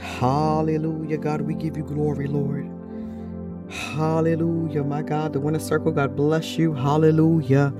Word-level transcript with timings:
Hallelujah, 0.00 1.18
God, 1.18 1.40
we 1.42 1.54
give 1.54 1.76
you 1.76 1.84
glory, 1.84 2.26
Lord. 2.26 2.68
Hallelujah, 3.68 4.84
my 4.84 5.02
God, 5.02 5.32
the 5.32 5.40
winner 5.40 5.58
circle, 5.58 5.92
God 5.92 6.16
bless 6.16 6.58
you. 6.58 6.74
Hallelujah. 6.74 7.72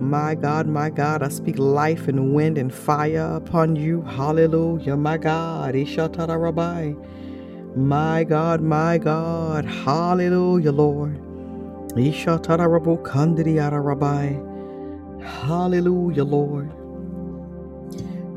My 0.00 0.34
God, 0.34 0.66
my 0.66 0.90
God, 0.90 1.22
I 1.22 1.28
speak 1.28 1.58
life 1.58 2.08
and 2.08 2.34
wind 2.34 2.58
and 2.58 2.74
fire 2.74 3.36
upon 3.36 3.76
you. 3.76 4.02
Hallelujah, 4.02 4.96
my 4.96 5.16
God. 5.16 5.74
Ishatarabai. 5.74 6.96
My 7.76 8.24
God, 8.24 8.60
my 8.60 8.98
God. 8.98 9.64
Hallelujah, 9.64 10.72
Lord. 10.72 11.18
Ishatarabu 11.94 13.02
Kandidiyarabai. 13.02 14.52
Hallelujah, 15.22 16.24
Lord. 16.24 16.70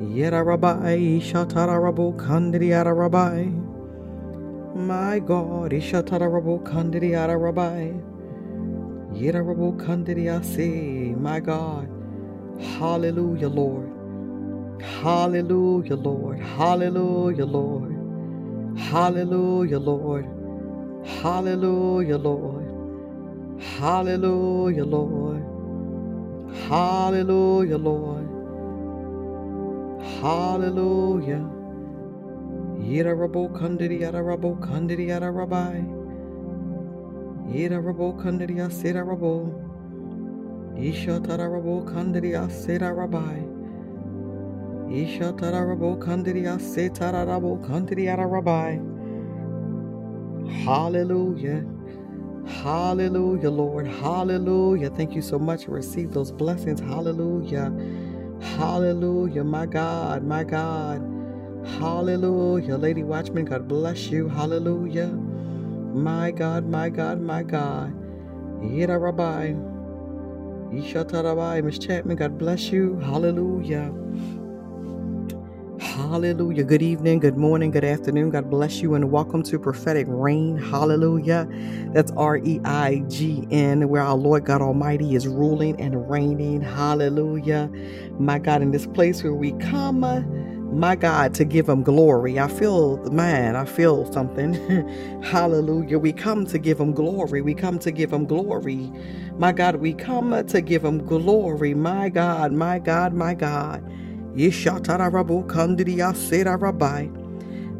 Kandidiyarabai. 0.00 0.16
Yedarabai 0.16 1.20
Ishatarabu 1.20 2.16
Kandidiyarabai. 2.16 3.52
My 4.76 5.18
God, 5.20 5.72
Ishatarabu 5.72 6.62
Kandidiyarabai. 6.64 8.00
Yidarabu 9.14 9.76
Kandidiyasi. 9.78 11.16
My 11.20 11.40
God. 11.40 11.88
Hallelujah, 12.78 13.48
Lord. 13.48 13.90
Hallelujah, 14.82 15.96
Lord. 15.96 16.40
Hallelujah, 16.40 17.46
Lord. 17.46 17.92
Hallelujah, 18.78 19.78
Lord. 19.78 20.26
Hallelujah, 21.04 22.18
Lord. 22.18 22.66
Hallelujah, 23.60 24.84
Lord. 24.84 25.44
Hallelujah, 26.68 27.78
Lord. 27.78 28.21
Hallelujah. 30.22 31.42
Yidarabu 32.78 33.50
Kandidiyarabu 33.58 34.50
Kandidiyarabai. 34.60 35.82
Yidarabu 37.50 38.14
Kandidiyasirabu. 38.22 39.50
Ishatarabu 40.78 41.74
Kandidiyasirabai. 41.90 43.42
Ishatarabu 45.02 45.98
Kandidiyasitarabu 45.98 47.58
Kandidiyarabai. 47.66 48.78
Hallelujah. 50.64 51.64
Hallelujah, 52.46 53.50
Lord. 53.50 53.88
Hallelujah. 53.88 54.90
Thank 54.90 55.16
you 55.16 55.22
so 55.22 55.38
much. 55.40 55.66
Receive 55.66 56.12
those 56.12 56.30
blessings. 56.30 56.80
Hallelujah. 56.80 57.72
Hallelujah. 58.42 59.44
My 59.44 59.66
God, 59.66 60.24
my 60.24 60.44
God. 60.44 61.02
Hallelujah. 61.78 62.76
Lady 62.76 63.04
Watchman, 63.04 63.46
God 63.46 63.68
bless 63.68 64.08
you. 64.08 64.28
Hallelujah. 64.28 65.08
My 65.08 66.30
God, 66.32 66.66
my 66.66 66.90
God, 66.90 67.20
my 67.20 67.42
God. 67.42 67.94
Yida 68.60 69.00
Rabbi. 69.00 69.54
Ishata 70.74 71.24
Rabbi. 71.24 71.60
Miss 71.62 71.78
Chapman, 71.78 72.16
God 72.16 72.38
bless 72.38 72.72
you. 72.72 72.98
Hallelujah. 73.00 73.92
Hallelujah. 76.12 76.64
Good 76.64 76.82
evening, 76.82 77.20
good 77.20 77.38
morning, 77.38 77.70
good 77.70 77.84
afternoon. 77.84 78.28
God 78.28 78.50
bless 78.50 78.82
you 78.82 78.92
and 78.92 79.10
welcome 79.10 79.42
to 79.44 79.58
Prophetic 79.58 80.04
Reign. 80.10 80.58
Hallelujah. 80.58 81.48
That's 81.94 82.12
R 82.12 82.36
E 82.36 82.60
I 82.66 82.98
G 83.08 83.48
N, 83.50 83.88
where 83.88 84.02
our 84.02 84.14
Lord 84.14 84.44
God 84.44 84.60
Almighty 84.60 85.14
is 85.14 85.26
ruling 85.26 85.80
and 85.80 86.10
reigning. 86.10 86.60
Hallelujah. 86.60 87.70
My 88.18 88.38
God, 88.38 88.60
in 88.60 88.72
this 88.72 88.86
place 88.86 89.22
where 89.22 89.32
we 89.32 89.52
come, 89.52 90.04
uh, 90.04 90.20
my 90.20 90.96
God, 90.96 91.32
to 91.36 91.46
give 91.46 91.66
Him 91.66 91.82
glory. 91.82 92.38
I 92.38 92.48
feel, 92.48 92.98
the 92.98 93.10
man, 93.10 93.56
I 93.56 93.64
feel 93.64 94.12
something. 94.12 94.52
Hallelujah. 95.22 95.98
We 95.98 96.12
come 96.12 96.44
to 96.44 96.58
give 96.58 96.78
Him 96.78 96.92
glory. 96.92 97.40
We 97.40 97.54
come 97.54 97.78
to 97.78 97.90
give 97.90 98.12
Him 98.12 98.26
glory. 98.26 98.92
My 99.38 99.52
God, 99.52 99.76
we 99.76 99.94
come 99.94 100.34
uh, 100.34 100.42
to 100.42 100.60
give 100.60 100.84
Him 100.84 101.06
glory. 101.06 101.72
My 101.72 102.10
God, 102.10 102.52
my 102.52 102.78
God, 102.80 103.14
my 103.14 103.32
God. 103.32 103.82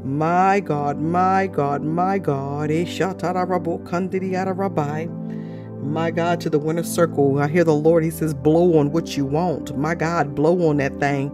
My 0.04 0.60
God, 0.60 1.00
my 1.00 1.46
God, 1.46 1.82
my 1.82 2.19
God. 2.19 2.70
My 5.82 6.10
God, 6.10 6.40
to 6.40 6.50
the 6.50 6.58
winner 6.58 6.82
circle. 6.82 7.38
I 7.38 7.49
hear 7.49 7.64
the 7.64 7.75
Lord, 7.75 8.04
He 8.04 8.10
says, 8.10 8.34
blow 8.34 8.78
on 8.78 8.93
what 8.93 9.16
you 9.16 9.25
want. 9.25 9.76
My 9.76 9.94
God, 9.94 10.34
blow 10.34 10.69
on 10.69 10.76
that 10.78 10.99
thing. 11.00 11.31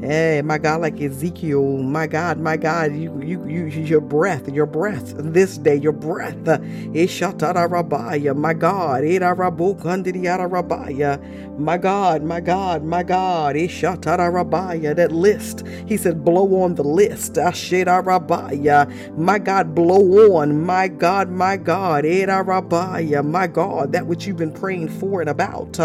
Hey, 0.00 0.42
my 0.44 0.58
God, 0.58 0.82
like 0.82 1.00
Ezekiel, 1.00 1.78
my 1.78 2.06
God, 2.06 2.38
my 2.38 2.56
God, 2.56 2.94
you, 2.94 3.20
you, 3.20 3.44
you, 3.46 3.64
your 3.66 4.00
breath, 4.00 4.48
your 4.48 4.64
breath 4.64 5.12
this 5.16 5.58
day, 5.58 5.74
your 5.74 5.90
breath. 5.90 6.36
Ishatarabaya, 6.36 8.36
my 8.36 8.54
God, 8.54 9.02
Irabukandiyarabaya, 9.02 11.58
my 11.58 11.76
God, 11.78 12.22
my 12.22 12.38
God, 12.38 12.84
my 12.84 13.02
God, 13.02 13.56
Ishatarabaya, 13.56 14.94
that 14.94 15.10
list. 15.10 15.66
He 15.86 15.96
said, 15.96 16.24
blow 16.24 16.62
on 16.62 16.76
the 16.76 16.84
list. 16.84 17.32
Ashetarabaya, 17.34 19.18
my 19.18 19.40
God, 19.40 19.74
blow 19.74 20.36
on, 20.36 20.64
my 20.64 20.86
God, 20.86 21.28
my 21.28 21.56
God, 21.56 22.04
Irabaya, 22.04 23.24
my 23.24 23.48
God, 23.48 23.90
that 23.90 24.06
which 24.06 24.28
you've 24.28 24.36
been 24.36 24.52
praying 24.52 24.90
for 24.90 25.20
and 25.20 25.28
about. 25.30 25.76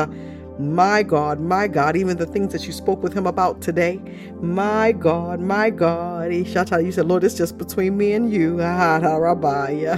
My 0.64 1.04
God, 1.04 1.42
my 1.42 1.68
God, 1.68 1.98
even 1.98 2.18
the 2.18 2.28
things 2.28 2.54
that 2.54 2.68
you 2.68 2.74
spoke 2.74 3.04
with 3.04 3.14
him 3.14 3.28
about 3.28 3.62
today. 3.62 4.02
My 4.42 4.94
God, 4.94 5.42
my 5.42 5.72
God. 5.72 6.32
Shouted, 6.48 6.86
You 6.86 6.94
said, 6.94 7.08
Lord, 7.08 7.26
it's 7.26 7.36
just 7.36 7.58
between 7.58 7.98
me 7.98 8.14
and 8.14 8.32
you. 8.34 8.60
Rabbi. 9.08 9.98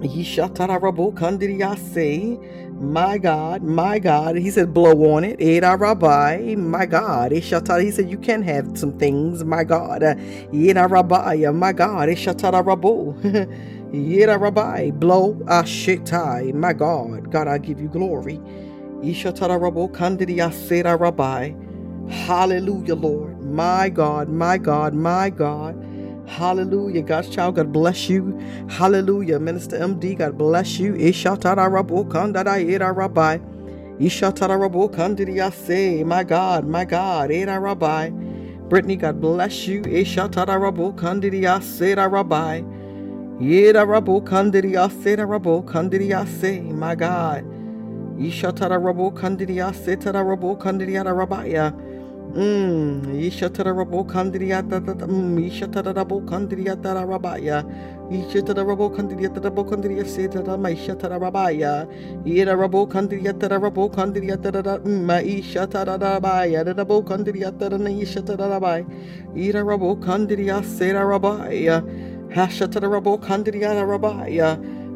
My 2.80 3.18
God, 3.18 3.62
my 3.62 3.98
God. 3.98 4.36
He 4.36 4.50
said, 4.50 4.72
blow 4.74 5.14
on 5.14 5.24
it. 5.24 5.36
Eh, 5.40 5.60
Rabbi. 5.60 6.54
My 6.56 6.86
God. 6.86 7.32
He 7.32 7.40
said, 7.42 8.10
you 8.10 8.18
can 8.18 8.42
have 8.42 8.76
some 8.78 8.98
things. 8.98 9.44
My 9.44 9.64
God. 9.64 10.02
Eh, 10.02 10.14
Eda 10.52 10.86
Rabbi. 10.88 11.36
My 11.52 11.72
God. 11.72 12.08
Rabu. 12.10 13.68
Yira 13.94 14.40
Rabbi, 14.40 14.90
blow 14.90 15.34
Ashitai, 15.46 16.52
my 16.52 16.72
God. 16.72 17.30
God, 17.30 17.48
I 17.48 17.58
give 17.58 17.80
you 17.80 17.88
glory. 17.88 18.40
Ishatara 19.02 19.58
Rabo 19.60 19.90
Kandidia 19.90 20.52
Sera 20.52 20.96
Rabbi. 20.96 21.52
Hallelujah, 22.08 22.96
Lord. 22.96 23.40
My 23.42 23.88
God, 23.88 24.28
my 24.28 24.58
God, 24.58 24.94
my 24.94 25.30
God. 25.30 25.76
Hallelujah. 26.26 27.02
God's 27.02 27.28
child, 27.28 27.56
God 27.56 27.72
bless 27.72 28.08
you. 28.08 28.38
Hallelujah. 28.68 29.38
Minister 29.38 29.78
MD, 29.78 30.18
God 30.18 30.36
bless 30.36 30.78
you. 30.78 30.94
Ishatara 30.94 31.68
Rabo 31.70 32.04
Kandada 32.08 32.58
Yira 32.58 32.94
Rabbi. 32.96 33.38
Ishatara 34.00 34.58
Rabo 34.58 34.90
Kandidia 34.92 35.52
Se, 35.52 36.02
my 36.02 36.24
God, 36.24 36.66
my 36.66 36.84
God. 36.84 37.30
Era 37.30 37.60
Rabbi. 37.60 38.10
Brittany, 38.68 38.96
God 38.96 39.20
bless 39.20 39.68
you. 39.68 39.82
Ishatara 39.82 40.58
Rabo 40.58 40.94
Kandidia 40.96 41.62
Sera 41.62 42.08
Rabbi. 42.08 42.62
Yeda 43.40 43.84
rabo 43.84 44.20
kandiria 44.24 44.88
seta 45.02 45.26
rabo 45.26 45.62
kandiria 45.64 46.24
se, 46.26 46.60
my 46.60 46.94
God. 46.94 47.44
Ishatara 48.16 48.78
rabo 48.80 49.10
kandiria 49.12 49.72
setara 49.74 50.22
rabo 50.24 50.56
kandiria 50.56 51.02
rabaya. 51.04 51.72
Mmm, 52.34 53.02
Ishatara 53.20 53.74
rabo 53.74 54.04
kandiria 54.06 54.62
da 54.68 54.78
da 54.78 54.94
da, 54.94 55.06
mmm, 55.06 55.38
Ishatara 55.50 55.92
rabo 55.92 56.20
kandiria 56.24 56.80
da 56.80 56.94
rabaya. 56.94 57.64
Ishatara 58.08 58.64
rabo 58.64 58.88
kandiria 58.94 59.34
da 59.34 59.40
rabo 59.50 59.64
kandiria 59.68 60.06
seta 60.06 60.40
da 60.42 60.56
ma 60.56 60.68
Ishatara 60.68 61.18
rabaya. 61.18 61.88
Yeda 62.24 62.54
rabo 62.56 62.86
kandiria 62.86 63.32
da 63.36 63.48
rabo 63.48 63.90
kandiria 63.90 64.40
da 64.40 64.50
da, 64.52 64.78
mmm, 64.78 65.10
Ishatara 65.42 65.98
rabaya, 65.98 66.64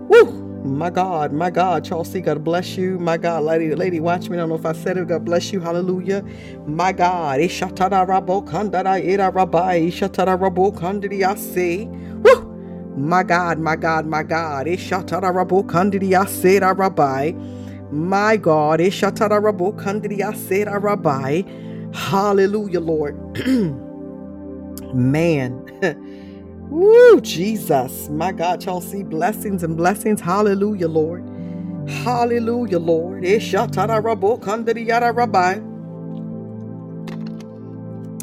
Woo! 0.08 0.44
My 0.64 0.90
God, 0.90 1.32
my 1.32 1.50
God, 1.50 1.84
Chelsea, 1.84 2.20
God 2.20 2.44
bless 2.44 2.76
you. 2.76 2.98
My 2.98 3.16
God, 3.16 3.44
lady, 3.44 3.74
lady, 3.74 4.00
watch 4.00 4.28
me. 4.28 4.36
I 4.36 4.40
don't 4.40 4.50
know 4.50 4.56
if 4.56 4.66
I 4.66 4.72
said 4.72 4.98
it. 4.98 5.08
God 5.08 5.24
bless 5.24 5.52
you. 5.52 5.60
Hallelujah. 5.60 6.24
My 6.66 6.92
God. 6.92 7.40
Woo! 12.22 12.94
My 12.96 13.22
God, 13.22 13.60
my 13.60 13.76
God, 13.76 14.06
my 14.06 14.22
God. 14.24 14.66
My 17.92 18.36
God. 18.36 18.80
Hallelujah, 21.94 22.80
Lord. 22.80 23.16
Man. 24.94 25.67
Woo, 26.70 27.20
Jesus. 27.20 28.08
My 28.10 28.32
God, 28.32 28.64
y'all 28.64 28.80
see 28.80 29.02
blessings 29.02 29.62
and 29.62 29.76
blessings. 29.76 30.20
Hallelujah, 30.20 30.88
Lord. 30.88 31.24
Hallelujah, 31.88 32.78
Lord. 32.78 33.24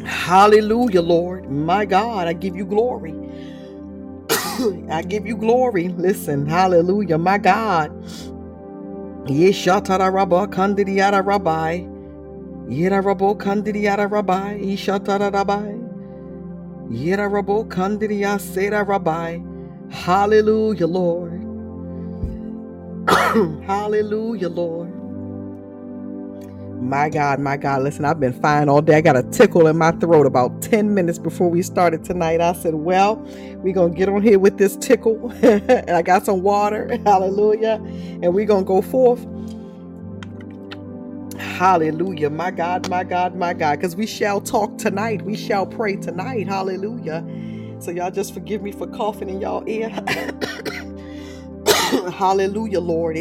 Hallelujah, 0.05 1.01
Lord. 1.01 1.49
My 1.51 1.85
God, 1.85 2.27
I 2.27 2.33
give 2.33 2.55
you 2.55 2.65
glory. 2.65 3.15
I 4.89 5.01
give 5.03 5.25
you 5.27 5.37
glory. 5.37 5.89
Listen, 5.89 6.45
hallelujah, 6.47 7.17
my 7.17 7.37
God. 7.37 7.91
Yeshatara 9.25 10.13
rabba 10.13 10.47
kandidiyara 10.47 11.25
rabbi. 11.25 11.79
Yera 12.69 13.03
rabo 13.03 13.35
kandidiyara 13.37 14.09
rabbi. 14.11 14.59
Ishatara 14.59 15.33
rabbi. 15.33 15.84
Hallelujah, 19.91 20.87
Lord. 20.87 21.41
Hallelujah, 23.65 24.49
Lord. 24.49 24.91
My 26.81 27.09
God, 27.09 27.39
my 27.39 27.57
God, 27.57 27.83
listen, 27.83 28.05
I've 28.05 28.19
been 28.19 28.33
fine 28.33 28.69
all 28.69 28.81
day. 28.81 28.97
I 28.97 29.01
got 29.01 29.17
a 29.17 29.23
tickle 29.23 29.67
in 29.67 29.77
my 29.77 29.91
throat 29.93 30.27
about 30.27 30.61
10 30.61 30.93
minutes 30.93 31.19
before 31.19 31.49
we 31.49 31.61
started 31.63 32.03
tonight. 32.03 32.41
I 32.41 32.53
said, 32.53 32.75
Well, 32.75 33.15
we're 33.57 33.73
going 33.73 33.93
to 33.93 33.97
get 33.97 34.09
on 34.09 34.21
here 34.23 34.39
with 34.39 34.57
this 34.57 34.77
tickle. 34.77 35.31
and 35.43 35.91
I 35.91 36.03
got 36.03 36.25
some 36.25 36.43
water. 36.43 36.99
Hallelujah. 37.05 37.81
And 38.21 38.33
we're 38.33 38.45
going 38.45 38.65
to 38.65 38.67
go 38.67 38.81
forth. 38.81 39.25
Hallelujah. 41.57 42.29
My 42.29 42.51
God, 42.51 42.89
my 42.89 43.03
God, 43.05 43.33
my 43.35 43.53
God. 43.53 43.77
Because 43.77 43.95
we 43.95 44.05
shall 44.05 44.41
talk 44.41 44.77
tonight. 44.77 45.21
We 45.21 45.37
shall 45.37 45.65
pray 45.65 45.95
tonight. 45.95 46.47
Hallelujah. 46.49 47.25
So 47.79 47.91
y'all 47.91 48.11
just 48.11 48.33
forgive 48.33 48.61
me 48.61 48.71
for 48.73 48.87
coughing 48.87 49.29
in 49.29 49.39
y'all 49.41 49.63
ear. 49.67 49.89
Hallelujah, 52.11 52.81
Lord. 52.81 53.17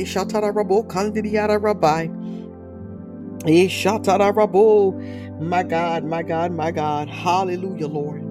My 5.41 5.65
God, 5.65 6.05
my 6.05 6.25
God, 6.25 6.53
my 6.53 6.73
God. 6.73 7.09
Hallelujah, 7.09 7.89
Lord. 7.89 8.25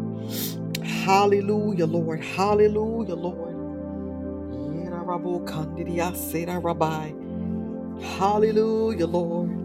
Hallelujah, 0.84 1.86
Lord. 1.86 2.24
Hallelujah, 2.24 3.16
Lord. 3.16 3.56
Hallelujah, 8.02 9.08
Lord. 9.08 9.63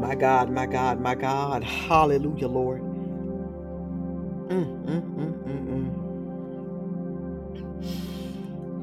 My 0.00 0.14
God, 0.14 0.50
my 0.50 0.66
God, 0.66 1.00
my 1.00 1.14
God. 1.14 1.64
Hallelujah, 1.64 2.48
Lord. 2.48 2.82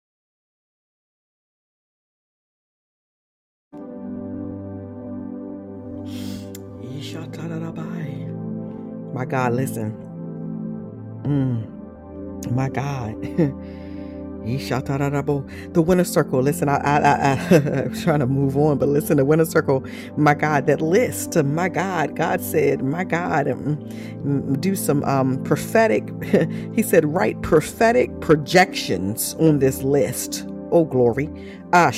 My 9.14 9.24
God, 9.26 9.54
listen. 9.54 10.12
Mm, 11.24 11.78
my 12.52 12.68
God. 12.70 13.16
The 15.72 15.82
winner 15.82 16.04
circle. 16.04 16.42
Listen, 16.42 16.68
I, 16.68 16.76
I, 16.76 16.98
I, 16.98 17.56
I'm 17.84 17.94
trying 18.02 18.20
to 18.20 18.26
move 18.26 18.56
on, 18.56 18.78
but 18.78 18.88
listen, 18.88 19.18
the 19.18 19.24
winner 19.24 19.46
circle. 19.46 19.84
My 20.16 20.34
God, 20.34 20.66
that 20.66 20.80
list. 20.82 21.36
My 21.44 21.68
God, 21.68 22.16
God 22.16 22.40
said, 22.42 22.82
my 22.82 23.04
God, 23.04 23.48
um, 23.48 23.76
mm, 24.24 24.60
do 24.60 24.76
some 24.76 25.04
um, 25.04 25.42
prophetic. 25.44 26.08
he 26.74 26.82
said, 26.82 27.04
write 27.06 27.40
prophetic 27.42 28.20
projections 28.20 29.34
on 29.40 29.60
this 29.60 29.82
list. 29.82 30.46
Oh, 30.72 30.84
glory. 30.84 31.30
Ah, 31.72 31.90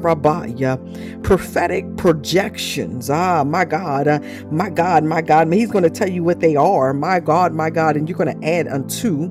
Rabaya. 0.00 0.78
Prophetic 1.22 1.96
projections. 1.96 3.10
Ah, 3.10 3.44
my 3.44 3.64
God. 3.64 4.08
Uh, 4.08 4.20
my 4.50 4.70
God, 4.70 5.04
my 5.04 5.22
God. 5.22 5.52
He's 5.52 5.70
going 5.70 5.84
to 5.84 5.90
tell 5.90 6.08
you 6.08 6.24
what 6.24 6.40
they 6.40 6.56
are. 6.56 6.94
My 6.94 7.20
God, 7.20 7.54
my 7.54 7.70
God. 7.70 7.96
And 7.96 8.08
you're 8.08 8.18
going 8.18 8.40
to 8.40 8.46
add 8.48 8.68
unto. 8.68 9.30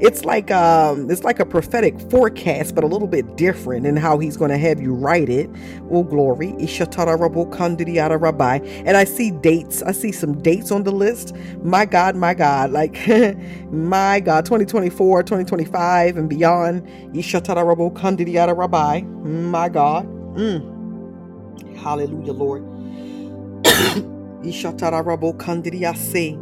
It's 0.00 0.24
like 0.26 0.50
um, 0.50 1.10
it's 1.10 1.24
like 1.24 1.40
a 1.40 1.46
prophetic 1.46 2.00
forecast, 2.10 2.74
but 2.74 2.84
a 2.84 2.86
little 2.86 3.08
bit 3.08 3.36
different 3.36 3.86
in 3.86 3.96
how 3.96 4.18
he's 4.18 4.36
going 4.36 4.50
to 4.50 4.58
have 4.58 4.80
you 4.80 4.94
write 4.94 5.28
it. 5.30 5.50
Oh, 5.90 6.04
glory. 6.04 6.54
And 8.86 8.96
I 8.96 9.04
see 9.04 9.30
dates. 9.32 9.82
I 9.82 9.92
see 9.92 10.12
some 10.12 10.40
dates 10.42 10.70
on 10.72 10.84
the 10.84 10.92
list. 10.92 11.34
My 11.62 11.86
God, 11.86 12.16
my 12.16 12.34
God. 12.34 12.70
Like, 12.72 12.96
my 13.72 14.20
God. 14.20 14.44
2024, 14.46 15.22
2025, 15.52 16.16
and 16.16 16.28
beyond. 16.30 16.86
Ishatarabo 17.14 17.92
Kandidiata 17.92 18.56
Rabbi. 18.56 19.02
My 19.02 19.68
God. 19.68 20.06
Mm. 20.34 20.80
Hallelujah, 21.76 22.32
Lord. 22.32 22.62
Ishatarabo 24.42 25.36
Kandidiase. 25.36 26.38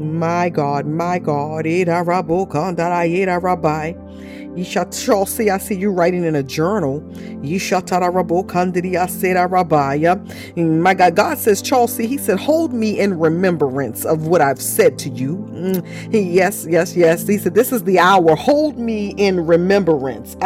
My 0.00 0.48
God, 0.48 0.86
my 0.86 1.18
God. 1.20 1.66
Eda 1.66 2.02
Rabo 2.04 2.48
Kandarayeda 2.48 3.40
Rabbi. 3.40 3.92
Chelsea, 5.06 5.50
I 5.50 5.58
see 5.58 5.74
you 5.76 5.92
writing 5.92 6.24
in 6.24 6.36
a 6.36 6.42
journal. 6.42 7.00
My 10.56 10.94
God, 10.94 11.16
God 11.16 11.38
says, 11.38 11.62
Chelsea, 11.62 12.06
He 12.06 12.18
said, 12.18 12.38
hold 12.40 12.72
me 12.74 13.00
in 13.00 13.18
remembrance 13.18 14.04
of 14.04 14.26
what 14.28 14.40
I've 14.42 14.60
said 14.62 14.98
to 15.00 15.10
you. 15.10 15.38
Mm, 15.52 15.84
yes, 16.34 16.66
yes, 16.68 16.96
yes. 16.96 17.26
He 17.26 17.38
said, 17.38 17.54
this 17.54 17.72
is 17.72 17.84
the 17.84 17.98
hour. 17.98 18.36
Hold 18.36 18.78
me 18.78 19.10
in 19.16 19.46
remembrance. 19.46 20.36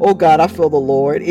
Oh 0.00 0.14
God, 0.14 0.40
I 0.40 0.46
feel 0.46 0.70
the 0.70 0.76
Lord. 0.78 1.22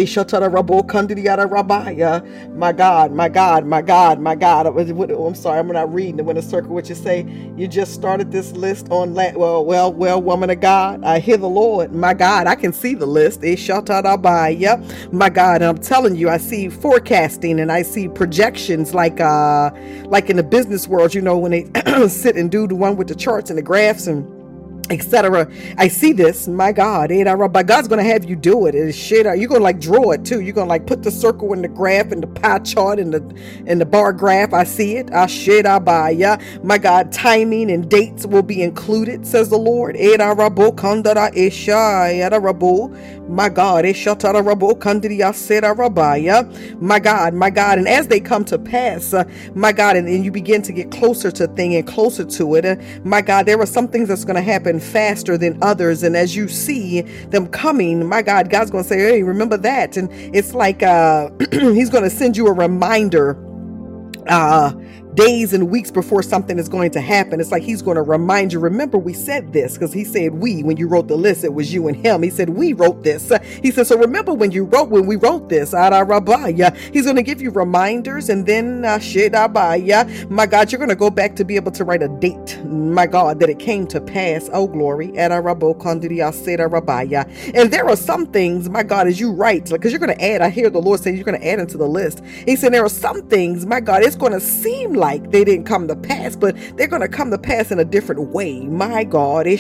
My 2.56 2.72
God, 2.74 3.12
my 3.14 3.30
God, 3.30 3.66
my 3.66 3.82
God, 3.82 4.20
my 4.20 4.36
God. 4.36 4.68
I'm 4.68 5.36
sorry, 5.36 5.60
I'm 5.60 5.68
not 5.68 5.94
reading. 5.94 6.20
I'm 6.20 6.26
going 6.26 6.36
to 6.36 6.42
circle 6.42 6.74
what 6.74 6.90
you 6.90 6.96
say. 6.96 7.26
You 7.56 7.68
just 7.68 7.94
started 7.94 8.32
this 8.32 8.52
list 8.52 8.88
on 8.92 8.99
last 9.06 9.36
well, 9.38 9.66
well, 9.66 9.94
well, 9.94 10.22
woman 10.22 10.50
of 10.50 10.62
God, 10.62 11.04
I 11.04 11.20
hear 11.20 11.38
the 11.38 11.50
Lord. 11.50 11.94
My 11.94 12.14
God, 12.14 12.48
I 12.48 12.56
can 12.56 12.74
see 12.74 12.96
the 12.96 13.06
list. 13.06 13.42
Yep. 13.44 15.14
My 15.14 15.30
God, 15.30 15.62
I'm 15.62 15.78
telling 15.78 16.16
you, 16.16 16.30
I 16.30 16.38
see 16.38 16.70
forecasting 16.70 17.60
and 17.60 17.72
I 17.72 17.82
see 17.84 18.08
projections 18.08 18.94
like 18.94 19.20
uh 19.22 19.72
like 20.06 20.30
in 20.30 20.38
the 20.38 20.44
business 20.44 20.88
world, 20.88 21.14
you 21.14 21.22
know, 21.22 21.38
when 21.38 21.52
they 21.52 22.08
sit 22.10 22.36
and 22.38 22.52
do 22.52 22.68
the 22.68 22.76
one 22.76 22.98
with 22.98 23.08
the 23.10 23.16
charts 23.16 23.50
and 23.50 23.58
the 23.58 23.64
graphs 23.64 24.08
and 24.08 24.39
etc. 24.90 25.50
I 25.78 25.88
see 25.88 26.14
this, 26.14 26.48
my 26.48 26.72
God, 26.72 27.12
eh, 27.12 27.24
but 27.48 27.68
God's 27.68 27.88
gonna 27.88 28.04
have 28.04 28.26
you 28.26 28.36
do 28.36 28.66
it. 28.66 28.76
It's 28.76 28.98
shit. 28.98 29.26
Uh, 29.26 29.34
you're 29.34 29.50
gonna 29.50 29.64
like 29.64 29.80
draw 29.80 30.12
it 30.12 30.26
too. 30.26 30.42
You're 30.42 30.54
gonna 30.54 30.70
like 30.70 30.86
put 30.88 31.04
the 31.04 31.12
circle 31.12 31.54
in 31.54 31.62
the 31.62 31.68
graph 31.68 32.12
and 32.12 32.24
the 32.24 32.28
pie 32.28 32.60
chart 32.60 33.00
and 33.00 33.14
the 33.14 33.22
and 33.68 33.80
the 33.80 33.86
bar 33.86 34.14
graph. 34.14 34.54
I 34.54 34.64
see 34.64 34.98
it. 34.98 35.12
I 35.14 35.28
shit 35.28 35.66
I 35.66 35.80
buy 35.80 36.12
ya. 36.12 36.38
My 36.64 36.78
God, 36.78 37.12
timing 37.12 37.72
and 37.72 37.90
dates 37.90 38.26
will 38.26 38.44
be 38.44 38.62
included, 38.62 39.26
says 39.26 39.50
the 39.50 39.58
Lord. 39.58 39.98
My 43.30 43.50
God, 43.50 44.14
my 46.80 47.00
God, 47.00 47.34
my 47.34 47.50
God, 47.50 47.78
and 47.78 47.88
as 47.88 48.08
they 48.08 48.20
come 48.20 48.44
to 48.46 48.58
pass, 48.58 49.14
uh, 49.14 49.24
my 49.54 49.72
God, 49.72 49.96
and, 49.96 50.08
and, 50.08 50.26
you 50.26 50.32
begin 50.32 50.62
to 50.64 50.74
get 50.74 50.92
closer 50.92 51.32
to 51.32 51.48
thing 51.48 51.76
and 51.76 51.88
closer 51.88 52.26
to 52.26 52.56
it, 52.56 52.66
uh, 52.66 52.76
my 53.04 53.22
God, 53.22 53.46
there 53.46 53.60
are 53.60 53.66
some 53.66 53.88
things 53.88 54.08
that's 54.08 54.26
going 54.26 54.36
to 54.36 54.42
happen 54.42 54.79
faster 54.80 55.38
than 55.38 55.58
others, 55.62 56.04
and 56.04 56.16
as 56.16 56.36
you 56.36 56.48
see 56.48 57.02
them 57.30 57.48
coming, 57.48 58.08
my 58.08 58.22
God, 58.22 58.50
God's 58.50 58.72
going 58.72 58.84
to 58.84 58.88
say, 58.88 59.00
"Hey, 59.00 59.24
remember 59.24 59.58
that," 59.58 59.98
and 59.98 60.10
it's 60.36 60.54
like 60.54 60.84
uh, 60.84 61.30
He's 61.52 61.90
going 61.90 62.04
to 62.04 62.10
send 62.10 62.38
you 62.38 62.48
a 62.48 62.54
reminder. 62.54 63.38
Uh, 64.28 64.74
days 65.20 65.54
and 65.54 65.70
weeks 65.70 65.92
before 65.92 66.24
something 66.24 66.58
is 66.58 66.70
going 66.70 66.92
to 66.92 67.02
happen. 67.02 67.42
It's 67.42 67.52
like 67.52 67.64
he's 67.64 67.82
going 67.82 67.96
to 67.96 68.02
remind 68.02 68.54
you, 68.54 68.60
remember, 68.60 68.98
we 68.98 69.14
said 69.14 69.52
this 69.52 69.74
because 69.74 69.92
he 69.92 70.06
said 70.06 70.34
we, 70.34 70.64
when 70.64 70.78
you 70.78 70.88
wrote 70.88 71.10
the 71.10 71.18
list, 71.18 71.44
it 71.44 71.54
was 71.54 71.74
you 71.74 71.90
and 71.90 71.98
him. 71.98 72.24
He 72.24 72.30
said, 72.30 72.50
we 72.50 72.74
wrote 72.74 73.04
this. 73.04 73.32
He 73.64 73.72
said, 73.72 73.88
so 73.88 73.98
remember 73.98 74.34
when 74.34 74.52
you 74.52 74.64
wrote, 74.66 74.90
when 74.90 75.06
we 75.06 75.16
wrote 75.18 75.50
this, 75.50 75.74
Adarabaya. 75.74 76.76
he's 76.94 77.04
going 77.04 77.18
to 77.18 77.24
give 77.24 77.42
you 77.42 77.52
reminders 77.52 78.30
and 78.30 78.46
then, 78.46 78.86
uh, 78.86 79.00
my 80.30 80.46
God, 80.46 80.72
you're 80.72 80.80
going 80.80 80.90
to 80.90 80.96
go 80.96 81.10
back 81.10 81.36
to 81.36 81.44
be 81.44 81.56
able 81.56 81.72
to 81.72 81.84
write 81.84 82.02
a 82.04 82.08
date, 82.08 82.64
my 82.64 83.06
God, 83.08 83.40
that 83.40 83.50
it 83.50 83.60
came 83.60 83.88
to 83.88 84.00
pass. 84.00 84.50
Oh, 84.54 84.68
glory. 84.68 85.12
And 85.18 85.34
there 87.74 87.90
are 87.90 87.96
some 87.98 88.26
things, 88.28 88.70
my 88.70 88.84
God, 88.84 89.08
as 89.08 89.20
you 89.20 89.32
write, 89.32 89.70
because 89.70 89.92
you're 89.92 90.00
going 90.00 90.16
to 90.16 90.24
add, 90.24 90.42
I 90.42 90.50
hear 90.50 90.70
the 90.70 90.82
Lord 90.82 91.02
say 91.02 91.14
you're 91.14 91.26
going 91.26 91.40
to 91.40 91.48
add 91.48 91.60
into 91.60 91.78
the 91.78 91.88
list. 91.88 92.24
He 92.46 92.56
said, 92.56 92.74
there 92.74 92.86
are 92.86 92.90
some 92.90 93.24
things, 93.24 93.66
my 93.66 93.80
God, 93.82 94.04
it's 94.04 94.16
going 94.16 94.34
to 94.34 94.40
seem 94.40 94.94
like 94.94 95.09
like 95.12 95.32
they 95.32 95.44
didn't 95.46 95.66
come 95.66 95.88
to 95.88 95.96
pass, 95.96 96.36
but 96.36 96.56
they're 96.78 96.88
going 96.88 97.02
to 97.02 97.10
come 97.10 97.32
to 97.32 97.38
pass 97.40 97.72
in 97.72 97.80
a 97.80 97.86
different 97.86 98.22
way. 98.32 98.62
My 98.68 99.04
God, 99.06 99.48
eh, 99.48 99.58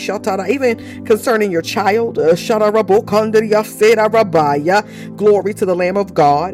even 0.49 1.05
concerning 1.05 1.51
your 1.51 1.63
child, 1.63 2.19
uh, 2.19 2.35
glory 5.17 5.53
to 5.55 5.65
the 5.65 5.75
Lamb 5.75 5.97
of 5.97 6.13
God. 6.13 6.53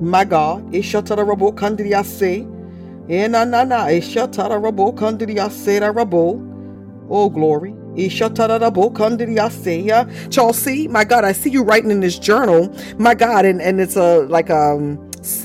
My 0.00 0.24
God, 0.24 0.72
Ishata 0.72 1.16
Rabu 1.18 1.54
Kandidias, 1.54 2.12
Oh, 7.10 7.30
glory. 7.30 7.74
Chelsea, 10.30 10.88
my 10.88 11.04
God, 11.04 11.24
I 11.24 11.32
see 11.32 11.50
you 11.50 11.62
writing 11.62 11.90
in 11.90 12.00
this 12.00 12.18
journal, 12.18 12.74
my 12.98 13.14
God, 13.14 13.44
and, 13.44 13.60
and 13.60 13.80
it's 13.80 13.96
a 13.96 14.20
like 14.26 14.50
um 14.50 14.98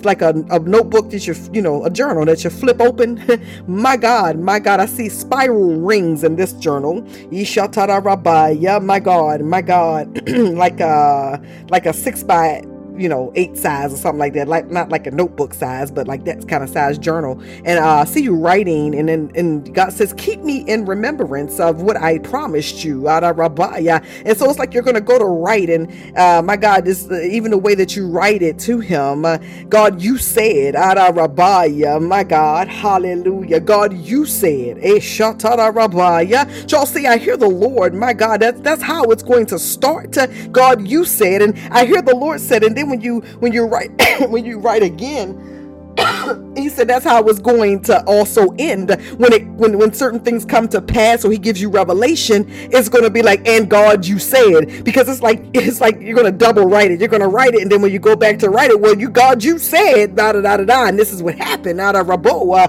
like 0.04 0.22
a, 0.22 0.30
a 0.50 0.60
notebook 0.60 1.10
that 1.12 1.28
you 1.28 1.36
you 1.54 1.62
know 1.62 1.84
a 1.86 1.90
journal 1.90 2.26
that 2.26 2.44
you 2.44 2.50
flip 2.50 2.82
open. 2.82 3.22
My 3.68 3.96
god 3.98 4.40
my 4.40 4.60
god 4.60 4.80
i 4.80 4.86
see 4.86 5.10
spiral 5.10 5.76
rings 5.76 6.24
in 6.24 6.36
this 6.36 6.54
journal. 6.54 7.06
Yeah 7.32 8.80
my 8.80 9.00
god 9.00 9.42
my 9.42 9.62
god. 9.62 10.22
Like 10.58 10.80
a 10.80 11.40
like 11.70 11.86
a 11.86 11.94
six 11.94 12.24
by 12.24 12.64
you 13.00 13.10
know, 13.10 13.32
eight 13.36 13.58
size 13.58 13.94
or 13.94 13.98
something 13.98 14.20
like 14.20 14.34
that. 14.34 14.48
Like 14.48 14.70
not 14.72 14.90
like 14.90 15.08
a 15.08 15.12
notebook 15.12 15.54
size, 15.54 15.92
but 15.92 16.08
like 16.08 16.26
that 16.26 16.48
kind 16.48 16.64
of 16.64 16.70
size 16.70 16.98
journal. 16.98 17.42
And 17.66 17.80
uh, 17.80 17.98
I 18.02 18.06
see 18.06 18.22
you 18.24 18.36
writing, 18.36 18.96
and 18.96 19.10
then 19.10 19.32
and 19.36 19.74
God 19.74 19.94
says, 19.94 20.14
"Keep 20.18 20.42
me 20.42 20.60
in 20.62 20.86
remembrance 20.86 21.60
of 21.60 21.82
what 21.82 21.98
I 21.98 22.20
promised 22.20 22.84
you." 22.84 23.02
Rabbiah. 23.04 24.04
And 24.26 24.38
so 24.38 24.50
it's 24.50 24.60
like 24.60 24.74
you're 24.74 24.84
going 24.84 24.96
to 24.96 25.02
go 25.02 25.18
to 25.20 25.26
write, 25.26 25.70
and 25.70 25.92
uh, 26.18 26.42
my 26.44 26.58
God, 26.58 26.86
this 26.86 27.10
uh, 27.10 27.20
even 27.22 27.52
the 27.52 27.58
way 27.58 27.76
that 27.76 27.96
you 27.96 28.08
write 28.08 28.42
it 28.42 28.60
to 28.60 28.80
Him, 28.80 29.26
uh, 29.26 29.38
God, 29.70 30.02
you 30.02 30.18
said, 30.18 30.76
Rabbiah, 30.76 32.02
my 32.02 32.24
God, 32.24 32.68
Hallelujah, 32.68 33.60
God, 33.60 33.94
you 33.98 34.26
said, 34.26 34.78
Rabbiah. 34.78 36.72
Y'all 36.72 36.86
see, 36.86 37.08
I 37.08 37.18
hear 37.18 37.38
the 37.38 37.50
Lord, 37.50 37.94
my 37.94 38.14
God. 38.14 38.42
That's 38.42 38.60
that's 38.62 38.82
how 38.82 39.04
it's 39.06 39.24
going 39.24 39.46
to 39.48 39.60
start. 39.60 40.18
God, 40.52 40.88
you 40.88 41.06
said, 41.06 41.42
and 41.42 41.58
I 41.72 41.86
hear 41.86 42.02
the 42.02 42.16
Lord 42.16 42.42
said, 42.42 42.64
and 42.64 42.76
then 42.78 42.87
when 42.90 43.02
you 43.02 43.22
when 43.40 43.54
you 43.54 43.66
write 43.66 43.92
when 44.30 44.46
you 44.46 44.60
write 44.60 44.84
again 44.84 45.57
he 46.58 46.70
said 46.70 46.88
that's 46.88 47.06
how 47.06 47.20
it 47.20 47.26
was 47.26 47.40
going 47.40 47.82
to 47.84 48.04
also 48.06 48.50
end. 48.60 48.92
When 49.18 49.34
it 49.34 49.48
when 49.50 49.78
when 49.78 49.94
certain 49.94 50.20
things 50.20 50.46
come 50.46 50.68
to 50.70 50.82
pass 50.82 51.26
or 51.26 51.32
he 51.32 51.38
gives 51.38 51.62
you 51.62 51.70
revelation 51.70 52.46
it's 52.72 52.90
going 52.90 53.04
to 53.04 53.10
be 53.10 53.22
like 53.22 53.48
and 53.48 53.70
god 53.70 54.06
you 54.06 54.20
said. 54.20 54.84
Because 54.84 55.10
it's 55.10 55.22
like 55.22 55.44
it's 55.54 55.82
like 55.82 56.00
you're 56.02 56.16
going 56.16 56.32
to 56.32 56.38
double 56.38 56.66
write 56.66 56.92
it. 56.92 57.00
You're 57.00 57.10
going 57.10 57.22
to 57.22 57.28
write 57.30 57.56
it 57.56 57.62
and 57.64 57.72
then 57.72 57.82
when 57.82 57.92
you 57.92 58.00
go 58.00 58.16
back 58.16 58.40
to 58.40 58.50
write 58.50 58.72
it 58.72 58.80
well 58.80 58.98
you 59.00 59.10
god 59.10 59.44
you 59.44 59.58
said 59.60 60.16
da 60.16 60.34
da 60.34 60.42
da 60.42 60.58
da 60.58 60.66
da 60.66 60.88
and 60.88 61.00
this 61.00 61.14
is 61.14 61.24
what 61.24 61.36
happened. 61.36 61.82
Out 61.82 61.96
of 61.96 62.08
rabo 62.08 62.58
uh 62.58 62.68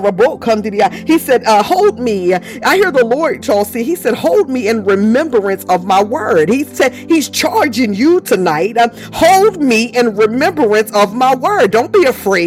rabo 0.00 0.40
come 0.40 0.62
to 0.62 0.70
the 0.70 0.88
he 1.06 1.18
said 1.18 1.44
uh, 1.44 1.62
hold 1.62 1.98
me. 2.00 2.34
I 2.34 2.76
hear 2.76 2.90
the 2.92 3.04
lord 3.04 3.42
chelsea. 3.42 3.82
He 3.84 3.96
said 3.96 4.14
hold 4.14 4.50
me 4.50 4.68
in 4.68 4.84
remembrance 4.84 5.64
of 5.66 5.84
my 5.86 6.02
word. 6.02 6.48
He 6.48 6.64
said 6.64 6.94
he's 6.94 7.28
charging 7.30 7.94
you 7.94 8.20
tonight 8.20 8.76
uh, 8.78 8.88
hold 9.14 9.62
me 9.62 9.86
in 9.86 10.16
remembrance 10.16 10.92
of 10.92 11.14
my 11.14 11.34
word. 11.34 11.70
Don't 11.72 11.92
be 11.92 12.04
afraid 12.06 12.39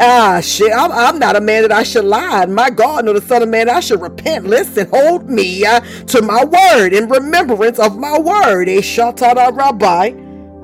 Ah, 0.00 0.40
shit, 0.42 0.72
I'm, 0.72 0.92
I'm, 0.92 1.18
not 1.18 1.36
a 1.36 1.40
man 1.40 1.62
that 1.62 1.72
I 1.72 1.84
should 1.84 2.04
lie. 2.06 2.46
My 2.46 2.70
God, 2.70 3.06
nor 3.06 3.14
the 3.14 3.20
Son 3.22 3.42
of 3.42 3.48
Man, 3.50 3.68
I 3.70 3.80
should 3.80 4.02
repent. 4.02 4.46
Listen, 4.46 4.88
hold 4.90 5.30
me 5.30 5.64
uh, 5.66 5.80
to 5.80 6.22
my 6.22 6.44
word 6.44 6.94
in 6.94 7.08
remembrance 7.08 7.78
of 7.78 7.98
my 7.98 8.18
word. 8.18 8.68
A 8.68 8.78
shatara 8.82 9.56
rabbi. 9.56 10.12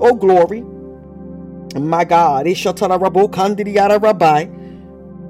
Oh, 0.01 0.15
glory. 0.15 0.65
My 1.77 2.05
God. 2.05 2.47
A 2.47 2.51
shatara 2.55 2.99
rabo 3.01 3.31
kandidiata 3.31 4.03
rabbi. 4.03 4.47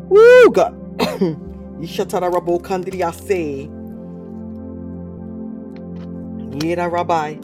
Woo, 0.09 0.51
God. 0.53 0.75
Ishatara 1.81 2.31
rabo 2.33 2.61
kandidiase. 2.63 3.69
Yera 6.63 6.91
rabbi. 6.91 7.37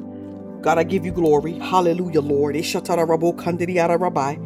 God, 0.62 0.78
I 0.78 0.84
give 0.84 1.04
you 1.06 1.12
glory. 1.12 1.58
Hallelujah, 1.58 2.20
Lord. 2.22 2.56
Ishatara 2.56 3.06
rabo 3.06 3.34
kandidiata 3.36 4.00
rabbi. 4.00 4.36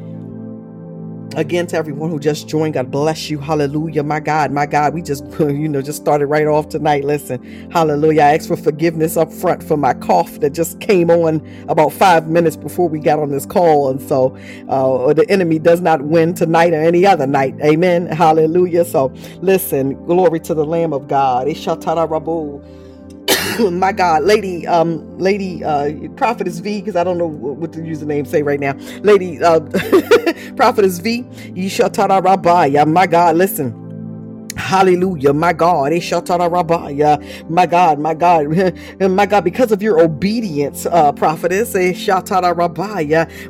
Again, 1.34 1.66
to 1.68 1.76
everyone 1.76 2.10
who 2.10 2.18
just 2.20 2.48
joined, 2.48 2.74
God 2.74 2.90
bless 2.90 3.30
you. 3.30 3.38
Hallelujah. 3.38 4.02
My 4.02 4.20
God, 4.20 4.52
my 4.52 4.66
God, 4.66 4.94
we 4.94 5.02
just, 5.02 5.24
you 5.40 5.68
know, 5.68 5.82
just 5.82 5.98
started 6.00 6.26
right 6.26 6.46
off 6.46 6.68
tonight. 6.68 7.04
Listen, 7.04 7.70
hallelujah. 7.70 8.22
I 8.22 8.34
ask 8.34 8.48
for 8.48 8.56
forgiveness 8.56 9.16
up 9.16 9.32
front 9.32 9.62
for 9.62 9.76
my 9.76 9.94
cough 9.94 10.40
that 10.40 10.50
just 10.50 10.80
came 10.80 11.10
on 11.10 11.46
about 11.68 11.92
five 11.92 12.28
minutes 12.28 12.56
before 12.56 12.88
we 12.88 12.98
got 13.00 13.18
on 13.18 13.30
this 13.30 13.46
call. 13.46 13.90
And 13.90 14.00
so 14.02 14.36
uh, 14.68 15.12
the 15.14 15.28
enemy 15.30 15.58
does 15.58 15.80
not 15.80 16.02
win 16.02 16.34
tonight 16.34 16.72
or 16.74 16.82
any 16.82 17.06
other 17.06 17.26
night. 17.26 17.54
Amen. 17.64 18.06
Hallelujah. 18.06 18.84
So 18.84 19.12
listen, 19.42 19.94
glory 20.06 20.40
to 20.40 20.54
the 20.54 20.64
Lamb 20.64 20.92
of 20.92 21.08
God. 21.08 21.48
my 23.72 23.92
God, 23.92 24.24
Lady, 24.24 24.66
um, 24.66 25.18
Lady, 25.18 25.64
uh, 25.64 25.92
Prophetess 26.16 26.60
V, 26.60 26.80
because 26.80 26.96
I 26.96 27.04
don't 27.04 27.18
know 27.18 27.26
what 27.28 27.72
the 27.72 27.80
username 27.80 28.26
say 28.26 28.42
right 28.42 28.60
now. 28.60 28.74
Lady, 29.02 29.42
uh, 29.42 29.60
Prophetess 30.56 30.98
V, 31.00 31.24
Yishatara 31.54 32.22
Rabbi. 32.24 32.66
Yeah, 32.66 32.84
my 32.84 33.06
God, 33.06 33.36
listen. 33.36 33.85
Hallelujah, 34.56 35.32
my 35.34 35.52
God. 35.52 35.92
My 37.48 37.66
God, 37.66 37.98
my 38.00 38.14
God, 38.14 38.74
my 39.10 39.26
God, 39.26 39.44
because 39.44 39.72
of 39.72 39.82
your 39.82 40.00
obedience, 40.02 40.86
uh, 40.86 41.12
prophetess. 41.12 41.74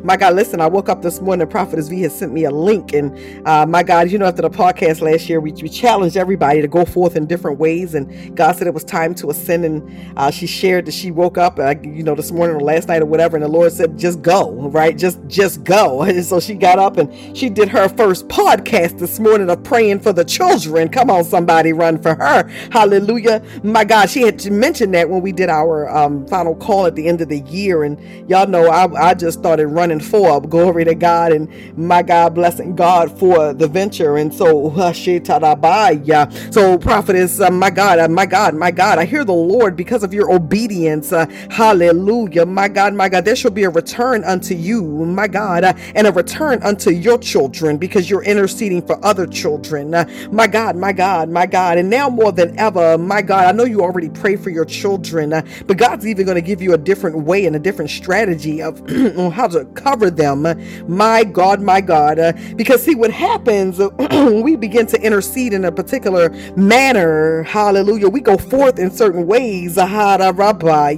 My 0.05 0.17
God, 0.17 0.35
listen, 0.37 0.61
I 0.61 0.69
woke 0.69 0.89
up 0.89 1.03
this 1.03 1.21
morning, 1.21 1.47
Prophetess 1.49 1.89
V 1.89 2.03
has 2.03 2.19
sent 2.19 2.33
me 2.33 2.45
a 2.45 2.51
link. 2.51 2.95
And 2.95 3.17
uh, 3.49 3.67
my 3.67 3.83
God, 3.83 4.11
you 4.11 4.19
know, 4.19 4.27
after 4.27 4.43
the 4.43 4.51
podcast 4.51 5.03
last 5.03 5.29
year, 5.29 5.41
we, 5.41 5.53
we 5.53 5.69
challenged 5.69 6.17
everybody 6.17 6.63
to 6.63 6.69
go 6.69 6.85
forth 6.87 7.17
in 7.17 7.27
different 7.27 7.59
ways. 7.61 7.95
And 7.95 8.37
God 8.37 8.57
said 8.57 8.67
it 8.67 8.75
was 8.75 8.85
time 8.85 9.15
to 9.17 9.31
ascend. 9.31 9.65
And 9.65 10.19
uh, 10.19 10.31
she 10.31 10.47
shared 10.47 10.87
that 10.87 10.95
she 10.95 11.11
woke 11.13 11.39
up, 11.39 11.59
uh, 11.59 11.75
you 11.83 12.03
know, 12.05 12.15
this 12.17 12.33
morning 12.33 12.57
or 12.57 12.61
last 12.61 12.89
night 12.89 13.03
or 13.03 13.07
whatever. 13.07 13.37
And 13.37 13.45
the 13.45 13.49
Lord 13.51 13.73
said, 13.73 13.99
just 13.99 14.23
go, 14.23 14.53
right? 14.71 14.97
Just, 14.99 15.21
just 15.29 15.65
go. 15.65 16.05
And 16.17 16.25
so 16.25 16.41
she 16.41 16.55
got 16.55 16.79
up 16.79 16.97
and 16.99 17.37
she 17.37 17.51
did 17.51 17.69
her 17.71 17.89
first 17.89 18.29
podcast 18.29 18.99
this 18.99 19.21
morning 19.21 19.51
of 19.51 19.63
praying 19.65 20.01
for 20.01 20.13
the 20.13 20.25
children. 20.25 20.89
Come 20.97 21.11
on, 21.11 21.25
somebody 21.25 21.75
run 21.75 22.03
for 22.03 22.15
her. 22.17 22.49
Hallelujah. 22.73 23.43
My 23.63 23.85
God, 23.85 24.11
she 24.11 24.23
had 24.23 24.51
mentioned 24.51 24.95
that 24.95 25.11
when 25.11 25.23
we 25.23 25.33
did 25.33 25.51
our 25.51 25.89
um, 25.95 26.27
final 26.29 26.57
call 26.57 26.87
at 26.87 26.97
the 26.97 27.07
end 27.09 27.21
of 27.21 27.29
the 27.29 27.41
year. 27.41 27.85
And 27.85 28.01
y'all 28.31 28.49
know 28.49 28.69
I, 28.69 29.11
I 29.11 29.15
just 29.15 29.39
started 29.39 29.69
running 29.69 30.01
for 30.01 30.41
glory 30.41 30.85
to 30.87 30.95
God. 30.97 31.33
And 31.33 31.51
my 31.79 32.03
God, 32.03 32.35
blessing 32.35 32.77
God 32.77 33.19
for 33.19 33.55
the 33.55 33.69
venture. 33.69 34.17
And 34.19 34.35
so, 34.35 34.71
so 36.53 36.79
prophetess, 36.79 37.41
uh, 37.41 37.51
my 37.51 37.71
God, 37.71 38.01
uh, 38.01 38.09
my 38.09 38.27
God, 38.27 38.55
my 38.55 38.71
God, 38.73 38.99
I 38.99 39.05
hear 39.07 39.25
the 39.25 39.33
Lord 39.35 39.77
because 39.77 40.03
of 40.05 40.15
your 40.15 40.33
obedience. 40.33 41.13
Uh, 41.13 41.27
hallelujah. 41.51 42.47
My 42.47 42.69
God, 42.69 42.95
my 42.95 43.09
God, 43.09 43.25
there 43.27 43.37
shall 43.37 43.53
be 43.53 43.65
a 43.65 43.71
return 43.71 44.25
unto 44.25 44.55
you, 44.55 44.83
my 44.85 45.29
God, 45.29 45.65
uh, 45.65 45.75
and 45.95 46.07
a 46.07 46.13
return 46.13 46.63
unto 46.63 46.91
your 46.91 47.19
children 47.19 47.79
because 47.79 48.11
you're 48.11 48.25
interceding 48.25 48.83
for 48.87 49.05
other 49.05 49.27
children. 49.27 49.95
Uh, 49.95 50.07
my 50.33 50.47
God, 50.49 50.77
my 50.77 50.86
my 50.87 50.93
God, 50.93 51.31
my 51.31 51.47
God. 51.47 51.79
And 51.79 51.91
now 51.91 52.09
more 52.09 52.33
than 52.33 52.59
ever, 52.61 52.97
my 52.99 53.21
God, 53.21 53.47
I 53.47 53.53
know 53.53 53.65
you 53.65 53.83
already 53.83 54.09
pray 54.09 54.37
for 54.37 54.51
your 54.51 54.65
children, 54.65 55.33
uh, 55.33 55.43
but 55.67 55.79
God's 55.79 56.07
even 56.07 56.27
going 56.27 56.37
to 56.37 56.43
give 56.43 56.63
you 56.63 56.75
a 56.75 56.79
different 56.79 57.19
way 57.25 57.47
and 57.47 57.57
a 57.57 57.59
different 57.59 57.91
strategy 57.91 58.63
of 58.63 58.79
how 59.35 59.49
to 59.49 59.65
cover 59.75 60.11
them. 60.11 60.47
My 60.89 61.25
God, 61.25 61.61
my 61.61 61.81
God. 61.81 62.21
Uh, 62.21 62.35
because 62.57 62.85
see 62.85 62.95
what 62.95 63.11
happens, 63.11 63.79
when 63.99 64.43
we 64.43 64.57
begin 64.57 64.87
to 64.87 65.03
intercede 65.03 65.55
in 65.55 65.65
a 65.65 65.73
particular 65.73 66.31
manner. 66.57 67.43
Hallelujah. 67.43 68.09
We 68.09 68.21
go 68.21 68.37
forth 68.39 68.79
in 68.79 68.91
certain 68.93 69.27
ways. 69.27 69.79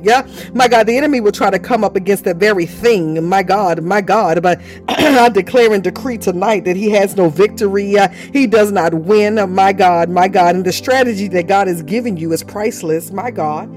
Yeah. 0.03 0.27
My 0.55 0.69
God, 0.69 0.87
the 0.87 0.97
enemy 0.97 1.21
will 1.21 1.33
try 1.33 1.51
to 1.51 1.59
come 1.59 1.85
up 1.85 1.97
against 1.97 2.25
that 2.25 2.37
very 2.37 2.67
thing. 2.67 3.25
My 3.27 3.43
God, 3.43 3.83
my 3.83 4.01
God. 4.03 4.43
But 4.43 4.61
I 4.89 5.29
declare 5.31 5.73
and 5.73 5.83
decree 5.83 6.19
tonight 6.19 6.65
that 6.65 6.77
he 6.77 6.91
has 6.91 7.17
no 7.17 7.31
victory. 7.31 7.99
Uh, 7.99 8.09
he 8.33 8.47
does 8.47 8.73
not 8.73 8.95
win. 8.95 9.37
My 9.55 9.73
God, 9.79 10.11
my 10.11 10.29
God. 10.29 10.57
And 10.57 10.67
the 10.67 10.73
strategy 10.73 11.29
that 11.31 11.49
God 11.49 11.69
is 11.69 11.83
giving 11.85 12.19
you 12.19 12.33
is 12.35 12.45
priceless, 12.45 13.13
my 13.13 13.31
God. 13.33 13.71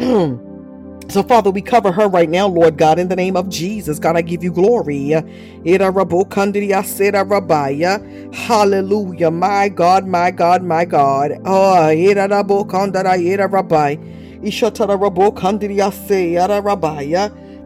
so, 1.10 1.22
Father, 1.22 1.50
we 1.50 1.62
cover 1.62 1.92
her 1.92 2.08
right 2.08 2.30
now, 2.30 2.48
Lord 2.48 2.78
God, 2.78 2.98
in 2.98 3.08
the 3.08 3.16
name 3.16 3.36
of 3.36 3.48
Jesus. 3.50 3.98
God, 3.98 4.16
I 4.16 4.22
give 4.22 4.44
you 4.44 4.52
glory. 4.52 5.12
Hallelujah. 8.34 9.30
My 9.30 9.68
God, 9.70 10.06
my 10.06 10.30
God, 10.30 10.64
my 10.64 10.84
God. 10.86 11.32
Oh, 11.44 11.90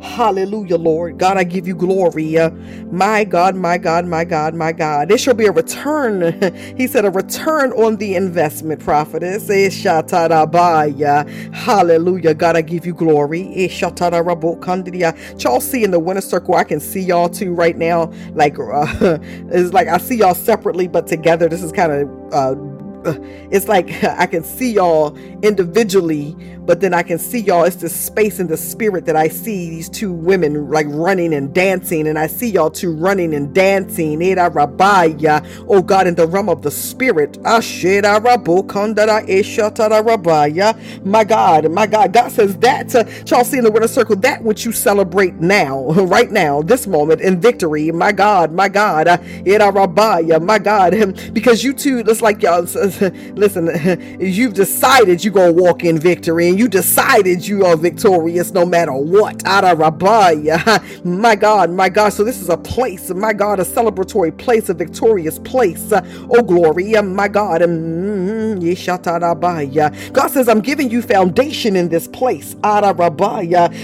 Hallelujah, 0.05 0.79
Lord. 0.79 1.19
God, 1.19 1.39
I 1.39 1.45
give 1.45 1.69
you 1.69 1.75
glory. 1.77 2.39
Uh, 2.39 2.51
my 2.93 3.25
God, 3.25 3.57
my 3.57 3.79
God, 3.79 4.07
my 4.07 4.25
God, 4.25 4.55
my 4.55 4.73
God. 4.73 5.09
There 5.11 5.19
shall 5.19 5.35
be 5.35 5.47
a 5.47 5.53
return. 5.53 6.41
he 6.79 6.87
said, 6.89 7.05
a 7.07 7.11
return 7.11 7.73
on 7.73 7.97
the 7.99 8.17
investment, 8.17 8.81
prophetess. 8.81 9.49
Hallelujah. 11.55 12.35
God, 12.35 12.57
I 12.57 12.63
give 12.63 12.87
you 12.87 12.95
glory. 12.95 13.43
Y'all 15.41 15.61
see 15.61 15.85
in 15.85 15.93
the 15.93 16.01
winner 16.01 16.23
circle, 16.23 16.57
I 16.57 16.65
can 16.65 16.81
see 16.81 17.01
y'all 17.03 17.29
too 17.31 17.55
right 17.55 17.77
now. 17.79 18.13
Like, 18.35 18.59
uh, 18.59 18.87
it's 19.51 19.73
like 19.75 19.89
I 19.89 19.99
see 19.99 20.17
y'all 20.17 20.35
separately, 20.35 20.89
but 20.89 21.07
together. 21.09 21.49
This 21.49 21.63
is 21.63 21.73
kind 21.73 21.93
of 21.93 22.35
uh, 22.35 22.55
it's 23.51 23.69
like 23.69 24.05
I 24.05 24.27
can 24.27 24.45
see 24.45 24.73
y'all 24.73 25.17
individually, 25.43 26.37
but 26.61 26.81
then 26.81 26.95
I 26.95 27.03
can 27.03 27.19
see 27.19 27.41
y'all. 27.41 27.65
It's 27.65 27.77
the 27.77 27.89
space 27.89 28.41
and 28.41 28.49
the 28.49 28.57
spirit 28.57 29.07
that 29.07 29.17
I 29.17 29.29
see 29.29 29.71
these 29.71 29.89
two 29.91 30.13
women 30.13 30.71
like 30.71 30.87
running 30.91 31.35
and 31.35 31.55
dancing, 31.55 32.09
and 32.09 32.19
I 32.19 32.27
see 32.29 32.51
y'all 32.51 32.71
two 32.71 32.95
running 32.95 33.35
and 33.35 33.55
dancing. 33.55 34.23
Oh 35.69 35.83
God, 35.83 36.07
in 36.07 36.15
the 36.15 36.27
realm 36.27 36.49
of 36.49 36.63
the 36.63 36.71
spirit. 36.71 37.39
My 41.05 41.25
God, 41.25 41.71
my 41.71 41.87
God. 41.87 42.13
God 42.13 42.33
says 42.33 42.57
that, 42.59 42.95
uh, 42.95 43.05
y'all 43.27 43.45
see 43.45 43.59
in 43.59 43.65
the 43.65 43.71
winner 43.71 43.89
circle, 43.89 44.17
that 44.17 44.43
which 44.45 44.65
you 44.65 44.73
celebrate 44.73 45.35
now, 45.37 45.85
right 45.93 46.31
now, 46.31 46.63
this 46.63 46.87
moment 46.87 47.21
in 47.21 47.41
victory. 47.41 47.91
My 47.93 48.13
God, 48.13 48.53
my 48.53 48.69
God. 48.69 49.09
My 50.43 50.59
God, 50.59 50.93
because 51.35 51.65
you 51.65 51.73
two, 51.75 52.01
it's 52.07 52.23
like 52.23 52.43
y'all 52.43 52.67
listen, 53.37 54.19
you've 54.21 54.55
decided 54.55 55.25
you're 55.25 55.33
going 55.35 55.57
to 55.57 55.63
walk 55.63 55.85
in 55.85 55.99
victory 55.99 56.49
and 56.49 56.59
you 56.59 56.69
decided 56.69 57.47
you 57.47 57.65
are 57.65 57.77
victorious 57.77 58.53
no 58.53 58.67
matter 58.67 58.93
what. 58.93 59.43
My 61.05 61.37
God, 61.37 61.71
my 61.71 61.89
God. 61.89 62.11
So 62.11 62.25
this 62.25 62.41
is 62.41 62.49
a 62.49 62.57
place, 62.57 63.11
my 63.11 63.33
God, 63.33 63.61
a 63.61 63.65
celebratory 63.65 64.37
place, 64.37 64.69
a 64.69 64.75
victorious 64.75 65.39
place. 65.41 65.93
Oh, 65.93 66.43
glory, 66.43 66.93
my 67.03 67.29
God. 67.29 67.63
Mm-hmm. 67.63 68.61
God 70.13 70.29
says, 70.29 70.49
I'm 70.49 70.61
giving 70.61 70.91
you 70.91 71.03
foundation 71.03 71.77
in 71.77 71.89
this 71.89 72.09
place. 72.09 72.57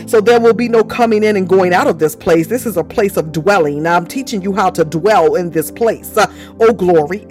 So 0.06 0.20
there 0.20 0.40
will 0.40 0.54
be 0.54 0.68
no 0.68 0.84
coming 0.84 1.24
in 1.24 1.36
and 1.36 1.48
going 1.48 1.72
out 1.74 1.86
of 1.86 1.98
this 1.98 2.16
place. 2.16 2.46
This 2.48 2.66
is 2.66 2.76
a 2.76 2.84
place 2.84 3.16
of 3.16 3.32
dwelling. 3.32 3.86
I'm 3.86 4.06
teaching 4.06 4.42
you 4.42 4.54
how 4.54 4.70
to 4.70 4.84
dwell 4.84 5.34
in 5.36 5.50
this 5.50 5.70
place. 5.70 6.16
Oh, 6.60 6.72
glory. 6.72 7.26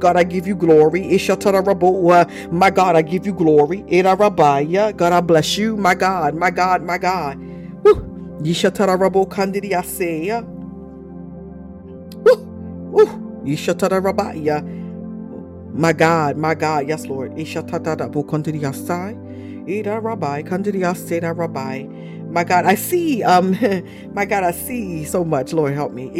God, 0.00 0.16
I 0.16 0.24
give 0.24 0.46
you 0.46 0.56
glory. 0.56 1.18
My 2.52 2.70
God, 2.70 2.96
I 2.96 3.02
give 3.02 3.26
you 3.26 3.34
glory. 3.34 3.84
God, 3.88 5.12
I 5.12 5.20
bless 5.22 5.58
you. 5.58 5.76
My 5.76 5.94
God, 5.94 6.34
my 6.36 6.50
God, 6.50 6.82
my 6.84 6.98
God. 6.98 7.38
My 15.74 15.92
God, 15.92 16.36
my 16.36 16.54
God, 16.54 16.88
yes, 16.88 17.06
Lord. 17.06 17.32
Ida 17.38 17.62
rabbi, 20.00 20.42
rabbi. 21.34 21.86
My 22.34 22.44
God, 22.44 22.66
I 22.66 22.76
see, 22.76 23.22
um, 23.24 23.56
my 24.14 24.26
God, 24.26 24.44
I 24.44 24.52
see 24.52 25.04
so 25.04 25.24
much. 25.24 25.52
Lord, 25.54 25.74
help 25.74 25.92
me. 25.92 26.10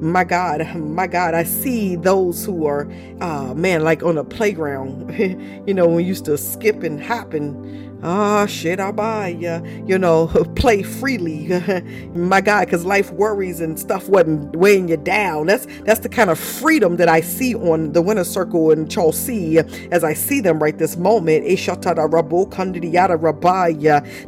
My 0.00 0.24
God, 0.24 0.76
my 0.76 1.08
God, 1.08 1.34
I 1.34 1.44
see 1.44 1.96
those 1.96 2.44
who 2.44 2.66
are, 2.66 2.88
uh, 3.22 3.54
man, 3.54 3.84
like 3.84 4.02
on 4.04 4.18
a 4.18 4.24
playground, 4.24 5.18
you 5.66 5.74
know, 5.74 5.88
we 5.88 6.04
used 6.04 6.26
to 6.26 6.38
skip 6.38 6.84
and 6.84 7.02
hop 7.02 7.34
and 7.34 7.89
Ah, 8.02 8.46
shit, 8.46 8.80
I 8.80 8.92
buy 8.92 9.28
ya. 9.28 9.60
You 9.86 9.98
know, 9.98 10.28
play 10.56 10.82
freely, 10.82 11.48
my 12.14 12.40
God, 12.40 12.66
because 12.66 12.84
life 12.86 13.12
worries 13.12 13.60
and 13.60 13.78
stuff 13.78 14.08
wasn't 14.08 14.56
weighing 14.56 14.88
you 14.88 14.98
down. 14.98 15.48
That's 15.48 15.66
that's 15.84 16.00
the 16.00 16.08
kind 16.10 16.30
of 16.30 16.38
freedom 16.40 16.96
that 16.98 17.08
I 17.10 17.20
see 17.20 17.54
on 17.56 17.92
the 17.92 18.02
winner 18.02 18.24
circle 18.24 18.72
in 18.72 18.88
Chelsea 18.88 19.58
as 19.92 20.04
I 20.04 20.14
see 20.14 20.40
them 20.40 20.60
right 20.62 20.78
this 20.78 20.96
moment. 20.96 21.44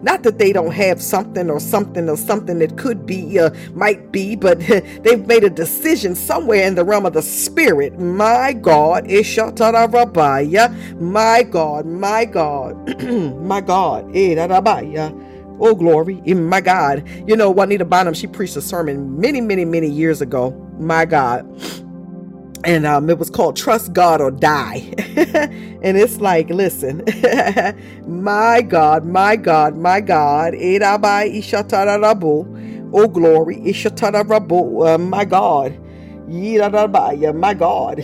Not 0.02 0.22
that 0.24 0.38
they 0.38 0.52
don't 0.52 0.72
have 0.72 1.02
something 1.02 1.50
or 1.50 1.60
something 1.60 2.08
or 2.10 2.18
something 2.18 2.60
that 2.60 2.78
could 2.78 3.06
be, 3.06 3.40
uh, 3.40 3.50
might 3.74 4.12
be, 4.12 4.36
but 4.36 4.60
they've 5.04 5.26
made 5.26 5.44
a 5.44 5.50
decision 5.50 6.14
somewhere 6.16 6.66
in 6.66 6.76
the 6.76 6.84
realm 6.84 7.06
of 7.06 7.14
the 7.14 7.22
spirit. 7.22 7.98
My 8.00 8.52
God, 8.54 9.06
my 11.00 11.44
God, 11.44 11.86
my 11.86 12.26
God, 12.26 13.02
my 13.42 13.61
God. 13.62 14.14
Eh, 14.14 14.34
oh, 15.60 15.74
glory. 15.74 16.20
In 16.24 16.46
my 16.46 16.60
God. 16.60 17.08
You 17.26 17.36
know, 17.36 17.50
Juanita 17.50 17.84
Bynum, 17.84 18.14
she 18.14 18.26
preached 18.26 18.56
a 18.56 18.62
sermon 18.62 19.20
many, 19.20 19.40
many, 19.40 19.64
many 19.64 19.88
years 19.88 20.20
ago. 20.20 20.50
My 20.78 21.04
God. 21.04 21.46
And 22.64 22.86
um, 22.86 23.10
it 23.10 23.18
was 23.18 23.28
called 23.30 23.56
Trust 23.56 23.92
God 23.92 24.20
or 24.20 24.30
Die. 24.30 24.92
and 25.82 25.96
it's 25.96 26.18
like, 26.18 26.48
listen, 26.48 27.02
my 28.06 28.62
God, 28.62 29.04
my 29.04 29.36
God, 29.36 29.76
my 29.76 30.00
God. 30.00 30.54
Oh, 32.94 33.08
glory. 33.08 33.72
Uh, 33.72 34.98
my 34.98 35.24
God. 35.24 35.81
My 37.34 37.54
God. 37.54 38.00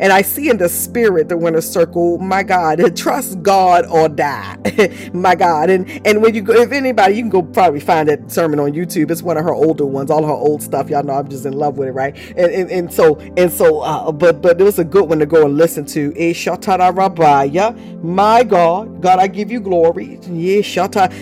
And 0.00 0.12
I 0.12 0.22
see 0.22 0.50
in 0.50 0.58
the 0.58 0.68
spirit 0.68 1.28
the 1.30 1.36
winner 1.38 1.62
circle, 1.62 2.18
my 2.18 2.42
God, 2.44 2.96
trust 2.96 3.42
God 3.42 3.86
or 3.86 4.08
die. 4.08 4.58
my 5.14 5.34
God. 5.36 5.70
And 5.70 5.88
and 6.06 6.22
when 6.22 6.34
you 6.34 6.42
go, 6.42 6.54
if 6.54 6.72
anybody, 6.72 7.16
you 7.16 7.22
can 7.22 7.30
go 7.30 7.42
probably 7.42 7.80
find 7.80 8.08
that 8.10 8.32
sermon 8.32 8.60
on 8.60 8.72
YouTube. 8.72 9.10
It's 9.10 9.22
one 9.22 9.38
of 9.38 9.44
her 9.44 9.54
older 9.54 9.86
ones, 9.86 10.10
all 10.10 10.24
her 10.26 10.32
old 10.32 10.62
stuff. 10.62 10.90
Y'all 10.90 11.04
know 11.04 11.14
I'm 11.14 11.28
just 11.28 11.46
in 11.46 11.54
love 11.54 11.78
with 11.78 11.88
it, 11.88 11.92
right? 11.92 12.16
And 12.36 12.52
and, 12.52 12.70
and 12.70 12.92
so 12.92 13.16
and 13.36 13.52
so 13.52 13.80
uh, 13.82 14.12
but 14.12 14.42
but 14.42 14.60
it 14.60 14.64
was 14.64 14.78
a 14.80 14.84
good 14.84 15.08
one 15.08 15.20
to 15.20 15.26
go 15.26 15.46
and 15.46 15.56
listen 15.56 15.86
to. 15.86 16.14
My 18.02 18.44
God, 18.44 19.02
God, 19.02 19.18
I 19.20 19.28
give 19.28 19.50
you 19.52 19.60
glory. 19.60 20.18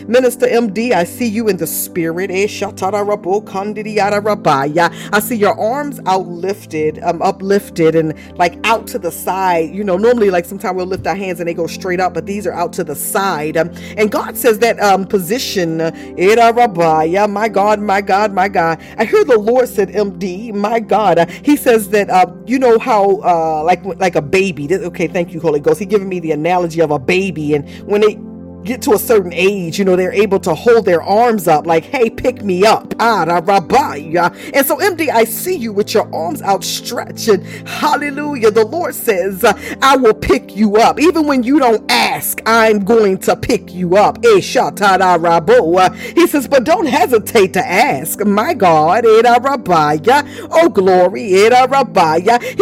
Minister 0.09 0.47
MD, 0.47 0.93
I 0.93 1.05
see 1.05 1.29
you 1.29 1.49
in 1.49 1.57
the 1.59 1.67
spirit. 1.67 2.31
I 5.13 5.21
see 5.21 5.34
your 5.35 5.59
arms 5.61 6.01
out 6.07 6.25
outlifted, 6.25 7.03
um, 7.07 7.23
uplifted, 7.23 7.95
and 7.95 8.15
like 8.39 8.59
out 8.65 8.87
to 8.89 8.99
the 8.99 9.11
side. 9.11 9.75
You 9.75 9.85
know, 9.85 9.97
normally 9.97 10.31
like 10.31 10.45
sometimes 10.45 10.77
we'll 10.77 10.87
lift 10.87 11.07
our 11.07 11.17
hands 11.17 11.41
and 11.41 11.49
they 11.49 11.55
go 11.55 11.67
straight 11.67 12.01
up, 12.01 12.15
but 12.15 12.27
these 12.27 12.47
are 12.47 12.53
out 12.53 12.73
to 12.75 12.85
the 12.85 12.95
side. 12.95 13.57
Um, 13.57 13.71
and 13.97 14.11
God 14.11 14.37
says 14.37 14.59
that 14.61 14.81
um, 14.81 15.07
position, 15.07 15.81
my 17.27 17.49
God, 17.49 17.81
my 17.81 18.01
God, 18.01 18.33
my 18.33 18.49
God. 18.49 18.83
I 18.99 19.05
hear 19.05 19.25
the 19.25 19.39
Lord 19.39 19.69
said, 19.69 19.91
MD, 19.91 20.53
my 20.55 20.81
God. 20.81 21.19
Uh, 21.19 21.27
he 21.27 21.57
says 21.57 21.89
that 21.91 22.11
uh, 22.11 22.27
you 22.47 22.59
know 22.59 22.79
how 22.79 23.21
uh, 23.23 23.63
like 23.65 23.85
like 23.85 24.17
a 24.17 24.23
baby. 24.23 24.69
Okay, 24.75 25.09
thank 25.09 25.33
you, 25.33 25.41
Holy 25.41 25.61
Ghost. 25.61 25.81
He 25.81 25.87
giving 25.87 26.09
me 26.09 26.21
the 26.21 26.33
analogy 26.33 26.81
of 26.81 26.91
a 26.91 26.99
baby, 26.99 27.55
and 27.55 27.69
when 27.87 28.01
they 28.01 28.19
get 28.65 28.83
to 28.83 28.93
a 28.93 28.99
certain 28.99 29.33
age, 29.33 29.79
you 29.79 29.85
know, 29.85 29.97
they're 29.97 30.13
able 30.13 30.41
to 30.41 30.55
hold 30.55 30.85
their 30.87 31.03
arms 31.03 31.49
up 31.49 31.67
like, 31.67 31.85
hey, 31.85 32.11
pick 32.11 32.43
me 32.43 32.65
up. 32.65 32.95
And 33.01 34.67
so, 34.67 34.79
MD, 34.79 35.11
I 35.11 35.25
see 35.25 35.55
you 35.57 35.73
with 35.73 35.95
your 35.95 36.13
arms 36.15 36.43
outstretched. 36.43 37.29
And 37.29 37.45
hallelujah. 37.69 38.51
The 38.51 38.65
Lord 38.65 38.95
says, 38.95 39.45
I 39.83 39.97
will 39.97 40.15
pick 40.15 40.57
you 40.57 40.77
up. 40.77 41.01
Even 41.01 41.27
when 41.27 41.43
you 41.43 41.59
don't 41.59 41.91
ask, 41.91 42.41
I'm 42.47 42.85
going 42.85 43.19
to 43.19 43.37
pick 43.37 43.73
you 43.75 43.97
up. 43.97 44.25
He 44.25 44.41
says, 46.27 46.49
but 46.49 46.65
don't 46.65 46.87
hesitate 46.87 47.53
to 47.55 47.67
ask. 47.67 48.25
My 48.25 48.55
God. 48.55 49.05
Oh, 50.51 50.69
glory. 50.71 51.25
He 51.25 51.49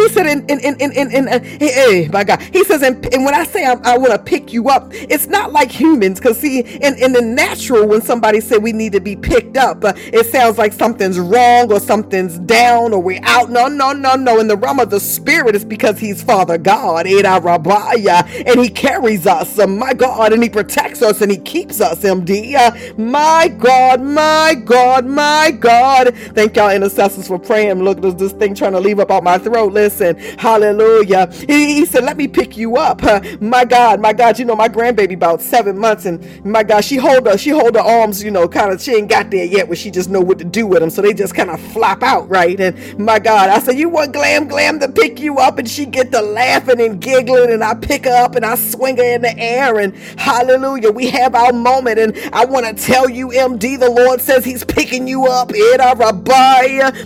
said, 0.09 0.27
in, 0.27 0.45
in, 0.49 0.59
in, 0.59 0.75
in, 0.81 0.91
in, 0.91 1.11
in 1.11 1.43
hey, 1.59 2.09
my 2.11 2.23
God. 2.23 2.41
He 2.41 2.63
says, 2.63 2.81
and, 2.83 3.05
and 3.13 3.25
when 3.25 3.33
I 3.33 3.45
say 3.45 3.65
I, 3.65 3.73
I 3.83 3.97
want 3.97 4.11
to 4.11 4.19
pick 4.19 4.53
you 4.53 4.69
up, 4.69 4.89
it's 4.93 5.27
not 5.27 5.51
like 5.51 5.71
humans. 5.93 6.19
Because, 6.19 6.39
see, 6.39 6.59
in, 6.61 6.95
in 6.97 7.13
the 7.13 7.21
natural, 7.21 7.87
when 7.87 8.01
somebody 8.01 8.41
said 8.41 8.63
we 8.63 8.73
need 8.73 8.93
to 8.93 9.01
be 9.01 9.15
picked 9.15 9.57
up, 9.57 9.83
uh, 9.83 9.93
it 9.97 10.27
sounds 10.27 10.57
like 10.57 10.73
something's 10.73 11.19
wrong 11.19 11.71
or 11.71 11.79
something's 11.79 12.39
down 12.39 12.93
or 12.93 13.01
we're 13.01 13.21
out. 13.23 13.49
No, 13.49 13.67
no, 13.67 13.93
no, 13.93 14.15
no. 14.15 14.39
In 14.39 14.47
the 14.47 14.57
realm 14.57 14.79
of 14.79 14.89
the 14.89 14.99
spirit, 14.99 15.55
it's 15.55 15.65
because 15.65 15.99
He's 15.99 16.23
Father 16.23 16.57
God, 16.57 17.07
and 17.07 18.61
He 18.61 18.69
carries 18.69 19.27
us, 19.27 19.59
uh, 19.59 19.67
my 19.67 19.93
God, 19.93 20.33
and 20.33 20.43
He 20.43 20.49
protects 20.49 21.01
us 21.01 21.21
and 21.21 21.31
He 21.31 21.37
keeps 21.37 21.81
us, 21.81 22.01
MD. 22.01 22.55
Uh, 22.55 22.71
my 23.01 23.47
God, 23.59 24.01
my 24.01 24.55
God, 24.65 25.05
my 25.05 25.51
God. 25.59 26.15
Thank 26.35 26.55
y'all, 26.55 26.69
intercessors, 26.71 27.27
for 27.27 27.39
praying. 27.39 27.83
Look, 27.83 28.01
there's 28.01 28.15
this 28.15 28.33
thing 28.33 28.55
trying 28.55 28.73
to 28.73 28.79
leave 28.79 28.99
up 28.99 29.11
out 29.11 29.23
my 29.23 29.37
throat. 29.37 29.73
Listen, 29.73 30.15
hallelujah. 30.37 31.31
He, 31.47 31.75
he 31.75 31.85
said, 31.85 32.03
Let 32.03 32.17
me 32.17 32.27
pick 32.27 32.57
you 32.57 32.77
up. 32.77 33.03
Uh, 33.03 33.21
my 33.41 33.65
God, 33.65 33.99
my 34.01 34.13
God, 34.13 34.39
you 34.39 34.45
know, 34.45 34.55
my 34.55 34.69
grandbaby 34.69 35.13
about 35.13 35.41
seven 35.41 35.77
months, 35.83 36.05
and 36.05 36.17
my 36.45 36.63
God, 36.63 36.83
she 36.83 36.95
hold 36.95 37.27
her, 37.27 37.37
she 37.37 37.51
hold 37.51 37.75
her 37.75 37.81
arms, 37.81 38.23
you 38.23 38.31
know, 38.31 38.47
kind 38.47 38.71
of, 38.71 38.81
she 38.81 38.95
ain't 38.95 39.09
got 39.09 39.29
there 39.29 39.45
yet 39.45 39.67
where 39.67 39.75
she 39.75 39.91
just 39.91 40.09
know 40.09 40.21
what 40.21 40.39
to 40.39 40.45
do 40.45 40.65
with 40.65 40.79
them. 40.79 40.89
So 40.89 41.01
they 41.01 41.13
just 41.13 41.35
kind 41.35 41.49
of 41.51 41.59
flop 41.73 42.01
out, 42.01 42.29
right? 42.29 42.59
And 42.59 42.97
my 42.99 43.19
God, 43.19 43.49
I 43.49 43.59
said, 43.59 43.77
You 43.77 43.89
want 43.89 44.13
Glam 44.13 44.47
Glam 44.47 44.79
to 44.79 44.89
pick 44.89 45.19
you 45.19 45.37
up? 45.39 45.59
And 45.59 45.69
she 45.69 45.85
get 45.85 46.11
to 46.13 46.21
laughing 46.21 46.81
and 46.81 47.01
giggling, 47.01 47.51
and 47.51 47.63
I 47.63 47.75
pick 47.75 48.05
her 48.05 48.23
up 48.23 48.35
and 48.35 48.45
I 48.45 48.55
swing 48.55 48.97
her 48.97 49.03
in 49.15 49.21
the 49.21 49.37
air. 49.37 49.79
And 49.79 49.95
hallelujah, 50.17 50.91
we 50.91 51.09
have 51.09 51.35
our 51.35 51.53
moment. 51.53 51.99
And 51.99 52.17
I 52.33 52.45
want 52.45 52.65
to 52.65 52.73
tell 52.73 53.09
you, 53.09 53.29
MD, 53.29 53.79
the 53.79 53.89
Lord 53.89 54.21
says 54.21 54.45
He's 54.45 54.63
picking 54.63 55.07
you 55.07 55.25
up. 55.27 55.51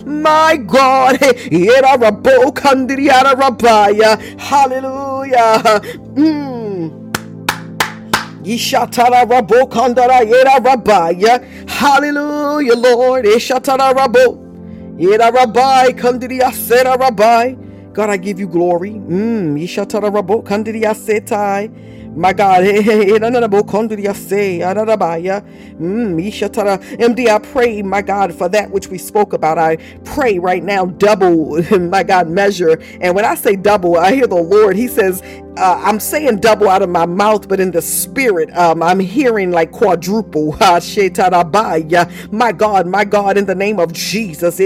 My 0.06 0.56
God. 0.56 1.22
In 1.22 1.84
a 1.84 1.98
rabo, 1.98 2.54
Hallelujah. 4.38 5.80
Mm. 6.14 6.97
Ishatara 8.48 9.24
rabo 9.28 9.68
kandara 9.68 10.22
yera 10.24 10.56
rabaya. 10.58 11.44
Hallelujah, 11.68 12.74
Lord. 12.76 13.26
Ishatara 13.26 13.92
rabo. 13.94 14.38
Yera 14.98 15.30
rabai 15.30 15.92
kandiri 15.94 16.40
asera 16.40 16.96
rabai. 16.98 17.56
God, 17.92 18.08
I 18.10 18.16
give 18.16 18.40
you 18.40 18.48
glory. 18.48 18.92
Mm. 18.92 19.60
Ishatara 19.62 20.10
rabo 20.10 20.42
kandiri 20.42 20.82
asetai. 20.84 21.70
My 22.16 22.32
God, 22.32 22.64
MD, 22.64 23.20
I 27.28 27.38
pray, 27.38 27.82
my 27.82 28.02
God, 28.02 28.34
for 28.34 28.48
that 28.48 28.70
which 28.72 28.88
we 28.88 28.98
spoke 28.98 29.32
about. 29.34 29.58
I 29.58 29.76
pray 30.04 30.38
right 30.40 30.64
now, 30.64 30.86
double, 30.86 31.62
my 31.80 32.02
God, 32.02 32.28
measure. 32.28 32.80
And 33.00 33.14
when 33.14 33.24
I 33.24 33.34
say 33.36 33.54
double, 33.56 33.96
I 33.98 34.12
hear 34.14 34.26
the 34.26 34.34
Lord, 34.36 34.74
He 34.76 34.88
says, 34.88 35.22
uh, 35.58 35.82
I'm 35.84 36.00
saying 36.00 36.38
double 36.40 36.68
out 36.68 36.82
of 36.82 36.90
my 36.90 37.06
mouth, 37.06 37.48
but 37.48 37.60
in 37.60 37.72
the 37.72 37.82
spirit, 37.82 38.50
um, 38.56 38.82
I'm 38.82 39.00
hearing 39.00 39.50
like 39.52 39.72
quadruple. 39.72 40.52
my 42.32 42.52
God, 42.52 42.86
my 42.86 43.04
God, 43.04 43.38
in 43.38 43.46
the 43.46 43.54
name 43.56 43.80
of 43.80 43.92
Jesus. 43.92 44.58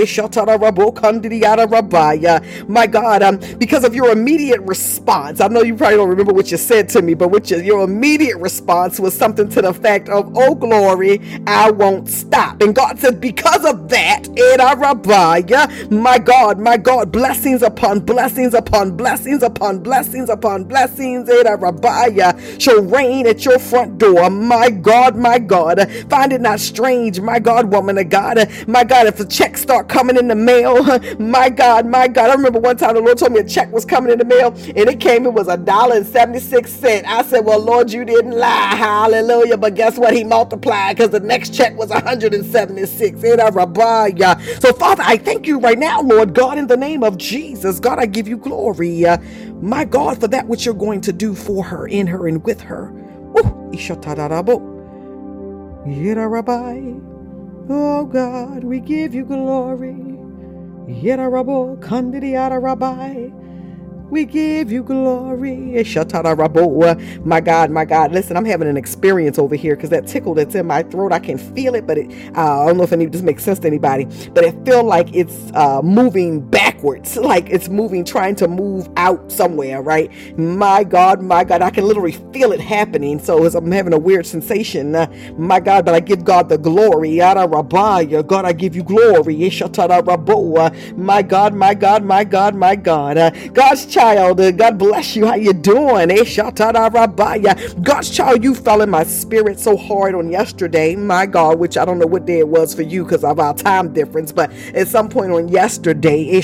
My 2.69 2.87
God, 2.87 3.23
um, 3.23 3.41
because 3.59 3.85
of 3.85 3.95
your 3.95 4.11
immediate 4.13 4.61
response, 4.63 5.41
I 5.41 5.49
know 5.49 5.63
you 5.63 5.77
probably 5.77 5.97
don't 5.97 6.09
remember 6.11 6.33
what 6.33 6.51
you 6.51 6.57
said 6.59 6.89
to 6.91 7.03
me, 7.03 7.15
but 7.15 7.29
what 7.31 7.51
your, 7.51 7.63
your 7.63 7.85
immediate 7.85 8.39
response 8.39 9.01
was 9.01 9.17
something 9.17 9.49
to 9.51 9.63
the 9.63 9.71
effect 9.71 10.09
of, 10.09 10.33
Oh, 10.37 10.55
glory, 10.55 11.21
I 11.47 11.71
won't 11.71 12.09
stop. 12.09 12.63
And 12.63 12.75
God 12.75 12.99
said, 12.99 13.21
Because 13.21 13.65
of 13.65 13.89
that, 13.91 14.29
my 15.91 16.19
God, 16.19 16.59
my 16.59 16.77
God, 16.77 17.13
blessings 17.13 17.63
upon 17.63 18.01
blessings 18.01 18.55
upon 18.55 18.97
blessings 18.97 19.43
upon 19.43 19.81
blessings 19.81 20.29
upon 20.31 20.65
blessings 20.65 20.82
blessings 20.89 21.29
eh, 21.29 21.43
Rabbiah, 21.57 22.61
shall 22.61 22.83
reign 22.83 23.27
at 23.27 23.45
your 23.45 23.59
front 23.59 23.99
door. 23.99 24.31
My 24.31 24.71
God, 24.71 25.17
my 25.17 25.39
God. 25.39 25.89
Find 26.11 26.33
it 26.33 26.41
not 26.41 26.61
strange, 26.61 27.21
my 27.21 27.39
God, 27.39 27.71
woman 27.73 27.99
of 27.99 28.09
God. 28.11 28.49
My 28.67 28.85
God, 28.85 29.07
if 29.07 29.17
the 29.19 29.25
checks 29.27 29.63
start 29.63 29.89
coming 29.89 30.17
in 30.17 30.29
the 30.29 30.35
mail, 30.35 30.85
my 31.21 31.49
God, 31.51 31.87
my 31.87 32.09
God. 32.09 32.31
I 32.31 32.35
remember 32.35 32.59
one 32.61 32.77
time 32.77 32.95
the 32.95 33.01
Lord 33.01 33.19
told 33.19 33.33
me 33.33 33.41
a 33.41 33.45
check 33.45 33.71
was 33.73 33.85
coming 33.85 34.13
in 34.13 34.19
the 34.19 34.25
mail 34.25 34.49
and 34.69 34.79
it 34.89 35.01
came, 35.01 35.27
it 35.27 35.33
was 35.33 35.49
a 35.49 35.57
dollar 35.57 35.97
and 35.97 36.07
76 36.07 36.71
cents. 36.71 37.07
I 37.09 37.23
said, 37.23 37.45
Well, 37.45 37.61
Lord, 37.61 37.93
you 37.93 38.05
didn't 38.05 38.33
lie. 38.33 38.75
Hallelujah. 38.77 39.57
But 39.57 39.75
guess 39.75 39.99
what? 39.99 40.15
He 40.15 40.25
multiplied 40.25 40.97
because 40.97 41.11
the 41.11 41.21
next 41.21 41.55
check 41.55 41.77
was 41.77 41.91
176. 41.91 43.23
Eh, 43.25 43.37
so, 44.61 44.73
Father, 44.73 45.03
I 45.07 45.17
thank 45.19 45.47
you 45.47 45.59
right 45.59 45.79
now, 45.79 46.01
Lord 46.03 46.35
God, 46.35 46.59
in 46.59 46.67
the 46.67 46.77
name 46.77 47.03
of 47.05 47.19
Jesus. 47.19 47.81
God, 47.81 47.99
I 47.99 48.07
give 48.07 48.29
you 48.29 48.37
glory. 48.37 49.05
My 49.63 49.85
God, 49.85 50.21
for 50.21 50.27
that 50.29 50.49
which 50.49 50.67
you're 50.67 50.75
going 50.75 51.01
to 51.03 51.13
do 51.13 51.35
for 51.37 51.63
her, 51.65 51.87
in 51.87 52.09
her, 52.09 52.27
and 52.27 52.45
with 52.45 52.61
her. 52.63 52.93
Oh 57.69 58.05
God, 58.05 58.65
we 58.65 58.81
give 58.81 59.15
you 59.15 59.25
glory. 59.25 60.19
Kandidiara 61.81 62.61
rabbi. 62.61 63.31
We 64.13 64.27
give 64.27 64.71
you 64.71 64.83
glory. 64.83 65.83
My 67.25 67.41
God, 67.41 67.71
my 67.71 67.87
God. 67.87 68.13
Listen, 68.13 68.37
I'm 68.37 68.45
having 68.45 68.69
an 68.69 68.77
experience 68.77 69.39
over 69.39 69.55
here 69.55 69.75
because 69.75 69.89
that 69.89 70.07
tickle 70.07 70.35
that's 70.35 70.55
in 70.55 70.67
my 70.67 70.83
throat, 70.83 71.13
I 71.15 71.19
can 71.19 71.39
feel 71.39 71.75
it, 71.75 71.87
but 71.87 71.97
it, 71.97 72.13
uh, 72.37 72.61
I 72.63 72.67
don't 72.67 72.77
know 72.77 72.83
if 72.83 72.93
any 72.93 73.07
this 73.07 73.23
makes 73.23 73.43
sense 73.43 73.59
to 73.61 73.67
anybody, 73.67 74.05
but 74.35 74.45
it 74.45 74.55
feel 74.67 74.85
like 74.85 75.15
it's 75.15 75.51
uh, 75.55 75.81
moving 75.83 76.43
backwards, 76.43 77.17
like 77.33 77.49
it's 77.49 77.71
moving, 77.71 78.05
trying 78.05 78.35
to 78.37 78.49
move 78.49 78.87
out 78.99 79.33
somewhere, 79.33 79.81
right? 79.81 80.11
My 80.39 80.85
God, 80.85 81.23
my 81.23 81.43
God, 81.43 81.63
I 81.63 81.71
can 81.71 81.87
literally 81.87 82.13
feel 82.35 82.53
it 82.53 82.61
happening. 82.61 83.19
So 83.19 83.47
as 83.47 83.55
I'm 83.55 83.73
having 83.73 83.95
a 83.95 83.99
weird 83.99 84.27
sensation, 84.27 84.95
uh, 84.95 85.11
my 85.39 85.59
God, 85.59 85.87
but 85.87 85.95
I 85.95 86.01
give 86.01 86.23
God 86.23 86.51
the 86.51 86.59
glory. 86.59 87.17
God, 87.17 88.45
I 88.45 88.53
give 88.53 88.77
you 88.77 88.83
glory. 88.83 89.51
My 90.97 91.23
God, 91.23 91.55
my 91.55 91.73
God, 91.73 92.05
my 92.05 92.25
God, 92.25 92.55
my 92.55 92.77
God. 92.77 93.17
Uh, 93.17 93.31
God's 93.55 93.87
child 93.87 94.02
child. 94.03 94.41
Uh, 94.41 94.51
God 94.51 94.79
bless 94.79 95.17
you. 95.17 95.27
How 95.27 95.37
you 95.37 95.53
doing? 95.53 96.11
Eh, 96.11 96.25
God's 97.83 98.11
child, 98.11 98.45
you 98.45 98.55
fell 98.55 98.83
in 98.83 98.91
my 98.91 99.05
spirit 99.05 99.61
so 99.61 99.77
hard 99.77 100.15
on 100.17 100.31
yesterday. 100.31 100.97
My 100.97 101.27
God, 101.27 101.59
which 101.61 101.79
I 101.79 101.85
don't 101.85 101.99
know 102.01 102.07
what 102.07 102.27
day 102.27 102.41
it 102.41 102.49
was 102.49 102.75
for 102.75 102.83
you 102.83 103.05
because 103.05 103.25
of 103.25 103.39
our 103.41 103.55
time 103.55 103.93
difference, 103.93 104.33
but 104.33 104.53
at 104.75 104.89
some 104.89 105.09
point 105.09 105.33
on 105.33 105.49
yesterday, 105.49 106.31
eh, 106.31 106.43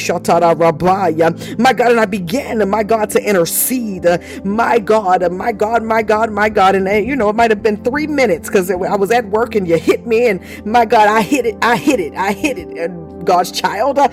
my 1.58 1.72
God, 1.74 1.92
and 1.92 2.00
I 2.00 2.06
began, 2.06 2.68
my 2.70 2.84
God, 2.84 3.10
to 3.10 3.22
intercede. 3.22 4.06
Uh, 4.06 4.18
my 4.44 4.78
God, 4.78 5.30
my 5.32 5.52
God, 5.52 5.82
my 5.84 6.02
God, 6.02 6.32
my 6.32 6.48
God. 6.50 6.76
And, 6.76 6.88
uh, 6.88 6.92
you 6.94 7.16
know, 7.16 7.30
it 7.30 7.36
might 7.36 7.50
have 7.50 7.62
been 7.62 7.82
three 7.84 8.06
minutes 8.06 8.48
because 8.48 8.70
I 8.70 8.96
was 8.96 9.10
at 9.12 9.26
work 9.28 9.54
and 9.56 9.68
you 9.68 9.78
hit 9.78 10.06
me, 10.06 10.28
and 10.28 10.40
my 10.66 10.84
God, 10.86 11.08
I 11.08 11.22
hit 11.22 11.46
it, 11.46 11.56
I 11.62 11.76
hit 11.76 12.00
it, 12.00 12.14
I 12.14 12.32
hit 12.32 12.58
it. 12.58 12.68
And 12.78 13.07
God's 13.28 13.52
child. 13.52 13.98
Uh, 13.98 14.08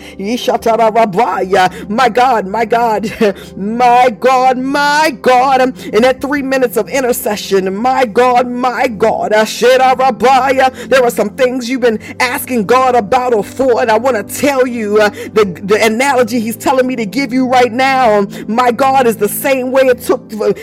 my 1.90 2.10
God, 2.10 2.48
my 2.48 2.66
God, 2.66 3.06
my 3.58 4.10
God, 4.12 4.60
my 4.60 5.18
God. 5.22 5.62
Um, 5.62 5.74
in 5.94 6.04
that 6.04 6.22
three 6.22 6.44
minutes 6.44 6.78
of 6.78 6.90
intercession, 6.90 7.76
my 7.76 8.06
God, 8.06 8.48
my 8.48 8.88
God, 8.90 9.34
uh, 9.34 9.46
there 10.90 11.04
are 11.04 11.12
some 11.12 11.30
things 11.36 11.70
you've 11.70 11.82
been 11.82 12.02
asking 12.22 12.66
God 12.66 12.96
about 12.96 13.34
or 13.34 13.44
for, 13.44 13.82
and 13.82 13.92
I 13.92 13.98
want 13.98 14.18
to 14.18 14.24
tell 14.42 14.68
you 14.68 15.02
uh, 15.02 15.10
the, 15.10 15.60
the 15.64 15.80
analogy 15.82 16.40
He's 16.42 16.58
telling 16.58 16.88
me 16.88 16.96
to 16.98 17.06
give 17.06 17.34
you 17.34 17.48
right 17.48 17.72
now. 17.72 18.20
Um, 18.20 18.30
my 18.48 18.72
God 18.72 19.08
is 19.08 19.18
the 19.18 19.30
same 19.30 19.72
way 19.72 19.84
it 19.84 20.02
took 20.02 20.22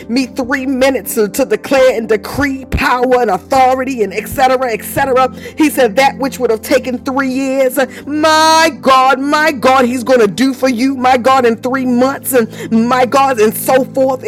me 0.09 0.27
three 0.27 0.65
minutes 0.67 1.15
to, 1.15 1.27
to 1.29 1.45
declare 1.45 1.97
and 1.97 2.07
decree 2.09 2.65
power 2.65 3.21
and 3.21 3.31
authority 3.31 4.03
and 4.03 4.13
etc. 4.13 4.71
etc. 4.73 5.33
He 5.57 5.69
said 5.69 5.95
that 5.97 6.17
which 6.19 6.39
would 6.39 6.51
have 6.51 6.61
taken 6.61 6.99
three 6.99 7.29
years, 7.31 7.77
uh, 7.77 7.87
my 8.05 8.42
my 8.43 8.69
God, 8.81 9.19
my 9.21 9.51
God, 9.53 9.85
He's 9.85 10.03
going 10.03 10.19
to 10.19 10.27
do 10.27 10.53
for 10.53 10.69
you, 10.69 10.95
my 10.95 11.17
God, 11.17 11.45
in 11.45 11.55
three 11.57 11.85
months, 11.85 12.33
and 12.33 12.49
my 12.89 13.05
God, 13.05 13.39
and 13.39 13.55
so 13.55 13.85
forth. 13.85 14.21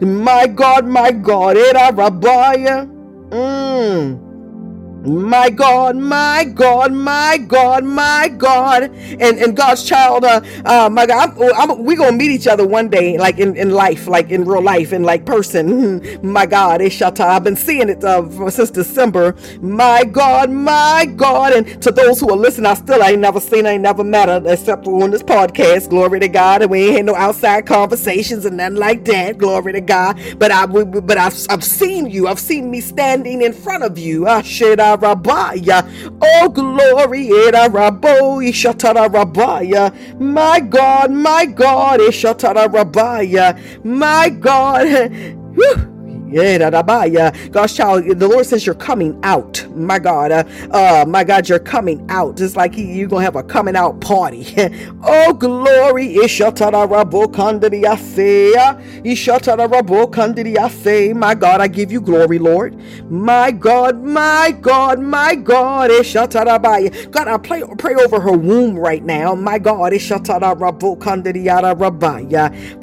My 0.00 0.46
God, 0.46 0.86
my 0.86 1.10
God, 1.12 1.56
mm. 3.30 4.31
My 5.04 5.50
God, 5.50 5.96
my 5.96 6.44
God, 6.44 6.92
my 6.92 7.38
God, 7.38 7.84
my 7.84 8.28
God, 8.28 8.84
and 8.84 9.38
and 9.40 9.56
God's 9.56 9.84
child, 9.84 10.24
uh, 10.24 10.40
uh 10.64 10.90
my 10.92 11.06
God, 11.06 11.36
I'm, 11.40 11.70
I'm, 11.72 11.84
we 11.84 11.96
gonna 11.96 12.16
meet 12.16 12.30
each 12.30 12.46
other 12.46 12.66
one 12.66 12.88
day, 12.88 13.18
like 13.18 13.38
in, 13.40 13.56
in 13.56 13.70
life, 13.72 14.06
like 14.08 14.30
in 14.30 14.44
real 14.44 14.62
life, 14.62 14.92
in 14.92 15.02
like 15.02 15.26
person. 15.26 16.02
my 16.22 16.46
God, 16.46 16.80
Ishata, 16.82 17.20
I've 17.20 17.44
been 17.44 17.56
seeing 17.56 17.88
it 17.88 18.04
uh, 18.04 18.50
since 18.50 18.70
December. 18.70 19.34
My 19.60 20.04
God, 20.04 20.50
my 20.50 21.06
God, 21.16 21.52
and 21.54 21.82
to 21.82 21.90
those 21.92 22.20
who 22.20 22.30
are 22.30 22.36
listening, 22.36 22.66
I 22.66 22.74
still 22.74 23.02
ain't 23.02 23.20
never 23.20 23.40
seen, 23.40 23.66
I 23.66 23.72
ain't 23.72 23.82
never 23.82 24.04
met 24.04 24.28
her 24.28 24.42
except 24.46 24.86
on 24.86 25.10
this 25.10 25.22
podcast. 25.24 25.90
Glory 25.90 26.20
to 26.20 26.28
God, 26.28 26.62
and 26.62 26.70
we 26.70 26.84
ain't 26.88 26.96
had 26.98 27.06
no 27.06 27.16
outside 27.16 27.66
conversations 27.66 28.44
and 28.44 28.58
nothing 28.58 28.76
like 28.78 29.04
that. 29.06 29.38
Glory 29.38 29.72
to 29.72 29.80
God, 29.80 30.20
but 30.38 30.52
I, 30.52 30.66
but 30.66 31.18
I've, 31.18 31.36
I've 31.50 31.64
seen 31.64 32.08
you, 32.10 32.28
I've 32.28 32.40
seen 32.40 32.70
me 32.70 32.80
standing 32.80 33.42
in 33.42 33.52
front 33.52 33.82
of 33.84 33.98
you. 33.98 34.28
I 34.28 34.42
should 34.42 34.80
I 34.80 34.91
Rabaya. 34.98 35.86
Oh, 36.22 36.48
glory, 36.50 37.28
Era 37.28 37.68
Rabo, 37.68 38.42
Ishatara 38.44 39.08
Rabaya. 39.08 39.92
My 40.20 40.60
God, 40.60 41.12
my 41.12 41.46
God, 41.46 42.00
Ishatara 42.00 42.68
Rabaya. 42.68 43.58
My 43.84 44.30
God. 44.30 45.12
Whew. 45.54 45.91
God's 47.50 47.74
child, 47.76 48.04
the 48.18 48.28
Lord 48.28 48.46
says 48.46 48.66
you're 48.66 48.74
coming 48.74 49.18
out. 49.22 49.66
My 49.74 49.98
God, 49.98 50.32
uh, 50.32 50.44
uh, 50.72 51.04
my 51.08 51.24
God, 51.24 51.48
you're 51.48 51.58
coming 51.60 52.06
out. 52.10 52.36
Just 52.36 52.56
like 52.56 52.74
he, 52.74 52.84
you're 52.98 53.08
gonna 53.08 53.24
have 53.24 53.36
a 53.36 53.42
coming 53.44 53.76
out 53.76 54.00
party. 54.00 54.46
oh, 55.04 55.32
glory! 55.34 56.16
My 61.14 61.34
God, 61.34 61.60
I 61.60 61.68
give 61.68 61.92
you 61.92 62.00
glory, 62.00 62.38
Lord. 62.38 62.76
My 63.10 63.50
God, 63.52 64.02
my 64.02 64.56
God, 64.60 65.00
my 65.00 65.34
God. 65.36 65.90
God, 67.12 67.28
I 67.28 67.38
pray, 67.38 67.62
pray 67.78 67.94
over 67.96 68.20
her 68.20 68.32
womb 68.32 68.78
right 68.78 69.04
now. 69.04 69.34
My 69.34 69.58
God, 69.58 69.92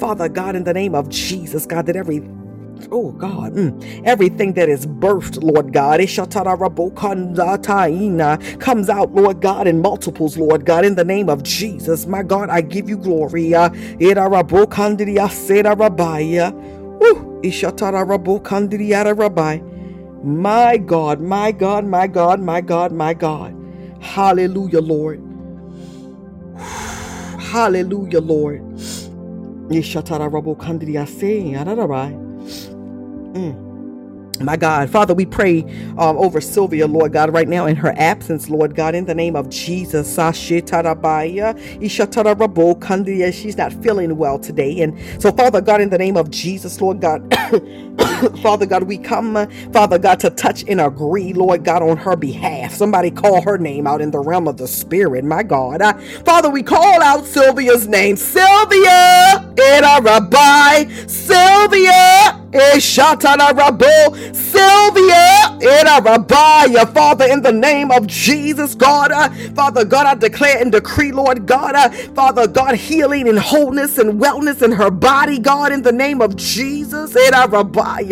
Father 0.00 0.28
God, 0.28 0.56
in 0.56 0.64
the 0.64 0.72
name 0.74 0.94
of 0.94 1.08
Jesus, 1.08 1.66
God, 1.66 1.86
that 1.86 1.96
every 1.96 2.20
oh 2.90 3.12
God, 3.12 3.54
mm, 3.54 4.02
everything 4.04 4.52
that 4.54 4.68
is 4.68 4.86
birthed, 4.86 5.42
Lord 5.42 5.72
God, 5.72 6.00
comes 8.60 8.88
out, 8.88 9.14
Lord 9.14 9.40
God, 9.40 9.66
in 9.66 9.80
multiples, 9.80 10.36
Lord 10.36 10.64
God, 10.64 10.84
in 10.84 10.94
the 10.94 11.04
name 11.04 11.28
of 11.28 11.42
Jesus. 11.42 12.06
My 12.06 12.22
God, 12.22 12.50
I 12.50 12.60
give 12.60 12.88
you 12.88 12.96
glory. 12.96 13.54
Uh, 13.54 13.70
my 20.24 20.76
God, 20.78 21.20
my 21.20 21.52
God, 21.52 21.84
my 21.86 22.06
God, 22.06 22.40
my 22.40 22.60
God, 22.60 22.92
my 22.92 23.14
God. 23.14 23.56
Hallelujah, 24.00 24.80
Lord. 24.80 25.22
Hallelujah, 27.38 28.20
Lord. 28.20 28.62
Mm. 33.32 33.56
My 34.40 34.56
God, 34.56 34.90
Father, 34.90 35.14
we 35.14 35.26
pray 35.26 35.62
um, 35.98 36.16
over 36.18 36.40
Sylvia, 36.40 36.86
Lord 36.86 37.12
God, 37.12 37.32
right 37.34 37.48
now 37.48 37.66
in 37.66 37.76
her 37.76 37.94
absence, 37.98 38.50
Lord 38.50 38.76
God, 38.76 38.94
in 38.94 39.06
the 39.06 39.14
name 39.14 39.36
of 39.36 39.50
Jesus. 39.50 40.16
She's 43.34 43.56
not 43.58 43.72
feeling 43.82 44.16
well 44.16 44.38
today. 44.38 44.80
And 44.82 44.98
so, 45.22 45.32
Father 45.32 45.60
God, 45.60 45.80
in 45.82 45.90
the 45.90 45.98
name 45.98 46.16
of 46.16 46.30
Jesus, 46.30 46.80
Lord 46.80 47.00
God, 47.00 47.22
Father 48.42 48.66
God, 48.66 48.84
we 48.84 48.98
come, 48.98 49.34
Father 49.72 49.98
God, 49.98 50.20
to 50.20 50.30
touch 50.30 50.64
and 50.68 50.80
agree, 50.80 51.32
Lord 51.34 51.64
God, 51.64 51.82
on 51.82 51.96
her 51.98 52.16
behalf. 52.16 52.74
Somebody 52.74 53.10
call 53.10 53.42
her 53.42 53.58
name 53.58 53.86
out 53.86 54.00
in 54.00 54.10
the 54.12 54.20
realm 54.20 54.48
of 54.48 54.58
the 54.58 54.68
Spirit, 54.68 55.24
my 55.24 55.42
God. 55.42 55.82
Uh, 55.82 55.94
Father, 56.24 56.50
we 56.50 56.62
call 56.62 57.02
out 57.02 57.26
Sylvia's 57.26 57.88
name. 57.88 58.16
Sylvia, 58.16 59.49
Eda 59.60 60.00
Rabbi, 60.02 60.84
Sylvia, 61.06 62.40
Eshatana 62.52 63.50
Rabo, 63.52 64.14
Sylvia, 64.34 65.58
Eda 65.60 66.02
Rabbi, 66.02 66.84
Father, 66.94 67.26
in 67.26 67.42
the 67.42 67.52
name 67.52 67.90
of 67.92 68.06
Jesus, 68.06 68.74
God, 68.74 69.12
uh, 69.12 69.30
Father 69.54 69.84
God, 69.84 70.06
I 70.06 70.14
declare 70.16 70.58
and 70.60 70.72
decree, 70.72 71.12
Lord 71.12 71.46
God, 71.46 71.74
uh, 71.76 71.90
Father 72.14 72.48
God, 72.48 72.74
healing 72.76 73.28
and 73.28 73.38
wholeness 73.38 73.98
and 73.98 74.20
wellness 74.20 74.62
in 74.62 74.72
her 74.72 74.90
body, 74.90 75.38
God, 75.38 75.72
in 75.72 75.82
the 75.82 75.92
name 75.92 76.20
of 76.22 76.36
Jesus, 76.36 77.16
Eda 77.16 77.48
Rabbi, 77.50 78.04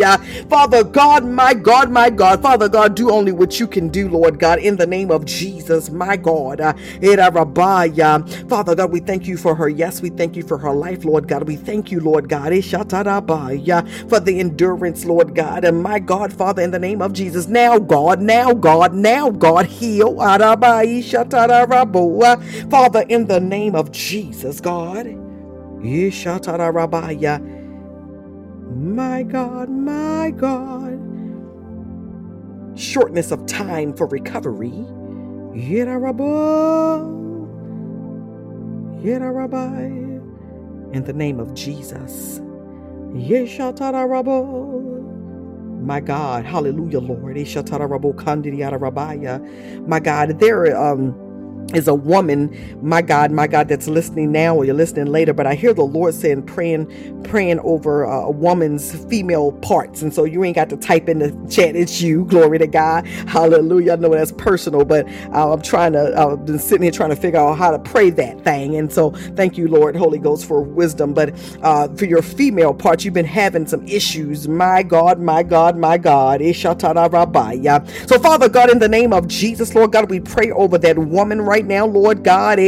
Father 0.49 0.83
God, 0.83 1.25
my 1.25 1.53
God, 1.53 1.91
my 1.91 2.09
God, 2.09 2.41
Father 2.41 2.69
God, 2.69 2.95
do 2.95 3.11
only 3.11 3.31
what 3.31 3.59
you 3.59 3.67
can 3.67 3.89
do, 3.89 4.09
Lord 4.09 4.39
God, 4.39 4.59
in 4.59 4.77
the 4.77 4.87
name 4.87 5.11
of 5.11 5.25
Jesus, 5.25 5.89
my 5.89 6.17
God, 6.17 6.61
Eda 7.01 7.31
Rabbi, 7.33 7.89
Father 8.49 8.75
God, 8.75 8.91
we 8.91 8.99
thank 8.99 9.27
you 9.27 9.37
for 9.37 9.55
her. 9.55 9.69
Yes, 9.69 10.01
we 10.01 10.09
thank 10.09 10.35
you 10.35 10.43
for 10.43 10.57
her 10.57 10.73
life, 10.73 11.05
Lord 11.05 11.27
God. 11.27 11.38
We 11.47 11.55
thank 11.57 11.91
you, 11.91 11.99
Lord 12.01 12.29
God, 12.29 12.53
for 14.09 14.19
the 14.19 14.39
endurance, 14.39 15.05
Lord 15.05 15.35
God. 15.35 15.65
And 15.65 15.83
my 15.83 15.99
God, 15.99 16.33
Father, 16.33 16.61
in 16.63 16.71
the 16.71 16.79
name 16.79 17.01
of 17.01 17.13
Jesus, 17.13 17.47
now, 17.47 17.79
God, 17.79 18.21
now, 18.21 18.53
God, 18.53 18.93
now, 18.95 19.29
God, 19.31 19.67
heal. 19.67 20.17
Father, 22.69 23.05
in 23.09 23.27
the 23.27 23.39
name 23.41 23.75
of 23.75 23.91
Jesus, 23.91 24.61
God. 24.61 25.07
My 28.69 29.23
God, 29.23 29.69
my 29.69 30.31
God. 30.31 30.99
Shortness 32.75 33.31
of 33.31 33.45
time 33.47 33.93
for 33.93 34.07
recovery. 34.07 34.73
In 40.93 41.03
the 41.05 41.13
name 41.13 41.39
of 41.39 41.53
Jesus. 41.55 42.41
My 45.67 45.99
God, 46.01 46.45
hallelujah, 46.45 46.99
Lord. 46.99 47.37
My 49.87 49.99
God, 50.01 50.39
there 50.39 50.65
um 50.77 51.28
is 51.75 51.87
a 51.87 51.93
woman, 51.93 52.79
my 52.81 53.01
God, 53.01 53.31
my 53.31 53.47
God, 53.47 53.67
that's 53.67 53.87
listening 53.87 54.31
now 54.31 54.55
or 54.55 54.65
you're 54.65 54.75
listening 54.75 55.07
later, 55.07 55.33
but 55.33 55.47
I 55.47 55.55
hear 55.55 55.73
the 55.73 55.83
Lord 55.83 56.13
saying, 56.13 56.43
praying, 56.43 57.23
praying 57.23 57.59
over 57.61 58.05
uh, 58.05 58.21
a 58.21 58.31
woman's 58.31 58.95
female 59.05 59.51
parts. 59.53 60.01
And 60.01 60.13
so 60.13 60.23
you 60.25 60.43
ain't 60.43 60.55
got 60.55 60.69
to 60.69 60.77
type 60.77 61.09
in 61.09 61.19
the 61.19 61.29
chat, 61.49 61.75
it's 61.75 62.01
you. 62.01 62.25
Glory 62.25 62.59
to 62.59 62.67
God. 62.67 63.05
Hallelujah. 63.07 63.93
I 63.93 63.95
know 63.97 64.09
that's 64.09 64.31
personal, 64.33 64.85
but 64.85 65.07
uh, 65.33 65.53
I'm 65.53 65.61
trying 65.61 65.93
to, 65.93 66.17
uh, 66.19 66.33
I've 66.33 66.45
been 66.45 66.59
sitting 66.59 66.83
here 66.83 66.91
trying 66.91 67.11
to 67.11 67.15
figure 67.15 67.39
out 67.39 67.57
how 67.57 67.71
to 67.71 67.79
pray 67.79 68.09
that 68.11 68.43
thing. 68.43 68.75
And 68.77 68.91
so 68.91 69.11
thank 69.11 69.57
you, 69.57 69.67
Lord, 69.67 69.95
Holy 69.95 70.19
Ghost, 70.19 70.45
for 70.47 70.61
wisdom. 70.61 71.13
But 71.13 71.33
uh, 71.61 71.87
for 71.95 72.05
your 72.05 72.21
female 72.21 72.73
parts, 72.73 73.05
you've 73.05 73.13
been 73.13 73.25
having 73.25 73.67
some 73.67 73.87
issues. 73.87 74.47
My 74.47 74.83
God, 74.83 75.19
my 75.19 75.43
God, 75.43 75.77
my 75.77 75.97
God. 75.97 76.41
So, 78.07 78.19
Father 78.19 78.49
God, 78.49 78.69
in 78.71 78.79
the 78.79 78.87
name 78.89 79.13
of 79.13 79.27
Jesus, 79.27 79.75
Lord 79.75 79.91
God, 79.91 80.09
we 80.09 80.19
pray 80.19 80.51
over 80.51 80.77
that 80.79 80.97
woman 80.97 81.41
right 81.41 81.58
right 81.59 81.67
now, 81.67 81.85
Lord 81.87 82.23
God, 82.23 82.59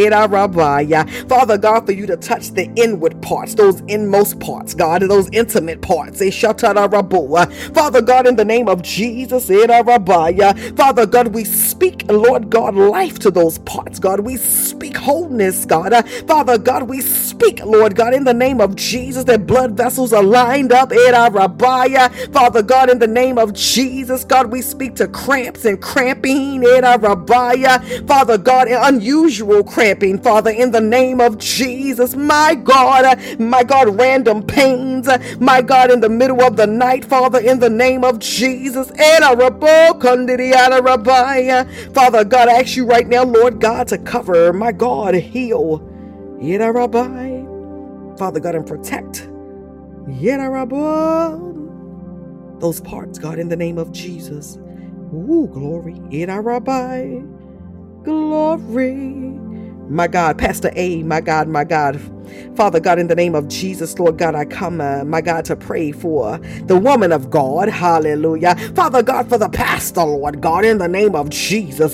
Father 1.30 1.58
God, 1.58 1.86
for 1.86 1.94
you 1.94 2.06
to 2.08 2.18
touch 2.18 2.52
the 2.52 2.66
inward 2.76 3.22
parts, 3.22 3.56
those 3.56 3.82
inmost 3.88 4.40
parts, 4.40 4.74
God, 4.76 5.02
those 5.04 5.30
intimate 5.32 5.82
parts. 5.82 6.20
Father 7.74 8.02
God, 8.02 8.28
in 8.28 8.36
the 8.36 8.46
name 8.46 8.68
of 8.70 8.82
Jesus, 8.84 9.48
Father 9.48 11.06
God, 11.08 11.28
we 11.34 11.46
speak, 11.46 12.06
Lord 12.10 12.50
God, 12.50 12.76
life 12.76 13.20
to 13.20 13.32
those 13.32 13.60
parts, 13.60 14.00
God. 14.00 14.22
We 14.22 14.38
speak 14.38 14.98
wholeness, 14.98 15.66
God. 15.66 15.94
Father 16.28 16.58
God, 16.58 16.84
we 16.90 17.02
speak, 17.02 17.64
Lord 17.66 17.96
God, 17.96 18.14
in 18.14 18.26
the 18.26 18.34
name 18.34 18.62
of 18.62 18.76
Jesus, 18.76 19.24
that 19.26 19.48
blood 19.48 19.78
vessels 19.78 20.14
are 20.14 20.24
lined 20.24 20.72
up. 20.74 20.92
Father 22.34 22.64
God, 22.64 22.90
in 22.90 23.00
the 23.00 23.08
name 23.08 23.38
of 23.38 23.54
Jesus, 23.54 24.26
God, 24.26 24.52
we 24.52 24.62
speak 24.62 24.96
to 24.98 25.08
cramps 25.08 25.66
and 25.66 25.82
cramping. 25.82 26.64
Father 28.08 28.38
God, 28.38 28.68
unusual 28.74 29.64
cramping, 29.64 30.20
Father, 30.22 30.52
in 30.52 30.72
the 30.72 30.82
name 30.82 31.22
of 31.22 31.38
Jesus. 31.38 32.16
My 32.16 32.56
God, 32.56 33.20
my 33.40 33.64
God, 33.64 34.00
random 34.00 34.44
pains, 34.44 35.08
my 35.40 35.62
God, 35.62 35.92
in 35.92 36.02
the 36.02 36.10
middle 36.10 36.42
of 36.42 36.58
the 36.58 36.68
night, 36.68 37.06
Father, 37.06 37.40
in 37.40 37.60
the 37.60 37.70
name 37.70 38.04
of 38.04 38.20
Jesus. 38.20 38.92
Father 41.94 42.26
God, 42.26 42.50
I 42.50 42.54
ask 42.62 42.76
you 42.78 42.86
right 42.86 43.08
now, 43.08 43.24
Lord 43.24 43.60
God, 43.62 43.88
to 43.90 43.98
cover, 44.00 44.54
my 44.54 44.72
God, 44.72 45.16
heal. 45.16 45.82
Father 48.18 48.40
God, 48.40 48.56
and 48.56 48.68
protect. 48.68 49.30
Those 52.60 52.82
parts, 52.82 53.20
God, 53.20 53.40
in 53.40 53.50
the 53.50 53.58
name 53.58 53.78
of 53.78 53.92
Jesus. 53.92 54.58
Ooh, 55.14 55.48
glory. 55.52 56.02
Glory. 58.04 58.96
My 59.90 60.08
God, 60.08 60.38
Pastor 60.40 60.72
A, 60.76 61.04
my 61.04 61.22
God, 61.22 61.48
my 61.50 61.64
God. 61.66 62.00
Father 62.56 62.80
God, 62.80 63.00
in 63.00 63.08
the 63.08 63.16
name 63.16 63.36
of 63.36 63.48
Jesus, 63.48 63.98
Lord 64.00 64.18
God, 64.18 64.36
I 64.36 64.46
come, 64.46 64.82
uh, 64.82 65.04
my 65.06 65.22
God, 65.22 65.46
to 65.46 65.56
pray 65.56 65.92
for 65.92 66.38
the 66.66 66.78
woman 66.78 67.12
of 67.12 67.30
God. 67.30 67.70
Hallelujah. 67.70 68.56
Father 68.76 69.04
God, 69.04 69.30
for 69.30 69.38
the 69.38 69.50
pastor, 69.50 70.04
Lord 70.04 70.42
God, 70.42 70.66
in 70.66 70.78
the 70.80 70.88
name 70.88 71.16
of 71.16 71.30
Jesus. 71.30 71.94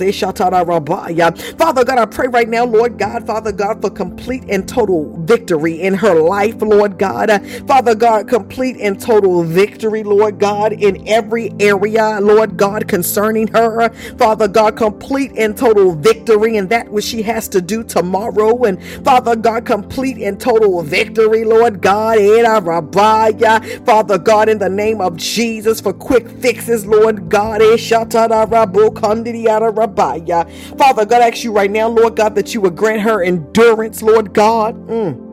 Father 1.57 1.85
God, 1.85 1.99
I 1.99 2.05
pray 2.05 2.27
right 2.27 2.49
now, 2.49 2.65
Lord 2.65 2.97
God, 2.99 3.25
Father 3.27 3.51
God, 3.51 3.81
for 3.81 3.89
complete 3.89 4.43
and 4.49 4.67
total 4.67 5.15
victory 5.25 5.81
in 5.81 5.93
her 5.95 6.15
life, 6.21 6.61
Lord 6.61 6.97
God. 6.99 7.29
Father 7.67 7.95
God, 7.95 8.27
complete 8.27 8.77
and 8.77 8.99
total 8.99 9.43
victory, 9.43 10.03
Lord 10.03 10.39
God, 10.39 10.73
in 10.73 11.07
every 11.07 11.53
area, 11.59 12.19
Lord 12.21 12.57
God, 12.57 12.87
concerning 12.87 13.47
her. 13.49 13.89
Father 14.17 14.47
God, 14.47 14.77
complete 14.77 15.31
and 15.37 15.57
total 15.57 15.93
victory 15.95 16.57
in 16.57 16.67
that 16.69 16.89
which 16.91 17.05
she 17.05 17.21
has 17.23 17.47
to 17.49 17.61
do 17.61 17.83
tomorrow. 17.83 18.63
And 18.65 18.81
Father 19.05 19.35
God, 19.35 19.65
complete 19.65 20.17
and 20.27 20.39
total 20.39 20.83
victory, 20.83 21.43
Lord 21.43 21.81
God. 21.81 22.17
Father 23.85 24.17
God, 24.17 24.49
in 24.49 24.59
the 24.59 24.69
name 24.69 25.01
of 25.01 25.15
Jesus, 25.17 25.79
for 25.81 25.93
quick 25.93 26.27
fixes, 26.29 26.85
Lord 26.85 27.29
God. 27.29 27.61
Father 27.61 28.45
God, 31.05 31.21
I 31.21 31.27
ask 31.27 31.43
you 31.43 31.51
right 31.51 31.71
now, 31.71 31.87
Lord 31.87 32.15
God, 32.15 32.35
that 32.35 32.53
you 32.53 32.61
would 32.61 32.75
grant 32.75 33.01
her 33.01 33.23
endurance, 33.23 34.01
Lord 34.01 34.33
God. 34.33 34.75
Mm 34.87 35.26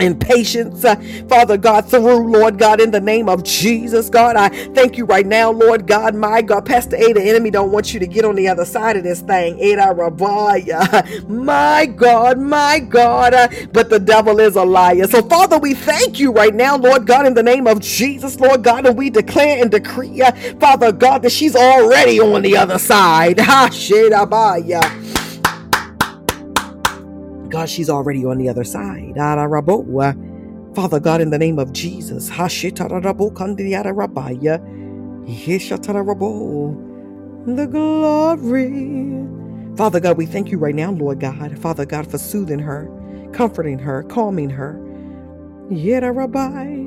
and 0.00 0.20
patience, 0.20 0.84
uh, 0.84 0.96
Father 1.28 1.56
God, 1.56 1.88
through, 1.90 2.30
Lord 2.32 2.58
God, 2.58 2.80
in 2.80 2.90
the 2.90 3.00
name 3.00 3.28
of 3.28 3.42
Jesus, 3.44 4.10
God. 4.10 4.36
I 4.36 4.48
thank 4.74 4.96
you 4.98 5.04
right 5.04 5.26
now, 5.26 5.50
Lord 5.50 5.86
God, 5.86 6.14
my 6.14 6.42
God. 6.42 6.66
Pastor 6.66 6.96
A, 6.96 7.12
the 7.12 7.22
enemy 7.22 7.50
don't 7.50 7.72
want 7.72 7.92
you 7.94 8.00
to 8.00 8.06
get 8.06 8.24
on 8.24 8.36
the 8.36 8.48
other 8.48 8.64
side 8.64 8.96
of 8.96 9.04
this 9.04 9.20
thing. 9.22 9.58
Ada 9.60 9.94
Rabaya. 9.96 11.26
My 11.28 11.86
God, 11.86 12.38
my 12.38 12.78
God. 12.80 13.34
Uh, 13.34 13.48
but 13.72 13.90
the 13.90 13.98
devil 13.98 14.40
is 14.40 14.56
a 14.56 14.64
liar. 14.64 15.06
So, 15.06 15.22
Father, 15.22 15.58
we 15.58 15.74
thank 15.74 16.18
you 16.18 16.32
right 16.32 16.54
now, 16.54 16.76
Lord 16.76 17.06
God, 17.06 17.26
in 17.26 17.34
the 17.34 17.42
name 17.42 17.66
of 17.66 17.80
Jesus, 17.80 18.38
Lord 18.40 18.62
God, 18.64 18.86
and 18.86 18.96
we 18.96 19.10
declare 19.10 19.60
and 19.62 19.70
decree, 19.70 20.22
uh, 20.22 20.32
Father 20.60 20.92
God, 20.92 21.22
that 21.22 21.32
she's 21.32 21.56
already 21.56 22.20
on 22.20 22.42
the 22.42 22.56
other 22.56 22.78
side. 22.78 23.40
Ha, 23.48 23.68
Shedabaya. 23.72 24.80
God, 27.50 27.68
she's 27.68 27.90
already 27.90 28.24
on 28.24 28.38
the 28.38 28.48
other 28.48 28.64
side. 28.64 29.14
Father 30.74 31.00
God, 31.00 31.20
in 31.20 31.30
the 31.30 31.38
name 31.38 31.58
of 31.58 31.72
Jesus, 31.72 32.28
the 37.46 37.66
glory. 37.66 39.26
Father 39.76 40.00
God, 40.00 40.16
we 40.18 40.26
thank 40.26 40.50
you 40.50 40.58
right 40.58 40.74
now, 40.74 40.90
Lord 40.90 41.20
God. 41.20 41.58
Father 41.58 41.86
God, 41.86 42.10
for 42.10 42.18
soothing 42.18 42.58
her, 42.58 42.90
comforting 43.32 43.78
her, 43.78 44.02
calming 44.04 44.50
her. 44.50 44.80
Yet, 45.70 46.02
Rabbi. 46.02 46.86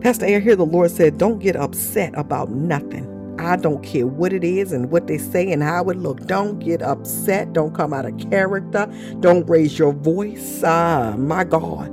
Pastor 0.00 0.26
I 0.26 0.40
hear 0.40 0.56
the 0.56 0.64
Lord 0.64 0.90
said, 0.90 1.18
don't 1.18 1.40
get 1.40 1.56
upset 1.56 2.12
about 2.16 2.50
nothing. 2.50 3.09
I 3.40 3.56
don't 3.56 3.82
care 3.82 4.06
what 4.06 4.32
it 4.32 4.44
is 4.44 4.72
and 4.72 4.90
what 4.90 5.08
they 5.08 5.18
say 5.18 5.52
and 5.52 5.62
how 5.62 5.88
it 5.90 5.98
look. 5.98 6.26
Don't 6.26 6.60
get 6.60 6.82
upset. 6.82 7.52
Don't 7.54 7.74
come 7.74 7.94
out 7.94 8.06
of 8.06 8.18
character. 8.30 8.86
Don't 9.20 9.48
raise 9.48 9.78
your 9.78 9.92
voice. 9.94 10.62
Ah, 10.64 11.14
my 11.18 11.44
God. 11.44 11.90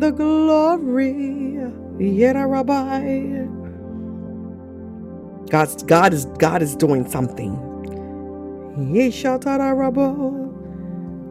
The 0.00 0.12
glory. 0.12 1.58
Yet 1.98 2.36
Rabbi. 2.36 3.46
God's 5.50 5.82
God 5.84 6.14
is 6.14 6.26
God 6.38 6.62
is 6.62 6.76
doing 6.76 7.08
something. 7.08 7.54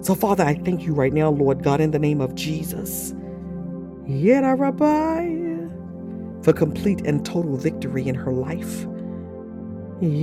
So, 0.04 0.16
Father, 0.16 0.44
I 0.46 0.56
thank 0.56 0.84
you 0.84 0.94
right 0.94 1.14
now, 1.14 1.30
Lord 1.32 1.64
God, 1.64 1.82
in 1.82 1.92
the 1.92 2.00
name 2.00 2.22
of 2.22 2.36
Jesus. 2.36 3.14
Yet 4.08 4.44
for 6.44 6.54
complete 6.54 7.02
and 7.06 7.26
total 7.26 7.58
victory 7.58 8.08
in 8.08 8.16
her 8.16 8.34
life. 8.34 8.88
In 10.02 10.18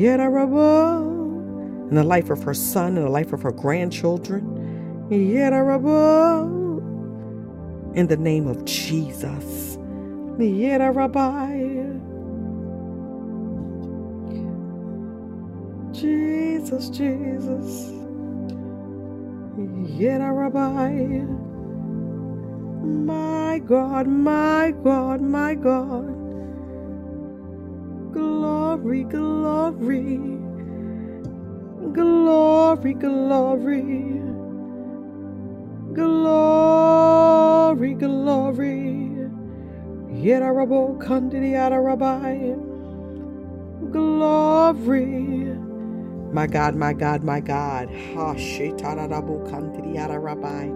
the 1.95 2.03
life 2.03 2.31
of 2.31 2.43
her 2.43 2.55
son, 2.55 2.97
in 2.97 3.05
the 3.05 3.11
life 3.11 3.33
of 3.33 3.43
her 3.43 3.53
grandchildren. 3.53 4.67
In 7.95 8.07
the 8.09 8.17
name 8.17 8.49
of 8.49 8.64
Jesus. 8.64 9.79
Jesus, 15.93 16.91
Jesus. 16.91 17.93
Rabbi. 19.97 21.25
My 22.85 23.59
God, 23.61 24.07
my 24.07 24.75
God, 24.83 25.21
my 25.21 25.55
God. 25.55 26.17
Glory, 28.12 29.05
glory, 29.05 30.18
glory, 31.94 32.94
glory, 32.94 34.23
glory, 35.94 37.94
glory. 37.94 39.29
Yedarabo 40.12 40.99
kandidi 40.99 41.55
rabbi. 41.55 42.55
Glory. 43.92 45.57
My 46.33 46.47
God, 46.47 46.77
my 46.77 46.92
God, 46.94 47.25
my 47.25 47.40
God. 47.40 47.88
Ha 48.14 48.35
shetarabo 48.35 49.42
kandidi 49.51 49.99
rabbi. 49.99 50.71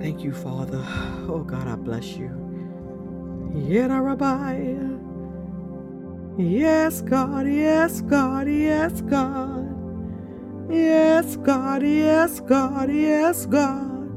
Thank 0.00 0.24
you, 0.24 0.32
Father. 0.32 0.82
Oh 1.28 1.44
God, 1.46 1.68
I 1.68 1.76
bless 1.76 2.16
you. 2.16 2.41
Rabbi. 3.54 4.76
Yes, 6.38 7.02
God, 7.02 7.46
yes, 7.46 8.00
God, 8.00 8.48
yes, 8.48 9.02
God. 9.02 9.68
Yes, 10.70 11.36
God, 11.36 11.82
yes, 11.82 12.40
God, 12.40 12.90
yes, 12.90 13.44
God. 13.46 14.08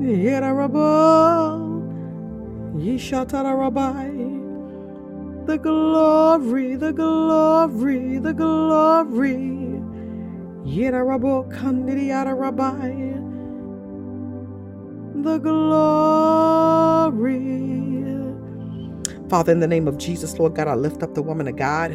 Rabbi. 0.00 1.58
Rabbi. 3.42 4.10
The 5.46 5.58
glory, 5.58 6.76
the 6.76 6.92
glory, 6.92 8.18
the 8.18 8.34
glory. 8.34 9.80
Yedarabo 10.66 11.48
Kandidi 11.50 12.10
Rabbi. 12.12 13.16
The 15.22 15.38
glory. 15.38 17.38
Father, 19.30 19.52
in 19.52 19.60
the 19.60 19.68
name 19.68 19.86
of 19.88 19.96
Jesus, 19.96 20.38
Lord 20.40 20.56
God, 20.56 20.66
I 20.68 20.74
lift 20.74 21.04
up 21.04 21.14
the 21.14 21.22
woman 21.22 21.46
of 21.48 21.56
God. 21.56 21.92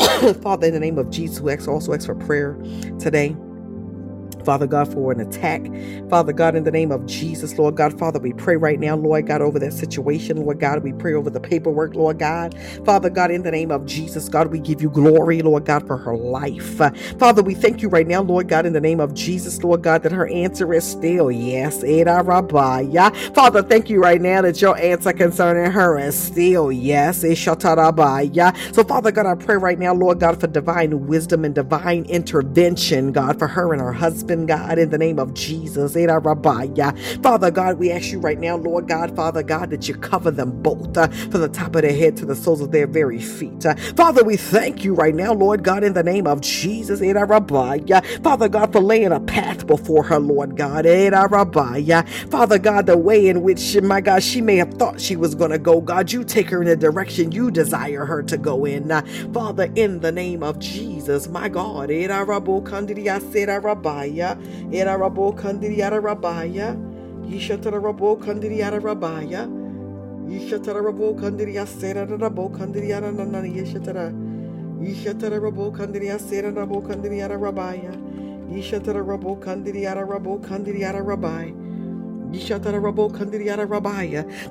Father, 0.42 0.68
in 0.68 0.74
the 0.74 0.80
name 0.80 0.96
of 0.96 1.10
Jesus, 1.10 1.38
who 1.38 1.72
also 1.72 1.92
asks 1.92 2.06
for 2.06 2.14
prayer 2.14 2.54
today. 3.00 3.36
Father 4.44 4.66
God, 4.66 4.92
for 4.92 5.12
an 5.12 5.20
attack. 5.20 5.62
Father 6.10 6.32
God, 6.32 6.56
in 6.56 6.64
the 6.64 6.70
name 6.72 6.92
of 6.92 7.06
Jesus, 7.06 7.58
Lord 7.58 7.76
God, 7.76 7.98
Father, 7.98 8.18
we 8.20 8.32
pray 8.34 8.56
right 8.56 8.80
now, 8.80 8.96
Lord 8.96 9.26
God, 9.26 9.42
over 9.42 9.58
that 9.60 9.72
situation, 9.72 10.38
Lord 10.38 10.60
God. 10.60 10.82
We 10.84 10.92
pray 10.92 11.14
over 11.14 11.30
the 11.30 11.40
paperwork, 11.40 11.94
Lord 11.94 12.18
God. 12.18 12.54
Father 12.84 13.10
God, 13.10 13.30
in 13.30 13.42
the 13.42 13.50
name 13.50 13.70
of 13.70 13.86
Jesus, 13.86 14.28
God, 14.28 14.48
we 14.48 14.58
give 14.60 14.82
you 14.82 14.90
glory, 14.90 15.42
Lord 15.42 15.64
God, 15.66 15.86
for 15.86 15.96
her 15.96 16.16
life. 16.16 16.80
Father, 17.18 17.42
we 17.42 17.54
thank 17.54 17.82
you 17.82 17.88
right 17.88 18.06
now, 18.06 18.22
Lord 18.22 18.48
God, 18.48 18.66
in 18.66 18.72
the 18.72 18.80
name 18.80 19.00
of 19.00 19.14
Jesus, 19.14 19.62
Lord 19.62 19.82
God, 19.82 20.02
that 20.02 20.12
her 20.12 20.28
answer 20.28 20.72
is 20.74 20.84
still 20.84 21.30
yes. 21.30 21.80
Father, 23.34 23.62
thank 23.62 23.90
you 23.90 24.00
right 24.00 24.20
now 24.20 24.42
that 24.42 24.60
your 24.60 24.76
answer 24.78 25.12
concerning 25.12 25.70
her 25.72 25.98
is 25.98 26.16
still 26.18 26.72
yes. 26.72 27.20
So, 27.20 28.84
Father 28.84 29.12
God, 29.12 29.26
I 29.26 29.34
pray 29.34 29.56
right 29.56 29.78
now, 29.78 29.94
Lord 29.94 30.20
God, 30.20 30.40
for 30.40 30.46
divine 30.46 31.06
wisdom 31.06 31.44
and 31.44 31.54
divine 31.54 32.04
intervention, 32.06 33.12
God, 33.12 33.38
for 33.38 33.48
her 33.48 33.72
and 33.72 33.80
her 33.82 33.92
husband 33.92 34.29
husband, 34.30 34.48
God, 34.48 34.78
in 34.78 34.90
the 34.90 34.98
name 34.98 35.18
of 35.18 35.34
Jesus. 35.34 35.94
Father 37.22 37.50
God, 37.50 37.78
we 37.78 37.90
ask 37.90 38.12
you 38.12 38.20
right 38.20 38.38
now, 38.38 38.56
Lord 38.56 38.88
God, 38.88 39.16
Father 39.16 39.42
God, 39.42 39.70
that 39.70 39.88
you 39.88 39.94
cover 39.96 40.30
them 40.30 40.62
both 40.62 40.96
uh, 40.96 41.08
from 41.08 41.40
the 41.40 41.48
top 41.48 41.74
of 41.76 41.82
their 41.82 41.92
head 41.94 42.16
to 42.18 42.26
the 42.26 42.36
soles 42.36 42.60
of 42.60 42.72
their 42.72 42.86
very 42.86 43.20
feet. 43.20 43.66
Uh, 43.66 43.74
Father, 43.96 44.24
we 44.24 44.36
thank 44.36 44.84
you 44.84 44.94
right 44.94 45.14
now, 45.14 45.32
Lord 45.32 45.64
God, 45.64 45.84
in 45.84 45.94
the 45.94 46.02
name 46.04 46.26
of 46.26 46.40
Jesus. 46.40 47.00
Father 48.22 48.48
God, 48.48 48.72
for 48.72 48.80
laying 48.80 49.12
a 49.12 49.20
path 49.20 49.66
before 49.66 50.04
her, 50.04 50.20
Lord 50.20 50.56
God. 50.56 50.86
Father 52.30 52.58
God, 52.58 52.86
the 52.86 52.98
way 52.98 53.28
in 53.28 53.42
which, 53.42 53.80
my 53.82 54.00
God, 54.00 54.22
she 54.22 54.40
may 54.40 54.56
have 54.56 54.74
thought 54.74 55.00
she 55.00 55.16
was 55.16 55.34
going 55.34 55.50
to 55.50 55.58
go, 55.58 55.80
God, 55.80 56.12
you 56.12 56.24
take 56.24 56.50
her 56.50 56.62
in 56.62 56.68
the 56.68 56.76
direction 56.76 57.32
you 57.32 57.50
desire 57.50 58.04
her 58.06 58.22
to 58.24 58.38
go 58.38 58.64
in. 58.64 58.90
Uh, 58.92 59.02
Father, 59.32 59.70
in 59.76 60.00
the 60.00 60.12
name 60.12 60.42
of 60.42 60.58
Jesus, 60.58 61.28
my 61.28 61.48
God 61.48 61.90
rabaya, 64.20 64.72
era 64.72 64.96
rabo 64.96 65.32
kandiriara 65.34 66.00
rabaya, 66.00 66.76
yishatara 67.28 67.80
rabo 67.82 68.16
kandiriara 68.16 68.80
rabaya, 68.80 69.48
yishatara 70.28 70.82
rabo 70.82 71.14
kandiria 71.18 71.66
sera 71.66 72.06
rabo 72.06 72.50
kandiriara 72.50 73.12
nanana 73.12 73.46
yishatara, 73.46 74.12
yishatara 74.80 75.40
rabo 75.40 75.70
kandiria 75.72 76.18
sera 76.18 76.52
rabo 76.52 76.82
kandiriara 76.82 77.38
rabaya, 77.38 77.92
yishatara 78.50 79.02
rabo 79.06 79.36
kandiriara 79.40 80.06
rabo 80.06 80.38
kandiriara 80.40 81.02
rabaya. 81.04 81.54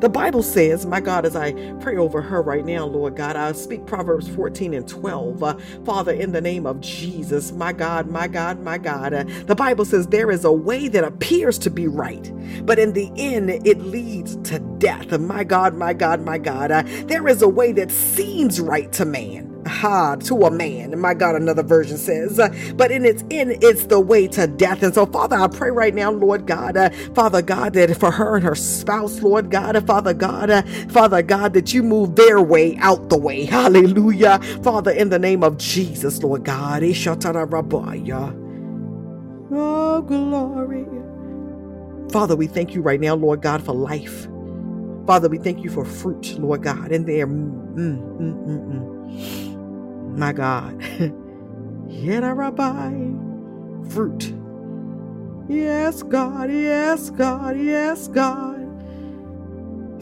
The 0.02 0.10
Bible 0.12 0.44
says, 0.44 0.86
my 0.86 1.02
God, 1.02 1.26
as 1.26 1.36
I 1.36 1.54
pray 1.82 1.98
over 1.98 2.22
her 2.22 2.42
right 2.42 2.66
now, 2.66 2.86
Lord 2.86 3.16
God, 3.16 3.36
I 3.36 3.52
speak 3.54 3.86
Proverbs 3.86 4.28
14 4.30 4.74
and 4.74 4.88
12. 4.88 5.44
Uh, 5.44 5.58
Father, 5.86 6.14
in 6.14 6.32
the 6.32 6.42
name 6.42 6.66
of 6.66 6.82
Jesus, 6.82 7.52
my 7.54 7.74
God, 7.74 8.08
my 8.10 8.28
God, 8.28 8.62
my 8.62 8.78
God. 8.78 9.14
Uh, 9.14 9.26
the 9.46 9.56
Bible 9.56 9.86
says 9.86 10.08
there 10.08 10.32
is 10.32 10.46
a 10.46 10.52
way 10.52 10.88
that 10.90 11.04
appears 11.04 11.58
to 11.60 11.70
be 11.72 11.88
right, 11.88 12.32
but 12.66 12.80
in 12.80 12.94
the 12.94 13.12
end, 13.18 13.50
it 13.50 13.80
leads 13.80 14.38
to 14.50 14.60
death. 14.80 15.18
My 15.20 15.44
God, 15.44 15.76
my 15.76 15.94
God, 15.94 16.22
my 16.22 16.38
God. 16.38 16.72
Uh, 16.72 16.84
there 17.06 17.28
is 17.28 17.42
a 17.42 17.50
way 17.50 17.72
that 17.74 17.92
seems 17.92 18.60
right 18.62 18.92
to 18.94 19.06
man 19.06 19.49
ha 19.68 20.16
to 20.18 20.44
a 20.46 20.52
man. 20.52 21.00
My 21.00 21.14
God, 21.14 21.36
another 21.36 21.64
version 21.64 21.98
says, 21.98 22.40
but 22.76 22.92
in 22.92 23.06
its 23.06 23.24
end, 23.32 23.58
it's 23.64 23.86
the 23.88 24.00
way 24.00 24.28
to 24.30 24.48
death. 24.48 24.84
And 24.84 24.94
so, 24.94 25.06
Father, 25.06 25.38
I 25.38 25.48
pray 25.48 25.72
right 25.72 25.96
now, 25.96 26.12
Lord 26.12 26.48
God, 26.48 26.78
uh, 26.78 26.90
Father 27.16 27.42
God, 27.42 27.74
that 27.74 27.98
for 27.98 28.12
her 28.12 28.36
and 28.38 28.46
her 28.46 28.56
spouse, 28.56 29.22
Lord 29.22 29.52
God, 29.52 29.76
uh, 29.76 29.82
Father 29.82 30.14
God, 30.14 30.50
uh, 30.50 30.64
Father 30.90 31.22
God, 31.24 31.54
that 31.54 31.74
you 31.74 31.84
move 31.84 32.16
their 32.16 32.42
way 32.42 32.78
out 32.80 33.10
the 33.10 33.18
way. 33.18 33.46
Hallelujah. 33.46 34.40
Father, 34.64 34.92
in 34.92 35.10
the 35.10 35.20
name 35.20 35.44
of 35.44 35.58
Jesus, 35.58 36.24
Lord 36.24 36.46
God. 36.46 36.84
Oh, 39.52 40.02
glory. 40.04 40.88
Father, 42.12 42.36
we 42.36 42.48
thank 42.48 42.76
you 42.76 42.82
right 42.82 43.00
now, 43.02 43.16
Lord 43.16 43.42
God, 43.42 43.64
for 43.64 43.74
life. 43.74 44.28
Father, 45.08 45.30
we 45.30 45.40
thank 45.40 45.64
you 45.64 45.70
for 45.72 45.86
fruit, 45.86 46.40
Lord 46.40 46.64
God, 46.64 46.92
in 46.92 47.06
there. 47.06 47.28
Mm, 47.28 47.76
mm, 47.76 48.20
mm, 48.20 48.46
mm 48.48 49.49
my 50.18 50.34
God. 50.34 50.82
Yet 51.88 52.24
rabbi, 52.24 52.94
fruit. 53.90 54.34
Yes, 55.50 56.04
God, 56.04 56.52
yes, 56.52 57.10
God, 57.12 57.58
yes, 57.60 58.08
God. 58.08 58.58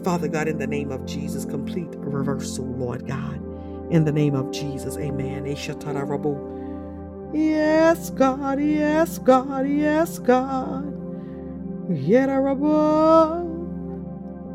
Father 0.04 0.28
God, 0.28 0.48
in 0.48 0.58
the 0.58 0.68
name 0.68 0.92
of 0.92 1.06
Jesus, 1.06 1.46
complete 1.46 1.90
reversal, 1.98 2.66
Lord 2.66 3.08
God. 3.08 3.42
In 3.92 4.06
the 4.06 4.12
name 4.12 4.36
of 4.36 4.52
Jesus, 4.52 4.98
amen. 4.98 5.46
Yes, 7.34 8.10
God, 8.12 8.60
yes, 8.62 9.18
God, 9.20 9.68
yes, 9.68 10.20
God. 10.20 10.94
Yetarabo. 11.90 13.46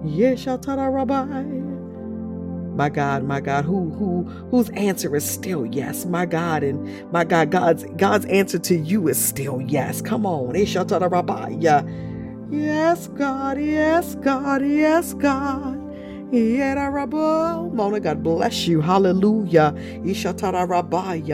Yes, 0.04 0.46
Rabbi. 0.46 1.61
My 2.74 2.88
God, 2.88 3.24
my 3.24 3.40
God, 3.40 3.64
who 3.64 3.90
who 3.90 4.22
whose 4.50 4.70
answer 4.70 5.14
is 5.16 5.28
still 5.28 5.66
yes. 5.66 6.06
My 6.06 6.26
God, 6.26 6.62
and 6.62 7.12
my 7.12 7.24
God, 7.24 7.50
God's 7.50 7.84
God's 7.96 8.24
answer 8.26 8.58
to 8.60 8.76
you 8.76 9.08
is 9.08 9.22
still 9.22 9.60
yes. 9.60 10.00
Come 10.00 10.26
on. 10.26 10.54
Yes, 12.50 13.08
God, 13.08 13.60
yes, 13.60 14.14
God, 14.16 14.64
yes, 14.66 15.14
God. 15.14 15.78
Mona, 16.32 18.00
God 18.00 18.22
bless 18.22 18.66
you. 18.66 18.80
Hallelujah. 18.80 19.74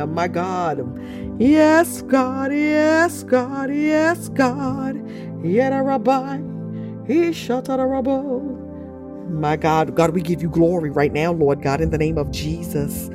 My 0.08 0.28
God. 0.28 1.40
Yes, 1.40 2.02
God, 2.02 2.52
yes, 2.52 3.22
God, 3.22 3.72
yes, 3.72 4.28
God. 4.30 4.96
Yera 5.42 5.84
Rabbi. 5.86 6.38
Ishatarabo. 7.08 8.57
My 9.28 9.56
God, 9.56 9.94
God, 9.94 10.10
we 10.14 10.22
give 10.22 10.42
you 10.42 10.48
glory 10.50 10.90
right 10.90 11.12
now, 11.12 11.32
Lord 11.32 11.62
God, 11.62 11.80
in 11.80 11.90
the 11.90 11.98
name 11.98 12.18
of 12.18 12.30
Jesus. 12.30 13.10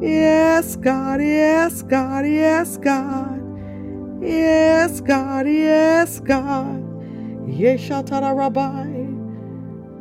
Yes, 0.00 0.76
God, 0.76 1.20
yes, 1.20 1.82
God, 1.82 2.26
yes, 2.26 2.76
God. 2.78 3.42
Yes, 4.22 5.00
God, 5.00 5.46
yes, 5.48 6.20
God. 6.20 6.84
Yes, 7.48 7.90
Rabbi. 7.90 9.06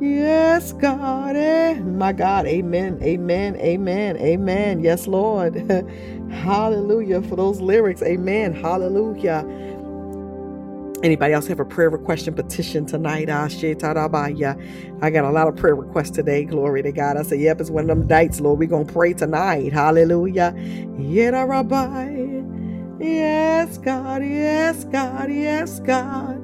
Yes, 0.02 0.74
God. 0.74 1.36
Eh? 1.36 1.76
My 1.76 2.14
God. 2.14 2.46
Amen. 2.48 3.00
Amen. 3.02 3.56
Amen. 3.58 4.18
Amen. 4.18 4.80
Yes, 4.82 5.08
Lord. 5.08 5.56
Hallelujah 6.32 7.22
for 7.24 7.36
those 7.38 7.62
lyrics. 7.62 8.02
Amen. 8.04 8.54
Hallelujah. 8.54 9.46
Anybody 11.06 11.34
else 11.34 11.48
have 11.48 11.62
a 11.62 11.66
prayer 11.66 11.92
request 11.92 12.28
and 12.28 12.36
petition 12.36 12.86
tonight? 12.86 13.30
Ah, 13.32 13.48
I 15.02 15.12
got 15.12 15.26
a 15.26 15.32
lot 15.32 15.48
of 15.48 15.56
prayer 15.56 15.76
requests 15.76 16.12
today. 16.12 16.46
Glory 16.46 16.84
to 16.84 16.92
God. 16.92 17.18
I 17.18 17.24
say, 17.24 17.38
yep, 17.38 17.62
it's 17.62 17.72
one 17.72 17.90
of 17.90 18.00
them 18.00 18.08
nights, 18.10 18.42
Lord. 18.42 18.60
We're 18.60 18.70
going 18.70 18.88
to 18.88 18.94
pray 18.94 19.14
tonight. 19.14 19.74
Hallelujah. 19.74 20.56
Yes, 23.00 23.78
God. 23.80 24.24
Yes, 24.24 24.86
God. 24.86 25.32
Yes, 25.32 25.80
God. 25.82 26.35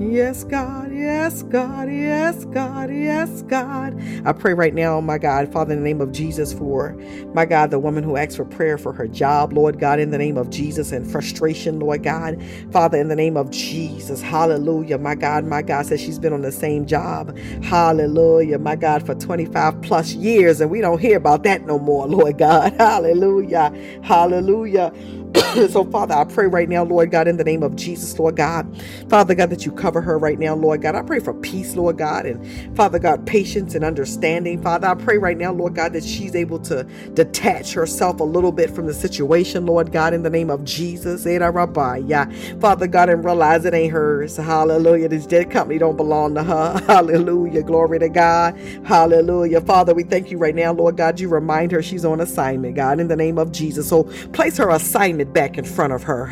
Yes, 0.00 0.44
God. 0.44 0.92
Yes, 0.94 1.42
God. 1.44 1.90
Yes, 1.90 2.46
God. 2.46 2.90
Yes, 2.92 3.42
God. 3.44 4.00
I 4.26 4.32
pray 4.34 4.54
right 4.54 4.74
now, 4.74 5.00
my 5.00 5.18
God, 5.18 5.52
Father, 5.52 5.74
in 5.74 5.80
the 5.80 5.84
name 5.84 6.02
of 6.02 6.12
Jesus, 6.12 6.52
for 6.54 6.96
my 7.34 7.46
God, 7.46 7.72
the 7.72 7.80
woman 7.80 8.04
who 8.04 8.16
asked 8.16 8.36
for 8.36 8.46
prayer 8.46 8.78
for 8.78 8.92
her 8.94 9.08
job, 9.08 9.54
Lord 9.54 9.80
God, 9.80 10.00
in 10.00 10.12
the 10.12 10.18
name 10.18 10.38
of 10.38 10.50
Jesus, 10.50 10.92
and 10.92 11.10
frustration, 11.10 11.80
Lord 11.80 12.04
God. 12.04 12.42
Father, 12.72 12.98
in 13.00 13.08
the 13.08 13.16
name 13.16 13.38
of 13.38 13.50
Jesus, 13.50 14.22
hallelujah. 14.22 14.98
My 14.98 15.16
God, 15.16 15.46
my 15.46 15.62
God 15.62 15.86
says 15.86 16.00
she's 16.02 16.20
been 16.20 16.34
on 16.34 16.42
the 16.42 16.52
same 16.52 16.86
job, 16.86 17.36
hallelujah, 17.64 18.58
my 18.60 18.76
God, 18.76 19.06
for 19.06 19.16
25 19.16 19.82
plus 19.82 20.14
years, 20.14 20.60
and 20.60 20.70
we 20.70 20.82
don't 20.82 21.00
hear 21.00 21.18
about 21.18 21.44
that 21.44 21.66
no 21.66 21.78
more, 21.80 22.06
Lord 22.08 22.38
God, 22.38 22.74
hallelujah, 22.78 23.72
hallelujah. 24.04 24.92
so, 25.70 25.84
Father, 25.84 26.14
I 26.14 26.24
pray 26.24 26.46
right 26.46 26.68
now, 26.68 26.84
Lord 26.84 27.10
God, 27.10 27.28
in 27.28 27.36
the 27.36 27.44
name 27.44 27.62
of 27.62 27.76
Jesus, 27.76 28.18
Lord 28.18 28.36
God, 28.36 28.66
Father 29.08 29.34
God, 29.34 29.50
that 29.50 29.66
you 29.66 29.72
cover 29.72 30.00
her 30.00 30.18
right 30.18 30.38
now, 30.38 30.54
Lord 30.54 30.82
God. 30.82 30.94
I 30.94 31.02
pray 31.02 31.20
for 31.20 31.34
peace, 31.34 31.76
Lord 31.76 31.98
God, 31.98 32.26
and 32.26 32.76
Father 32.76 32.98
God, 32.98 33.26
patience 33.26 33.74
and 33.74 33.84
understanding. 33.84 34.62
Father, 34.62 34.88
I 34.88 34.94
pray 34.94 35.18
right 35.18 35.36
now, 35.38 35.52
Lord 35.52 35.74
God, 35.74 35.92
that 35.94 36.04
she's 36.04 36.36
able 36.36 36.58
to 36.60 36.84
detach 37.14 37.72
herself 37.74 38.20
a 38.20 38.24
little 38.24 38.52
bit 38.52 38.70
from 38.70 38.86
the 38.86 38.94
situation, 38.94 39.66
Lord 39.66 39.92
God, 39.92 40.14
in 40.14 40.22
the 40.22 40.30
name 40.30 40.50
of 40.50 40.64
Jesus. 40.64 41.24
Father 42.60 42.86
God, 42.86 43.08
and 43.10 43.24
realize 43.24 43.64
it 43.64 43.74
ain't 43.74 43.92
hers. 43.92 44.36
Hallelujah. 44.36 45.08
This 45.08 45.26
dead 45.26 45.50
company 45.50 45.78
don't 45.78 45.96
belong 45.96 46.34
to 46.36 46.42
her. 46.44 46.82
Hallelujah. 46.88 47.62
Glory 47.62 47.98
to 47.98 48.08
God. 48.08 48.58
Hallelujah. 48.84 49.60
Father, 49.60 49.94
we 49.94 50.04
thank 50.04 50.30
you 50.30 50.38
right 50.38 50.54
now, 50.54 50.72
Lord 50.72 50.96
God. 50.96 51.20
You 51.20 51.28
remind 51.28 51.72
her 51.72 51.82
she's 51.82 52.04
on 52.04 52.20
assignment, 52.20 52.76
God, 52.76 53.00
in 53.00 53.08
the 53.08 53.16
name 53.16 53.38
of 53.38 53.52
Jesus. 53.52 53.88
So 53.88 54.04
place 54.32 54.56
her 54.58 54.70
assignment 54.70 55.19
back 55.24 55.58
in 55.58 55.64
front 55.64 55.92
of 55.92 56.02
her. 56.04 56.26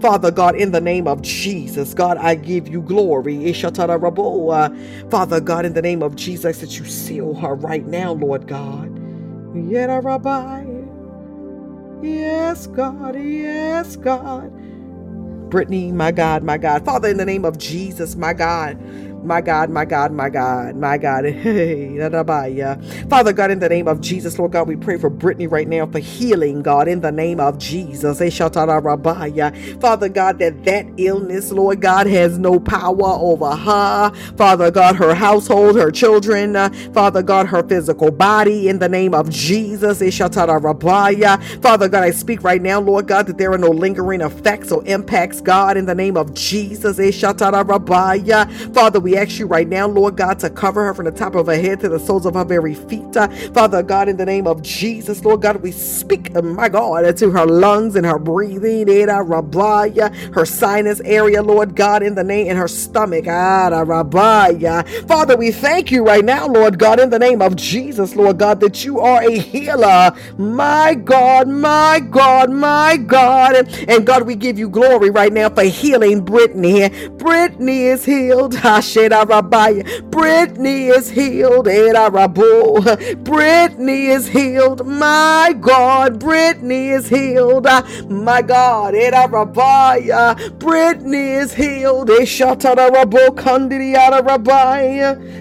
Father 0.00 0.30
God, 0.30 0.56
in 0.56 0.72
the 0.72 0.80
name 0.80 1.06
of 1.08 1.22
Jesus, 1.22 1.94
God, 1.94 2.18
I 2.18 2.34
give 2.34 2.68
you 2.68 2.82
glory. 2.82 3.52
Father 3.54 5.40
God, 5.40 5.66
in 5.66 5.74
the 5.74 5.82
name 5.82 6.02
of 6.02 6.16
Jesus, 6.16 6.60
that 6.60 6.78
you 6.78 6.84
seal 6.84 7.34
her 7.34 7.54
right 7.54 7.86
now, 7.86 8.12
Lord 8.12 8.46
God. 8.46 8.90
Yes, 12.02 12.66
God, 12.68 13.16
yes, 13.16 13.96
God. 13.96 14.52
Brittany, 15.50 15.92
my 15.92 16.12
God, 16.12 16.42
my 16.42 16.58
God. 16.58 16.84
Father, 16.84 17.08
in 17.08 17.16
the 17.16 17.24
name 17.24 17.44
of 17.44 17.58
Jesus, 17.58 18.16
my 18.16 18.32
God. 18.32 18.78
My 19.24 19.40
God, 19.40 19.70
my 19.70 19.84
God, 19.84 20.12
my 20.12 20.28
God, 20.30 20.76
my 20.76 20.98
God. 20.98 21.24
Father 23.10 23.32
God, 23.32 23.50
in 23.50 23.58
the 23.58 23.68
name 23.68 23.88
of 23.88 24.00
Jesus, 24.00 24.38
Lord 24.38 24.52
God, 24.52 24.68
we 24.68 24.76
pray 24.76 24.98
for 24.98 25.10
Brittany 25.10 25.46
right 25.46 25.68
now 25.68 25.86
for 25.86 25.98
healing, 26.00 26.62
God, 26.62 26.88
in 26.88 27.00
the 27.00 27.12
name 27.12 27.40
of 27.40 27.58
Jesus. 27.58 28.18
Father 28.18 30.08
God, 30.08 30.38
that 30.38 30.64
that 30.64 30.86
illness, 30.98 31.52
Lord 31.52 31.80
God, 31.80 32.06
has 32.06 32.38
no 32.38 32.60
power 32.60 33.02
over 33.02 33.56
her. 33.56 34.12
Father 34.36 34.70
God, 34.70 34.96
her 34.96 35.14
household, 35.14 35.76
her 35.76 35.90
children, 35.90 36.56
uh, 36.56 36.70
Father 36.92 37.22
God, 37.22 37.46
her 37.48 37.62
physical 37.62 38.10
body, 38.10 38.68
in 38.68 38.78
the 38.78 38.88
name 38.88 39.14
of 39.14 39.30
Jesus. 39.30 40.00
Father 41.62 41.88
God, 41.88 42.04
I 42.04 42.10
speak 42.10 42.42
right 42.44 42.62
now, 42.62 42.80
Lord 42.80 43.08
God, 43.08 43.26
that 43.26 43.38
there 43.38 43.52
are 43.52 43.58
no 43.58 43.70
lingering 43.70 44.20
effects 44.20 44.72
or 44.72 44.84
impacts, 44.86 45.40
God, 45.40 45.76
in 45.76 45.86
the 45.86 45.94
name 45.94 46.16
of 46.16 46.34
Jesus. 46.34 46.98
Father, 48.74 49.00
we 49.00 49.13
ask 49.16 49.38
you 49.38 49.46
right 49.46 49.68
now, 49.68 49.86
Lord 49.88 50.16
God, 50.16 50.38
to 50.40 50.50
cover 50.50 50.84
her 50.86 50.94
from 50.94 51.06
the 51.06 51.12
top 51.12 51.34
of 51.34 51.46
her 51.46 51.56
head 51.56 51.80
to 51.80 51.88
the 51.88 51.98
soles 52.00 52.26
of 52.26 52.34
her 52.34 52.44
very 52.44 52.74
feet. 52.74 53.16
Uh, 53.16 53.28
Father 53.54 53.82
God, 53.82 54.08
in 54.08 54.16
the 54.16 54.26
name 54.26 54.46
of 54.46 54.62
Jesus, 54.62 55.24
Lord 55.24 55.42
God, 55.42 55.56
we 55.62 55.72
speak, 55.72 56.34
uh, 56.36 56.42
my 56.42 56.68
God, 56.68 57.16
to 57.18 57.30
her 57.30 57.46
lungs 57.46 57.96
and 57.96 58.06
her 58.06 58.18
breathing, 58.18 58.88
her 60.32 60.44
sinus 60.46 61.00
area, 61.02 61.42
Lord 61.42 61.76
God, 61.76 62.02
in 62.02 62.14
the 62.14 62.24
name, 62.24 62.48
in 62.48 62.56
her 62.56 62.68
stomach. 62.68 63.26
Father, 65.08 65.36
we 65.36 65.52
thank 65.52 65.90
you 65.90 66.04
right 66.04 66.24
now, 66.24 66.46
Lord 66.48 66.78
God, 66.78 67.00
in 67.00 67.10
the 67.10 67.18
name 67.18 67.42
of 67.42 67.56
Jesus, 67.56 68.16
Lord 68.16 68.38
God, 68.38 68.60
that 68.60 68.84
you 68.84 69.00
are 69.00 69.22
a 69.22 69.38
healer. 69.38 70.12
My 70.38 70.94
God, 70.94 71.48
my 71.48 72.00
God, 72.10 72.50
my 72.50 72.96
God. 72.98 73.68
And 73.88 74.06
God, 74.06 74.24
we 74.26 74.36
give 74.36 74.58
you 74.58 74.68
glory 74.68 75.10
right 75.10 75.32
now 75.32 75.50
for 75.50 75.64
healing 75.64 76.24
Brittany. 76.24 76.88
Brittany 77.10 77.86
is 77.86 78.04
healed. 78.04 78.54
Brittany 80.10 80.86
is 80.86 81.10
healed. 81.10 81.64
Brittany 83.24 84.06
is 84.06 84.28
healed. 84.28 84.86
My 84.86 85.54
God, 85.60 86.18
Brittany 86.20 86.88
is 86.90 87.08
healed. 87.08 87.66
My 88.10 88.42
God, 88.42 88.94
Brittany 90.58 91.36
is 91.36 91.52
healed. 91.54 92.08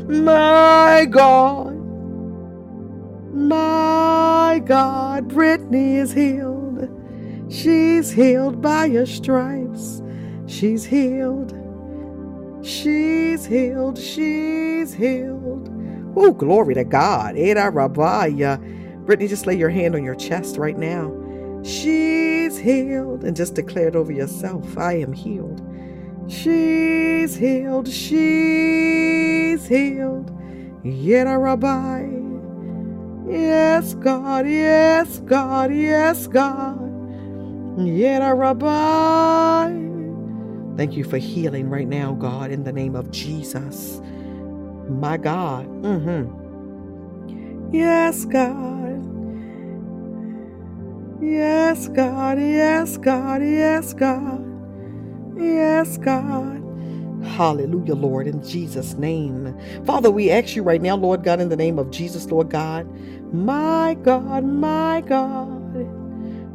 My 0.08 1.06
God. 1.10 1.74
My 3.36 4.62
God, 4.64 5.28
Brittany 5.28 5.96
is 5.98 6.14
healed. 6.14 6.90
She's 7.52 8.12
healed 8.12 8.62
by 8.62 8.86
your 8.86 9.06
stripes. 9.06 10.02
She's 10.48 10.86
healed. 10.86 11.63
She's 12.64 13.46
healed. 13.46 13.98
She's 13.98 14.94
healed. 14.94 15.70
Oh, 16.16 16.32
glory 16.32 16.74
to 16.76 16.84
God. 16.84 17.36
Ada 17.36 17.72
Rabaya. 17.72 19.06
Brittany, 19.06 19.28
just 19.28 19.46
lay 19.46 19.56
your 19.56 19.70
hand 19.70 19.96
on 19.96 20.04
your 20.04 20.16
chest 20.16 20.58
right 20.58 20.78
now. 20.78 21.12
She's 21.64 22.58
healed. 22.58 23.24
And 23.24 23.36
just 23.36 23.56
declare 23.56 23.90
it 23.90 23.96
over 23.96 24.12
yourself. 24.12 24.78
I 24.78 24.94
am 24.94 25.12
healed. 25.12 25.62
She's 26.28 27.36
healed. 27.36 27.88
She's 27.90 29.68
healed. 29.68 30.32
Yeta 30.84 31.38
Rabbi. 31.42 32.08
Yes, 33.30 33.94
God. 33.96 34.48
Yes, 34.48 35.20
God. 35.20 35.74
Yes, 35.74 36.28
God. 36.28 36.80
Yeta 37.78 38.38
Rabbi. 38.38 39.93
Thank 40.78 40.96
you 40.98 41.04
for 41.04 41.18
healing 41.18 41.70
right 41.70 41.88
now, 41.88 42.14
God, 42.14 42.52
in 42.52 42.64
the 42.64 42.74
name 42.74 42.96
of 42.96 43.12
Jesus. 43.12 44.02
My 44.90 45.18
God. 45.18 45.68
Mm-hmm. 45.84 46.40
Yes, 47.74 48.26
God. 48.26 49.22
Yes, 51.22 51.88
God. 51.90 52.40
Yes, 52.40 52.98
God. 52.98 53.44
Yes, 53.44 53.94
God. 53.94 54.46
Yes, 55.38 55.98
God. 55.98 56.62
Hallelujah, 57.24 57.96
Lord, 57.96 58.28
in 58.28 58.44
Jesus' 58.44 58.96
name. 58.96 59.58
Father, 59.86 60.12
we 60.12 60.32
ask 60.32 60.56
you 60.56 60.64
right 60.64 60.82
now, 60.82 60.96
Lord 60.98 61.24
God, 61.24 61.40
in 61.40 61.50
the 61.50 61.56
name 61.56 61.80
of 61.80 61.92
Jesus, 61.92 62.26
Lord 62.32 62.50
God. 62.50 62.88
My 63.34 63.96
God, 64.04 64.44
my 64.44 65.02
God 65.02 65.63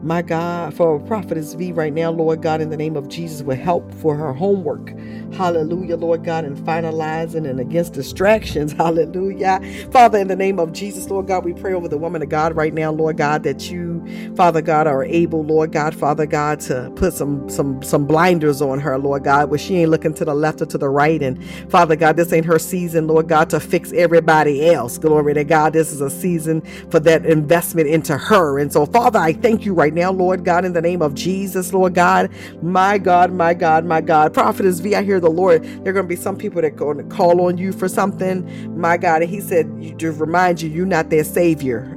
my 0.03 0.23
God, 0.23 0.75
for 0.75 1.01
Prophetess 1.01 1.55
V 1.55 1.73
right 1.73 1.93
now, 1.93 2.11
Lord 2.11 2.43
God, 2.43 2.61
in 2.61 2.71
the 2.71 2.77
name 2.77 2.97
of 2.97 3.09
Jesus, 3.09 3.43
with 3.43 3.59
help 3.59 3.93
for 3.95 4.17
her 4.17 4.33
homework. 4.33 4.95
Hallelujah, 5.35 5.97
Lord 5.97 6.25
God, 6.25 6.45
and 6.45 6.57
finalizing 6.59 7.49
and 7.49 7.61
against 7.61 7.95
distractions. 7.95 8.73
Hallelujah. 8.79 9.61
Father, 9.93 10.19
in 10.19 10.29
the 10.29 10.37
name 10.37 10.59
of 10.61 10.73
Jesus, 10.73 11.11
Lord 11.11 11.29
God, 11.29 11.45
we 11.45 11.53
pray 11.55 11.75
over 11.75 11.89
the 11.89 11.99
woman 11.99 12.23
of 12.23 12.29
God 12.29 12.57
right 12.57 12.75
now, 12.75 12.93
Lord 12.93 13.17
God, 13.19 13.43
that 13.45 13.71
you, 13.71 14.05
Father 14.37 14.63
God, 14.63 14.87
are 14.87 15.05
able, 15.05 15.45
Lord 15.45 15.73
God, 15.73 15.95
Father 15.95 16.27
God, 16.27 16.61
to 16.63 16.91
put 16.97 17.15
some 17.15 17.49
some 17.51 17.83
some 17.83 18.07
blinders 18.07 18.63
on 18.63 18.81
her, 18.81 18.99
Lord 18.99 19.25
God, 19.25 19.51
where 19.51 19.59
she 19.59 19.77
ain't 19.77 19.91
looking 19.91 20.15
to 20.15 20.25
the 20.25 20.35
left 20.35 20.63
or 20.63 20.67
to 20.67 20.79
the 20.79 20.89
right. 20.89 21.23
And 21.23 21.43
Father 21.71 21.97
God, 21.97 22.17
this 22.17 22.33
ain't 22.33 22.47
her 22.47 22.59
season, 22.59 23.07
Lord 23.09 23.29
God, 23.29 23.51
to 23.51 23.61
fix 23.61 23.93
everybody 23.93 24.71
else. 24.71 24.99
Glory 24.99 25.35
to 25.35 25.45
God. 25.45 25.73
This 25.75 25.93
is 25.93 26.01
a 26.01 26.11
season 26.11 26.63
for 26.91 27.01
that 27.01 27.27
investment 27.27 27.89
into 27.89 28.17
her. 28.17 28.59
And 28.59 28.73
so, 28.73 28.87
Father, 28.87 29.19
I 29.19 29.33
thank 29.35 29.65
you 29.67 29.75
right 29.75 29.88
right 29.89 29.95
now, 29.95 30.13
Lord 30.13 30.45
God, 30.45 30.67
in 30.67 30.75
the 30.75 30.83
name 30.83 31.01
of 31.01 31.15
Jesus, 31.15 31.73
Lord 31.73 31.95
God. 31.95 32.31
My 32.63 32.99
God, 32.99 33.33
my 33.33 33.55
God, 33.55 33.87
my 33.87 34.01
God. 34.03 34.35
Prophetess 34.35 34.81
V, 34.81 34.95
I 34.95 35.03
hear 35.03 35.19
the 35.19 35.31
Lord. 35.31 35.63
There 35.63 35.91
are 35.91 35.95
going 35.95 36.05
to 36.05 36.09
be 36.09 36.17
some 36.17 36.37
people 36.37 36.61
that 36.61 36.69
are 36.69 36.77
going 36.77 36.99
to 36.99 37.05
call 37.05 37.41
on 37.43 37.57
you 37.57 37.73
for 37.73 37.89
something. 37.89 38.79
My 38.79 38.99
God. 38.99 39.23
And 39.23 39.31
he 39.31 39.41
said, 39.41 39.99
to 39.99 40.13
remind 40.13 40.61
you, 40.61 40.69
you're 40.69 40.85
not 40.85 41.09
their 41.09 41.25
savior. 41.25 41.97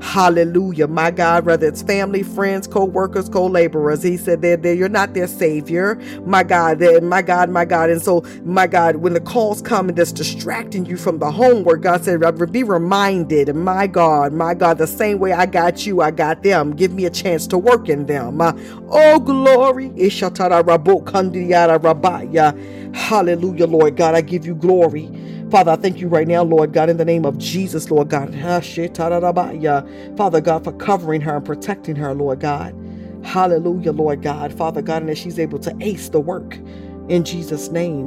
Hallelujah. 0.00 0.88
My 0.88 1.10
God, 1.12 1.46
whether 1.46 1.68
it's 1.68 1.82
family, 1.82 2.22
friends, 2.24 2.66
co 2.66 2.84
workers, 2.84 3.28
co 3.28 3.46
laborers, 3.46 4.02
he 4.02 4.16
said, 4.16 4.42
they're, 4.42 4.56
they're, 4.56 4.74
you're 4.74 4.88
not 4.88 5.14
their 5.14 5.28
savior. 5.28 5.94
My 6.26 6.42
God, 6.42 6.80
my 7.02 7.22
God, 7.22 7.48
my 7.50 7.64
God. 7.64 7.90
And 7.90 8.02
so, 8.02 8.24
my 8.44 8.66
God, 8.66 8.96
when 8.96 9.12
the 9.12 9.20
calls 9.20 9.62
come 9.62 9.88
and 9.88 9.96
that's 9.96 10.12
distracting 10.12 10.84
you 10.84 10.96
from 10.96 11.18
the 11.18 11.30
homework, 11.30 11.82
God 11.82 12.04
said, 12.04 12.20
be 12.52 12.62
reminded, 12.64 13.54
my 13.54 13.86
God, 13.86 14.32
my 14.32 14.54
God, 14.54 14.78
the 14.78 14.86
same 14.86 15.18
way 15.18 15.32
I 15.32 15.46
got 15.46 15.86
you 15.86 15.91
you, 15.92 16.02
I 16.02 16.10
got 16.10 16.42
them. 16.42 16.74
Give 16.74 16.92
me 16.94 17.04
a 17.06 17.10
chance 17.10 17.46
to 17.48 17.58
work 17.58 17.90
in 17.90 18.06
them. 18.06 18.40
Uh, 18.40 18.54
oh, 18.90 19.20
glory. 19.20 19.88
Hallelujah, 22.94 23.66
Lord 23.68 23.96
God. 23.96 24.14
I 24.16 24.22
give 24.22 24.46
you 24.46 24.54
glory. 24.56 25.10
Father, 25.50 25.72
I 25.72 25.76
thank 25.76 26.00
you 26.00 26.08
right 26.08 26.26
now, 26.28 26.42
Lord 26.44 26.72
God, 26.72 26.90
in 26.90 26.96
the 26.96 27.04
name 27.04 27.26
of 27.26 27.38
Jesus, 27.38 27.90
Lord 27.90 28.08
God. 28.08 28.34
Father 30.16 30.40
God, 30.40 30.64
for 30.64 30.72
covering 30.72 31.20
her 31.22 31.36
and 31.36 31.46
protecting 31.46 31.96
her, 31.96 32.14
Lord 32.14 32.40
God. 32.40 32.74
Hallelujah, 33.24 33.92
Lord 33.92 34.22
God. 34.22 34.54
Father 34.54 34.82
God, 34.82 35.02
and 35.02 35.10
that 35.10 35.18
she's 35.18 35.38
able 35.38 35.60
to 35.60 35.76
ace 35.82 36.08
the 36.08 36.20
work 36.20 36.58
in 37.08 37.24
Jesus' 37.24 37.70
name. 37.70 38.04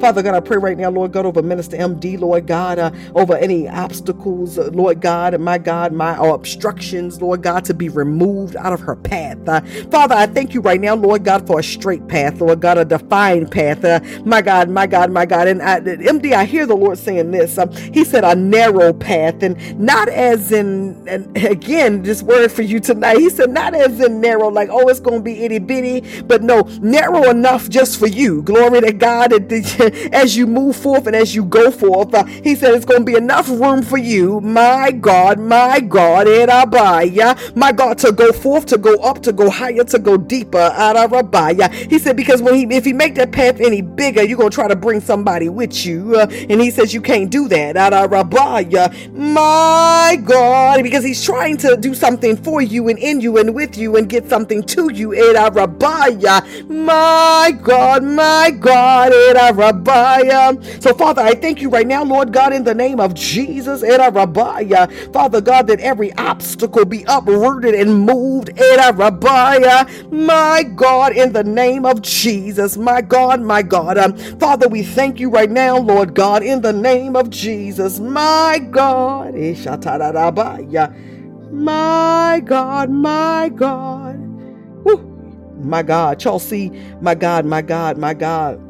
Father 0.00 0.22
God, 0.22 0.34
I 0.34 0.40
pray 0.40 0.58
right 0.58 0.78
now, 0.78 0.90
Lord 0.90 1.12
God, 1.12 1.26
over 1.26 1.42
Minister 1.42 1.76
MD, 1.76 2.20
Lord 2.20 2.46
God, 2.46 2.78
uh, 2.78 2.92
over 3.14 3.36
any 3.36 3.68
obstacles, 3.68 4.58
uh, 4.58 4.70
Lord 4.74 5.00
God, 5.00 5.38
my 5.40 5.58
God, 5.58 5.92
my 5.92 6.16
uh, 6.18 6.34
obstructions, 6.34 7.22
Lord 7.22 7.42
God, 7.42 7.64
to 7.66 7.74
be 7.74 7.88
removed 7.90 8.56
out 8.56 8.72
of 8.74 8.80
her 8.80 8.96
path. 8.96 9.38
Uh, 9.48 9.62
Father, 9.90 10.14
I 10.16 10.26
thank 10.26 10.54
you 10.54 10.62
right 10.62 10.80
now, 10.80 10.94
Lord 10.96 11.24
God, 11.24 11.46
for 11.46 11.60
a 11.60 11.64
straight 11.64 12.06
path, 12.08 12.40
Lord 12.40 12.60
God, 12.60 12.78
a 12.78 12.84
defined 12.86 13.50
path. 13.52 13.84
Uh, 13.84 14.00
my 14.26 14.42
God, 14.42 14.70
my 14.70 14.86
God, 14.86 15.12
my 15.12 15.26
God. 15.26 15.48
And 15.48 15.62
I, 15.62 15.80
MD, 15.80 16.32
I 16.32 16.44
hear 16.46 16.66
the 16.66 16.76
Lord 16.76 16.98
saying 16.98 17.32
this. 17.32 17.58
He 17.94 18.04
said 18.04 18.24
a 18.24 18.36
narrow 18.36 18.92
path, 18.94 19.42
and 19.42 19.58
not 19.80 20.08
as 20.08 20.52
in, 20.52 21.06
and 21.08 21.36
again, 21.38 22.02
this 22.02 22.22
word 22.22 22.52
for 22.52 22.62
you 22.62 22.80
tonight. 22.80 23.18
He 23.18 23.30
said 23.30 23.50
not 23.50 23.74
as 23.74 24.00
in 24.00 24.20
narrow, 24.20 24.48
like, 24.48 24.70
oh, 24.70 24.88
it's 24.88 25.00
going 25.00 25.18
to 25.20 25.24
be 25.24 25.44
itty 25.44 25.60
bitty, 25.60 26.22
but 26.22 26.42
no, 26.42 26.62
narrow 26.82 27.30
enough 27.34 27.68
just 27.68 27.98
for 27.98 28.06
you. 28.08 28.42
Glory 28.42 28.80
to 28.82 28.92
God. 28.92 29.32
As 30.14 30.36
you 30.36 30.46
move 30.46 30.76
forth 30.76 31.06
and 31.06 31.16
as 31.16 31.34
you 31.34 31.44
go 31.44 31.70
forth, 31.70 32.14
uh, 32.14 32.24
He 32.24 32.54
said 32.54 32.74
it's 32.74 32.84
going 32.84 33.00
to 33.00 33.04
be 33.04 33.16
enough 33.16 33.48
room 33.48 33.82
for 33.82 33.98
you. 33.98 34.40
My 34.40 34.90
God, 34.92 35.38
my 35.40 35.80
God, 35.80 36.26
my 37.56 37.72
God, 37.72 37.98
to 37.98 38.12
go 38.12 38.32
forth, 38.32 38.66
to 38.66 38.78
go 38.78 38.94
up, 38.96 39.22
to 39.22 39.32
go 39.32 39.50
higher, 39.50 39.84
to 39.84 39.98
go 39.98 40.16
deeper. 40.16 40.70
He 41.90 41.98
said 41.98 42.16
because 42.16 42.42
when 42.42 42.54
he, 42.54 42.64
if 42.76 42.84
He 42.84 42.92
make 42.92 43.14
that 43.16 43.32
path 43.32 43.60
any 43.60 43.82
bigger, 43.82 44.22
you're 44.22 44.38
gonna 44.38 44.50
try 44.50 44.68
to 44.68 44.76
bring 44.76 45.00
somebody 45.00 45.48
with 45.48 45.84
you, 45.86 46.16
uh, 46.16 46.26
and 46.48 46.60
He 46.60 46.70
says 46.70 46.94
you 46.94 47.00
can't 47.02 47.30
do 47.30 47.48
that. 47.48 47.76
My 49.12 50.18
God, 50.24 50.82
because 50.82 51.04
He's 51.04 51.24
trying 51.24 51.56
to 51.58 51.76
do 51.76 51.94
something 51.94 52.36
for 52.36 52.62
you 52.62 52.88
and 52.88 52.98
in 52.98 53.20
you 53.20 53.38
and 53.38 53.54
with 53.54 53.76
you 53.76 53.96
and 53.96 54.08
get 54.08 54.28
something 54.28 54.62
to 54.64 54.92
you. 54.92 55.12
My 56.68 57.23
My 57.24 57.52
God, 57.52 58.04
my 58.04 58.50
God. 58.50 59.12
So, 60.82 60.94
Father, 60.94 61.22
I 61.22 61.34
thank 61.34 61.62
you 61.62 61.70
right 61.70 61.86
now, 61.86 62.04
Lord 62.04 62.32
God, 62.32 62.52
in 62.52 62.64
the 62.64 62.74
name 62.74 63.00
of 63.00 63.14
Jesus. 63.14 63.82
Father 63.82 65.40
God, 65.40 65.66
that 65.68 65.80
every 65.80 66.12
obstacle 66.14 66.84
be 66.84 67.04
uprooted 67.08 67.74
and 67.74 68.00
moved. 68.00 68.50
My 70.12 70.64
God, 70.76 71.12
in 71.16 71.32
the 71.32 71.44
name 71.44 71.86
of 71.86 72.02
Jesus. 72.02 72.76
My 72.76 73.00
God, 73.00 73.40
my 73.42 73.62
God. 73.62 73.98
Um, 73.98 74.16
Father, 74.38 74.68
we 74.68 74.82
thank 74.82 75.20
you 75.20 75.30
right 75.30 75.50
now, 75.50 75.78
Lord 75.78 76.14
God, 76.14 76.42
in 76.42 76.62
the 76.62 76.72
name 76.74 77.16
of 77.16 77.30
Jesus. 77.30 78.00
My 78.00 78.58
God. 78.70 79.34
My 81.52 82.42
God, 82.44 82.90
my 82.90 83.50
God. 83.50 84.23
My 85.64 85.82
God. 85.82 86.18
Chelsea, 86.20 86.70
my 87.00 87.14
God, 87.14 87.46
my 87.46 87.62
God, 87.62 87.98
my 87.98 88.14
God. 88.14 88.60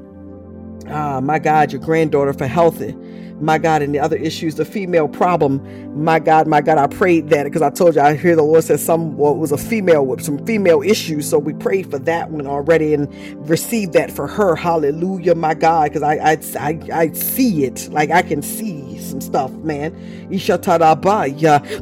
Ah, 0.88 1.20
my 1.20 1.38
God, 1.38 1.72
your 1.72 1.80
granddaughter 1.80 2.32
for 2.32 2.46
healthy 2.46 2.94
my 3.44 3.58
God, 3.58 3.82
and 3.82 3.94
the 3.94 4.00
other 4.00 4.16
issues, 4.16 4.56
the 4.56 4.64
female 4.64 5.08
problem, 5.08 5.62
my 6.04 6.18
God, 6.20 6.48
my 6.48 6.62
God, 6.62 6.78
I 6.78 6.86
prayed 6.88 7.30
that 7.30 7.44
because 7.44 7.62
I 7.62 7.70
told 7.70 7.96
you 7.96 8.02
I 8.02 8.16
hear 8.16 8.36
the 8.36 8.42
Lord 8.42 8.64
says 8.64 8.84
some 8.84 9.16
well, 9.16 9.36
was 9.36 9.52
a 9.52 9.58
female 9.58 10.06
with 10.06 10.22
some 10.24 10.44
female 10.46 10.82
issues, 10.82 11.28
so 11.28 11.38
we 11.38 11.54
prayed 11.54 11.90
for 11.90 11.98
that 12.00 12.30
one 12.30 12.46
already 12.46 12.94
and 12.94 13.08
received 13.48 13.94
that 13.94 14.10
for 14.10 14.26
her. 14.28 14.56
Hallelujah, 14.56 15.34
my 15.36 15.54
God, 15.54 15.84
because 15.92 16.02
I, 16.02 16.14
I 16.16 16.32
I 16.60 16.80
I 16.92 17.12
see 17.12 17.64
it, 17.64 17.88
like 17.92 18.10
I 18.10 18.22
can 18.22 18.42
see 18.42 18.98
some 19.00 19.20
stuff, 19.20 19.52
man. 19.52 19.94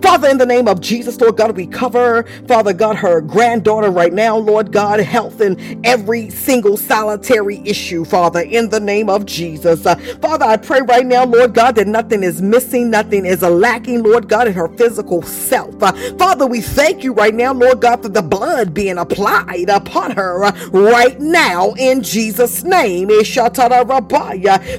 Father, 0.02 0.28
in 0.28 0.38
the 0.38 0.46
name 0.46 0.68
of 0.68 0.80
Jesus, 0.80 1.20
Lord 1.20 1.36
God, 1.36 1.56
we 1.56 1.66
cover, 1.66 2.24
Father 2.48 2.72
God, 2.74 2.96
her 2.96 3.20
granddaughter 3.20 3.90
right 3.90 4.12
now, 4.12 4.36
Lord 4.36 4.72
God, 4.72 5.00
health 5.00 5.40
and 5.40 5.58
every 5.86 6.30
single 6.30 6.76
solitary 6.76 7.62
issue, 7.64 8.04
Father, 8.04 8.40
in 8.42 8.70
the 8.70 8.80
name 8.80 9.10
of 9.10 9.26
Jesus. 9.26 9.86
Uh, 9.86 9.96
Father, 10.20 10.46
I 10.46 10.56
pray 10.58 10.82
right 10.82 11.06
now, 11.06 11.24
Lord 11.24 11.51
God, 11.54 11.76
that 11.76 11.86
nothing 11.88 12.22
is 12.22 12.42
missing, 12.42 12.90
nothing 12.90 13.26
is 13.26 13.42
lacking, 13.42 14.02
Lord 14.02 14.28
God, 14.28 14.48
in 14.48 14.54
her 14.54 14.68
physical 14.68 15.22
self. 15.22 15.82
Uh, 15.82 15.92
Father, 16.18 16.46
we 16.46 16.60
thank 16.60 17.04
you 17.04 17.12
right 17.14 17.34
now, 17.34 17.52
Lord 17.52 17.80
God, 17.80 18.02
for 18.02 18.08
the 18.08 18.22
blood 18.22 18.74
being 18.74 18.98
applied 18.98 19.68
upon 19.68 20.12
her 20.12 20.44
uh, 20.44 20.52
right 20.72 21.18
now 21.20 21.72
in 21.74 22.02
Jesus' 22.02 22.64
name. 22.64 23.08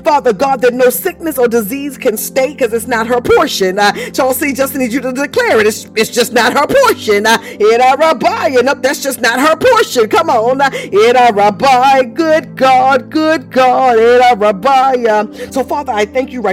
Father 0.04 0.34
God, 0.34 0.62
that 0.62 0.74
no 0.74 0.90
sickness 0.90 1.38
or 1.38 1.48
disease 1.48 1.98
can 1.98 2.18
stay 2.18 2.54
because 2.54 2.74
it's 2.74 2.88
not 2.88 3.08
her 3.08 3.22
portion. 3.22 3.80
Uh, 3.80 3.94
Chelsea 4.12 4.54
just 4.54 4.76
need 4.76 4.94
you 4.94 5.02
to 5.02 5.12
declare 5.14 5.60
it. 5.60 5.68
It's, 5.68 5.86
it's 5.96 6.10
just 6.10 6.34
not 6.34 6.54
her 6.54 6.68
portion. 6.68 7.26
Uh, 7.26 7.38
nope, 8.64 8.80
that's 8.82 9.04
just 9.04 9.22
not 9.22 9.40
her 9.40 9.56
portion. 9.56 10.10
Come 10.10 10.30
on. 10.30 10.62
Uh, 10.62 10.70
good 12.04 12.56
God, 12.58 13.10
good 13.12 13.52
God. 13.52 13.98
So, 15.54 15.64
Father, 15.64 15.94
I 15.94 16.06
thank 16.06 16.32
you 16.32 16.42
right 16.42 16.53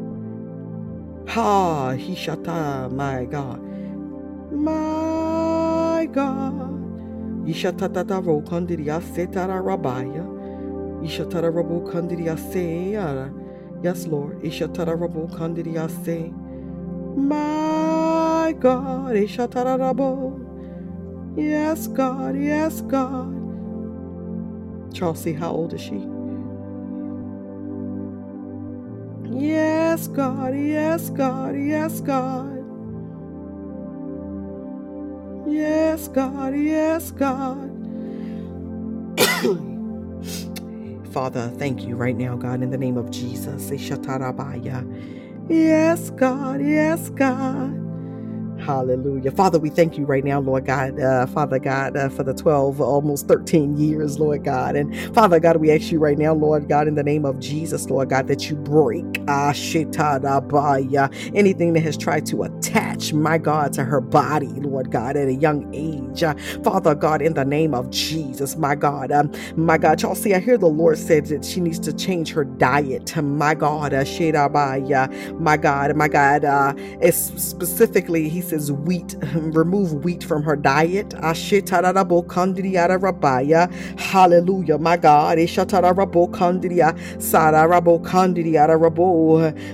Ha, 1.27 1.93
Hishata, 1.95 2.91
my 2.91 3.25
God. 3.25 3.61
My 4.51 6.07
God. 6.11 7.45
Ishatata 7.45 8.03
ro 8.25 8.41
kandiria 8.41 9.01
setara 9.01 9.61
rabaya. 9.61 10.25
Ishatara 11.01 11.51
rabo 11.51 11.81
kandiria 11.91 12.37
se. 12.37 12.91
Yes, 13.83 14.07
Lord. 14.07 14.41
Ishatara 14.41 14.95
rabo 14.97 15.27
kandiria 15.31 15.89
se. 16.03 16.33
My 17.15 18.53
God. 18.59 19.15
Ishatara 19.15 19.77
rabo. 19.79 20.39
Yes, 21.37 21.87
God. 21.87 22.35
Yes, 22.35 22.81
God. 22.81 23.33
Chelsea, 24.93 25.33
how 25.33 25.51
old 25.51 25.73
is 25.73 25.81
she? 25.81 26.05
Yes, 29.31 30.07
God. 30.07 30.55
Yes, 30.55 31.09
God. 31.11 31.55
Yes, 31.57 32.01
God. 32.01 32.65
Yes, 35.47 36.07
God. 36.09 36.55
Yes, 36.55 37.11
God. 37.11 37.71
Father, 41.13 41.49
thank 41.57 41.83
you 41.83 41.95
right 41.95 42.17
now, 42.17 42.35
God, 42.37 42.63
in 42.63 42.71
the 42.71 42.77
name 42.77 42.97
of 42.97 43.11
Jesus. 43.11 43.71
Yes, 45.49 46.09
God. 46.11 46.61
Yes, 46.61 47.09
God. 47.09 47.90
Hallelujah. 48.61 49.31
Father, 49.31 49.59
we 49.59 49.69
thank 49.69 49.97
you 49.97 50.05
right 50.05 50.25
now, 50.25 50.39
Lord 50.41 50.65
God, 50.65 50.99
uh, 50.99 51.27
Father 51.27 51.59
God, 51.59 51.97
uh, 51.97 52.09
for 52.09 52.23
the 52.23 52.33
12, 52.33 52.81
almost 52.81 53.27
13 53.27 53.77
years, 53.77 54.19
Lord 54.19 54.45
God. 54.45 54.75
And 54.77 54.95
Father 55.15 55.39
God, 55.39 55.57
we 55.57 55.71
ask 55.71 55.91
you 55.91 55.99
right 55.99 56.17
now, 56.17 56.33
Lord 56.33 56.69
God, 56.69 56.87
in 56.87 56.95
the 56.95 57.03
name 57.03 57.25
of 57.25 57.39
Jesus, 57.39 57.89
Lord 57.89 58.09
God, 58.09 58.27
that 58.29 58.49
you 58.49 58.57
break 58.57 59.05
uh, 60.97 61.09
anything 61.35 61.73
that 61.73 61.81
has 61.81 61.97
tried 61.97 62.25
to 62.27 62.43
attach, 62.43 63.13
my 63.13 63.37
God, 63.37 63.73
to 63.73 63.85
her 63.85 64.01
body, 64.01 64.47
Lord 64.47 64.91
God, 64.91 65.17
at 65.17 65.27
a 65.29 65.33
young 65.35 65.73
age. 65.75 66.23
Uh, 66.23 66.35
Father 66.63 66.95
God, 66.95 67.21
in 67.21 67.35
the 67.35 67.45
name 67.45 67.73
of 67.75 67.89
Jesus, 67.91 68.57
my 68.57 68.75
God, 68.75 69.11
um, 69.11 69.31
my 69.57 69.77
God, 69.77 70.01
y'all 70.01 70.15
see, 70.15 70.33
I 70.35 70.39
hear 70.39 70.57
the 70.57 70.67
Lord 70.69 70.97
said 70.99 71.27
that 71.27 71.45
she 71.45 71.61
needs 71.61 71.79
to 71.81 71.93
change 71.93 72.33
her 72.33 72.45
diet, 72.45 73.05
to 73.07 73.21
my 73.23 73.55
God, 73.55 73.93
uh, 73.93 74.05
my 75.39 75.57
God, 75.57 75.95
my 75.95 76.07
God, 76.09 76.45
uh, 76.45 76.73
it's 77.01 77.17
specifically, 77.41 78.29
he 78.29 78.41
says 78.51 78.71
wheat, 78.71 79.15
remove 79.35 80.05
wheat 80.05 80.23
from 80.23 80.43
her 80.43 80.55
diet. 80.57 81.13
Hallelujah, 83.97 84.77
my 84.79 84.97
God. 84.97 85.39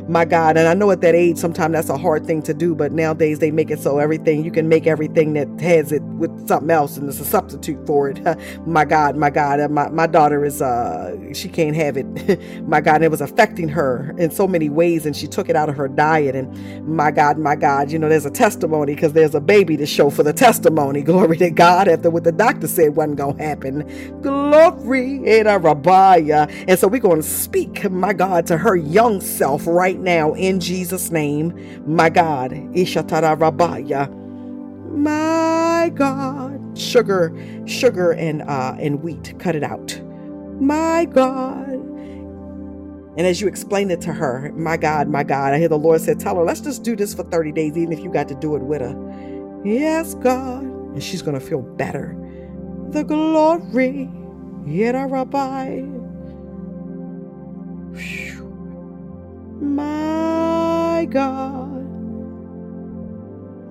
My 0.10 0.26
God. 0.26 0.58
And 0.58 0.68
I 0.68 0.76
know 0.76 0.92
at 0.92 1.02
that 1.02 1.16
age, 1.16 1.38
sometimes 1.38 1.74
that's 1.74 1.90
a 1.90 1.98
hard 1.98 2.26
thing 2.28 2.42
to 2.44 2.54
do, 2.54 2.76
but 2.76 2.94
nowadays 2.94 3.40
they 3.40 3.52
make 3.52 3.72
it 3.72 3.80
so 3.80 4.00
everything, 4.00 4.46
you 4.46 4.52
can 4.52 4.70
make 4.70 4.88
everything 4.88 5.34
that 5.34 5.50
has 5.62 5.92
it 5.92 6.04
with 6.04 6.48
something 6.48 6.72
else 6.72 6.98
and 6.98 7.10
it's 7.10 7.20
a 7.20 7.26
substitute 7.26 7.86
for 7.88 8.10
it. 8.10 8.22
my 8.68 8.86
God, 8.86 9.18
my 9.18 9.32
God. 9.32 9.70
My, 9.72 9.90
my 9.90 10.08
daughter 10.08 10.46
is, 10.46 10.62
uh, 10.62 11.18
she 11.34 11.50
can't 11.50 11.76
have 11.76 11.98
it. 11.98 12.08
my 12.68 12.82
God, 12.82 13.02
it 13.02 13.12
was 13.12 13.22
affecting 13.22 13.70
her 13.70 14.16
in 14.18 14.32
so 14.32 14.48
many 14.48 14.70
ways 14.70 15.06
and 15.06 15.16
she 15.16 15.28
took 15.28 15.50
it 15.50 15.56
out 15.56 15.70
of 15.70 15.76
her 15.78 15.90
diet. 15.90 16.36
And 16.36 16.88
my 16.88 17.12
God, 17.12 17.40
my 17.40 17.56
God, 17.56 17.92
you 17.92 18.00
know, 18.00 18.10
there's 18.10 18.26
a 18.26 18.32
testimony 18.32 18.67
testimony 18.68 18.96
because 18.96 19.14
there's 19.14 19.36
a 19.36 19.42
baby 19.42 19.78
to 19.78 19.86
show 19.86 20.10
for 20.10 20.24
the 20.24 20.34
testimony. 20.34 21.02
Glory 21.04 21.38
to 21.38 21.50
God 21.52 21.88
after 21.88 22.10
what 22.10 22.24
the 22.24 22.32
doctor 22.32 22.68
said 22.68 22.96
wasn't 22.96 23.18
going 23.18 23.38
to 23.38 23.44
happen. 23.44 24.22
Glory 24.22 25.18
in 25.18 25.48
Rabbiah. 25.48 26.50
And 26.68 26.80
so 26.80 26.88
we're 26.88 27.00
going 27.02 27.22
to 27.22 27.28
speak, 27.28 27.90
my 27.92 28.14
God, 28.14 28.48
to 28.48 28.58
her 28.58 28.76
young 28.76 29.22
self 29.22 29.68
right 29.68 30.00
now 30.00 30.34
in 30.34 30.60
Jesus' 30.60 31.12
name. 31.12 31.54
My 31.88 32.10
God. 32.10 32.52
Ishatara 32.52 33.38
Rabbiah. 33.38 34.10
My 34.92 35.92
God. 35.96 36.78
Sugar, 36.78 37.34
sugar 37.66 38.12
and 38.14 38.42
uh 38.44 38.76
and 38.80 39.04
wheat. 39.04 39.36
Cut 39.40 39.56
it 39.56 39.64
out. 39.64 40.00
My 40.60 41.06
God. 41.06 41.67
And 43.18 43.26
as 43.26 43.42
you 43.42 43.48
explain 43.48 43.90
it 43.92 44.00
to 44.02 44.14
her, 44.14 44.52
my 44.56 44.78
God, 44.78 45.10
my 45.10 45.24
God, 45.24 45.54
I 45.54 45.58
hear 45.58 45.70
the 45.70 45.78
Lord 45.78 46.02
said, 46.02 46.20
Tell 46.20 46.36
her, 46.36 46.44
let's 46.44 46.62
just 46.62 46.84
do 46.84 46.96
this 46.96 47.16
for 47.16 47.24
30 47.24 47.52
days, 47.52 47.78
even 47.78 47.92
if 47.92 48.00
you 48.00 48.12
got 48.12 48.28
to 48.30 48.36
do 48.36 48.56
it 48.56 48.62
with 48.62 48.82
her. 48.82 49.62
Yes, 49.66 50.14
God. 50.16 50.64
And 50.64 51.04
she's 51.04 51.24
going 51.24 51.40
to 51.40 51.46
feel 51.46 51.62
better. 51.62 52.16
The 52.90 53.04
glory. 53.04 54.10
Yera 54.66 55.10
Rabbi. 55.10 55.82
My 59.62 61.08
God. 61.10 62.06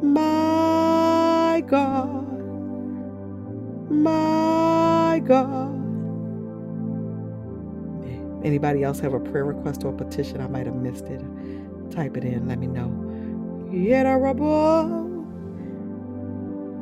My 0.02 1.64
God. 1.66 2.70
My 3.90 5.22
God. 5.24 5.85
Anybody 8.44 8.82
else 8.84 9.00
have 9.00 9.14
a 9.14 9.20
prayer 9.20 9.44
request 9.44 9.84
or 9.84 9.94
a 9.94 9.96
petition? 9.96 10.40
I 10.40 10.48
might 10.48 10.66
have 10.66 10.76
missed 10.76 11.06
it. 11.06 11.22
Type 11.90 12.16
it 12.16 12.24
in. 12.24 12.48
Let 12.48 12.58
me 12.58 12.66
know. 12.68 12.88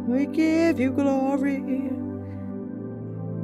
We 0.07 0.27
give 0.27 0.81
you 0.81 0.93
glory. 0.93 1.61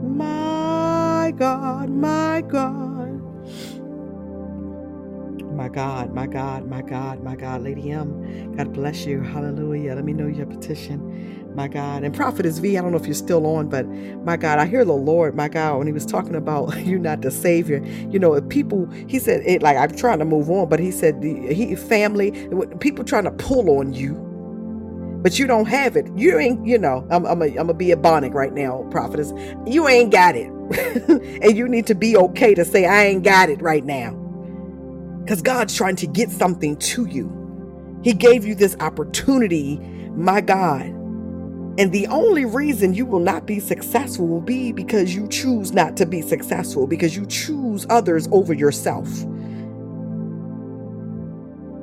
My 0.03 1.33
God, 1.37 1.91
my 1.91 2.43
God. 2.47 3.23
My 5.61 5.69
God, 5.69 6.15
my 6.15 6.27
God, 6.27 6.67
my 6.69 6.83
God, 6.83 7.23
my 7.23 7.37
God. 7.37 7.63
Lady 7.63 7.93
M, 7.93 8.57
God 8.57 8.73
bless 8.73 9.07
you. 9.07 9.23
Hallelujah. 9.23 9.95
Let 9.95 10.05
me 10.07 10.15
know 10.15 10.27
your 10.27 10.47
petition. 10.47 11.55
My 11.55 11.69
God. 11.69 12.05
And 12.05 12.17
Prophetess 12.17 12.59
V, 12.61 12.79
I 12.79 12.83
don't 12.83 12.93
know 12.93 12.99
if 12.99 13.07
you're 13.07 13.15
still 13.15 13.47
on, 13.47 13.69
but 13.69 13.87
my 14.25 14.39
God, 14.39 14.59
I 14.59 14.67
hear 14.67 14.87
the 14.87 14.95
Lord, 14.95 15.37
my 15.37 15.49
God, 15.49 15.79
when 15.79 15.87
he 15.87 15.95
was 15.95 16.07
talking 16.07 16.37
about 16.37 16.79
you 16.87 16.99
not 16.99 17.23
the 17.23 17.31
Savior. 17.31 17.85
You 18.11 18.19
know, 18.19 18.35
if 18.35 18.49
people, 18.49 18.87
he 19.09 19.21
said, 19.21 19.43
it 19.47 19.63
like 19.63 19.77
I'm 19.77 19.97
trying 19.97 20.21
to 20.21 20.27
move 20.27 20.51
on, 20.51 20.69
but 20.71 20.81
he 20.81 20.91
said, 20.91 21.23
he 21.23 21.77
family, 21.77 22.33
people 22.81 23.05
trying 23.05 23.25
to 23.25 23.33
pull 23.33 23.79
on 23.79 23.93
you 23.95 24.17
but 25.23 25.39
you 25.39 25.47
don't 25.47 25.67
have 25.67 25.97
it. 25.97 26.09
You 26.17 26.39
ain't, 26.39 26.67
you 26.67 26.79
know, 26.79 27.07
I'm, 27.11 27.27
I'm, 27.27 27.43
I'm 27.43 27.55
gonna 27.55 27.75
be 27.75 27.93
a 27.93 27.99
bonic 27.99 28.35
right 28.35 28.55
now, 28.55 28.87
prophetess. 28.91 29.33
You 29.67 29.89
ain't 29.89 30.13
got 30.13 30.37
it. 30.37 30.49
and 31.43 31.57
you 31.57 31.69
need 31.69 31.87
to 31.89 31.97
be 31.97 32.17
okay 32.17 32.55
to 32.55 32.65
say, 32.65 32.87
I 32.87 33.05
ain't 33.07 33.25
got 33.25 33.51
it 33.51 33.63
right 33.63 33.85
now. 33.85 34.20
Because 35.31 35.43
God's 35.43 35.77
trying 35.77 35.95
to 35.95 36.09
get 36.09 36.29
something 36.29 36.77
to 36.79 37.07
you. 37.07 38.01
He 38.03 38.15
gave 38.15 38.45
you 38.45 38.57
this 38.57 38.77
opportunity, 38.81 39.79
my 40.17 40.41
God. 40.41 40.87
And 41.79 41.93
the 41.93 42.09
only 42.09 42.45
reason 42.45 42.95
you 42.95 43.07
will 43.07 43.21
not 43.21 43.47
be 43.47 43.61
successful 43.61 44.27
will 44.27 44.41
be 44.41 44.73
because 44.73 45.15
you 45.15 45.29
choose 45.29 45.73
not 45.73 45.97
to 45.99 46.05
be 46.05 46.21
successful, 46.21 46.89
because 46.89 47.15
you 47.15 47.27
choose 47.27 47.87
others 47.89 48.27
over 48.33 48.53
yourself. 48.53 49.09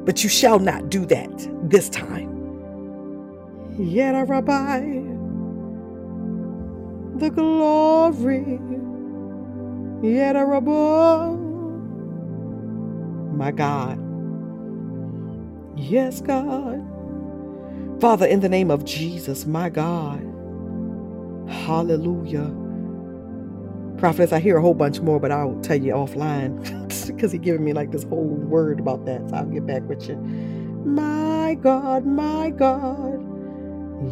But 0.03 0.25
you 0.25 0.29
shall 0.29 0.59
not 0.59 0.89
do 0.89 1.05
that 1.05 1.69
this 1.69 1.87
time. 1.87 2.27
Yet, 3.79 4.27
Rabbi, 4.27 4.81
the 7.15 7.29
glory, 7.29 8.59
yet, 10.03 10.33
Rabbi 10.33 11.36
my 13.37 13.51
God. 13.51 13.99
Yes, 15.77 16.21
God. 16.21 16.83
Father, 18.01 18.25
in 18.27 18.41
the 18.41 18.49
name 18.49 18.71
of 18.71 18.85
Jesus, 18.85 19.45
my 19.45 19.69
God. 19.69 20.21
Hallelujah. 21.49 22.53
Prophets, 23.97 24.33
I 24.33 24.39
hear 24.39 24.57
a 24.57 24.61
whole 24.61 24.75
bunch 24.75 25.01
more, 25.01 25.19
but 25.19 25.31
I'll 25.31 25.59
tell 25.61 25.77
you 25.77 25.93
offline 25.93 27.07
because 27.07 27.31
he 27.31 27.37
giving 27.39 27.65
me 27.65 27.73
like 27.73 27.91
this 27.91 28.03
whole 28.03 28.25
word 28.25 28.79
about 28.79 29.05
that. 29.05 29.29
So 29.29 29.35
I'll 29.37 29.45
get 29.45 29.67
back 29.67 29.83
with 29.83 30.07
you. 30.09 30.17
My 30.71 31.55
God, 31.61 32.05
my 32.05 32.51
God. 32.51 33.21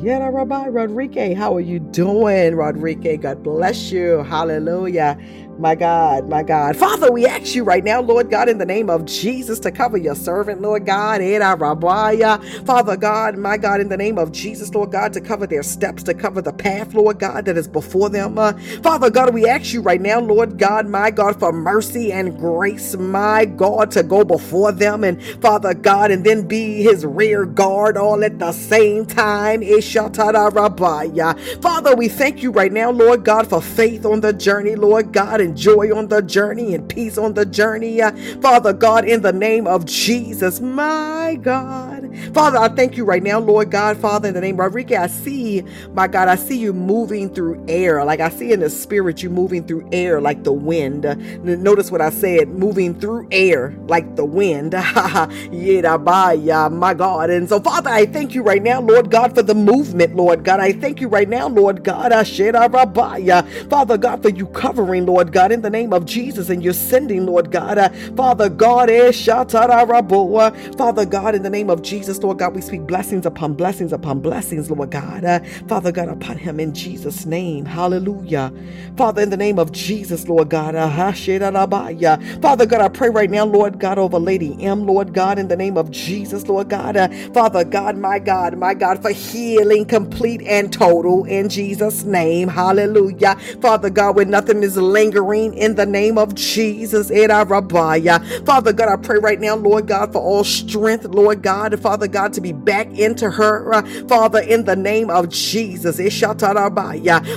Yada 0.03 0.31
Rabbi 0.31 0.67
Rodriguez, 0.69 1.37
how 1.37 1.55
are 1.55 1.61
you 1.61 1.79
doing, 1.79 2.55
Rodriguez? 2.55 3.19
God 3.21 3.43
bless 3.43 3.91
you. 3.91 4.23
Hallelujah. 4.23 5.17
My 5.59 5.75
God, 5.75 6.29
my 6.29 6.43
God. 6.43 6.75
Father, 6.77 7.11
we 7.11 7.25
ask 7.25 7.55
you 7.55 7.63
right 7.63 7.83
now, 7.83 8.01
Lord 8.01 8.29
God, 8.29 8.49
in 8.49 8.57
the 8.57 8.65
name 8.65 8.89
of 8.89 9.05
Jesus, 9.05 9.59
to 9.61 9.71
cover 9.71 9.97
your 9.97 10.15
servant, 10.15 10.61
Lord 10.61 10.85
God. 10.85 11.21
Father 12.65 12.97
God, 12.97 13.37
my 13.37 13.57
God, 13.57 13.81
in 13.81 13.89
the 13.89 13.97
name 13.97 14.17
of 14.17 14.33
Jesus, 14.33 14.73
Lord 14.75 14.91
God, 14.91 15.13
to 15.13 15.21
cover 15.21 15.47
their 15.47 15.63
steps, 15.63 16.03
to 16.03 16.13
cover 16.13 16.41
the 16.41 16.53
path, 16.53 16.93
Lord 16.93 17.19
God, 17.19 17.45
that 17.45 17.57
is 17.57 17.69
before 17.69 18.09
them. 18.09 18.37
Uh, 18.37 18.53
Father 18.83 19.09
God, 19.09 19.33
we 19.33 19.47
ask 19.47 19.73
you 19.73 19.81
right 19.81 20.01
now, 20.01 20.19
Lord 20.19 20.59
God, 20.59 20.87
my 20.89 21.09
God, 21.11 21.39
for 21.39 21.53
mercy 21.53 22.11
and 22.11 22.37
grace, 22.37 22.95
my 22.97 23.45
God, 23.45 23.91
to 23.91 24.03
go 24.03 24.25
before 24.25 24.73
them. 24.73 25.05
And 25.05 25.23
Father 25.41 25.73
God, 25.73 26.11
and 26.11 26.25
then 26.25 26.47
be 26.47 26.83
his 26.83 27.05
rear 27.05 27.45
guard 27.45 27.97
all 27.97 28.23
at 28.25 28.39
the 28.39 28.51
same 28.51 29.05
time. 29.05 29.63
Father, 31.61 31.95
we 31.95 32.09
thank 32.09 32.43
you 32.43 32.51
right 32.51 32.73
now, 32.73 32.91
Lord 32.91 33.23
God, 33.25 33.47
for 33.47 33.61
faith 33.61 34.05
on 34.05 34.21
the 34.21 34.33
journey, 34.33 34.75
Lord 34.75 35.13
God 35.13 35.41
and 35.45 35.57
joy 35.57 35.95
on 35.95 36.09
the 36.09 36.21
journey 36.21 36.75
and 36.75 36.89
peace 36.89 37.17
on 37.17 37.35
the 37.35 37.45
journey. 37.45 38.01
Uh, 38.01 38.11
Father 38.41 38.73
God, 38.73 39.05
in 39.05 39.21
the 39.23 39.33
name 39.33 39.67
of 39.67 39.85
Jesus, 39.85 40.61
my 40.61 41.39
God. 41.41 42.11
Father, 42.33 42.59
I 42.59 42.69
thank 42.69 42.97
you 42.97 43.05
right 43.05 43.23
now, 43.23 43.39
Lord 43.39 43.71
God, 43.71 43.97
Father, 43.97 44.29
in 44.29 44.35
the 44.35 44.41
name 44.41 44.55
of 44.55 44.59
Rodriguez. 44.59 44.99
I 44.99 45.07
see, 45.07 45.63
my 45.93 46.07
God, 46.07 46.29
I 46.29 46.35
see 46.35 46.57
you 46.57 46.73
moving 46.73 47.33
through 47.33 47.63
air. 47.69 48.03
Like 48.05 48.21
I 48.21 48.29
see 48.29 48.53
in 48.53 48.61
the 48.61 48.69
spirit, 48.69 49.23
you 49.23 49.29
moving 49.29 49.65
through 49.65 49.89
air 49.93 50.21
like 50.21 50.43
the 50.43 50.53
wind. 50.53 51.03
Notice 51.45 51.91
what 51.91 52.01
I 52.01 52.11
said, 52.11 52.49
moving 52.49 52.99
through 52.99 53.27
air 53.31 53.75
like 53.87 54.15
the 54.17 54.25
wind. 54.25 54.73
my 56.71 56.93
God. 56.95 57.29
And 57.29 57.49
so, 57.49 57.59
Father, 57.59 57.89
I 57.89 58.05
thank 58.05 58.35
you 58.35 58.43
right 58.43 58.63
now, 58.63 58.81
Lord 58.81 59.11
God, 59.11 59.35
for 59.35 59.43
the 59.43 59.55
movement, 59.55 60.15
Lord 60.15 60.43
God. 60.43 60.59
I 60.59 60.73
thank 60.73 61.01
you 61.01 61.07
right 61.07 61.29
now, 61.29 61.47
Lord 61.47 61.83
God. 61.83 62.11
Father 63.69 63.97
God, 63.97 64.23
for 64.23 64.29
you 64.29 64.47
covering, 64.47 65.05
Lord 65.05 65.31
God, 65.35 65.53
in 65.53 65.61
the 65.61 65.71
name 65.71 65.93
of 65.93 66.05
Jesus, 66.07 66.49
and 66.49 66.63
you're 66.63 66.73
sending, 66.73 67.27
Lord 67.27 67.51
God, 67.51 67.77
uh, 67.79 67.89
Father 68.17 68.49
God, 68.49 68.89
eh, 68.89 69.11
Father 70.77 71.05
God, 71.05 71.35
in 71.35 71.43
the 71.43 71.51
name 71.51 71.69
of 71.69 71.83
Jesus, 71.83 72.19
Lord 72.23 72.39
God, 72.39 72.55
we 72.55 72.61
speak 72.61 72.83
blessings 72.87 73.27
upon 73.27 73.53
blessings 73.55 73.93
upon 73.93 74.21
blessings, 74.21 74.71
Lord 74.71 74.91
God, 74.91 75.25
uh, 75.25 75.41
Father 75.69 75.91
God, 75.93 76.09
upon 76.09 76.37
him 76.39 76.59
in 76.59 76.73
Jesus' 76.73 77.25
name, 77.27 77.65
hallelujah. 77.65 78.53
Father, 78.97 79.21
in 79.23 79.29
the 79.31 79.37
name 79.37 79.59
of 79.59 79.71
Jesus, 79.73 80.27
Lord 80.27 80.49
God, 80.49 80.75
uh, 80.75 80.89
Father 82.41 82.65
God, 82.65 82.81
I 82.81 82.89
pray 82.89 83.09
right 83.09 83.29
now, 83.31 83.45
Lord 83.45 83.79
God, 83.79 83.99
over 83.99 84.19
Lady 84.19 84.57
M, 84.63 84.87
Lord 84.87 85.13
God, 85.13 85.39
in 85.39 85.47
the 85.49 85.57
name 85.57 85.77
of 85.77 85.91
Jesus, 85.91 86.47
Lord 86.47 86.69
God, 86.69 86.97
uh, 86.97 87.09
Father 87.33 87.63
God, 87.65 87.97
my 87.97 88.19
God, 88.19 88.57
my 88.57 88.73
God, 88.73 89.01
for 89.01 89.11
healing 89.11 89.85
complete 89.85 90.41
and 90.43 90.71
total 90.73 91.25
in 91.25 91.49
Jesus' 91.49 92.03
name, 92.03 92.47
hallelujah. 92.49 93.35
Father 93.61 93.89
God, 93.89 94.15
where 94.15 94.25
nothing 94.25 94.63
is 94.63 94.77
lingering 94.77 95.24
in 95.55 95.75
the 95.75 95.85
name 95.85 96.17
of 96.17 96.35
Jesus. 96.35 97.09
Father 98.45 98.73
God, 98.73 98.89
I 98.89 98.95
pray 98.97 99.17
right 99.19 99.39
now, 99.39 99.55
Lord 99.55 99.87
God, 99.87 100.13
for 100.13 100.21
all 100.21 100.43
strength, 100.43 101.05
Lord 101.05 101.41
God, 101.41 101.79
Father 101.79 102.07
God, 102.07 102.33
to 102.33 102.41
be 102.41 102.53
back 102.53 102.87
into 102.97 103.29
her, 103.31 103.73
uh, 103.73 103.83
Father, 104.07 104.39
in 104.39 104.65
the 104.65 104.75
name 104.75 105.09
of 105.09 105.29
Jesus. 105.29 105.97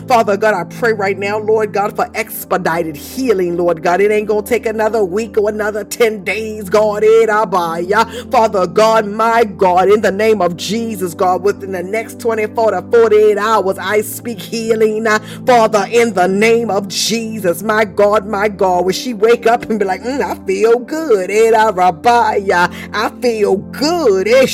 Father 0.07 0.37
God, 0.37 0.55
I 0.55 0.65
pray 0.65 0.93
right 0.93 1.19
now, 1.19 1.39
Lord 1.39 1.73
God, 1.73 1.97
for 1.97 2.09
expedited 2.15 2.97
healing, 2.97 3.57
Lord 3.57 3.83
God. 3.83 4.01
It 4.01 4.11
ain't 4.11 4.29
gonna 4.29 4.43
take 4.47 4.67
another 4.67 5.05
week 5.05 5.39
or 5.39 5.49
another 5.51 5.85
10 5.85 6.25
days, 6.25 6.69
God. 6.71 7.05
Father 8.31 8.67
God, 8.67 9.07
my 9.07 9.45
God, 9.45 9.91
in 9.91 10.01
the 10.03 10.13
name 10.13 10.43
of 10.43 10.57
Jesus, 10.57 11.15
God, 11.15 11.43
within 11.43 11.73
the 11.73 11.83
next 11.83 12.21
24 12.21 12.73
to 12.73 12.83
48 12.91 13.39
hours, 13.39 13.79
I 13.79 14.03
speak 14.03 14.41
healing, 14.41 15.07
uh, 15.07 15.19
Father, 15.47 15.87
in 15.91 16.15
the 16.15 16.29
name 16.29 16.71
of 16.71 16.89
Jesus, 16.89 17.63
my 17.63 17.78
God, 17.85 18.27
my 18.27 18.49
God, 18.49 18.85
when 18.85 18.95
she 18.95 19.15
wake 19.15 19.47
up 19.47 19.65
and 19.71 19.79
be 19.79 19.85
like, 19.85 20.03
mm, 20.03 20.21
I 20.21 20.35
feel 20.47 20.79
good. 20.81 21.31
Eh, 21.31 21.53
I 22.93 23.11
feel 23.21 23.57
good. 23.59 24.29
Eh, 24.29 24.47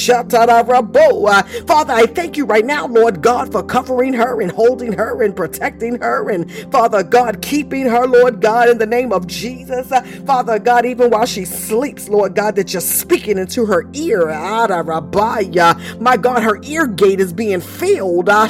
ah. 1.28 1.42
Father, 1.66 1.92
I 1.94 2.06
thank 2.06 2.36
you 2.36 2.44
right 2.46 2.64
now, 2.64 2.86
Lord 2.86 3.22
God, 3.22 3.52
for 3.52 3.62
covering 3.62 4.14
her 4.14 4.40
and 4.40 4.50
holding 4.52 4.92
her 4.94 5.22
and 5.22 5.34
protecting 5.36 5.98
her 6.00 6.30
and 6.30 6.50
Father 6.72 7.02
God, 7.02 7.42
keeping 7.42 7.86
her, 7.86 8.06
Lord 8.06 8.40
God, 8.40 8.68
in 8.68 8.78
the 8.78 8.86
name 8.86 9.12
of 9.12 9.26
Jesus. 9.26 9.88
Father 10.26 10.58
God, 10.58 10.84
even 10.86 11.10
while 11.10 11.26
she 11.26 11.44
sleeps, 11.44 12.08
Lord 12.08 12.34
God, 12.34 12.56
that 12.56 12.72
you're 12.72 12.80
speaking 12.80 13.38
into 13.38 13.66
her 13.66 13.84
ear. 13.94 14.30
Ah, 14.30 14.66
my 16.00 16.16
God, 16.16 16.42
her 16.42 16.60
ear 16.64 16.86
gate 16.86 17.20
is 17.20 17.32
being 17.32 17.60
filled. 17.60 18.28
Ah, 18.28 18.48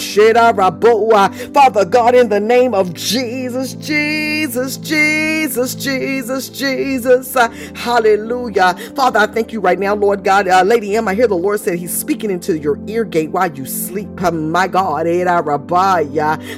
Father 1.52 1.84
God, 1.84 2.14
in 2.14 2.28
the 2.28 2.40
name 2.40 2.74
of 2.74 2.94
Jesus, 2.94 3.74
Jesus. 3.74 4.63
Jesus, 4.64 4.78
Jesus, 4.78 5.74
Jesus, 5.74 6.48
Jesus. 6.48 7.36
Uh, 7.36 7.48
hallelujah. 7.74 8.74
Father, 8.96 9.20
I 9.20 9.26
thank 9.26 9.52
you 9.52 9.60
right 9.60 9.78
now, 9.78 9.94
Lord 9.94 10.24
God. 10.24 10.48
Uh, 10.48 10.62
Lady 10.62 10.96
M, 10.96 11.08
I 11.08 11.14
hear 11.14 11.28
the 11.28 11.36
Lord 11.36 11.60
said 11.60 11.78
He's 11.78 11.96
speaking 11.96 12.30
into 12.30 12.58
your 12.58 12.78
ear 12.88 13.04
gate 13.04 13.30
while 13.30 13.52
you 13.52 13.66
sleep. 13.66 14.08
Uh, 14.22 14.30
my 14.32 14.68
God. 14.68 15.06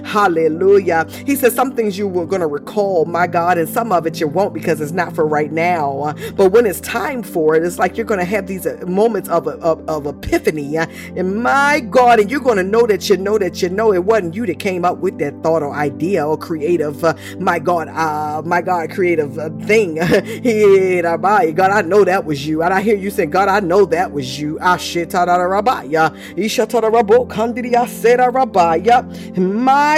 Hallelujah. 0.05 1.07
He 1.27 1.37
says 1.37 1.55
some 1.55 1.75
things 1.75 1.99
you 1.99 2.09
were 2.09 2.27
going 2.27 2.41
to 2.41 2.47
recall, 2.47 3.05
my 3.07 3.27
God, 3.27 3.59
and 3.59 3.69
some 3.69 3.93
of 3.93 4.07
it 4.07 4.21
you 4.21 4.29
won't 4.29 4.55
because 4.55 4.81
it's 4.81 4.93
not 4.93 5.15
for 5.15 5.27
right 5.27 5.53
now. 5.53 6.01
Uh, 6.01 6.15
but 6.37 6.53
when 6.53 6.67
it's 6.67 6.81
time 6.81 7.23
for 7.23 7.57
it, 7.57 7.65
it's 7.65 7.79
like 7.79 7.97
you're 7.97 8.07
going 8.07 8.21
to 8.21 8.27
have 8.27 8.47
these 8.47 8.67
uh, 8.67 8.79
moments 8.87 9.29
of, 9.29 9.49
of, 9.49 9.89
of 9.89 10.07
epiphany. 10.07 10.79
Uh, 10.79 10.87
and 11.17 11.43
my 11.43 11.81
God, 11.81 12.21
and 12.21 12.31
you're 12.31 12.41
going 12.41 12.59
to 12.59 12.65
know 12.65 12.87
that 12.87 13.09
you 13.11 13.17
know 13.17 13.39
that 13.39 13.63
you 13.63 13.69
know 13.71 13.93
it 13.93 14.05
wasn't 14.05 14.35
you 14.35 14.47
that 14.47 14.59
came 14.61 14.85
up 14.85 14.99
with 14.99 15.19
that 15.19 15.35
thought 15.43 15.63
or 15.63 15.75
idea 15.75 16.27
or 16.27 16.37
creative, 16.39 17.05
my 17.41 17.59
God, 17.59 17.89
uh, 17.97 18.43
my 18.45 18.61
God, 18.63 18.91
creative 18.91 19.39
uh, 19.39 19.51
thing. 19.67 19.95
God, 19.97 21.71
I 21.71 21.83
know 21.83 22.05
that 22.05 22.25
was 22.25 22.47
you. 22.47 22.63
And 22.63 22.73
I 22.75 22.81
hear 22.83 22.97
you 22.97 23.11
say, 23.11 23.27
God, 23.27 23.49
I 23.49 23.61
know 23.61 23.85
that 23.87 24.13
was 24.13 24.39
you. 24.41 24.59
My 24.61 24.79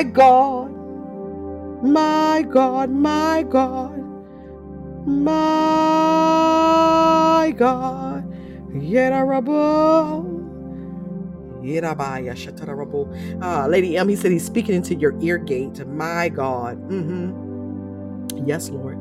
God, 0.02 0.70
my 1.82 2.42
God, 2.48 2.90
my 2.90 3.42
God, 3.48 4.04
my 5.06 5.94
God. 7.56 8.24
Yedarabo. 8.72 10.36
Ah, 13.42 13.66
Lady 13.66 13.96
M, 13.96 14.08
he 14.08 14.16
said 14.16 14.32
he's 14.32 14.44
speaking 14.44 14.74
into 14.74 14.94
your 14.94 15.14
ear 15.20 15.38
gate. 15.38 15.86
My 15.86 16.28
God. 16.28 16.78
Mm-hmm. 16.90 17.47
Yes, 18.46 18.70
Lord. 18.70 18.98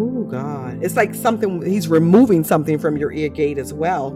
Oh 0.00 0.24
God. 0.24 0.82
It's 0.82 0.96
like 0.96 1.14
something 1.14 1.62
he's 1.66 1.88
removing 1.88 2.44
something 2.44 2.78
from 2.78 2.96
your 2.96 3.12
ear 3.12 3.28
gate 3.30 3.58
as 3.58 3.74
well. 3.74 4.12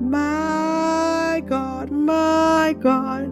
My 0.00 1.42
God, 1.46 1.90
my 1.90 2.76
God. 2.80 3.30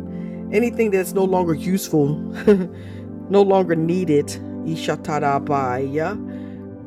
Anything 0.53 0.91
that's 0.91 1.13
no 1.15 1.25
longer 1.25 1.55
useful, 1.55 2.17
no 3.31 3.43
longer 3.43 3.77
needed. 3.77 4.29
Ishatarabaya. 4.67 6.17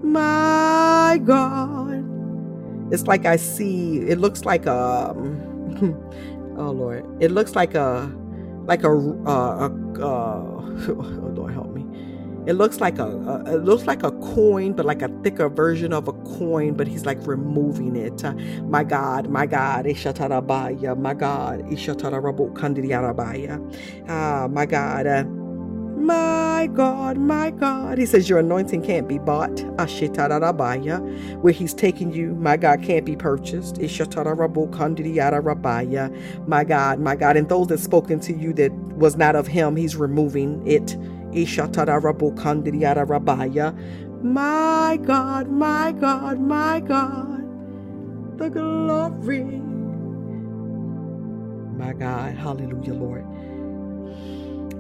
My 0.04 1.22
God. 1.26 2.06
It's 2.92 3.08
like 3.08 3.26
I 3.26 3.36
see, 3.38 4.00
it 4.02 4.20
looks 4.20 4.46
like 4.46 4.66
a, 4.66 5.14
oh 6.58 6.72
Lord, 6.72 7.06
it 7.22 7.32
looks 7.32 7.56
like 7.56 7.76
a, 7.76 8.12
like 8.66 8.84
a, 8.84 8.92
uh, 8.92 9.70
a, 9.70 10.02
uh, 10.02 10.02
oh 10.90 11.34
Lord 11.36 11.54
help. 11.54 11.67
It 12.48 12.54
looks 12.54 12.82
like 12.82 13.00
a, 13.00 13.06
a, 13.08 13.56
it 13.56 13.66
looks 13.66 13.86
like 13.88 14.04
a 14.04 14.12
coin, 14.12 14.74
but 14.74 14.86
like 14.88 15.04
a 15.04 15.10
thicker 15.24 15.50
version 15.50 15.94
of 15.94 16.08
a 16.08 16.14
coin. 16.14 16.76
But 16.76 16.88
he's 16.88 17.06
like 17.06 17.26
removing 17.28 17.96
it. 17.98 18.24
My 18.64 18.84
God, 18.86 19.30
my 19.30 19.46
God, 19.48 19.86
Ishatarabaya, 19.86 20.98
my 21.00 21.16
God, 21.16 21.62
Ishatarabu. 21.66 22.56
Ah, 24.10 24.48
my 24.52 24.66
God. 24.66 25.08
Uh, 25.08 25.26
my 25.98 26.70
God, 26.74 27.18
my 27.18 27.52
God. 27.52 27.98
He 28.00 28.06
says, 28.06 28.30
Your 28.30 28.40
anointing 28.40 28.84
can't 28.84 29.08
be 29.08 29.20
bought. 29.20 29.60
Where 31.42 31.54
he's 31.54 31.74
taking 31.74 32.14
you, 32.14 32.36
my 32.36 32.58
God, 32.58 32.84
can't 32.84 33.06
be 33.06 33.16
purchased. 33.18 33.78
My 36.48 36.64
God, 36.64 37.00
my 37.00 37.16
God. 37.16 37.38
And 37.38 37.50
those 37.50 37.68
that 37.68 37.80
spoken 37.80 38.20
to 38.22 38.34
you 38.34 38.54
that 38.54 38.72
was 38.74 39.18
not 39.18 39.36
of 39.36 39.48
him, 39.48 39.76
he's 39.76 39.96
removing 39.98 40.66
it. 40.68 40.98
My 44.24 45.00
God, 45.04 45.50
my 45.50 45.92
God, 45.92 46.40
my 46.40 46.80
God, 46.80 48.38
the 48.38 48.50
glory. 48.50 49.44
My 51.78 51.94
God, 51.94 52.36
hallelujah, 52.36 52.94
Lord. 52.94 53.26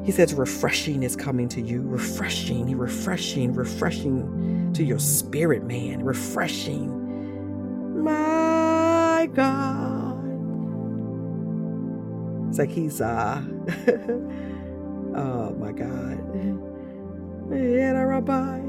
He 0.03 0.12
says, 0.12 0.34
refreshing 0.34 1.03
is 1.03 1.16
coming 1.16 1.49
to 1.49 1.62
you. 1.62 1.82
Refreshing, 1.82 2.78
refreshing, 2.78 3.53
refreshing 3.53 4.72
to 4.74 4.84
your 4.84 4.99
spirit, 4.99 5.64
man. 5.66 6.03
Refreshing. 6.03 7.24
My 8.03 9.30
God. 9.34 10.47
It's 12.49 12.58
like 12.58 12.70
he's, 12.70 13.01
uh, 13.01 13.41
Oh 15.16 15.51
my 15.51 15.72
God. 15.72 16.18
Mm-hmm. 16.34 17.53
Yeah, 17.53 17.91
Rabbi. 18.01 18.62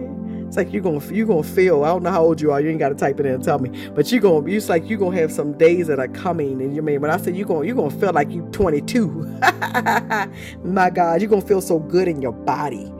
It's 0.46 0.56
like 0.56 0.72
you're 0.72 0.82
gonna 0.82 1.04
you're 1.12 1.26
gonna 1.26 1.42
feel. 1.42 1.84
I 1.84 1.88
don't 1.88 2.02
know 2.02 2.10
how 2.10 2.22
old 2.22 2.40
you 2.40 2.52
are. 2.52 2.60
You 2.60 2.70
ain't 2.70 2.78
gotta 2.78 2.94
type 2.94 3.20
it 3.20 3.26
in 3.26 3.34
and 3.34 3.44
tell 3.44 3.58
me. 3.58 3.90
But 3.90 4.10
you're 4.12 4.20
gonna. 4.20 4.46
It's 4.46 4.68
like 4.68 4.88
you're 4.88 4.98
gonna 4.98 5.16
have 5.16 5.32
some 5.32 5.52
days 5.58 5.88
that 5.88 5.98
are 5.98 6.08
coming, 6.08 6.62
and 6.62 6.74
you 6.74 6.80
mean 6.82 7.00
when 7.00 7.10
I 7.10 7.16
say 7.18 7.32
you're 7.32 7.46
gonna 7.46 7.66
you're 7.66 7.76
gonna 7.76 7.90
feel 7.90 8.12
like 8.12 8.30
you 8.30 8.42
22. 8.52 9.08
my 10.64 10.90
God, 10.90 11.20
you're 11.20 11.30
gonna 11.30 11.42
feel 11.42 11.60
so 11.60 11.78
good 11.78 12.08
in 12.08 12.22
your 12.22 12.32
body. 12.32 12.90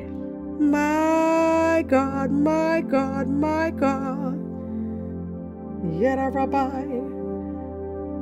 My 0.59 1.85
God, 1.87 2.31
my 2.33 2.83
God, 2.83 3.29
my 3.29 3.71
God. 3.71 4.39
Yada 6.01 6.31
Rabbi. 6.31 6.85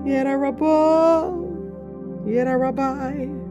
Yada 0.05 0.37
Rabbi. 0.37 1.31
Yada 2.31 2.57
Rabbi 2.59 3.46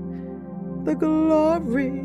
the 0.86 0.96
glory 0.96 2.05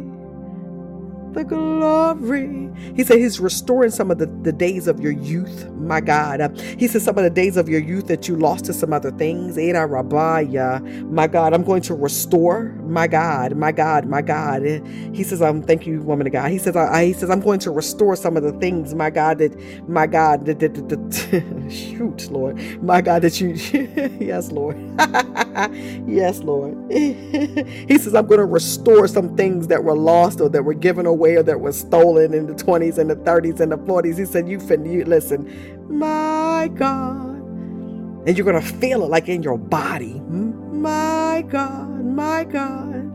the 1.34 1.44
glory. 1.44 2.70
He 2.94 3.04
said 3.04 3.18
he's 3.18 3.40
restoring 3.40 3.90
some 3.90 4.10
of 4.10 4.18
the, 4.18 4.26
the 4.26 4.52
days 4.52 4.86
of 4.86 5.00
your 5.00 5.12
youth, 5.12 5.68
my 5.70 6.00
God. 6.00 6.40
Uh, 6.40 6.48
he 6.78 6.86
said 6.88 7.02
some 7.02 7.18
of 7.18 7.24
the 7.24 7.30
days 7.30 7.56
of 7.56 7.68
your 7.68 7.80
youth 7.80 8.06
that 8.08 8.28
you 8.28 8.36
lost 8.36 8.66
to 8.66 8.72
some 8.72 8.92
other 8.92 9.10
things. 9.12 9.56
Rabaya, 9.56 11.10
my 11.10 11.26
God, 11.26 11.52
I'm 11.54 11.64
going 11.64 11.82
to 11.82 11.94
restore, 11.94 12.64
my 12.86 13.06
God, 13.06 13.56
my 13.56 13.72
God, 13.72 14.06
my 14.06 14.22
God. 14.22 14.62
He 15.12 15.22
says, 15.22 15.42
um, 15.42 15.62
thank 15.62 15.86
you, 15.86 16.02
woman 16.02 16.26
of 16.26 16.32
God. 16.32 16.50
He 16.50 16.58
says, 16.58 16.76
I, 16.76 17.04
he 17.06 17.12
says, 17.12 17.30
I'm 17.30 17.40
going 17.40 17.60
to 17.60 17.70
restore 17.70 18.16
some 18.16 18.36
of 18.36 18.42
the 18.42 18.52
things, 18.52 18.94
my 18.94 19.10
God, 19.10 19.38
that, 19.38 19.88
my 19.88 20.06
God, 20.06 20.46
that, 20.46 20.58
that, 20.60 20.74
that, 20.74 20.88
that 20.88 21.70
shoot, 21.70 22.30
Lord, 22.30 22.56
my 22.82 23.00
God, 23.00 23.22
that 23.22 23.40
you, 23.40 23.50
yes, 24.20 24.50
Lord, 24.50 24.76
yes, 26.06 26.40
Lord. 26.40 26.76
he 26.90 27.98
says, 27.98 28.14
I'm 28.14 28.26
going 28.26 28.38
to 28.38 28.44
restore 28.46 29.06
some 29.08 29.36
things 29.36 29.68
that 29.68 29.84
were 29.84 29.96
lost 29.96 30.40
or 30.40 30.48
that 30.48 30.62
were 30.64 30.74
given 30.74 31.06
away 31.06 31.19
away 31.20 31.42
that 31.42 31.60
was 31.60 31.78
stolen 31.78 32.34
in 32.34 32.46
the 32.46 32.54
20s 32.54 32.98
and 32.98 33.10
the 33.10 33.16
30s 33.16 33.60
and 33.60 33.72
the 33.72 33.78
40s. 33.78 34.18
He 34.18 34.24
said, 34.24 34.48
You 34.48 34.60
fin 34.60 34.86
you 34.86 35.04
listen, 35.04 35.40
my 35.88 36.70
God. 36.74 37.36
And 38.26 38.38
you're 38.38 38.46
gonna 38.46 38.62
feel 38.62 39.04
it 39.04 39.10
like 39.10 39.28
in 39.28 39.42
your 39.42 39.58
body. 39.58 40.20
My 40.20 41.44
God, 41.48 42.04
my 42.04 42.44
God. 42.44 43.12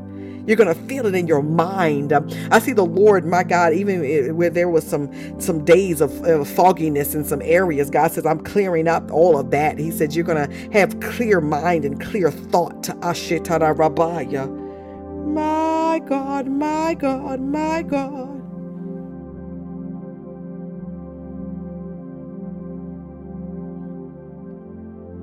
You're 0.48 0.58
gonna 0.58 0.76
feel 0.76 1.06
it 1.08 1.16
in 1.16 1.28
your 1.28 1.44
mind. 1.44 2.14
I 2.52 2.60
see 2.60 2.74
the 2.74 2.86
Lord, 2.86 3.26
my 3.26 3.44
God, 3.44 3.74
even 3.74 4.36
where 4.38 4.50
there 4.52 4.70
was 4.70 4.86
some 4.88 5.10
some 5.42 5.66
days 5.66 6.02
of 6.02 6.24
uh, 6.26 6.44
fogginess 6.46 7.16
in 7.16 7.26
some 7.26 7.42
areas. 7.44 7.90
God 7.90 8.12
says, 8.12 8.26
"I'm 8.26 8.42
clearing 8.42 8.88
up 8.88 9.12
all 9.12 9.38
of 9.38 9.52
that." 9.52 9.80
He 9.80 9.92
said, 9.92 10.16
"You're 10.16 10.26
gonna 10.26 10.50
have 10.74 11.00
clear 11.02 11.42
mind 11.42 11.86
and 11.86 12.02
clear 12.02 12.32
thought." 12.32 12.84
To 12.84 12.94
Ashitara 12.96 13.76
Rabaya. 13.76 14.65
My 15.26 16.02
God, 16.08 16.48
my 16.48 16.96
God, 16.96 17.42
my 17.42 17.84
God. 17.84 18.42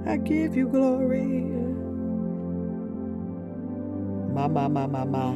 I 0.06 0.18
give 0.18 0.56
you 0.56 0.68
glory. 0.68 1.44
Ma, 4.16 4.48
ma, 4.48 4.68
ma, 4.68 4.86
ma, 4.86 5.04
ma. 5.04 5.34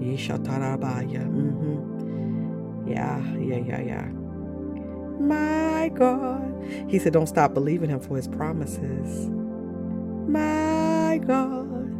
Yeshatarabaya. 0.00 1.26
Mm-hmm. 1.28 2.02
Yeah, 2.88 3.22
yeah, 3.38 3.58
yeah, 3.58 3.82
yeah. 3.82 4.08
My 5.20 5.90
God. 5.94 6.54
He 6.88 6.98
said, 6.98 7.12
don't 7.14 7.28
stop 7.28 7.54
believing 7.54 7.90
him 7.90 8.00
for 8.00 8.16
his 8.16 8.28
promises. 8.28 9.30
My 10.14 11.20
God. 11.26 11.93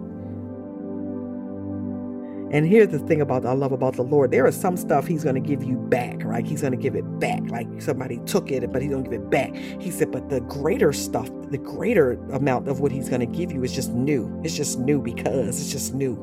And 2.52 2.66
here's 2.66 2.88
the 2.88 3.00
thing 3.00 3.20
about 3.20 3.46
I 3.46 3.52
love 3.52 3.72
about 3.72 3.96
the 3.96 4.02
Lord. 4.04 4.30
There 4.30 4.46
is 4.46 4.56
some 4.56 4.76
stuff 4.76 5.06
He's 5.06 5.24
going 5.24 5.36
to 5.36 5.40
give 5.40 5.64
you 5.64 5.76
back, 5.76 6.22
right? 6.24 6.46
He's 6.46 6.60
going 6.62 6.72
to 6.72 6.78
give 6.78 6.96
it 6.96 7.04
back. 7.20 7.42
Like 7.50 7.68
somebody 7.82 8.20
took 8.26 8.50
it, 8.52 8.72
but 8.72 8.82
He's 8.82 8.90
going 8.92 9.04
to 9.04 9.10
give 9.10 9.20
it 9.20 9.30
back. 9.30 9.54
He 9.56 9.90
said, 9.90 10.12
but 10.12 10.28
the 10.30 10.40
greater 10.42 10.92
stuff, 10.92 11.30
the 11.50 11.58
greater 11.58 12.12
amount 12.32 12.68
of 12.68 12.80
what 12.80 12.92
He's 12.92 13.08
going 13.08 13.20
to 13.20 13.26
give 13.26 13.52
you 13.52 13.64
is 13.64 13.72
just 13.72 13.90
new. 13.92 14.40
It's 14.44 14.56
just 14.56 14.78
new 14.78 15.02
because 15.02 15.60
it's 15.60 15.72
just 15.72 15.94
new. 15.94 16.16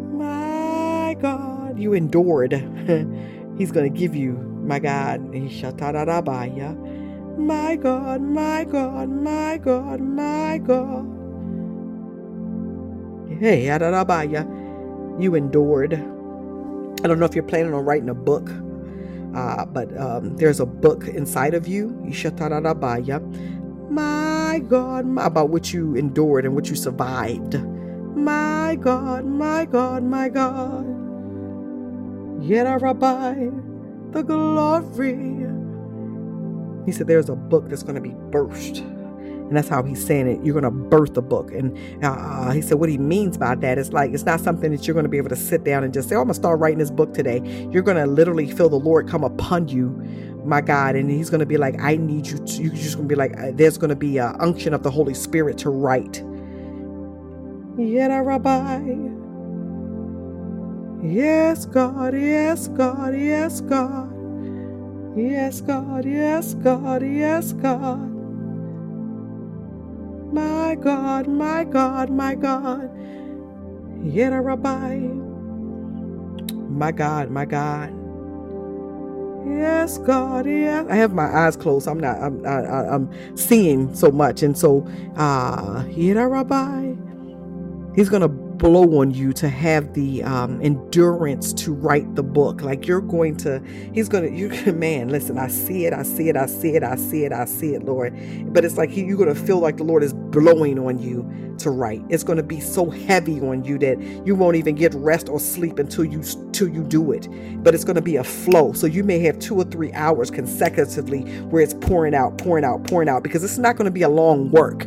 My 0.00 1.16
God, 1.20 1.78
you 1.78 1.94
endured. 1.94 2.52
He's 3.58 3.72
going 3.72 3.92
to 3.92 3.98
give 3.98 4.16
you, 4.16 4.32
my 4.32 4.80
God. 4.80 5.22
My 7.38 7.76
God, 7.76 8.22
my 8.22 8.64
God, 8.64 9.08
my 9.10 9.58
God, 9.58 10.00
my 10.00 10.58
God. 10.58 11.17
Hey, 13.40 13.66
you 15.20 15.34
endured. 15.36 15.94
I 15.94 17.06
don't 17.06 17.20
know 17.20 17.24
if 17.24 17.36
you're 17.36 17.44
planning 17.44 17.72
on 17.72 17.84
writing 17.84 18.08
a 18.08 18.14
book, 18.14 18.50
uh, 19.32 19.64
but 19.66 19.96
um, 19.96 20.36
there's 20.38 20.58
a 20.58 20.66
book 20.66 21.06
inside 21.06 21.54
of 21.54 21.68
you. 21.68 21.96
My 23.90 24.60
God, 24.68 25.06
about 25.18 25.50
what 25.50 25.72
you 25.72 25.94
endured 25.94 26.46
and 26.46 26.56
what 26.56 26.68
you 26.68 26.74
survived. 26.74 27.54
My 28.16 28.76
God, 28.80 29.24
my 29.24 29.66
God, 29.66 30.02
my 30.02 30.28
God. 30.28 30.86
Yet 32.42 32.64
Rabbi, 32.82 33.50
the 34.10 34.22
glory. 34.22 35.46
He 36.86 36.92
said 36.92 37.06
there's 37.06 37.28
a 37.28 37.36
book 37.36 37.68
that's 37.68 37.84
going 37.84 37.94
to 37.94 38.00
be 38.00 38.14
burst 38.30 38.82
and 39.48 39.56
that's 39.56 39.68
how 39.68 39.82
he's 39.82 40.04
saying 40.04 40.28
it. 40.28 40.44
You're 40.44 40.52
going 40.52 40.64
to 40.64 40.70
birth 40.70 41.16
a 41.16 41.22
book. 41.22 41.52
And 41.52 41.76
uh, 42.04 42.50
he 42.50 42.60
said 42.60 42.78
what 42.78 42.90
he 42.90 42.98
means 42.98 43.38
by 43.38 43.54
that 43.56 43.78
is 43.78 43.94
like, 43.94 44.12
it's 44.12 44.24
not 44.24 44.40
something 44.40 44.70
that 44.72 44.86
you're 44.86 44.92
going 44.94 45.06
to 45.06 45.10
be 45.10 45.16
able 45.16 45.30
to 45.30 45.36
sit 45.36 45.64
down 45.64 45.84
and 45.84 45.94
just 45.94 46.10
say, 46.10 46.16
oh, 46.16 46.20
I'm 46.20 46.26
going 46.26 46.34
to 46.34 46.40
start 46.40 46.60
writing 46.60 46.78
this 46.78 46.90
book 46.90 47.14
today. 47.14 47.40
You're 47.70 47.82
going 47.82 47.96
to 47.96 48.06
literally 48.06 48.50
feel 48.50 48.68
the 48.68 48.78
Lord 48.78 49.08
come 49.08 49.24
upon 49.24 49.68
you, 49.68 49.88
my 50.44 50.60
God. 50.60 50.96
And 50.96 51.10
he's 51.10 51.30
going 51.30 51.40
to 51.40 51.46
be 51.46 51.56
like, 51.56 51.80
I 51.80 51.96
need 51.96 52.26
you 52.26 52.38
to, 52.38 52.62
you're 52.62 52.74
just 52.74 52.96
going 52.96 53.08
to 53.08 53.14
be 53.14 53.16
like, 53.16 53.38
uh, 53.38 53.52
there's 53.54 53.78
going 53.78 53.90
to 53.90 53.96
be 53.96 54.18
an 54.18 54.36
unction 54.38 54.74
of 54.74 54.82
the 54.82 54.90
Holy 54.90 55.14
Spirit 55.14 55.56
to 55.58 55.70
write. 55.70 56.22
Yet, 57.78 58.08
Rabbi. 58.08 58.82
Yes, 61.02 61.64
God, 61.64 62.14
yes, 62.14 62.68
God, 62.68 63.16
yes, 63.16 63.60
God. 63.62 64.12
Yes, 65.16 65.60
God, 65.62 66.04
yes, 66.04 66.54
God, 66.54 67.02
yes, 67.02 67.52
God. 67.52 68.17
My 70.32 70.76
God, 70.76 71.28
my 71.28 71.64
God, 71.64 72.10
my 72.10 72.34
God. 72.36 72.90
Yet 74.04 74.30
Rabbi. 74.30 74.98
My 76.56 76.92
God, 76.92 77.30
my 77.30 77.44
God. 77.46 77.94
Yes, 79.46 79.98
God. 79.98 80.46
yes. 80.46 80.86
I 80.90 80.96
have 80.96 81.14
my 81.14 81.24
eyes 81.26 81.56
closed. 81.56 81.88
I'm 81.88 82.00
not. 82.00 82.18
I'm. 82.22 82.46
I, 82.46 82.88
I'm 82.94 83.36
seeing 83.36 83.94
so 83.94 84.10
much, 84.10 84.42
and 84.42 84.56
so, 84.58 84.86
uh, 85.16 85.84
Yira 85.84 86.30
Rabbi. 86.30 86.94
He's 87.96 88.08
gonna 88.08 88.28
blow 88.58 89.00
on 89.00 89.12
you 89.12 89.32
to 89.32 89.48
have 89.48 89.94
the 89.94 90.22
um, 90.24 90.60
endurance 90.60 91.52
to 91.54 91.72
write 91.72 92.14
the 92.16 92.22
book. 92.22 92.60
Like 92.60 92.86
you're 92.86 93.00
going 93.00 93.36
to, 93.38 93.62
he's 93.92 94.08
going 94.08 94.24
to, 94.24 94.36
you 94.36 94.72
man, 94.72 95.08
listen, 95.08 95.38
I 95.38 95.48
see 95.48 95.86
it, 95.86 95.92
I 95.92 96.02
see 96.02 96.28
it, 96.28 96.36
I 96.36 96.46
see 96.46 96.74
it, 96.74 96.82
I 96.82 96.96
see 96.96 97.24
it, 97.24 97.32
I 97.32 97.44
see 97.44 97.74
it, 97.74 97.84
Lord. 97.84 98.14
But 98.52 98.64
it's 98.64 98.76
like 98.76 98.96
you're 98.96 99.16
going 99.16 99.34
to 99.34 99.40
feel 99.40 99.60
like 99.60 99.76
the 99.76 99.84
Lord 99.84 100.02
is 100.02 100.12
blowing 100.12 100.78
on 100.78 100.98
you 100.98 101.54
to 101.58 101.70
write. 101.70 102.02
It's 102.08 102.22
going 102.22 102.36
to 102.36 102.42
be 102.42 102.60
so 102.60 102.90
heavy 102.90 103.40
on 103.40 103.64
you 103.64 103.78
that 103.78 104.00
you 104.26 104.34
won't 104.34 104.56
even 104.56 104.74
get 104.74 104.94
rest 104.94 105.28
or 105.28 105.40
sleep 105.40 105.78
until 105.78 106.04
you, 106.04 106.22
till 106.52 106.68
you 106.68 106.82
do 106.84 107.12
it. 107.12 107.28
But 107.62 107.74
it's 107.74 107.84
going 107.84 107.96
to 107.96 108.02
be 108.02 108.16
a 108.16 108.24
flow. 108.24 108.72
So 108.72 108.86
you 108.86 109.04
may 109.04 109.18
have 109.20 109.38
two 109.38 109.56
or 109.56 109.64
three 109.64 109.92
hours 109.92 110.30
consecutively 110.30 111.22
where 111.44 111.62
it's 111.62 111.74
pouring 111.74 112.14
out, 112.14 112.38
pouring 112.38 112.64
out, 112.64 112.84
pouring 112.84 113.08
out, 113.08 113.22
because 113.22 113.42
it's 113.44 113.58
not 113.58 113.76
going 113.76 113.86
to 113.86 113.90
be 113.90 114.02
a 114.02 114.08
long 114.08 114.50
work 114.50 114.86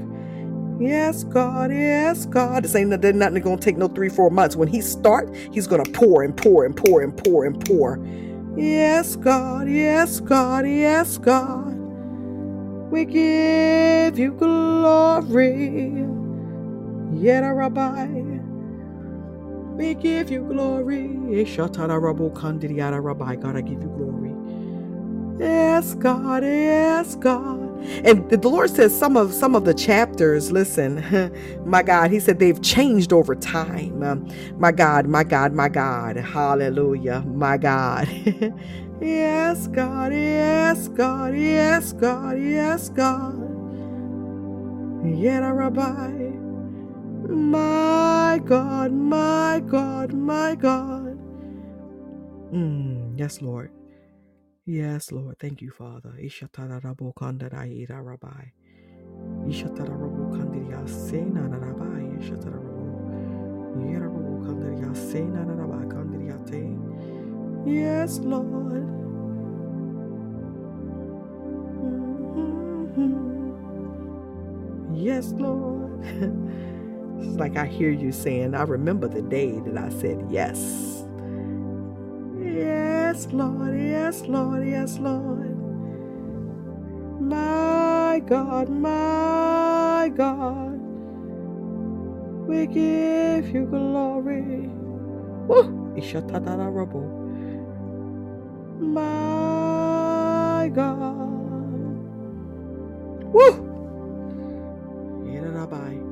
Yes, 0.81 1.25
God. 1.25 1.71
Yes, 1.71 2.25
God. 2.25 2.63
This 2.65 2.75
ain't 2.75 2.89
nothing, 2.89 3.19
nothing 3.19 3.43
gonna 3.43 3.57
take 3.57 3.77
no 3.77 3.87
three, 3.87 4.09
four 4.09 4.31
months. 4.31 4.55
When 4.57 4.67
he 4.67 4.81
start, 4.81 5.33
he's 5.53 5.67
gonna 5.67 5.85
pour 5.85 6.23
and 6.23 6.35
pour 6.37 6.65
and 6.65 6.75
pour 6.77 7.01
and 7.01 7.15
pour 7.17 7.45
and 7.45 7.65
pour. 7.65 7.99
Yes, 8.57 9.15
God. 9.15 9.69
Yes, 9.69 10.19
God. 10.21 10.67
Yes, 10.67 11.19
God. 11.19 11.75
We 12.91 13.05
give 13.05 14.19
you 14.19 14.33
glory. 14.33 16.05
Yet 17.13 17.41
rabbi. 17.41 18.07
We 19.65 19.95
give 19.95 20.31
you 20.31 20.43
glory. 20.43 21.09
Rabbi. 23.01 23.35
God, 23.37 23.57
I 23.57 23.61
give 23.61 23.81
you 23.83 23.89
glory. 23.89 24.35
Yes, 25.39 25.95
God. 25.95 26.43
Yes, 26.43 27.15
God. 27.15 27.70
And 28.05 28.29
the 28.29 28.47
Lord 28.47 28.69
says 28.69 28.97
some 28.97 29.17
of 29.17 29.33
some 29.33 29.55
of 29.55 29.65
the 29.65 29.73
chapters, 29.73 30.51
listen, 30.51 31.03
my 31.65 31.83
God, 31.83 32.11
he 32.11 32.19
said 32.19 32.39
they've 32.39 32.61
changed 32.61 33.13
over 33.13 33.35
time. 33.35 34.03
Um, 34.03 34.27
my 34.57 34.71
God, 34.71 35.07
my 35.07 35.23
God, 35.23 35.53
my 35.53 35.69
God. 35.69 36.17
Hallelujah. 36.17 37.21
My 37.21 37.57
God. 37.57 38.07
yes, 39.01 39.67
God. 39.67 40.13
Yes, 40.13 40.87
God. 40.89 41.35
Yes, 41.35 41.93
God. 41.93 42.39
Yes, 42.39 42.89
God. 42.89 43.47
Yet 45.03 45.39
rabbi. 45.39 46.11
My 47.27 48.41
God, 48.45 48.91
my 48.91 49.61
God, 49.65 50.13
my 50.13 50.55
God. 50.55 51.17
Mm, 52.53 53.17
yes, 53.17 53.41
Lord. 53.41 53.71
Yes, 54.71 55.11
Lord. 55.11 55.39
Thank 55.39 55.61
you, 55.61 55.71
Father. 55.71 56.13
Ishatarabo 56.21 57.13
kandarai 57.15 57.87
rabbi. 57.89 58.51
Ishatarabo 59.47 60.31
kandiria 60.35 60.87
sena 60.89 61.49
rabai. 61.49 62.19
Ishatarabo. 62.19 63.17
Yerabo 63.77 64.41
kandiria 64.45 64.95
sena 64.95 65.45
rabai 65.45 65.87
kandiriate. 65.87 66.63
Yes, 67.65 68.19
Lord. 68.19 68.87
Mm-hmm. 71.67 73.35
Yes, 74.95 75.33
Lord. 75.33 76.03
it's 77.19 77.37
like 77.39 77.57
I 77.57 77.67
hear 77.67 77.91
you 77.91 78.11
saying, 78.11 78.55
I 78.55 78.63
remember 78.63 79.07
the 79.09 79.21
day 79.23 79.59
that 79.65 79.77
I 79.77 79.89
said 79.89 80.25
yes. 80.29 81.03
Yes, 82.39 82.90
Lord, 83.33 83.75
yes, 83.77 84.23
Lord, 84.23 84.65
yes, 84.65 84.97
Lord. 84.97 85.57
My 87.19 88.21
God, 88.25 88.69
my 88.69 90.11
God, 90.15 90.79
we 92.47 92.67
give 92.67 93.49
you 93.49 93.65
glory. 93.65 94.69
Woo! 95.47 95.93
Ishatadarabu. 95.97 97.31
My 98.79 100.71
God. 100.73 102.15
Woo! 103.33 103.87
Yerabai. 105.25 106.10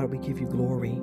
God, 0.00 0.10
we 0.10 0.18
give 0.18 0.40
you 0.40 0.46
glory. 0.46 0.98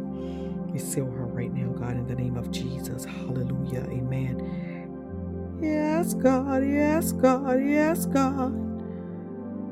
We 0.71 0.79
seal 0.79 1.05
her 1.11 1.25
right 1.27 1.53
now, 1.53 1.69
God, 1.69 1.97
in 1.97 2.07
the 2.07 2.15
name 2.15 2.35
of 2.35 2.49
Jesus. 2.49 3.05
Hallelujah. 3.05 3.83
Amen. 3.91 5.59
Yes, 5.61 6.15
God. 6.15 6.63
Yes, 6.65 7.11
God. 7.11 7.63
Yes, 7.63 8.07
God. 8.07 8.55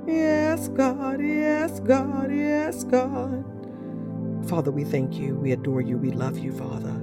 Yes, 0.06 0.68
God. 0.68 1.20
Yes, 1.22 1.80
God. 1.80 2.32
Yes, 2.32 2.84
God. 2.84 3.44
Father, 4.48 4.70
we 4.70 4.84
thank 4.84 5.16
you. 5.16 5.34
We 5.36 5.54
adore 5.54 5.82
you. 5.82 5.98
We 5.98 6.12
love 6.12 6.38
you, 6.38 6.52
Father. 6.52 6.96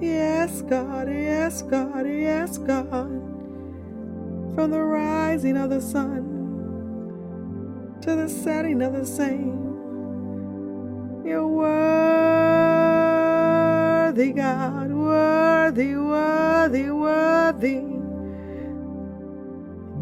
Yes, 0.00 0.62
God. 0.62 1.10
Yes, 1.10 1.60
God. 1.60 2.06
Yes, 2.08 2.56
God. 2.56 3.10
From 4.54 4.70
the 4.70 4.80
rising 4.80 5.58
of 5.58 5.68
the 5.68 5.82
sun 5.82 6.32
to 8.00 8.16
the 8.16 8.26
setting 8.26 8.80
of 8.80 8.94
the 8.94 9.04
same. 9.04 9.65
You're 11.26 11.48
worthy, 11.48 11.72
God, 14.32 14.92
worthy, 14.92 15.96
worthy, 15.96 16.90
worthy. 16.90 17.82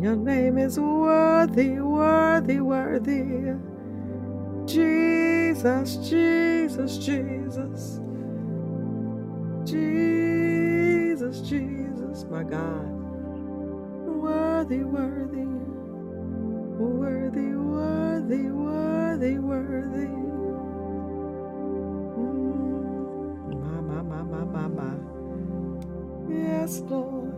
Your 0.02 0.16
name 0.16 0.58
is 0.58 0.78
worthy, 0.78 1.80
worthy, 1.80 2.60
worthy. 2.60 3.54
Jesus, 4.66 5.96
Jesus, 5.96 6.98
Jesus. 6.98 8.00
Jesus, 9.64 11.40
Jesus, 11.40 12.26
my 12.30 12.42
God. 12.42 12.90
Worthy, 14.04 14.84
worthy, 14.84 15.46
worthy, 16.76 17.54
worthy, 17.56 18.50
worthy, 18.50 19.38
worthy. 19.38 20.33
Yes, 26.64 26.80
Lord. 26.88 27.28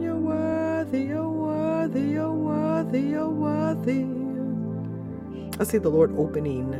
You're 0.00 0.16
worthy, 0.16 1.02
you're 1.02 1.28
worthy, 1.28 2.00
you're 2.00 2.32
worthy, 2.32 3.02
you're 3.02 3.28
worthy. 3.28 4.06
I 5.60 5.64
see 5.64 5.76
the 5.78 5.90
Lord 5.90 6.16
opening, 6.18 6.70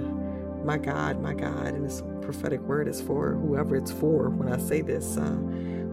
my 0.65 0.79
God, 0.79 1.21
my 1.21 1.35
God, 1.35 1.75
and 1.75 1.85
this 1.85 2.03
prophetic 2.23 2.61
word 2.63 2.89
is 2.89 3.03
for 3.03 3.35
whoever 3.35 3.77
it's 3.77 3.93
for 3.93 4.31
when 4.31 4.51
I 4.53 4.57
say 4.59 4.81
this. 4.81 5.19
Uh, 5.19 5.37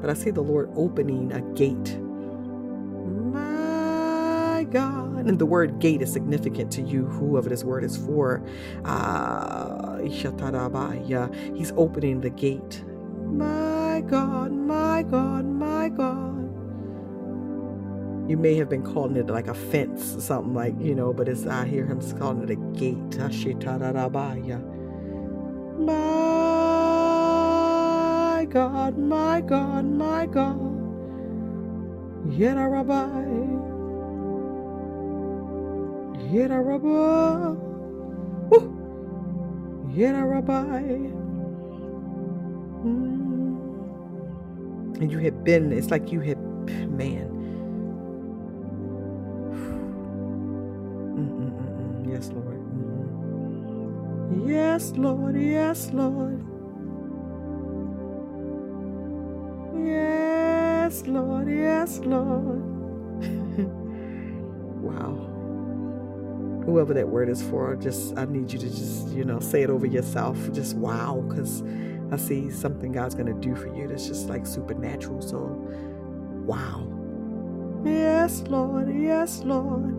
but 0.01 0.09
I 0.09 0.15
see 0.15 0.31
the 0.31 0.41
Lord 0.43 0.71
opening 0.75 1.31
a 1.33 1.41
gate 1.55 1.97
My 3.33 4.67
God. 4.71 5.27
And 5.27 5.39
the 5.39 5.45
word 5.47 5.79
gate 5.79 6.01
is 6.01 6.11
significant 6.13 6.71
to 6.73 6.81
you, 6.83 7.05
whoever 7.05 7.49
this 7.49 7.63
word 7.63 7.83
is 7.85 7.97
for. 7.97 8.43
Uh, 8.85 9.99
he's 11.55 11.71
opening 11.77 12.21
the 12.21 12.31
gate. 12.31 12.83
My 13.21 14.03
God, 14.07 14.51
my 14.53 15.03
God, 15.03 15.45
my 15.45 15.89
God. 15.89 16.67
You 18.29 18.37
may 18.37 18.55
have 18.55 18.69
been 18.69 18.83
calling 18.83 19.17
it 19.17 19.27
like 19.27 19.47
a 19.47 19.55
fence 19.55 20.15
or 20.15 20.21
something 20.21 20.53
like, 20.53 20.75
you 20.79 20.95
know, 20.95 21.13
but 21.13 21.29
it's 21.29 21.45
I 21.47 21.65
hear 21.67 21.85
him 21.85 22.01
calling 22.19 22.43
it 22.43 22.51
a 22.51 22.57
gate. 22.79 23.17
My 25.79 27.10
God, 28.51 28.97
my 28.97 29.39
God, 29.39 29.85
my 29.85 30.25
God. 30.25 30.59
Yet 32.29 32.55
Rabbi. 32.55 33.23
Yera 36.31 36.59
Rabbi. 36.65 37.55
Yera 39.95 40.23
Rabbi. 40.29 40.81
Mm. 42.83 43.79
And 45.01 45.11
you 45.11 45.19
had 45.19 45.43
been, 45.45 45.71
it's 45.71 45.89
like 45.89 46.11
you 46.11 46.19
had, 46.19 46.37
man. 46.91 47.55
Mm-mm-mm. 51.01 52.11
Yes, 52.11 52.29
Lord. 52.33 52.59
Mm-hmm. 52.59 54.49
Yes, 54.49 54.91
Lord. 54.97 55.37
Yes, 55.37 55.91
Lord. 55.93 56.50
Yes, 59.87 61.03
Lord. 61.07 61.49
Yes, 61.49 61.99
Lord. 61.99 62.61
wow. 64.81 65.27
Whoever 66.65 66.93
that 66.93 67.07
word 67.09 67.29
is 67.29 67.41
for, 67.41 67.75
just 67.75 68.17
I 68.17 68.25
need 68.25 68.51
you 68.51 68.59
to 68.59 68.69
just, 68.69 69.09
you 69.09 69.25
know, 69.25 69.39
say 69.39 69.63
it 69.63 69.69
over 69.69 69.85
yourself. 69.85 70.37
Just 70.51 70.75
wow, 70.75 71.23
because 71.27 71.63
I 72.11 72.17
see 72.17 72.51
something 72.51 72.91
God's 72.91 73.15
gonna 73.15 73.33
do 73.33 73.55
for 73.55 73.73
you 73.75 73.87
that's 73.87 74.07
just 74.07 74.27
like 74.29 74.45
supernatural. 74.45 75.21
So 75.21 75.37
wow. 76.45 76.87
Yes, 77.85 78.43
Lord, 78.47 78.93
yes, 78.95 79.43
Lord. 79.43 79.97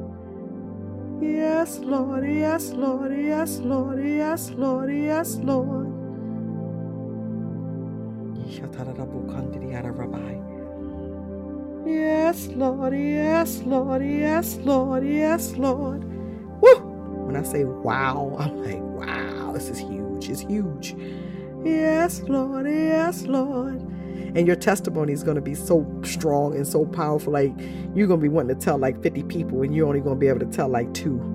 Yes, 1.20 1.78
Lord, 1.78 2.28
yes, 2.28 2.72
Lord, 2.72 3.16
yes, 3.16 3.58
Lord, 3.58 4.04
yes, 4.04 4.50
Lord, 4.50 4.92
yes, 4.94 5.36
Lord. 5.36 5.81
Yes, 11.86 12.48
Lord, 12.48 12.94
yes, 12.94 13.62
Lord, 13.64 14.04
yes, 14.04 14.56
Lord, 14.62 15.06
yes, 15.06 15.52
Lord. 15.56 16.04
Woo! 16.62 16.76
When 17.26 17.36
I 17.36 17.42
say 17.42 17.64
wow, 17.64 18.36
I'm 18.38 18.62
like, 18.62 18.80
wow, 18.80 19.52
this 19.52 19.68
is 19.68 19.78
huge. 19.78 20.28
It's 20.28 20.40
huge. 20.42 20.94
Yes, 21.64 22.22
Lord, 22.22 22.66
yes, 22.66 23.22
Lord. 23.24 23.80
And 24.34 24.46
your 24.46 24.56
testimony 24.56 25.12
is 25.12 25.22
going 25.22 25.34
to 25.34 25.42
be 25.42 25.54
so 25.54 25.86
strong 26.04 26.54
and 26.54 26.66
so 26.66 26.86
powerful. 26.86 27.32
Like, 27.32 27.52
you're 27.94 28.06
going 28.06 28.20
to 28.20 28.24
be 28.24 28.28
wanting 28.28 28.56
to 28.56 28.64
tell 28.64 28.78
like 28.78 29.02
50 29.02 29.24
people, 29.24 29.62
and 29.62 29.74
you're 29.74 29.88
only 29.88 30.00
going 30.00 30.16
to 30.16 30.20
be 30.20 30.28
able 30.28 30.40
to 30.40 30.46
tell 30.46 30.68
like 30.68 30.92
two. 30.94 31.20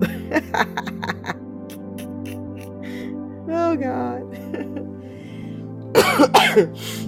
oh, 3.50 3.76
God. 3.76 4.24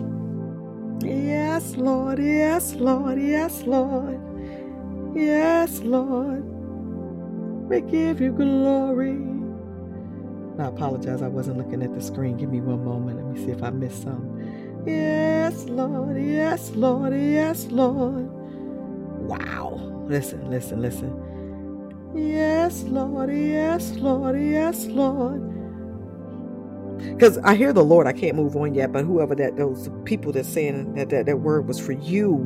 Yes, 1.10 1.74
Lord. 1.76 2.20
Yes, 2.20 2.74
Lord. 2.74 3.20
Yes, 3.20 3.62
Lord. 3.64 4.20
Yes, 5.12 5.80
Lord. 5.80 6.44
We 7.68 7.80
give 7.80 8.20
you 8.20 8.30
glory. 8.30 9.18
I 10.60 10.68
apologize. 10.68 11.20
I 11.20 11.26
wasn't 11.26 11.58
looking 11.58 11.82
at 11.82 11.92
the 11.92 12.00
screen. 12.00 12.36
Give 12.36 12.50
me 12.50 12.60
one 12.60 12.84
moment. 12.84 13.16
Let 13.16 13.26
me 13.26 13.44
see 13.44 13.50
if 13.50 13.60
I 13.64 13.70
missed 13.70 14.04
some. 14.04 14.84
Yes, 14.86 15.64
Lord. 15.64 16.16
Yes, 16.16 16.70
Lord. 16.76 17.12
Yes, 17.12 17.66
Lord. 17.66 18.30
Wow. 19.26 20.04
Listen, 20.06 20.48
listen, 20.48 20.80
listen. 20.80 21.10
Yes, 22.14 22.84
Lord. 22.84 23.34
Yes, 23.34 23.90
Lord. 23.96 24.40
Yes, 24.40 24.86
Lord 24.86 25.49
because 27.08 27.38
I 27.38 27.54
hear 27.54 27.72
the 27.72 27.84
Lord, 27.84 28.06
I 28.06 28.12
can't 28.12 28.36
move 28.36 28.56
on 28.56 28.74
yet, 28.74 28.92
but 28.92 29.04
whoever 29.04 29.34
that 29.36 29.56
those 29.56 29.90
people 30.04 30.32
that 30.32 30.46
saying 30.46 30.94
that, 30.94 31.10
that 31.10 31.26
that 31.26 31.40
word 31.40 31.68
was 31.68 31.78
for 31.78 31.92
you, 31.92 32.38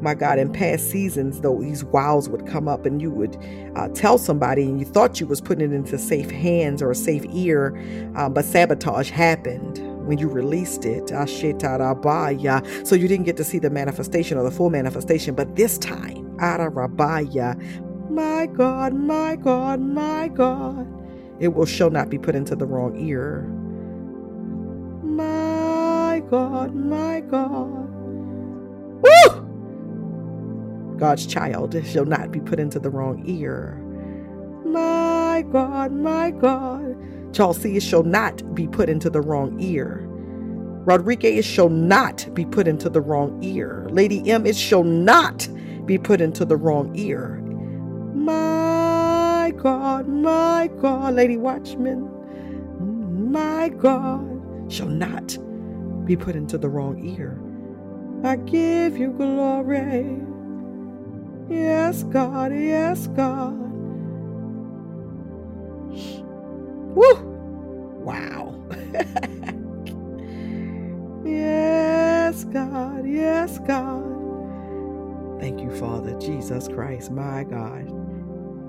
my 0.00 0.14
God, 0.14 0.38
in 0.38 0.52
past 0.52 0.90
seasons, 0.90 1.40
though 1.40 1.60
these 1.60 1.84
wows 1.84 2.28
would 2.28 2.46
come 2.46 2.68
up 2.68 2.86
and 2.86 3.02
you 3.02 3.10
would 3.10 3.36
uh, 3.76 3.88
tell 3.88 4.18
somebody 4.18 4.64
and 4.64 4.78
you 4.80 4.86
thought 4.86 5.20
you 5.20 5.26
was 5.26 5.40
putting 5.40 5.72
it 5.72 5.74
into 5.74 5.98
safe 5.98 6.30
hands 6.30 6.82
or 6.82 6.90
a 6.90 6.94
safe 6.94 7.24
ear, 7.32 7.76
um, 8.16 8.34
but 8.34 8.44
sabotage 8.44 9.10
happened 9.10 9.78
when 10.06 10.18
you 10.18 10.28
released 10.28 10.84
it. 10.86 11.08
So 11.08 12.96
you 12.96 13.08
didn't 13.08 13.26
get 13.26 13.36
to 13.38 13.44
see 13.44 13.58
the 13.58 13.70
manifestation 13.70 14.38
or 14.38 14.44
the 14.44 14.50
full 14.50 14.70
manifestation, 14.70 15.34
but 15.34 15.56
this 15.56 15.78
time, 15.78 16.36
my 18.10 18.46
God, 18.46 18.94
my 18.94 19.36
God, 19.36 19.80
my 19.80 20.28
God, 20.28 20.88
it 21.40 21.48
will 21.54 21.66
shall 21.66 21.90
not 21.90 22.10
be 22.10 22.18
put 22.18 22.34
into 22.34 22.56
the 22.56 22.66
wrong 22.66 22.96
ear. 22.98 23.50
My 25.20 26.22
God, 26.30 26.74
my 26.74 27.20
God. 27.20 27.88
Woo! 29.02 30.96
God's 30.96 31.26
child 31.26 31.76
shall 31.84 32.06
not 32.06 32.32
be 32.32 32.40
put 32.40 32.58
into 32.58 32.78
the 32.78 32.88
wrong 32.88 33.22
ear. 33.26 33.82
My 34.64 35.44
God, 35.52 35.92
my 35.92 36.30
God. 36.30 36.96
Chelsea 37.34 37.78
shall 37.80 38.02
not 38.02 38.54
be 38.54 38.66
put 38.66 38.88
into 38.88 39.10
the 39.10 39.20
wrong 39.20 39.60
ear. 39.60 40.06
Rodriguez 40.86 41.44
shall 41.44 41.68
not 41.68 42.26
be 42.32 42.46
put 42.46 42.66
into 42.66 42.88
the 42.88 43.02
wrong 43.02 43.42
ear. 43.42 43.86
Lady 43.90 44.30
M, 44.30 44.46
it 44.46 44.56
shall 44.56 44.84
not 44.84 45.48
be 45.84 45.98
put 45.98 46.22
into 46.22 46.46
the 46.46 46.56
wrong 46.56 46.94
ear. 46.96 47.40
My 48.14 49.52
God, 49.56 50.08
my 50.08 50.70
God, 50.80 51.14
Lady 51.14 51.36
Watchman, 51.36 52.08
my 53.30 53.68
God 53.68 54.29
shall 54.70 54.88
not 54.88 55.36
be 56.06 56.16
put 56.16 56.36
into 56.36 56.56
the 56.56 56.68
wrong 56.68 56.98
ear. 57.04 57.38
I 58.24 58.36
give 58.36 58.96
you 58.96 59.12
glory. 59.12 60.20
Yes, 61.48 62.04
God, 62.04 62.52
yes, 62.52 63.06
God. 63.08 63.58
Woo! 66.94 67.14
Wow. 68.04 68.54
yes, 71.24 72.44
God, 72.44 73.06
yes, 73.06 73.58
God. 73.60 75.40
Thank 75.40 75.60
you, 75.60 75.74
Father 75.76 76.18
Jesus 76.20 76.68
Christ, 76.68 77.10
my 77.10 77.44
God. 77.44 77.90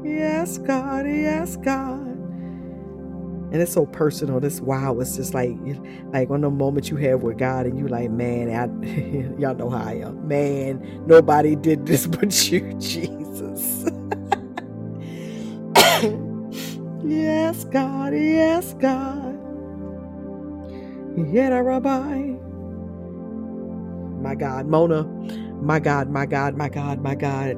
Yes, 0.04 0.58
God, 0.58 1.06
yes, 1.06 1.58
God 1.58 2.21
and 3.52 3.62
it's 3.62 3.74
so 3.74 3.86
personal. 3.88 4.40
This 4.40 4.62
wow, 4.62 5.00
it's 5.00 5.16
just 5.18 5.34
like 5.34 5.52
like 6.14 6.30
on 6.32 6.42
the 6.42 6.50
moment 6.52 6.90
you 6.90 6.98
have 6.98 7.24
with 7.24 7.38
God, 7.38 7.66
and 7.68 7.78
you 7.80 7.88
like, 7.88 8.12
man, 8.12 8.50
I, 8.50 8.66
y'all 9.42 9.56
know 9.56 9.70
how 9.70 9.84
I 9.84 9.94
am. 9.96 10.28
Man, 10.28 11.04
nobody 11.08 11.56
did 11.56 11.86
this 11.86 12.08
but 12.08 12.52
you, 12.52 12.74
Jesus. 12.76 13.86
yes, 17.06 17.66
God. 17.66 18.14
Yes, 18.14 18.74
God. 18.76 19.40
Yeah, 21.32 21.60
Rabbi. 21.60 22.36
My 24.22 24.36
God, 24.36 24.68
Mona. 24.68 25.04
My 25.62 25.80
God, 25.80 26.10
my 26.10 26.26
God, 26.26 26.58
my 26.58 26.70
God, 26.70 27.02
my 27.02 27.16
God, 27.16 27.58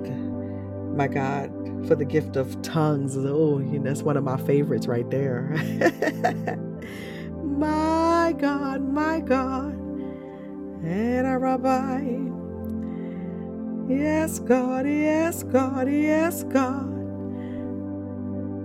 my 0.98 1.08
God 1.08 1.53
for 1.88 1.96
the 1.96 2.06
gift 2.06 2.36
of 2.36 2.62
tongues. 2.62 3.18
Oh, 3.18 3.60
you 3.60 3.80
know, 3.80 3.84
that's 3.84 4.04
one 4.04 4.18
of 4.18 4.24
my 4.24 4.38
favorites 4.38 4.88
right 4.88 5.10
there. 5.10 5.50
my 7.44 8.36
God, 8.38 8.82
my 8.82 9.20
God. 9.20 9.74
And 10.84 11.28
a 11.28 11.38
rabbi. 11.38 12.02
Yes, 13.88 14.40
God, 14.40 14.88
yes, 14.88 15.44
God, 15.44 15.90
yes, 15.90 16.44
God. 16.44 16.90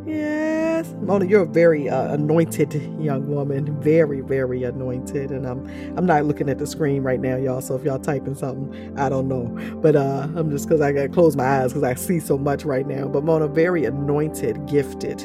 Yes. 0.06 0.57
Mona, 1.02 1.26
you're 1.26 1.42
a 1.42 1.46
very 1.46 1.88
uh, 1.88 2.14
anointed 2.14 2.74
young 3.00 3.28
woman. 3.28 3.80
Very, 3.82 4.20
very 4.20 4.64
anointed. 4.64 5.30
And 5.30 5.46
I'm 5.46 5.66
I'm 5.98 6.06
not 6.06 6.24
looking 6.26 6.48
at 6.48 6.58
the 6.58 6.66
screen 6.66 7.02
right 7.02 7.20
now, 7.20 7.36
y'all. 7.36 7.60
So 7.62 7.76
if 7.76 7.84
y'all 7.84 7.98
typing 7.98 8.34
something, 8.34 8.98
I 8.98 9.08
don't 9.08 9.28
know. 9.28 9.46
But 9.76 9.96
uh, 9.96 10.28
I'm 10.36 10.50
just 10.50 10.68
because 10.68 10.80
I 10.82 10.92
got 10.92 11.02
to 11.02 11.08
close 11.08 11.36
my 11.36 11.44
eyes 11.62 11.72
because 11.72 11.84
I 11.84 11.94
see 11.94 12.20
so 12.20 12.38
much 12.38 12.64
right 12.64 12.86
now. 12.86 13.08
But 13.08 13.24
Mona, 13.24 13.48
very 13.48 13.84
anointed, 13.86 14.66
gifted 14.66 15.22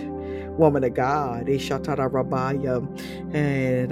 woman 0.58 0.84
of 0.84 0.94
God. 0.94 1.50
And 3.34 3.90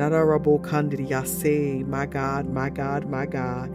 My 1.88 2.05
God, 2.07 2.49
my 2.49 2.70
God, 2.70 3.05
my 3.09 3.26
God. 3.28 3.72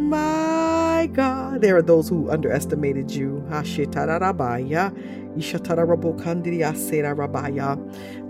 My 0.00 1.10
God. 1.12 1.62
There 1.62 1.76
are 1.76 1.82
those 1.82 2.08
who 2.08 2.30
underestimated 2.30 3.10
you. 3.12 3.44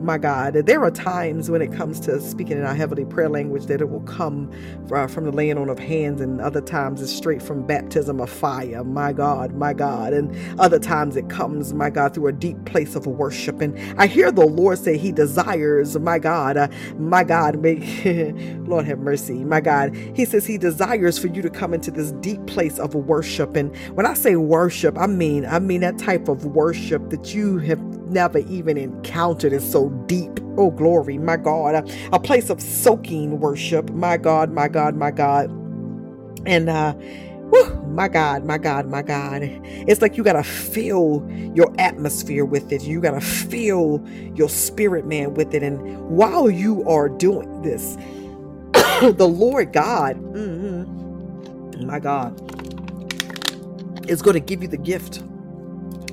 My 0.00 0.18
God, 0.18 0.54
there 0.54 0.82
are 0.82 0.90
times 0.90 1.50
when 1.50 1.62
it 1.62 1.72
comes 1.72 2.00
to 2.00 2.20
speaking 2.20 2.58
in 2.58 2.64
our 2.64 2.74
heavenly 2.74 3.04
prayer 3.04 3.28
language 3.28 3.66
that 3.66 3.80
it 3.80 3.88
will 3.90 4.02
come 4.02 4.50
from 5.08 5.24
the 5.24 5.32
laying 5.32 5.58
on 5.58 5.68
of 5.70 5.78
hands, 5.78 6.20
and 6.20 6.40
other 6.40 6.60
times 6.60 7.02
it's 7.02 7.12
straight 7.12 7.42
from 7.42 7.66
baptism 7.66 8.20
of 8.20 8.30
fire. 8.30 8.84
My 8.84 9.12
God, 9.12 9.54
my 9.54 9.72
God. 9.74 10.12
And 10.12 10.36
other 10.60 10.78
times 10.78 11.16
it 11.16 11.28
comes, 11.28 11.74
my 11.74 11.90
God, 11.90 12.14
through 12.14 12.28
a 12.28 12.32
deep 12.32 12.64
place 12.66 12.94
of 12.94 13.06
worship. 13.06 13.60
And 13.60 13.78
I 13.98 14.06
hear 14.06 14.32
the 14.32 14.46
Lord 14.46 14.78
say 14.78 14.98
He 14.98 15.12
desires, 15.12 15.98
my 15.98 16.18
God, 16.18 16.56
uh, 16.56 16.68
my 16.98 17.24
God, 17.24 17.58
may, 17.60 17.76
Lord 18.66 18.86
have 18.86 18.98
mercy, 18.98 19.44
my 19.44 19.60
God. 19.60 19.94
He 20.14 20.24
says 20.24 20.46
He 20.46 20.58
desires 20.58 21.18
for 21.18 21.28
you 21.28 21.42
to 21.42 21.50
come 21.50 21.74
into 21.74 21.90
this 21.90 22.12
deep 22.12 22.44
place 22.46 22.78
of 22.78 22.94
worship. 22.94 23.56
And 23.56 23.74
when 23.96 24.06
I 24.06 24.14
say 24.14 24.36
worship, 24.36 24.98
I 24.98 25.06
mean, 25.06 25.46
I 25.46 25.58
mean 25.58 25.80
that 25.82 25.98
type 25.98 26.28
of 26.28 26.46
worship 26.46 26.93
worship 26.94 27.10
that 27.10 27.34
you 27.34 27.58
have 27.58 27.80
never 28.10 28.38
even 28.38 28.76
encountered 28.76 29.52
is 29.52 29.68
so 29.70 29.90
deep. 30.06 30.30
Oh, 30.56 30.70
glory, 30.70 31.18
my 31.18 31.36
God. 31.36 31.74
A, 31.74 31.84
a 32.14 32.18
place 32.18 32.50
of 32.50 32.60
soaking 32.60 33.40
worship. 33.40 33.90
My 33.90 34.16
God, 34.16 34.52
my 34.52 34.68
God, 34.68 34.94
my 34.96 35.10
God. 35.10 35.50
And, 36.46 36.68
uh, 36.68 36.94
Whew, 37.50 37.74
my 37.88 38.08
God, 38.08 38.44
my 38.44 38.58
God, 38.58 38.86
my 38.86 39.02
God. 39.02 39.42
It's 39.42 40.00
like 40.02 40.16
you 40.16 40.24
got 40.24 40.32
to 40.32 40.42
fill 40.42 41.28
your 41.54 41.72
atmosphere 41.78 42.44
with 42.44 42.72
it. 42.72 42.82
You 42.82 43.00
got 43.00 43.12
to 43.12 43.20
fill 43.20 44.02
your 44.34 44.48
spirit 44.48 45.06
man 45.06 45.34
with 45.34 45.54
it. 45.54 45.62
And 45.62 46.08
while 46.08 46.50
you 46.50 46.88
are 46.88 47.08
doing 47.08 47.62
this, 47.62 47.96
the 49.02 49.28
Lord 49.28 49.72
God, 49.72 50.16
mm-hmm, 50.16 51.86
my 51.86 52.00
God, 52.00 52.34
is 54.10 54.22
going 54.22 54.34
to 54.34 54.40
give 54.40 54.62
you 54.62 54.68
the 54.68 54.78
gift 54.78 55.22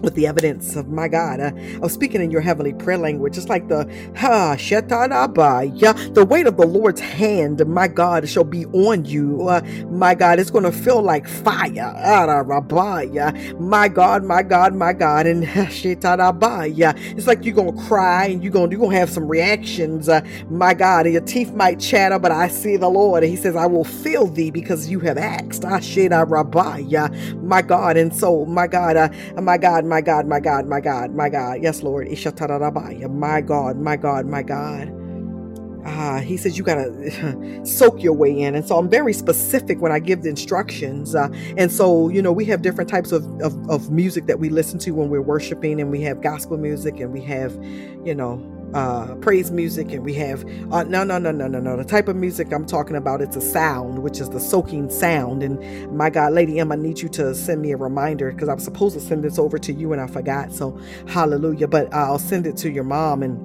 with 0.02 0.16
the 0.16 0.28
evidence 0.28 0.76
of 0.76 0.90
my 0.90 1.08
God. 1.08 1.40
Uh, 1.42 1.52
was 1.82 1.94
speaking 1.94 2.22
in 2.22 2.32
your 2.32 2.42
heavenly 2.42 2.74
prayer 2.74 2.98
language, 2.98 3.36
just 3.36 3.50
like 3.50 3.68
the 3.68 3.84
ha 4.18 4.56
shetanabaya, 4.58 6.14
the 6.14 6.26
weight 6.26 6.48
of 6.48 6.58
the 6.58 6.68
Lord's 6.68 7.02
hand, 7.02 7.66
my 7.68 7.88
God, 7.88 8.28
shall 8.30 8.44
be 8.46 8.66
on 8.68 9.06
you. 9.06 9.48
Uh, 9.50 9.62
my 9.90 10.16
God, 10.16 10.40
it's 10.40 10.52
going 10.52 10.66
to 10.66 10.72
feel 10.72 11.02
like 11.02 11.28
fire. 11.28 11.94
Arabaya, 11.98 13.60
My 13.60 13.88
God, 13.90 14.24
my 14.24 14.44
God, 14.44 14.76
my 14.76 14.94
God, 14.94 15.28
and 15.28 15.44
shetanabaya. 15.46 16.96
It's 17.18 17.28
like 17.28 17.46
you're 17.46 17.56
gonna 17.56 17.74
cry 17.88 18.28
and 18.28 18.44
you're 18.44 18.54
gonna 18.54 18.72
you're 18.72 18.80
gonna 18.82 18.98
have 18.98 19.10
some 19.10 19.28
reactions. 19.28 20.10
Uh, 20.10 20.22
my 20.50 20.74
God, 20.74 21.08
your 21.08 21.22
teeth 21.22 21.54
might 21.54 21.80
chatter, 21.80 22.20
but 22.20 22.32
I 22.32 22.48
see 22.48 22.78
the 22.78 22.90
Lord. 22.90 23.24
And 23.24 23.32
He 23.32 23.38
says, 23.38 23.56
I 23.56 23.68
will 23.68 23.86
fill 23.86 24.28
thee 24.28 24.52
because 24.52 24.90
you 24.90 25.00
have 25.02 25.18
asked. 25.18 25.64
My 27.42 27.62
God, 27.62 27.98
and 27.98 28.16
so 28.16 28.46
my 28.46 28.68
God, 28.68 28.98
uh, 28.98 29.10
my 29.42 29.58
God, 29.58 29.86
my 29.92 30.00
God, 30.00 30.26
my 30.26 30.40
God, 30.40 30.68
my 30.68 30.80
God, 30.80 31.14
my 31.14 31.28
God. 31.28 31.62
Yes, 31.62 31.84
Lord. 31.84 32.08
My 33.12 33.42
God, 33.42 33.78
my 33.78 33.98
God, 33.98 34.26
my 34.26 34.42
God. 34.42 34.94
Ah, 35.86 36.20
he 36.20 36.38
says 36.38 36.58
you 36.58 36.64
gotta 36.64 37.62
soak 37.66 38.02
your 38.02 38.14
way 38.14 38.32
in, 38.40 38.56
and 38.56 38.66
so 38.66 38.78
I'm 38.78 38.90
very 38.90 39.12
specific 39.12 39.82
when 39.82 39.92
I 39.92 40.00
give 40.00 40.24
the 40.24 40.30
instructions. 40.30 41.14
Uh, 41.14 41.28
and 41.58 41.70
so, 41.70 42.08
you 42.08 42.22
know, 42.22 42.32
we 42.32 42.46
have 42.46 42.62
different 42.62 42.90
types 42.90 43.12
of, 43.12 43.26
of 43.42 43.70
of 43.70 43.92
music 43.92 44.28
that 44.28 44.40
we 44.40 44.48
listen 44.48 44.80
to 44.80 44.92
when 44.92 45.10
we're 45.10 45.22
worshiping, 45.22 45.82
and 45.82 45.92
we 45.92 46.00
have 46.04 46.22
gospel 46.22 46.58
music, 46.58 47.02
and 47.02 47.12
we 47.12 47.20
have, 47.24 47.54
you 48.06 48.16
know, 48.16 48.38
uh, 48.74 49.16
praise 49.16 49.52
music, 49.52 49.92
and 49.92 50.04
we 50.06 50.14
have 50.16 50.46
uh, 50.72 50.84
no, 50.84 51.04
no, 51.04 51.18
no, 51.18 51.32
no, 51.32 51.48
no, 51.48 51.60
no. 51.60 51.78
The 51.78 51.86
type 51.86 52.08
of 52.08 52.16
music 52.16 52.52
I'm 52.54 52.66
talking 52.66 52.96
about, 52.96 53.22
it's 53.22 53.36
a 53.36 53.42
sound, 53.42 54.00
which 54.04 54.20
is 54.22 54.30
the 54.30 54.40
soaking 54.40 54.90
sound. 54.90 55.44
And 55.44 55.96
my 55.98 56.10
God, 56.10 56.34
Lady 56.34 56.60
M, 56.60 56.72
I 56.72 56.76
need 56.76 57.00
you 57.02 57.10
to 57.10 57.36
send 57.36 57.62
me 57.62 57.72
a 57.72 57.78
reminder 57.78 58.32
because 58.32 58.50
I'm 58.50 58.60
supposed 58.60 58.96
to 58.96 59.02
send 59.02 59.24
this 59.24 59.40
over 59.40 59.60
to 59.60 59.74
you, 59.74 59.94
and 59.94 60.02
I 60.02 60.08
forgot. 60.08 60.54
So, 60.54 60.80
Hallelujah! 61.08 61.68
But 61.68 61.94
I'll 61.94 62.20
send 62.20 62.48
it 62.48 62.58
to 62.58 62.72
your 62.72 62.86
mom 62.86 63.24
and 63.24 63.40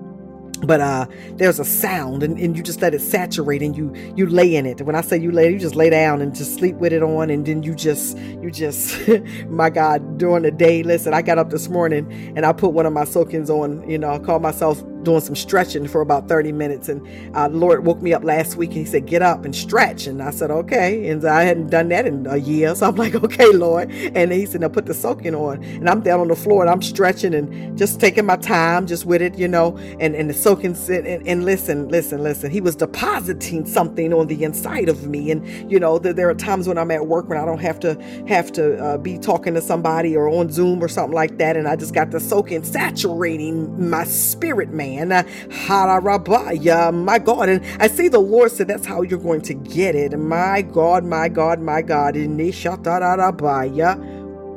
but 0.67 0.81
uh 0.81 1.07
there's 1.35 1.59
a 1.61 1.65
sound 1.65 2.23
and, 2.23 2.39
and 2.39 2.57
you 2.57 2.63
just 2.63 2.83
let 2.83 2.95
it 2.95 3.01
saturate 3.01 3.63
and 3.63 3.77
you 3.77 3.93
you 4.17 4.27
lay 4.27 4.57
in 4.57 4.67
it 4.67 4.81
when 4.83 4.97
i 4.97 5.01
say 5.01 5.19
you 5.19 5.33
lay 5.33 5.53
you 5.53 5.59
just 5.59 5.77
lay 5.77 5.91
down 5.91 6.23
and 6.23 6.35
just 6.35 6.55
sleep 6.57 6.77
with 6.77 6.93
it 6.93 7.03
on 7.03 7.31
and 7.31 7.47
then 7.47 7.63
you 7.63 7.75
just 7.75 8.19
you 8.43 8.51
just 8.51 8.97
my 9.49 9.71
god 9.71 10.19
during 10.19 10.43
the 10.43 10.51
day 10.51 10.83
listen 10.83 11.15
i 11.15 11.23
got 11.23 11.39
up 11.39 11.51
this 11.51 11.69
morning 11.69 12.33
and 12.37 12.47
i 12.47 12.53
put 12.53 12.71
one 12.71 12.87
of 12.87 12.93
my 12.93 13.05
soakings 13.05 13.51
on 13.51 13.89
you 13.89 13.99
know 13.99 14.11
i 14.11 14.19
call 14.19 14.39
myself 14.41 14.83
doing 15.07 15.21
some 15.21 15.37
stretching 15.37 15.87
for 15.89 16.01
about 16.03 16.29
30 16.29 16.53
minutes. 16.53 16.89
And 16.91 17.07
uh, 17.37 17.49
Lord 17.49 17.87
woke 17.87 18.03
me 18.03 18.13
up 18.13 18.25
last 18.25 18.57
week 18.57 18.71
and 18.71 18.79
he 18.79 18.85
said, 18.85 19.07
Get 19.07 19.23
up 19.23 19.45
and 19.45 19.55
stretch. 19.55 20.07
And 20.09 20.23
I 20.23 20.31
said, 20.31 20.51
Okay. 20.51 21.09
And 21.09 21.25
I 21.25 21.45
hadn't 21.45 21.71
done 21.71 21.89
that 21.91 22.07
in 22.07 22.27
a 22.27 22.37
year. 22.37 22.75
So 22.75 22.89
I'm 22.89 22.97
like, 22.97 23.15
Okay, 23.25 23.53
Lord. 23.53 23.91
And 23.93 24.33
he 24.33 24.45
said, 24.47 24.61
Now 24.63 24.69
put 24.69 24.87
the 24.87 24.95
soaking 24.95 25.35
on. 25.35 25.63
And 25.65 25.89
I'm 25.89 26.03
down 26.03 26.21
on 26.21 26.29
the 26.29 26.37
floor 26.37 26.63
and 26.63 26.71
I'm 26.71 26.83
stretching 26.83 27.35
and 27.35 27.79
just 27.79 28.01
taking 28.01 28.27
my 28.27 28.37
time 28.37 28.87
just 28.87 29.07
with 29.07 29.23
it, 29.23 29.39
you 29.39 29.49
know, 29.49 29.79
and, 30.01 30.15
and 30.17 30.29
the 30.29 30.35
soaking. 30.35 30.77
And, 30.89 31.07
and, 31.07 31.29
and 31.29 31.45
listen, 31.45 31.89
listen, 31.89 32.23
listen. 32.23 32.51
He 32.51 32.61
was 32.61 32.77
depositing 32.77 33.65
something 33.67 34.13
on 34.13 34.27
the 34.27 34.43
inside 34.45 34.89
of 34.89 35.07
me. 35.07 35.31
And, 35.31 35.71
you 35.71 35.79
know, 35.81 35.99
there, 35.99 36.13
there 36.13 36.29
are 36.29 36.35
times 36.35 36.67
when 36.69 36.79
I'm 36.79 36.91
at 36.91 37.07
work 37.07 37.29
when 37.29 37.39
I 37.39 37.47
don't 37.47 37.61
have 37.61 37.79
to 37.81 37.95
have 38.27 38.53
to 38.53 38.77
uh, 38.85 38.99
be 38.99 39.19
talking 39.19 39.55
to 39.55 39.63
somebody 39.63 40.17
or 40.17 40.29
on 40.29 40.51
Zoom 40.51 40.83
or 40.83 40.89
something 40.89 41.15
like 41.15 41.39
that. 41.39 41.57
And 41.57 41.69
I 41.69 41.77
just 41.77 41.95
got 41.95 42.11
the 42.11 42.19
soaking 42.21 42.65
saturating 42.65 43.89
my 43.89 44.05
spirit, 44.05 44.71
man 44.71 44.96
man. 45.05 45.27
Hararabaya, 45.51 46.93
my 46.95 47.19
God. 47.19 47.49
And 47.51 47.65
I 47.81 47.89
see 47.89 48.09
the 48.09 48.21
Lord 48.21 48.53
said 48.53 48.69
that's 48.69 48.87
how 48.87 49.03
you're 49.03 49.19
going 49.21 49.43
to 49.43 49.55
get 49.55 49.95
it. 49.97 50.19
My 50.19 50.63
God, 50.63 51.05
my 51.05 51.29
God, 51.29 51.61
my 51.61 51.83
God. 51.83 52.17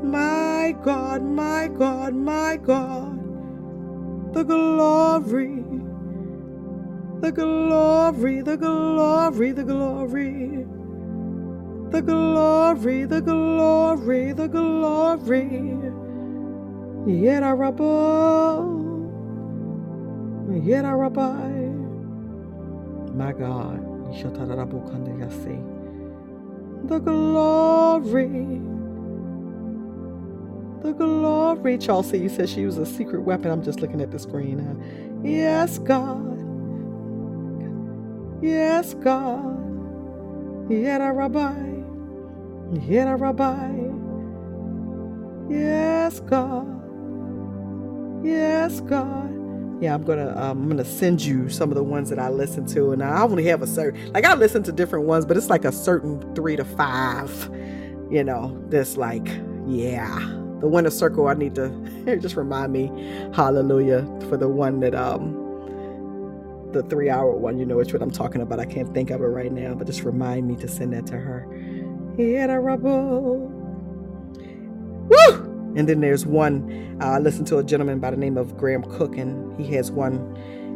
My 0.04 0.76
God, 0.84 1.24
my 1.24 1.70
God, 1.70 2.16
my 2.16 2.58
God. 2.58 3.38
The 4.34 4.44
glory. 4.44 5.64
The 7.22 7.32
glory, 7.32 8.42
the 8.42 8.58
glory, 8.58 9.52
the 9.54 9.64
glory. 9.64 10.68
The 11.92 12.02
glory, 12.02 13.06
the 13.06 13.22
glory, 13.22 14.34
the 14.34 14.48
glory. 14.48 15.46
Yet 17.08 17.44
Yera 17.44 17.58
Rabbi. 17.58 18.89
My 23.14 23.34
God. 23.34 23.86
The 26.88 27.00
glory. 27.00 28.62
The 30.82 30.94
glory. 30.94 31.78
Chelsea 31.78 32.18
you 32.18 32.30
said 32.30 32.50
she 32.50 32.66
was 32.66 32.80
a 32.80 32.86
secret 32.86 33.22
weapon. 33.22 33.52
I'm 33.52 33.64
just 33.64 33.80
looking 33.80 34.02
at 34.02 34.10
the 34.10 34.18
screen. 34.18 34.60
Yes, 35.24 35.78
God. 35.78 36.40
Yes, 38.42 38.96
God. 38.96 39.58
Yera 40.68 41.16
Rabbi. 41.16 41.54
Yera 42.88 43.20
Rabbi. 43.20 43.70
Yes, 45.54 46.20
God. 46.22 46.66
Yes, 48.26 48.80
God 48.82 49.39
yeah 49.80 49.94
i'm 49.94 50.04
gonna 50.04 50.30
um, 50.38 50.64
i'm 50.64 50.70
gonna 50.70 50.84
send 50.84 51.22
you 51.22 51.50
some 51.50 51.70
of 51.70 51.76
the 51.76 51.84
ones 51.84 52.10
that 52.10 52.20
i 52.20 52.30
listen 52.30 52.66
to 52.66 52.92
and 52.92 53.02
i 53.04 53.22
only 53.22 53.46
have 53.46 53.62
a 53.62 53.68
certain 53.68 54.12
like 54.14 54.26
i 54.26 54.34
listen 54.34 54.62
to 54.64 54.72
different 54.72 55.06
ones 55.06 55.26
but 55.26 55.38
it's 55.38 55.50
like 55.50 55.66
a 55.66 55.72
certain 55.72 56.20
three 56.36 56.56
to 56.56 56.66
five 56.66 57.50
you 58.12 58.24
know 58.24 58.58
that's 58.70 58.98
like 58.98 59.28
yeah. 59.68 60.18
The 60.60 60.68
winner 60.68 60.90
circle 60.90 61.28
i 61.28 61.34
need 61.34 61.56
to 61.56 61.70
just 62.22 62.36
remind 62.36 62.74
me 62.74 62.88
hallelujah 63.34 64.02
for 64.28 64.36
the 64.36 64.50
one 64.50 64.82
that 64.82 64.94
um 64.94 65.36
the 66.74 66.84
three 66.84 67.10
hour 67.10 67.32
one 67.36 67.58
you 67.58 67.66
know 67.66 67.78
which 67.78 67.94
what 67.94 68.02
i'm 68.02 68.12
talking 68.12 68.42
about. 68.42 68.60
I 68.60 68.66
can't 68.66 68.94
think 68.94 69.10
of 69.10 69.22
it 69.22 69.26
right 69.26 69.52
now 69.52 69.74
but 69.74 69.88
just 69.88 70.04
remind 70.04 70.48
me 70.48 70.56
to 70.58 70.68
send 70.68 70.94
that 70.94 71.08
to 71.08 71.18
her. 71.18 71.48
Yeah 72.18 72.48
Woo! 75.10 75.49
And 75.76 75.88
then 75.88 76.02
there's 76.02 76.26
one, 76.26 76.98
uh, 77.02 77.06
I 77.06 77.20
listened 77.20 77.48
to 77.48 77.58
a 77.58 77.64
gentleman 77.64 78.00
by 78.00 78.12
the 78.12 78.18
name 78.18 78.38
of 78.38 78.58
Graham 78.58 78.84
Cooke, 78.84 79.18
and 79.18 79.60
he 79.60 79.74
has 79.76 79.92
one. 79.92 80.18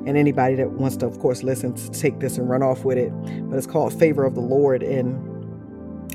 And 0.05 0.17
anybody 0.17 0.55
that 0.55 0.71
wants 0.71 0.97
to, 0.97 1.05
of 1.05 1.19
course, 1.19 1.43
listen 1.43 1.73
to 1.75 1.89
take 1.91 2.19
this 2.19 2.37
and 2.37 2.49
run 2.49 2.61
off 2.61 2.83
with 2.83 2.97
it. 2.97 3.11
But 3.49 3.57
it's 3.57 3.67
called 3.67 3.97
Favor 3.97 4.25
of 4.25 4.35
the 4.35 4.41
Lord. 4.41 4.83
And 4.83 5.33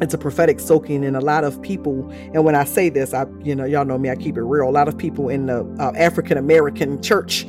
it's 0.01 0.15
a 0.15 0.19
prophetic 0.19 0.61
soaking 0.61 1.05
and 1.05 1.17
a 1.17 1.21
lot 1.21 1.45
of 1.45 1.61
people 1.63 2.09
and 2.35 2.45
when 2.45 2.55
i 2.55 2.65
say 2.65 2.89
this 2.89 3.13
i 3.13 3.27
you 3.43 3.55
know 3.55 3.65
y'all 3.65 3.85
know 3.85 3.99
me 3.99 4.11
i 4.11 4.17
keep 4.17 4.37
it 4.37 4.43
real 4.43 4.69
a 4.69 4.71
lot 4.71 4.89
of 4.89 4.97
people 4.97 5.29
in 5.29 5.47
the 5.47 5.65
uh, 5.81 5.93
african 5.97 6.39
american 6.39 7.03
church 7.03 7.47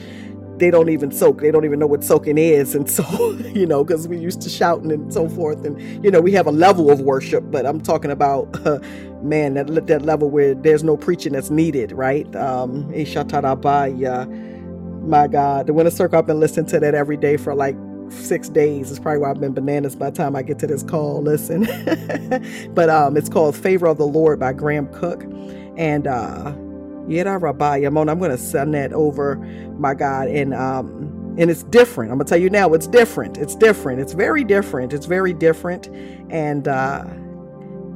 they 0.59 0.71
don't 0.71 0.89
even 0.89 1.11
soak. 1.11 1.41
They 1.41 1.51
don't 1.51 1.65
even 1.65 1.79
know 1.79 1.87
what 1.87 2.03
soaking 2.03 2.37
is. 2.37 2.75
And 2.75 2.89
so, 2.89 3.03
you 3.55 3.65
know, 3.65 3.83
because 3.83 4.07
we 4.07 4.17
used 4.17 4.41
to 4.41 4.49
shouting 4.49 4.91
and 4.91 5.13
so 5.13 5.29
forth. 5.29 5.65
And, 5.65 6.03
you 6.03 6.11
know, 6.11 6.21
we 6.21 6.33
have 6.33 6.47
a 6.47 6.51
level 6.51 6.91
of 6.91 7.01
worship, 7.01 7.45
but 7.51 7.65
I'm 7.65 7.81
talking 7.81 8.11
about, 8.11 8.49
uh, 8.67 8.79
man, 9.23 9.55
that, 9.55 9.87
that 9.87 10.03
level 10.03 10.29
where 10.29 10.55
there's 10.55 10.83
no 10.83 10.97
preaching 10.97 11.33
that's 11.33 11.49
needed, 11.49 11.91
right? 11.93 12.33
Um, 12.35 12.91
my 15.07 15.27
God, 15.27 15.67
the 15.67 15.73
winter 15.73 15.91
circle, 15.91 16.19
I've 16.19 16.27
been 16.27 16.39
listening 16.39 16.67
to 16.67 16.79
that 16.81 16.95
every 16.95 17.17
day 17.17 17.37
for 17.37 17.55
like 17.55 17.75
six 18.09 18.49
days. 18.49 18.91
It's 18.91 18.99
probably 18.99 19.19
why 19.19 19.31
I've 19.31 19.39
been 19.39 19.53
bananas 19.53 19.95
by 19.95 20.09
the 20.11 20.17
time 20.17 20.35
I 20.35 20.43
get 20.43 20.59
to 20.59 20.67
this 20.67 20.83
call. 20.83 21.21
Listen, 21.21 21.63
but 22.73 22.89
um, 22.89 23.17
it's 23.17 23.29
called 23.29 23.55
Favor 23.55 23.87
of 23.87 23.97
the 23.97 24.07
Lord 24.07 24.39
by 24.39 24.53
Graham 24.53 24.87
Cooke. 24.93 25.23
And, 25.77 26.07
uh, 26.07 26.53
Yera 27.09 27.41
Rabbi. 27.41 27.77
I'm 27.79 27.95
going 27.95 28.31
to 28.31 28.37
send 28.37 28.73
that 28.75 28.93
over, 28.93 29.37
my 29.79 29.95
God. 29.95 30.29
And, 30.29 30.53
um, 30.53 31.35
and 31.37 31.49
it's 31.51 31.63
different. 31.63 32.11
I'm 32.11 32.17
gonna 32.17 32.29
tell 32.29 32.39
you 32.39 32.49
now, 32.49 32.73
it's 32.73 32.87
different. 32.87 33.37
It's 33.37 33.55
different. 33.55 34.01
It's 34.01 34.13
very 34.13 34.43
different. 34.43 34.93
It's 34.93 35.05
very 35.05 35.33
different. 35.33 35.87
And, 36.31 36.67
uh, 36.67 37.05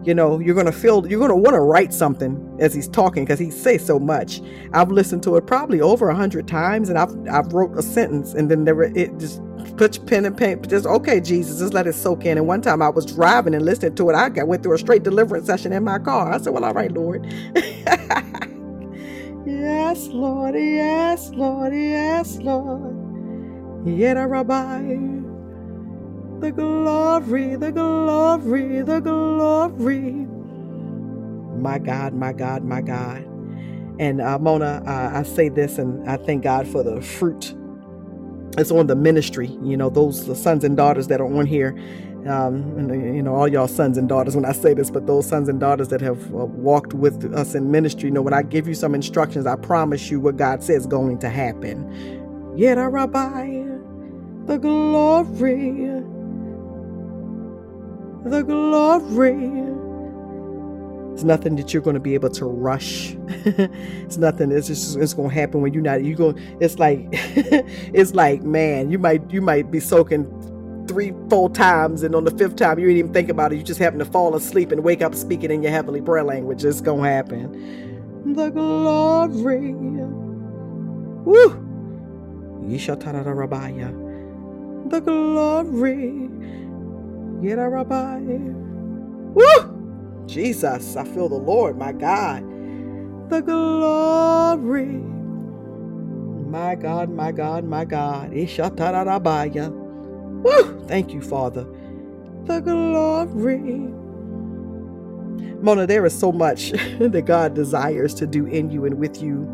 you 0.03 0.14
know, 0.15 0.40
you're 0.40 0.56
gonna 0.56 0.72
feel 0.72 1.07
you're 1.07 1.19
gonna 1.19 1.35
want 1.35 1.56
to 1.56 1.61
write 1.61 1.94
something 1.94 2.57
as 2.60 2.73
he's 2.73 2.88
talking 2.90 3.26
because 3.26 3.40
he 3.40 3.52
says 3.52 3.85
so 3.85 3.99
much. 3.99 4.41
I've 4.73 4.91
listened 4.91 5.23
to 5.23 5.38
it 5.38 5.48
probably 5.48 5.81
over 5.81 6.10
a 6.10 6.15
hundred 6.15 6.48
times, 6.48 6.90
and 6.90 6.98
I've 6.99 7.15
I've 7.30 7.53
wrote 7.53 7.77
a 7.77 7.84
sentence 7.84 8.34
and 8.34 8.52
then 8.52 8.64
never 8.64 8.84
it 8.84 9.18
just 9.19 9.41
put 9.77 9.98
your 9.98 10.06
pen 10.06 10.26
and 10.26 10.38
paper. 10.38 10.68
Just 10.68 10.85
okay, 10.88 11.22
Jesus, 11.22 11.60
just 11.60 11.73
let 11.73 11.88
it 11.88 11.94
soak 11.95 12.26
in. 12.26 12.38
And 12.38 12.48
one 12.48 12.61
time 12.61 12.81
I 12.81 12.90
was 12.90 13.06
driving 13.06 13.56
and 13.56 13.65
listening 13.65 13.95
to 13.95 14.10
it. 14.10 14.15
I 14.15 14.30
got, 14.30 14.48
went 14.48 14.64
through 14.64 14.76
a 14.76 14.80
straight 14.80 15.03
deliverance 15.03 15.48
session 15.48 15.73
in 15.73 15.84
my 15.84 15.99
car. 15.99 16.34
I 16.34 16.40
said, 16.40 16.53
"Well, 16.53 16.65
all 16.65 16.73
right, 16.73 16.91
Lord." 16.91 17.27
Yes, 19.45 20.07
Lord, 20.10 20.56
yes, 20.56 21.32
Lord, 21.32 21.74
yes, 21.74 22.38
Lord. 22.38 23.14
Yet 23.86 24.18
a 24.18 24.28
rabbi. 24.28 24.82
The 26.40 26.52
glory, 26.52 27.56
the 27.57 27.72
glory, 27.72 28.84
the 28.84 28.99
glory. 29.02 30.28
My 31.57 31.80
God, 31.80 32.14
my 32.14 32.34
God, 32.34 32.64
my 32.65 32.82
God. 32.82 33.26
And 33.99 34.22
uh, 34.22 34.40
Mona, 34.40 34.84
uh, 34.88 35.20
I 35.20 35.24
say 35.24 35.49
this 35.49 35.78
and 35.80 36.10
I 36.10 36.18
thank 36.18 36.44
God 36.44 36.68
for 36.68 36.84
the 36.84 37.02
fruit. 37.02 37.56
It's 38.57 38.72
on 38.72 38.88
the 38.88 38.95
ministry, 38.95 39.48
you 39.64 39.78
know, 39.78 39.90
those 39.90 40.28
the 40.28 40.36
sons 40.36 40.64
and 40.64 40.78
daughters 40.78 41.07
that 41.07 41.22
are 41.22 41.26
on 41.28 41.48
here 41.48 41.78
um, 42.27 42.77
and, 42.77 43.15
you 43.15 43.21
know, 43.23 43.35
all 43.35 43.47
y'all 43.47 43.67
sons 43.67 43.97
and 43.97 44.09
daughters 44.09 44.35
when 44.35 44.45
I 44.45 44.53
say 44.53 44.73
this, 44.73 44.89
but 44.89 45.07
those 45.07 45.27
sons 45.27 45.49
and 45.49 45.59
daughters 45.59 45.89
that 45.89 46.01
have 46.01 46.21
uh, 46.33 46.45
walked 46.45 46.93
with 46.93 47.33
us 47.33 47.55
in 47.55 47.71
ministry, 47.71 48.09
you 48.09 48.11
know, 48.13 48.21
when 48.21 48.33
I 48.33 48.43
give 48.43 48.67
you 48.67 48.75
some 48.75 48.95
instructions, 48.95 49.45
I 49.45 49.55
promise 49.55 50.11
you 50.11 50.19
what 50.19 50.37
God 50.37 50.63
says 50.63 50.85
going 50.85 51.19
to 51.19 51.29
happen. 51.29 52.53
Yet, 52.55 52.75
Rabbi, 52.75 53.63
the 54.45 54.57
glory, 54.57 56.03
the 58.25 58.43
glory. 58.43 59.63
It's 61.13 61.23
nothing 61.23 61.55
that 61.57 61.73
you're 61.73 61.83
going 61.83 61.93
to 61.93 61.99
be 61.99 62.15
able 62.15 62.31
to 62.31 62.45
rush. 62.45 63.15
it's 63.27 64.17
nothing. 64.17 64.51
It's 64.51 64.67
just 64.67 64.97
it's 64.97 65.13
going 65.13 65.29
to 65.29 65.35
happen 65.35 65.61
when 65.61 65.73
you're 65.73 65.83
not. 65.83 66.03
You 66.03 66.15
go. 66.15 66.33
It's 66.59 66.79
like 66.79 67.07
it's 67.11 68.15
like 68.15 68.41
man. 68.43 68.89
You 68.89 68.99
might 68.99 69.29
you 69.31 69.41
might 69.41 69.69
be 69.71 69.79
soaking 69.79 70.25
three, 70.88 71.14
four 71.30 71.49
times, 71.49 72.03
and 72.03 72.15
on 72.15 72.23
the 72.23 72.31
fifth 72.31 72.55
time, 72.55 72.80
you 72.80 72.88
didn't 72.88 72.99
even 72.99 73.14
think 73.14 73.30
about 73.30 73.53
it. 73.53 73.57
You 73.57 73.64
just 73.64 73.80
happen 73.80 73.99
to 73.99 74.05
fall 74.05 74.35
asleep 74.35 74.72
and 74.72 74.84
wake 74.84 75.01
up 75.01 75.15
speaking 75.15 75.51
in 75.51 75.64
your 75.64 75.72
heavenly 75.72 76.01
prayer 76.01 76.23
language. 76.23 76.64
It's 76.65 76.81
gonna 76.81 77.10
happen. 77.10 78.34
The 78.34 78.49
glory. 78.49 79.73
Woo! 81.26 81.73
Yishatarabaya. 82.65 83.91
The 84.89 84.99
glory. 85.01 86.30
Yera 87.41 87.84
Woo! 89.35 90.26
Jesus, 90.27 90.95
I 90.95 91.03
feel 91.03 91.27
the 91.30 91.35
Lord, 91.35 91.77
my 91.77 91.91
God. 91.91 92.43
The 93.30 93.41
glory. 93.41 95.03
My 96.49 96.76
God, 96.76 97.10
my 97.10 97.31
God, 97.31 97.65
my 97.65 97.84
God. 97.84 98.31
Ishatarabaya. 98.31 99.82
Woo! 100.44 100.86
Thank 100.88 101.14
you, 101.14 101.22
Father. 101.22 101.65
The 102.45 102.60
glory. 102.60 103.94
Mona, 105.61 105.88
there 105.88 106.06
is 106.06 106.18
so 106.18 106.32
much 106.32 106.72
that 106.99 107.24
God 107.26 107.53
desires 107.53 108.14
to 108.15 108.28
do 108.28 108.45
in 108.45 108.70
you 108.70 108.86
and 108.86 108.95
with 108.95 109.22
you. 109.24 109.48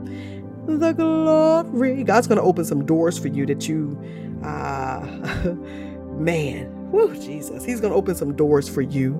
The 0.65 0.93
glory. 0.93 2.03
God's 2.03 2.27
going 2.27 2.39
to 2.39 2.43
open 2.43 2.65
some 2.65 2.85
doors 2.85 3.17
for 3.17 3.27
you 3.27 3.45
that 3.45 3.67
you, 3.69 3.97
ah, 4.43 5.01
uh, 5.01 5.53
man, 6.17 6.91
woo, 6.91 7.13
Jesus. 7.15 7.63
He's 7.63 7.79
going 7.79 7.91
to 7.93 7.97
open 7.97 8.15
some 8.15 8.35
doors 8.35 8.67
for 8.67 8.81
you. 8.81 9.19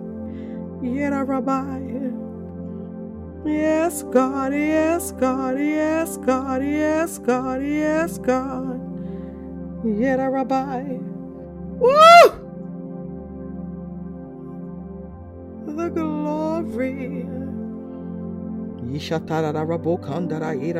Yet, 0.82 1.10
Rabbi. 1.10 1.80
Yes, 3.46 4.04
God, 4.04 4.54
yes, 4.54 5.12
God, 5.14 5.58
yes, 5.60 6.18
God, 6.18 6.64
yes, 6.64 7.18
God, 7.20 7.64
yes, 7.64 8.18
God. 8.18 8.82
Yet, 9.86 10.18
Rabbi. 10.18 11.09
Woo! 11.80 12.56
The 15.66 15.90
glory. 15.90 17.28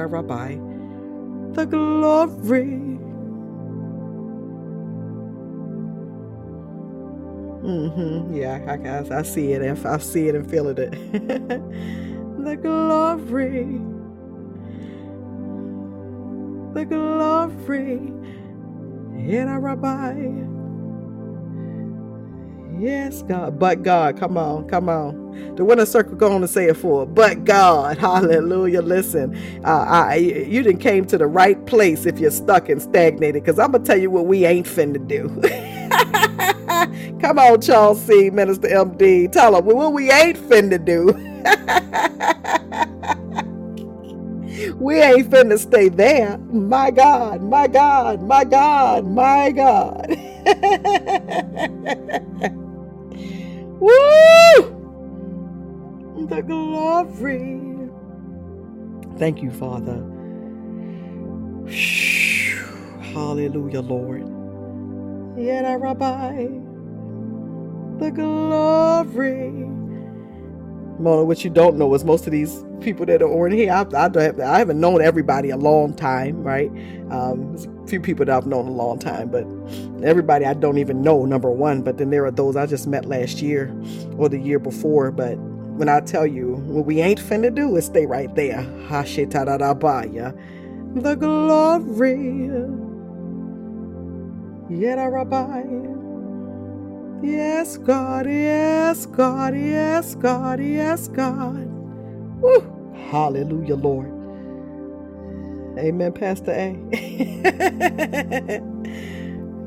Rabbi. 0.08 0.58
The 1.54 1.66
glory. 1.66 3.00
Mm-hmm. 7.64 8.36
Yeah, 8.36 8.60
I, 8.68 9.16
I, 9.16 9.20
I 9.20 9.24
see 9.24 9.54
it. 9.54 9.62
I, 9.62 9.86
I 9.86 9.98
see 10.00 10.28
it 10.30 10.36
and 10.36 10.50
feeling 10.50 10.78
it. 10.78 10.92
the 12.44 12.58
glory. 12.58 13.82
The 16.74 16.86
glory. 16.86 18.14
a 19.50 19.60
Rabbi. 19.60 20.59
Yes, 22.80 23.24
God. 23.24 23.60
But 23.60 23.84
God. 23.84 24.20
Come 24.20 24.38
on. 24.38 24.70
Come 24.70 24.90
on. 24.90 25.56
The 25.58 25.66
winner 25.66 25.88
circle 25.88 26.16
going 26.16 26.42
to 26.42 26.50
say 26.50 26.68
it 26.68 26.78
for. 26.78 27.08
But 27.08 27.46
God. 27.46 28.00
Hallelujah. 28.00 28.84
Listen, 28.84 29.36
uh, 29.66 29.86
I, 29.88 30.16
you 30.18 30.64
didn't 30.64 30.82
came 30.82 31.06
to 31.08 31.18
the 31.18 31.28
right 31.28 31.66
place 31.68 32.08
if 32.08 32.20
you're 32.20 32.32
stuck 32.32 32.70
and 32.70 32.82
stagnated. 32.82 33.44
Because 33.44 33.60
I'm 33.60 33.74
to 33.74 33.80
tell 33.80 34.00
you 34.00 34.12
what 34.12 34.28
we 34.28 34.46
ain't 34.46 34.68
finna 34.68 35.06
do. 35.08 35.30
Come 37.22 37.38
on, 37.40 37.62
Charles 37.62 38.02
C. 38.04 38.30
Minister 38.32 38.68
MD. 38.70 39.32
Tell 39.32 39.54
them 39.54 39.66
what 39.66 39.94
we 39.94 40.12
ain't 40.12 40.38
finna 40.38 40.84
do. 40.84 41.14
we 44.78 45.02
ain't 45.02 45.30
finna 45.30 45.60
stay 45.60 45.90
there. 45.90 46.38
My 46.40 46.92
God, 46.92 47.44
my 47.44 47.68
God, 47.68 48.24
my 48.24 48.46
God, 48.46 49.08
my 49.08 49.52
God. 49.52 50.18
Woo! 53.80 54.76
The 56.28 56.42
glory. 56.42 57.90
Thank 59.18 59.42
you, 59.42 59.52
Father. 59.52 60.04
Hallelujah, 63.14 63.82
Lord. 63.82 64.28
Yet 65.38 65.64
rabbi. 65.80 66.48
The 68.00 68.12
glory. 68.12 69.52
Mona, 71.00 71.24
what 71.24 71.44
you 71.44 71.50
don't 71.50 71.78
know 71.78 71.94
is 71.94 72.04
most 72.04 72.26
of 72.28 72.32
these 72.32 72.64
people 72.82 73.06
that 73.08 73.22
are 73.22 73.30
on 73.30 73.52
here, 73.52 73.72
I, 73.74 73.86
I, 73.96 74.08
I 74.44 74.60
haven't 74.60 74.80
known 74.80 75.02
everybody 75.02 75.52
a 75.52 75.58
long 75.58 75.94
time, 75.96 76.44
right? 76.44 76.72
Um, 77.12 77.56
a 77.84 77.88
few 77.88 78.02
people 78.02 78.26
that 78.26 78.38
I've 78.38 78.48
known 78.48 78.68
a 78.68 78.72
long 78.72 79.00
time, 79.00 79.30
but 79.30 79.46
everybody 80.06 80.46
I 80.46 80.54
don't 80.56 80.78
even 80.80 81.02
know, 81.02 81.26
number 81.26 81.52
one. 81.52 81.84
But 81.84 81.98
then 81.98 82.12
there 82.12 82.26
are 82.26 82.32
those 82.32 82.56
I 82.56 82.66
just 82.68 82.88
met 82.88 83.06
last 83.06 83.42
year 83.42 83.74
or 84.18 84.30
the 84.30 84.40
year 84.40 84.60
before. 84.60 85.12
But 85.12 85.38
when 85.38 85.90
I 85.90 86.02
tell 86.02 86.28
you 86.28 86.56
what 86.68 86.86
we 86.86 87.02
ain't 87.02 87.20
finna 87.22 87.54
do 87.56 87.76
is 87.78 87.86
stay 87.88 88.06
right 88.08 88.34
there. 88.36 88.62
The 90.96 91.16
glory. 91.16 92.50
I. 95.34 95.64
Yes, 97.24 97.78
God, 97.78 98.28
yes, 98.28 99.06
God, 99.08 99.56
yes, 99.56 100.16
God, 100.16 100.62
yes, 100.62 101.08
God. 101.10 101.79
Woo. 102.42 102.94
Hallelujah, 103.12 103.76
Lord. 103.76 104.12
Amen, 105.78 106.12
Pastor 106.14 106.52
A. 106.52 106.78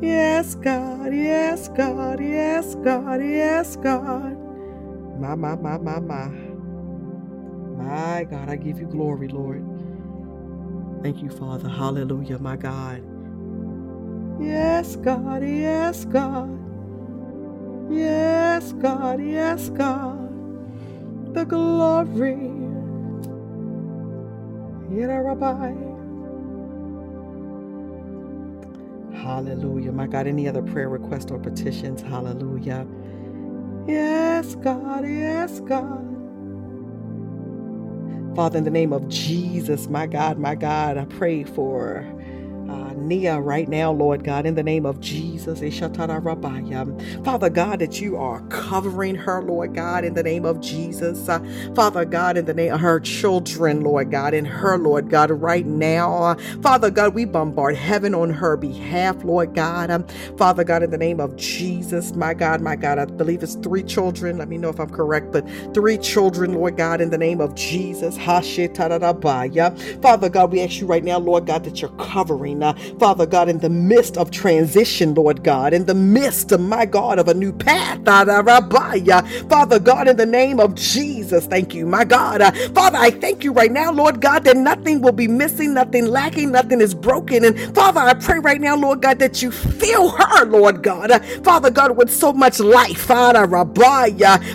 yes, 0.03 0.55
God, 0.57 1.15
yes, 1.15 1.69
God, 1.69 2.21
yes, 2.21 2.75
God, 2.77 3.21
yes, 3.23 3.77
God. 3.77 4.37
My, 5.21 5.35
my, 5.35 5.55
my, 5.57 5.79
my, 5.79 5.99
my. 6.01 6.29
My 7.63 8.25
God, 8.25 8.49
I 8.51 8.57
give 8.57 8.81
you 8.81 8.87
glory, 8.87 9.29
Lord. 9.29 9.65
Thank 11.03 11.23
you, 11.23 11.31
Father. 11.31 11.69
Hallelujah, 11.69 12.39
my 12.39 12.57
God. 12.57 13.03
Yes, 14.41 14.97
God, 14.97 15.43
yes, 15.43 16.05
God. 16.07 16.59
Yes, 17.91 18.73
God, 18.75 19.23
yes, 19.23 19.71
God, 19.71 20.51
the 21.35 21.45
glory. 21.45 22.52
Yera 24.93 25.25
Rabbi. 25.25 25.75
Hallelujah. 29.17 29.93
My 29.93 30.07
God, 30.07 30.27
any 30.27 30.49
other 30.49 30.63
prayer 30.63 30.89
requests 30.89 31.31
or 31.31 31.39
petitions? 31.39 32.03
Hallelujah. 32.03 32.87
Yes, 33.87 34.55
God, 34.57 35.05
yes, 35.07 35.61
God. 35.61 36.09
Father, 38.37 38.59
in 38.59 38.65
the 38.65 38.71
name 38.71 38.93
of 38.93 39.09
Jesus, 39.09 39.89
my 39.89 40.07
God, 40.07 40.39
my 40.39 40.55
God, 40.55 40.99
I 40.99 41.05
pray 41.07 41.45
for 41.45 42.07
Nia 42.97 43.41
right 43.41 43.69
now, 43.69 43.93
Lord 43.93 44.25
God, 44.25 44.47
in 44.47 44.55
the 44.57 44.63
name 44.63 44.87
of 44.87 45.01
Jesus. 45.01 45.61
Father 47.25 47.51
God, 47.51 47.81
that 47.81 48.01
you 48.01 48.17
are 48.17 48.41
covering 48.49 49.15
her, 49.17 49.43
Lord 49.43 49.75
God, 49.75 50.05
in 50.05 50.15
the 50.15 50.23
name 50.23 50.45
of 50.47 50.61
Jesus. 50.61 51.29
Uh, 51.29 51.41
Father 51.75 52.05
God, 52.05 52.37
in 52.39 52.47
the 52.47 52.55
name 52.55 52.75
of 52.75 52.81
her 52.81 53.01
children, 53.01 53.83
Lord 53.83 54.11
God, 54.11 54.35
in 54.35 54.45
her, 54.47 54.79
Lord 54.79 55.11
God, 55.11 55.31
right 55.31 55.67
now. 55.67 56.15
Uh, 56.23 56.35
Father 56.63 56.91
God, 56.91 57.15
we 57.15 57.25
bombard 57.27 57.77
heaven 57.77 58.15
on 58.15 58.31
her 58.31 58.57
behalf, 58.57 59.25
Lord 59.25 59.55
God. 59.55 59.91
Um, 59.91 60.07
Father 60.39 60.65
God, 60.65 60.83
in 60.83 60.91
the 60.91 60.99
name 60.99 61.21
of 61.21 61.37
Jesus, 61.37 62.15
my 62.15 62.35
God, 62.35 62.61
my 62.63 62.77
God, 62.77 62.99
I 62.99 63.07
believe 63.07 63.43
it's 63.43 63.57
three 63.57 63.85
children. 63.85 64.39
Let 64.39 64.49
me 64.49 64.59
know 64.59 64.71
if 64.71 64.81
I'm 64.81 64.91
correct, 64.91 65.33
but 65.33 65.49
three 65.75 65.99
children, 65.99 66.55
Lord 66.55 66.77
God, 66.79 67.01
in 67.03 67.11
the 67.11 67.19
name 67.19 67.41
of 67.41 67.55
Jesus. 67.55 68.17
Father 70.03 70.29
God, 70.31 70.53
we 70.53 70.63
ask 70.63 70.81
you 70.81 70.87
right 70.87 71.05
now, 71.05 71.19
Lord 71.19 71.47
God, 71.47 71.65
that 71.65 71.83
you're 71.83 71.91
covering 71.99 72.62
uh, 72.63 72.75
Father 72.99 73.27
God, 73.27 73.49
in 73.49 73.59
the 73.59 73.71
midst 73.71 74.17
of 74.17 74.31
transition, 74.31 75.15
Lord 75.15 75.45
God, 75.45 75.75
in 75.75 75.87
the 75.87 75.95
midst, 75.95 76.53
of 76.53 76.61
my 76.61 76.87
God, 76.87 77.19
of 77.19 77.29
a 77.29 77.35
new 77.35 77.53
path. 77.53 78.01
Uh, 78.07 78.25
uh, 79.11 79.23
Father 79.49 79.79
God, 79.79 80.09
in 80.09 80.17
the 80.17 80.27
name 80.27 80.61
of 80.61 80.75
Jesus, 80.75 81.47
thank 81.47 81.75
you, 81.75 81.87
my 81.87 82.05
God. 82.05 82.43
Uh, 82.43 82.53
Father, 82.75 82.99
I 82.99 83.11
thank 83.11 83.45
you 83.45 83.53
right 83.53 83.73
now, 83.73 83.93
Lord 83.93 84.21
God, 84.21 84.45
that 84.45 84.57
nothing 84.57 85.01
will 85.03 85.13
be 85.13 85.29
missing, 85.29 85.75
nothing 85.75 86.07
lacking, 86.07 86.53
nothing 86.53 86.81
is 86.81 86.95
broken. 86.95 87.45
And 87.45 87.59
Father, 87.75 88.01
I 88.01 88.15
pray 88.15 88.39
right 88.39 88.61
now, 88.61 88.77
Lord 88.77 89.03
God, 89.03 89.19
that 89.21 89.43
you 89.43 89.51
fill 89.51 90.11
her, 90.11 90.45
Lord 90.47 90.83
God, 90.83 91.11
uh, 91.11 91.21
Father 91.45 91.71
God, 91.71 91.97
with 91.97 92.11
so 92.11 92.33
much 92.33 92.61
life. 92.61 93.11
Uh, 93.11 93.33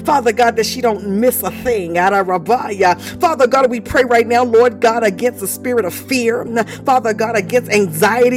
Father 0.06 0.34
God, 0.34 0.56
that 0.58 0.66
she 0.66 0.82
don't 0.82 1.08
miss 1.20 1.44
a 1.44 1.52
thing. 1.52 1.96
Father 1.96 3.48
God, 3.48 3.70
we 3.70 3.80
pray 3.82 4.04
right 4.04 4.28
now, 4.28 4.44
Lord 4.44 4.82
God, 4.82 5.04
against 5.04 5.40
the 5.42 5.48
spirit 5.48 5.86
of 5.86 5.94
fear. 5.94 6.46
Father 6.86 7.14
God, 7.14 7.36
against 7.36 7.72
anxiety, 7.72 7.87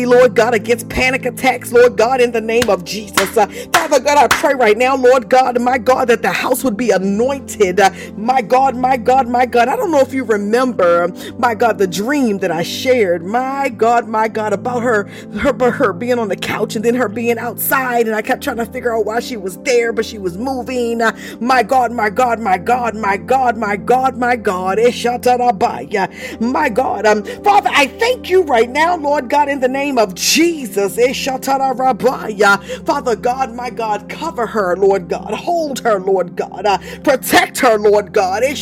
Lord 0.06 0.34
God, 0.36 0.54
against 0.54 0.88
panic 0.88 1.26
attacks, 1.26 1.72
Lord 1.72 1.96
God, 1.96 2.20
in 2.20 2.32
the 2.32 2.40
name 2.40 2.68
of 2.70 2.84
Jesus. 2.84 3.36
Uh, 3.36 3.46
Father 3.72 4.00
God, 4.00 4.18
I 4.18 4.28
pray 4.28 4.54
right 4.54 4.76
now, 4.78 4.96
Lord 4.96 5.28
God, 5.30 5.60
my 5.60 5.78
God, 5.78 6.08
that 6.08 6.22
the 6.22 6.30
house 6.32 6.64
would 6.64 6.76
be 6.76 6.90
anointed. 6.90 7.80
Uh, 7.80 7.90
my 8.16 8.42
God, 8.42 8.76
my 8.76 8.96
God, 8.96 9.28
my 9.28 9.46
God. 9.46 9.68
I 9.68 9.76
don't 9.76 9.90
know 9.92 10.00
if 10.00 10.12
you 10.14 10.24
remember, 10.24 11.08
my 11.38 11.54
God, 11.54 11.78
the 11.78 11.86
dream 11.86 12.38
that 12.38 12.50
I 12.50 12.62
shared. 12.62 13.24
My 13.24 13.68
God, 13.70 14.08
my 14.08 14.28
God, 14.28 14.52
about 14.52 14.82
her, 14.82 15.04
her, 15.40 15.70
her 15.72 15.92
being 15.92 16.18
on 16.18 16.28
the 16.28 16.36
couch 16.36 16.76
and 16.76 16.84
then 16.84 16.94
her 16.94 17.08
being 17.08 17.38
outside, 17.38 18.06
and 18.06 18.16
I 18.16 18.22
kept 18.22 18.42
trying 18.42 18.58
to 18.58 18.66
figure 18.66 18.96
out 18.96 19.06
why 19.06 19.20
she 19.20 19.36
was 19.36 19.56
there, 19.58 19.92
but 19.92 20.04
she 20.06 20.18
was 20.18 20.38
moving. 20.38 21.02
Uh, 21.02 21.16
my 21.40 21.62
God, 21.62 21.92
my 21.92 22.10
God, 22.10 22.40
my 22.40 22.58
God, 22.58 22.94
my 22.96 23.16
God, 23.16 23.56
my 23.58 23.76
God, 23.76 24.16
my 24.18 24.36
God. 24.36 24.70
My 26.40 26.68
God, 26.68 27.06
um, 27.06 27.24
Father, 27.44 27.70
I 27.72 27.86
thank 27.86 28.28
you 28.30 28.42
right 28.42 28.68
now, 28.68 28.96
Lord 28.96 29.28
God, 29.30 29.39
in 29.48 29.60
the 29.60 29.68
name 29.68 29.98
of 29.98 30.14
Jesus. 30.14 30.98
Eh, 30.98 31.12
Father 32.84 33.16
God, 33.16 33.54
my 33.54 33.70
God, 33.70 34.08
cover 34.08 34.46
her, 34.46 34.76
Lord 34.76 35.08
God. 35.08 35.32
Hold 35.34 35.80
her, 35.80 36.00
Lord 36.00 36.36
God. 36.36 36.66
Uh, 36.66 36.78
protect 37.04 37.58
her, 37.58 37.78
Lord 37.78 38.12
God. 38.12 38.42
Eh, 38.44 38.54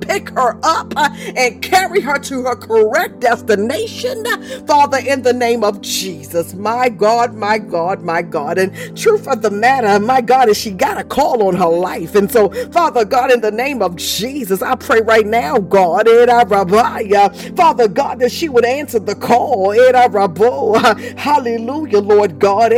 Pick 0.00 0.30
her 0.30 0.58
up 0.62 0.92
uh, 0.96 1.10
and 1.36 1.62
carry 1.62 2.00
her 2.00 2.18
to 2.18 2.42
her 2.44 2.56
correct 2.56 3.20
destination, 3.20 4.22
uh, 4.32 4.38
Father, 4.66 4.98
in 4.98 5.22
the 5.22 5.32
name 5.32 5.64
of 5.64 5.80
Jesus. 5.82 6.54
My 6.54 6.88
God, 6.88 7.34
my 7.34 7.58
God, 7.58 8.02
my 8.02 8.22
God. 8.22 8.58
And 8.58 8.72
truth 8.96 9.28
of 9.28 9.42
the 9.42 9.50
matter, 9.50 9.98
my 10.04 10.20
God, 10.20 10.48
is 10.48 10.56
she 10.58 10.70
got 10.72 10.98
a 10.98 11.04
call 11.04 11.42
on 11.48 11.56
her 11.56 11.66
life. 11.68 12.14
And 12.14 12.30
so, 12.30 12.50
Father 12.72 13.04
God, 13.04 13.30
in 13.32 13.40
the 13.40 13.50
name 13.52 13.82
of 13.82 13.96
Jesus, 13.96 14.62
I 14.62 14.74
pray 14.76 15.00
right 15.02 15.26
now, 15.26 15.58
God, 15.58 16.08
eh, 16.08 16.26
Father 17.56 17.88
God, 17.88 18.20
that 18.20 18.32
she 18.32 18.48
would 18.48 18.64
answer 18.64 18.98
the 19.00 19.14
call. 19.16 19.74
Hallelujah, 21.18 22.00
Lord 22.00 22.38
God. 22.40 22.72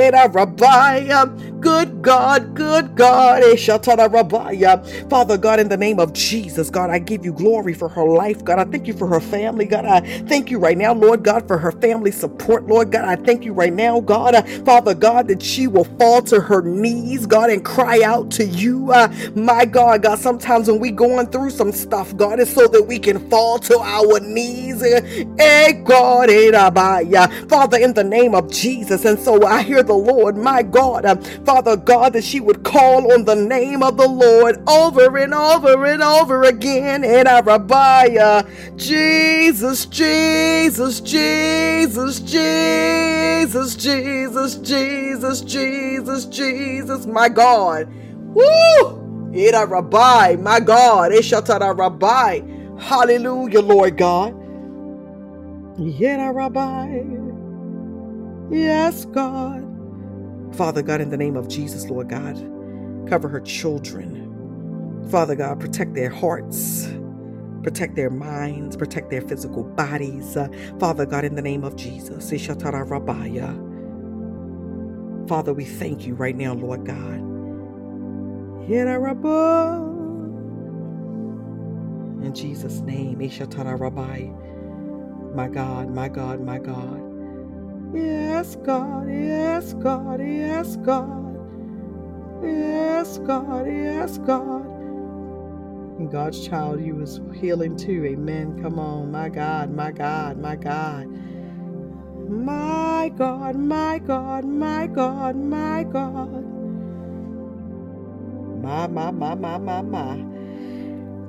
Good 1.60 2.02
God, 2.02 2.54
good 2.54 2.96
God. 2.96 3.42
Father 5.10 5.38
God, 5.38 5.60
in 5.60 5.68
the 5.68 5.76
name 5.76 6.00
of 6.00 6.12
Jesus, 6.14 6.70
God, 6.70 6.90
I 6.90 6.98
give 7.00 7.24
you 7.24 7.32
glory 7.32 7.74
for 7.74 7.88
her 7.88 8.04
life. 8.04 8.44
God, 8.44 8.58
I 8.58 8.64
thank 8.64 8.86
you 8.88 8.94
for 8.94 9.06
her 9.08 9.20
family. 9.20 9.66
God, 9.66 9.84
I 9.86 10.00
thank 10.26 10.50
you 10.50 10.58
right 10.58 10.78
now, 10.78 10.94
Lord 10.94 11.24
God, 11.24 11.46
for 11.48 11.58
her 11.58 11.72
family 11.72 12.12
support. 12.12 12.66
Lord 12.66 12.92
God, 12.92 13.04
I 13.06 13.16
thank 13.16 13.44
you 13.44 13.52
right 13.54 13.72
now, 13.72 14.00
God, 14.00 14.34
uh, 14.36 14.42
Father 14.64 14.94
God, 14.94 15.28
that 15.28 15.42
she 15.42 15.66
will 15.68 15.84
fall 15.98 16.22
to 16.22 16.40
her 16.40 16.62
knees, 16.62 17.26
God, 17.26 17.50
and 17.50 17.64
cry 17.64 18.02
out 18.04 18.30
to 18.32 18.44
you. 18.46 18.92
Uh, 18.92 19.08
my 19.36 19.64
God, 19.64 20.02
God, 20.02 20.18
sometimes 20.18 20.68
when 20.70 20.80
we 20.80 20.90
going 20.92 21.28
through 21.28 21.50
some 21.50 21.72
stuff, 21.72 22.16
God, 22.16 22.40
it's 22.40 22.52
so 22.54 22.66
that 22.68 22.82
we 22.84 22.98
can 22.98 23.28
fall 23.30 23.58
to 23.60 23.78
our 23.80 24.20
knees. 24.20 24.82
Eh, 24.82 25.72
God, 25.84 26.30
eh, 26.30 26.50
Father, 27.48 27.78
in 27.78 27.94
the 27.94 28.04
name 28.04 28.34
of 28.34 28.50
Jesus. 28.50 29.04
And 29.04 29.18
so 29.18 29.44
I 29.46 29.62
hear 29.62 29.82
the 29.82 29.94
Lord, 29.94 30.36
my 30.36 30.62
God, 30.62 31.04
uh, 31.04 31.16
Father 31.44 31.76
God, 31.76 32.12
that 32.14 32.24
she 32.24 32.40
would 32.40 32.64
call 32.64 33.12
on 33.12 33.24
the 33.24 33.34
name 33.36 33.82
of 33.82 33.96
the 33.96 34.08
Lord 34.08 34.62
over 34.68 35.18
and 35.18 35.34
over 35.34 35.86
and 35.86 36.02
over 36.02 36.44
again. 36.44 37.04
And 37.04 37.28
Rabbiah, 37.28 38.44
Jesus, 38.76 39.86
Jesus, 39.86 41.00
Jesus, 41.00 42.20
Jesus, 42.20 43.74
Jesus, 43.76 43.76
Jesus, 43.76 44.56
Jesus, 44.56 45.40
Jesus, 45.42 46.24
Jesus, 46.26 47.06
my 47.06 47.28
God. 47.28 47.88
Woo! 48.34 49.32
Ira 49.34 49.66
Rabbi, 49.66 50.36
my 50.40 50.60
God. 50.60 51.12
Eshatara 51.12 51.76
Rabbi. 51.76 52.40
Hallelujah, 52.78 53.60
Lord 53.60 53.96
God. 53.98 54.34
Yera 55.80 56.34
Rabbi. 56.34 57.04
Yes, 58.54 59.06
God. 59.06 59.66
Father 60.56 60.82
God, 60.82 61.00
in 61.00 61.10
the 61.10 61.16
name 61.16 61.36
of 61.36 61.48
Jesus, 61.48 61.86
Lord 61.90 62.08
God, 62.10 62.36
cover 63.08 63.28
her 63.28 63.40
children. 63.40 64.40
Father 65.10 65.34
God, 65.36 65.60
protect 65.60 65.94
their 65.94 66.10
hearts, 66.10 66.88
protect 67.62 67.96
their 67.96 68.10
minds, 68.10 68.76
protect 68.76 69.10
their 69.10 69.22
physical 69.22 69.64
bodies. 69.64 70.36
Uh, 70.36 70.48
Father 70.80 71.06
God, 71.06 71.24
in 71.24 71.34
the 71.36 71.42
name 71.42 71.64
of 71.64 71.76
Jesus, 71.76 72.32
Father, 75.28 75.54
we 75.54 75.64
thank 75.64 76.06
you 76.06 76.14
right 76.14 76.36
now, 76.36 76.54
Lord 76.54 76.86
God. 76.86 77.20
In 82.24 82.34
Jesus' 82.34 82.80
name, 82.80 83.20
my 85.34 85.48
God, 85.48 85.90
my 85.90 86.08
God, 86.08 86.40
my 86.40 86.58
God. 86.58 87.02
Yes, 87.94 88.56
God. 88.56 89.08
Yes, 89.08 89.72
God. 89.74 90.20
Yes, 90.20 90.76
God. 90.76 91.36
Yes, 92.42 93.18
God. 93.18 93.66
Yes, 93.66 94.18
God. 94.18 94.66
And 95.98 96.10
God's 96.10 96.46
child, 96.46 96.84
you 96.84 96.94
was 96.94 97.20
healing 97.34 97.76
too. 97.76 98.04
Amen. 98.06 98.60
Come 98.62 98.78
on. 98.78 99.10
My 99.10 99.28
God, 99.28 99.70
my 99.70 99.92
God, 99.92 100.38
my 100.38 100.56
God. 100.56 101.06
My 102.28 103.12
God, 103.16 103.56
my 103.56 103.98
God, 103.98 104.44
my 104.44 104.86
God, 104.86 105.36
my 105.36 105.84
God. 105.84 106.44
My, 108.62 108.86
my, 108.86 109.10
my, 109.10 109.34
my, 109.34 109.58
my, 109.58 109.82
my. 109.82 110.16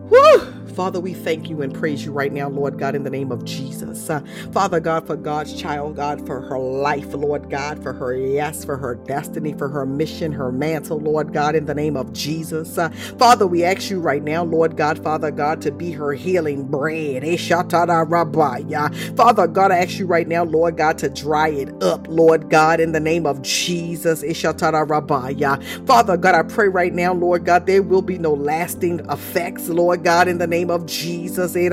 Woo! 0.10 0.61
Father, 0.72 1.00
we 1.00 1.14
thank 1.14 1.50
you 1.50 1.62
and 1.64 1.74
praise 1.74 2.06
you 2.06 2.12
right 2.14 2.34
now, 2.34 2.50
Lord 2.50 2.80
God, 2.80 2.96
in 2.96 3.04
the 3.04 3.12
name 3.12 3.32
of 3.32 3.46
Jesus. 3.46 4.10
Uh, 4.10 4.22
Father 4.54 4.80
God, 4.80 5.08
for 5.08 5.16
God's 5.18 5.54
child, 5.54 5.98
God, 5.98 6.26
for 6.28 6.42
her 6.42 6.60
life, 6.60 7.14
Lord 7.14 7.50
God, 7.50 7.82
for 7.84 7.94
her 7.94 8.16
yes, 8.16 8.66
for 8.66 8.78
her 8.78 8.96
destiny, 8.96 9.54
for 9.54 9.70
her 9.70 9.86
mission, 9.86 10.32
her 10.34 10.52
mantle, 10.52 11.00
Lord 11.00 11.34
God, 11.34 11.56
in 11.56 11.66
the 11.66 11.76
name 11.76 11.98
of 11.98 12.14
Jesus. 12.14 12.78
Uh, 12.78 12.90
Father, 13.20 13.48
we 13.48 13.64
ask 13.64 13.90
you 13.90 14.00
right 14.00 14.24
now, 14.24 14.44
Lord 14.44 14.78
God, 14.78 15.04
Father 15.04 15.32
God, 15.32 15.62
to 15.64 15.72
be 15.72 15.92
her 15.92 16.14
healing 16.14 16.64
bread. 16.68 17.24
Father 19.18 19.48
God, 19.48 19.72
I 19.72 19.78
ask 19.80 20.00
you 20.00 20.06
right 20.06 20.28
now, 20.28 20.44
Lord 20.44 20.78
God, 20.78 20.98
to 21.00 21.10
dry 21.10 21.50
it 21.50 21.84
up, 21.84 22.08
Lord 22.10 22.50
God, 22.50 22.80
in 22.80 22.92
the 22.92 23.00
name 23.00 23.26
of 23.26 23.42
Jesus. 23.42 24.24
Father 25.86 26.18
God, 26.18 26.36
I 26.36 26.44
pray 26.44 26.68
right 26.68 26.94
now, 26.94 27.14
Lord 27.14 27.46
God, 27.46 27.66
there 27.66 27.82
will 27.82 28.02
be 28.02 28.18
no 28.18 28.34
lasting 28.34 29.00
effects, 29.10 29.68
Lord 29.70 30.04
God, 30.04 30.28
in 30.28 30.38
the 30.38 30.48
name 30.48 30.61
of 30.70 30.86
Jesus. 30.86 31.56
Eh, 31.56 31.70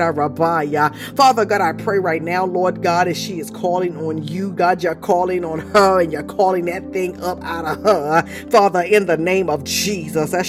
Father 1.15 1.45
God, 1.45 1.61
I 1.61 1.73
pray 1.73 1.99
right 1.99 2.21
now, 2.23 2.45
Lord 2.45 2.81
God, 2.81 3.07
as 3.07 3.17
she 3.17 3.39
is 3.39 3.49
calling 3.51 3.95
on 3.97 4.23
you, 4.27 4.51
God, 4.53 4.81
you're 4.83 4.95
calling 4.95 5.43
on 5.45 5.59
her 5.59 6.01
and 6.01 6.11
you're 6.11 6.23
calling 6.23 6.65
that 6.65 6.91
thing 6.91 7.19
up 7.21 7.41
out 7.43 7.65
of 7.65 7.83
her. 7.83 8.23
Father, 8.49 8.81
in 8.81 9.05
the 9.05 9.17
name 9.17 9.49
of 9.49 9.63
Jesus. 9.63 10.33
Eh, 10.33 10.43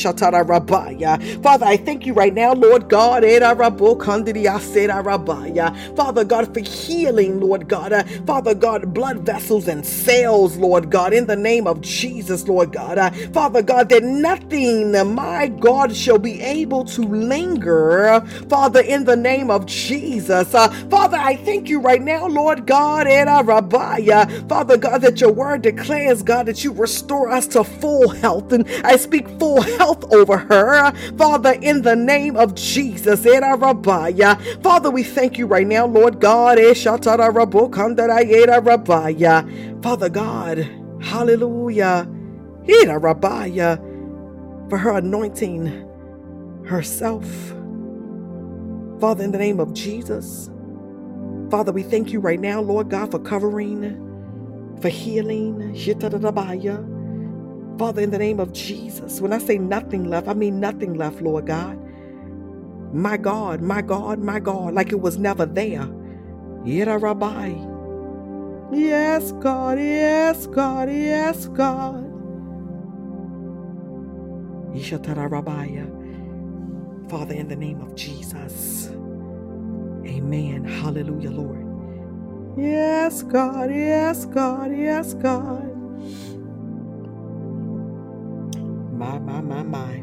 Father, 1.42 1.66
I 1.66 1.76
thank 1.76 2.06
you 2.06 2.14
right 2.14 2.34
now, 2.34 2.52
Lord 2.54 2.88
God. 2.88 3.24
Father 5.96 6.24
God, 6.24 6.54
for 6.54 6.60
healing, 6.60 7.40
Lord 7.40 7.68
God. 7.68 7.92
Eh. 7.92 8.02
Father 8.26 8.54
God, 8.54 8.94
blood 8.94 9.20
vessels 9.20 9.68
and 9.68 9.84
cells, 9.84 10.56
Lord 10.56 10.90
God, 10.90 11.12
in 11.12 11.26
the 11.26 11.36
name 11.36 11.66
of 11.66 11.80
Jesus, 11.80 12.46
Lord 12.48 12.72
God. 12.72 12.98
Father 13.32 13.62
God, 13.62 13.88
that 13.90 14.02
nothing, 14.04 14.92
my 15.14 15.48
God, 15.48 15.94
shall 15.96 16.18
be 16.18 16.40
able 16.40 16.84
to 16.86 17.02
linger, 17.02 18.22
Father, 18.48 18.80
in 18.80 19.04
the 19.04 19.16
name 19.16 19.50
of 19.50 19.66
Jesus. 19.66 20.54
Uh, 20.54 20.68
Father, 20.90 21.16
I 21.18 21.36
thank 21.36 21.68
you 21.68 21.80
right 21.80 22.02
now, 22.02 22.26
Lord 22.26 22.66
God, 22.66 23.06
and 23.06 23.28
Rabbiah, 23.46 24.48
Father 24.48 24.76
God, 24.76 25.02
that 25.02 25.20
your 25.20 25.32
word 25.32 25.62
declares, 25.62 26.22
God, 26.22 26.46
that 26.46 26.64
you 26.64 26.72
restore 26.72 27.30
us 27.30 27.46
to 27.48 27.64
full 27.64 28.08
health. 28.08 28.52
And 28.52 28.66
I 28.84 28.96
speak 28.96 29.28
full 29.38 29.62
health 29.62 30.04
over 30.12 30.38
her, 30.38 30.92
Father, 31.16 31.52
in 31.62 31.82
the 31.82 31.96
name 31.96 32.36
of 32.36 32.54
Jesus. 32.54 33.26
And 33.26 33.44
Rabbiah. 33.62 34.36
Father, 34.62 34.90
we 34.90 35.02
thank 35.04 35.38
you 35.38 35.46
right 35.46 35.66
now, 35.66 35.86
Lord 35.86 36.20
God. 36.20 36.58
Father 39.82 40.08
God, 40.10 40.58
hallelujah. 41.02 42.08
For 44.70 44.78
her 44.78 44.98
anointing 44.98 45.88
herself. 46.64 47.54
Father, 49.00 49.24
in 49.24 49.32
the 49.32 49.38
name 49.38 49.60
of 49.60 49.72
Jesus, 49.74 50.50
Father, 51.50 51.72
we 51.72 51.82
thank 51.82 52.12
you 52.12 52.20
right 52.20 52.40
now, 52.40 52.60
Lord 52.60 52.90
God, 52.90 53.10
for 53.10 53.18
covering 53.18 53.84
for 54.80 54.88
healing. 54.90 55.74
Father, 57.78 58.02
in 58.02 58.10
the 58.10 58.18
name 58.18 58.40
of 58.40 58.52
Jesus, 58.52 59.20
when 59.20 59.32
I 59.32 59.38
say 59.38 59.58
nothing 59.58 60.04
left, 60.10 60.28
I 60.28 60.34
mean 60.34 60.60
nothing 60.60 60.94
left, 60.94 61.22
Lord 61.22 61.46
God. 61.46 61.78
My 62.92 63.16
God, 63.16 63.62
my 63.62 63.82
God, 63.82 64.18
my 64.20 64.40
God, 64.40 64.74
like 64.74 64.92
it 64.92 65.00
was 65.00 65.18
never 65.18 65.46
there. 65.46 65.88
Rabbi. 66.98 67.54
Yes, 68.72 69.32
God, 69.32 69.78
yes, 69.78 70.46
God, 70.46 70.90
yes, 70.90 71.48
God. 71.48 72.06
Father, 77.08 77.34
in 77.34 77.48
the 77.48 77.56
name 77.56 77.80
of 77.80 77.94
Jesus. 77.96 78.89
Amen. 80.10 80.64
Hallelujah, 80.64 81.32
Lord. 81.32 81.82
Yes, 82.58 83.22
God, 83.22 83.70
yes, 83.70 84.26
God, 84.26 84.76
yes, 84.76 85.14
God. 85.14 85.92
My, 88.92 89.18
my, 89.20 89.40
my, 89.42 89.62
my. 89.64 90.02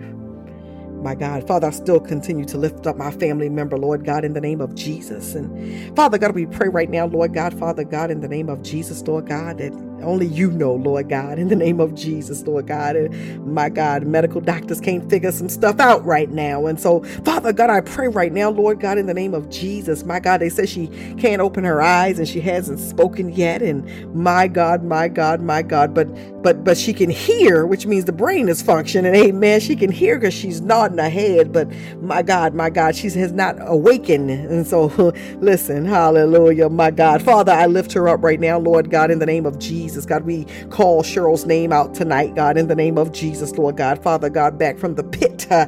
My 1.01 1.15
God, 1.15 1.47
Father, 1.47 1.67
I 1.67 1.71
still 1.71 1.99
continue 2.01 2.45
to 2.45 2.57
lift 2.57 2.87
up 2.87 2.97
my 2.97 3.11
family 3.11 3.49
member, 3.49 3.77
Lord 3.77 4.05
God, 4.05 4.25
in 4.25 4.33
the 4.33 4.41
name 4.41 4.61
of 4.61 4.75
Jesus. 4.75 5.35
And 5.35 5.95
Father 5.95 6.17
God, 6.17 6.35
we 6.35 6.45
pray 6.47 6.69
right 6.69 6.89
now, 6.89 7.07
Lord 7.07 7.33
God, 7.33 7.57
Father 7.59 7.85
God, 7.85 8.11
in 8.11 8.21
the 8.21 8.27
name 8.27 8.49
of 8.49 8.63
Jesus, 8.63 9.01
Lord 9.07 9.27
God, 9.27 9.59
that 9.59 9.73
only 10.03 10.27
you 10.27 10.51
know, 10.51 10.73
Lord 10.73 11.09
God, 11.09 11.39
in 11.39 11.47
the 11.49 11.55
name 11.55 11.79
of 11.79 11.95
Jesus, 11.95 12.43
Lord 12.45 12.67
God. 12.67 12.95
And 12.95 13.45
my 13.53 13.69
God, 13.69 14.05
medical 14.07 14.41
doctors 14.41 14.79
can't 14.81 15.09
figure 15.09 15.31
some 15.31 15.49
stuff 15.49 15.79
out 15.79 16.05
right 16.05 16.29
now. 16.29 16.65
And 16.67 16.79
so, 16.79 17.03
Father 17.25 17.53
God, 17.53 17.69
I 17.69 17.81
pray 17.81 18.07
right 18.07 18.31
now, 18.31 18.49
Lord 18.49 18.79
God, 18.79 18.97
in 18.97 19.05
the 19.07 19.13
name 19.13 19.33
of 19.33 19.49
Jesus. 19.49 20.03
My 20.03 20.19
God, 20.19 20.41
they 20.41 20.49
say 20.49 20.65
she 20.65 20.87
can't 21.17 21.41
open 21.41 21.63
her 21.63 21.81
eyes 21.81 22.19
and 22.19 22.27
she 22.27 22.41
hasn't 22.41 22.79
spoken 22.79 23.29
yet. 23.29 23.61
And 23.61 24.15
my 24.15 24.47
God, 24.47 24.83
my 24.83 25.07
God, 25.07 25.41
my 25.41 25.61
God, 25.61 25.93
but 25.93 26.07
but 26.43 26.63
but 26.63 26.77
she 26.77 26.93
can 26.93 27.09
hear, 27.09 27.65
which 27.65 27.85
means 27.85 28.05
the 28.05 28.11
brain 28.13 28.49
is 28.49 28.61
functioning. 28.61 29.15
Amen. 29.15 29.59
She 29.59 29.75
can 29.75 29.91
hear 29.91 30.17
because 30.19 30.33
she's 30.33 30.61
nodding 30.61 30.97
her 30.97 31.09
head, 31.09 31.51
but 31.51 31.67
my 32.01 32.21
God, 32.21 32.53
my 32.53 32.69
God, 32.69 32.95
she 32.95 33.09
has 33.09 33.31
not 33.33 33.55
awakened. 33.59 34.29
And 34.31 34.65
so 34.67 34.87
listen, 35.39 35.85
hallelujah, 35.85 36.69
my 36.69 36.91
God. 36.91 37.21
Father, 37.21 37.51
I 37.51 37.65
lift 37.67 37.93
her 37.93 38.07
up 38.07 38.23
right 38.23 38.39
now, 38.39 38.59
Lord 38.59 38.89
God, 38.89 39.11
in 39.11 39.19
the 39.19 39.25
name 39.25 39.45
of 39.45 39.59
Jesus. 39.59 39.86
Jesus. 39.87 40.05
God, 40.05 40.25
we 40.25 40.45
call 40.69 41.01
Cheryl's 41.01 41.45
name 41.45 41.71
out 41.71 41.95
tonight, 41.95 42.35
God, 42.35 42.57
in 42.57 42.67
the 42.67 42.75
name 42.75 42.97
of 42.97 43.13
Jesus, 43.13 43.57
Lord 43.57 43.77
God. 43.77 44.03
Father 44.03 44.29
God, 44.29 44.57
back 44.57 44.77
from 44.77 44.95
the 44.95 45.03
pit. 45.03 45.47
Uh, 45.49 45.65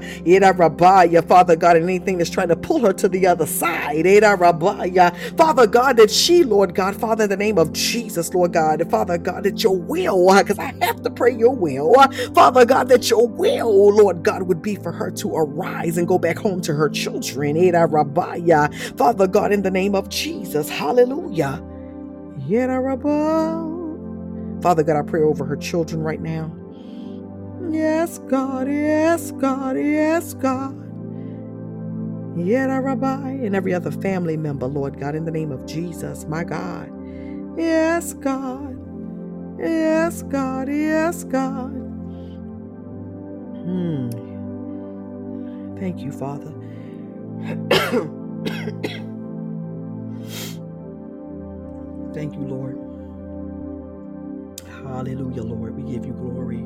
Father 1.21 1.55
God, 1.55 1.77
anything 1.77 2.17
that's 2.17 2.29
trying 2.29 2.49
to 2.49 2.55
pull 2.57 2.81
her 2.81 2.91
to 2.91 3.07
the 3.07 3.25
other 3.25 3.45
side. 3.45 4.05
Rabbiah. 4.05 5.15
Father 5.37 5.67
God, 5.67 5.95
that 5.97 6.11
she, 6.11 6.43
Lord 6.43 6.75
God, 6.75 6.97
Father, 6.97 7.23
in 7.23 7.29
the 7.29 7.37
name 7.37 7.57
of 7.57 7.71
Jesus, 7.71 8.33
Lord 8.33 8.51
God, 8.51 8.85
Father 8.91 9.17
God, 9.17 9.43
that 9.43 9.63
your 9.63 9.77
will, 9.77 10.35
because 10.35 10.59
uh, 10.59 10.63
I 10.63 10.85
have 10.85 11.01
to 11.03 11.09
pray 11.09 11.33
your 11.33 11.55
will. 11.55 11.97
Uh, 11.97 12.09
Father 12.33 12.65
God, 12.65 12.89
that 12.89 13.09
your 13.09 13.25
will, 13.25 13.95
Lord 13.95 14.23
God, 14.23 14.43
would 14.43 14.61
be 14.61 14.75
for 14.75 14.91
her 14.91 15.11
to 15.11 15.33
arise 15.33 15.97
and 15.97 16.07
go 16.07 16.19
back 16.19 16.37
home 16.37 16.61
to 16.63 16.73
her 16.73 16.89
children. 16.89 17.55
Rabbiah. 17.55 18.97
Father 18.97 19.27
God, 19.27 19.53
in 19.53 19.61
the 19.61 19.71
name 19.71 19.95
of 19.95 20.09
Jesus, 20.09 20.69
hallelujah. 20.69 21.63
Rabbiah. 22.47 23.78
Father 24.61 24.83
God, 24.83 24.97
I 24.97 25.03
pray 25.03 25.21
over 25.21 25.45
her 25.45 25.57
children 25.57 26.01
right 26.03 26.21
now. 26.21 26.51
Yes, 27.71 28.19
God, 28.19 28.67
yes, 28.69 29.31
God, 29.31 29.77
yes, 29.77 30.33
God. 30.35 30.75
Yet, 32.37 32.67
Rabbi, 32.67 33.29
and 33.31 33.55
every 33.55 33.73
other 33.73 33.91
family 33.91 34.37
member, 34.37 34.67
Lord 34.67 34.99
God, 34.99 35.15
in 35.15 35.25
the 35.25 35.31
name 35.31 35.51
of 35.51 35.65
Jesus, 35.65 36.25
my 36.25 36.43
God. 36.43 36.91
Yes, 37.57 38.13
God. 38.13 38.95
Yes, 39.59 40.23
God, 40.23 40.69
yes, 40.69 41.23
God. 41.25 41.71
Hmm. 43.51 44.09
Thank 45.79 46.01
you, 46.01 46.11
Father. 46.11 46.53
Thank 52.13 52.35
you, 52.35 52.41
Lord. 52.41 52.79
Hallelujah, 54.89 55.43
Lord. 55.43 55.75
We 55.75 55.83
give 55.93 56.03
you 56.05 56.13
glory. 56.13 56.65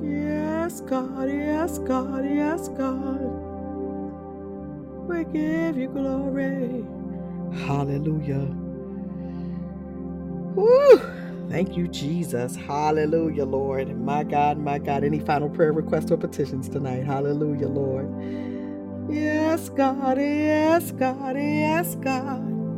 Yes, 0.00 0.80
God. 0.80 1.28
Yes, 1.28 1.78
God. 1.80 2.24
Yes, 2.24 2.68
God. 2.68 3.20
We 5.08 5.24
give 5.24 5.76
you 5.76 5.88
glory. 5.88 6.84
Hallelujah. 7.66 8.46
Woo! 10.54 11.00
Thank 11.50 11.76
you, 11.76 11.88
Jesus. 11.88 12.54
Hallelujah, 12.54 13.44
Lord. 13.44 13.98
My 14.00 14.22
God, 14.22 14.58
my 14.58 14.78
God. 14.78 15.02
Any 15.02 15.18
final 15.18 15.50
prayer 15.50 15.72
requests 15.72 16.12
or 16.12 16.16
petitions 16.16 16.68
tonight? 16.68 17.04
Hallelujah, 17.04 17.68
Lord. 17.68 18.08
Yes, 19.10 19.68
God. 19.68 20.18
Yes, 20.18 20.92
God. 20.92 21.36
Yes, 21.36 21.96
God. 21.96 22.76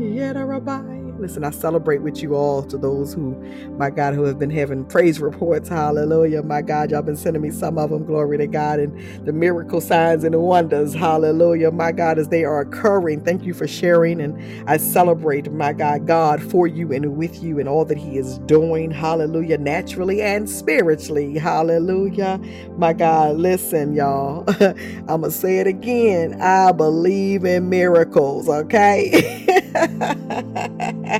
Yet 0.00 0.36
a 0.36 0.44
rabbi. 0.44 0.93
Listen, 1.24 1.44
I 1.44 1.50
celebrate 1.52 2.02
with 2.02 2.22
you 2.22 2.36
all 2.36 2.62
to 2.64 2.78
those 2.78 3.14
who, 3.14 3.34
my 3.78 3.90
God, 3.90 4.14
who 4.14 4.24
have 4.24 4.38
been 4.38 4.50
having 4.50 4.84
praise 4.84 5.20
reports. 5.20 5.70
Hallelujah. 5.70 6.42
My 6.42 6.62
God, 6.62 6.90
y'all 6.92 7.02
been 7.02 7.16
sending 7.16 7.42
me 7.42 7.50
some 7.50 7.78
of 7.78 7.90
them. 7.90 8.04
Glory 8.04 8.38
to 8.38 8.46
God. 8.46 8.80
And 8.80 9.26
the 9.26 9.32
miracle 9.32 9.80
signs 9.80 10.24
and 10.24 10.34
the 10.34 10.40
wonders. 10.40 10.94
Hallelujah. 10.94 11.72
My 11.72 11.92
God, 11.92 12.18
as 12.20 12.28
they 12.28 12.44
are 12.44 12.60
occurring. 12.60 13.24
Thank 13.24 13.44
you 13.44 13.54
for 13.54 13.66
sharing. 13.66 14.20
And 14.20 14.70
I 14.70 14.76
celebrate, 14.76 15.50
my 15.50 15.72
God, 15.72 16.06
God 16.06 16.42
for 16.42 16.68
you 16.68 16.92
and 16.92 17.16
with 17.16 17.42
you 17.42 17.58
and 17.58 17.68
all 17.68 17.86
that 17.86 17.98
He 17.98 18.18
is 18.18 18.38
doing. 18.40 18.92
Hallelujah. 18.92 19.58
Naturally 19.58 20.22
and 20.22 20.48
spiritually. 20.50 21.38
Hallelujah. 21.38 22.38
My 22.76 22.92
God, 22.92 23.38
listen, 23.38 23.94
y'all. 23.94 24.44
I'm 24.60 25.22
going 25.22 25.22
to 25.24 25.30
say 25.32 25.60
it 25.60 25.66
again. 25.68 26.40
I 26.42 26.72
believe 26.72 27.44
in 27.46 27.70
miracles, 27.70 28.48
okay? 28.48 29.46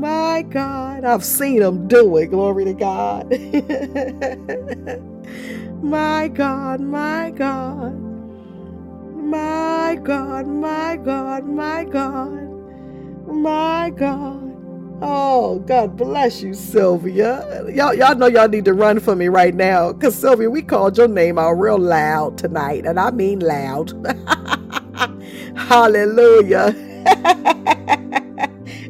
my 0.00 0.42
God, 0.42 1.04
I've 1.04 1.24
seen 1.24 1.60
them 1.60 1.88
do 1.88 2.16
it. 2.18 2.26
Glory 2.28 2.64
to 2.66 2.74
God. 2.74 3.30
my 5.82 6.28
God, 6.28 6.80
my 6.80 7.30
God. 7.30 8.16
My 9.14 9.98
God, 10.02 10.46
my 10.46 10.96
God, 10.96 11.44
my 11.46 11.84
God. 11.84 12.48
My 13.26 13.90
God. 13.96 14.44
Oh, 15.02 15.60
God 15.60 15.96
bless 15.96 16.42
you, 16.42 16.54
Sylvia. 16.54 17.64
Y'all, 17.70 17.94
y'all 17.94 18.14
know 18.16 18.26
y'all 18.26 18.48
need 18.48 18.64
to 18.66 18.74
run 18.74 18.98
for 19.00 19.14
me 19.16 19.28
right 19.28 19.54
now. 19.54 19.92
Because, 19.92 20.14
Sylvia, 20.16 20.50
we 20.50 20.62
called 20.62 20.98
your 20.98 21.08
name 21.08 21.38
out 21.38 21.52
real 21.52 21.78
loud 21.78 22.36
tonight. 22.38 22.84
And 22.86 22.98
I 22.98 23.10
mean 23.12 23.40
loud. 23.40 23.92
Hallelujah. 25.56 26.74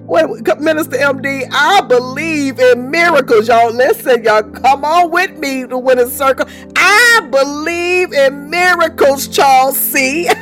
what, 0.08 0.60
Minister 0.60 0.96
MD, 0.98 1.48
I 1.52 1.82
believe 1.82 2.60
in 2.60 2.90
miracles, 2.90 3.48
y'all. 3.48 3.72
Listen, 3.72 4.24
y'all, 4.24 4.42
come 4.42 4.84
on 4.84 5.10
with 5.10 5.38
me 5.38 5.66
to 5.66 5.78
win 5.78 5.98
a 6.00 6.08
circle. 6.08 6.46
I 6.76 7.28
believe 7.30 8.12
in 8.14 8.50
miracles, 8.50 9.28
Charles 9.28 9.78
C. 9.78 10.28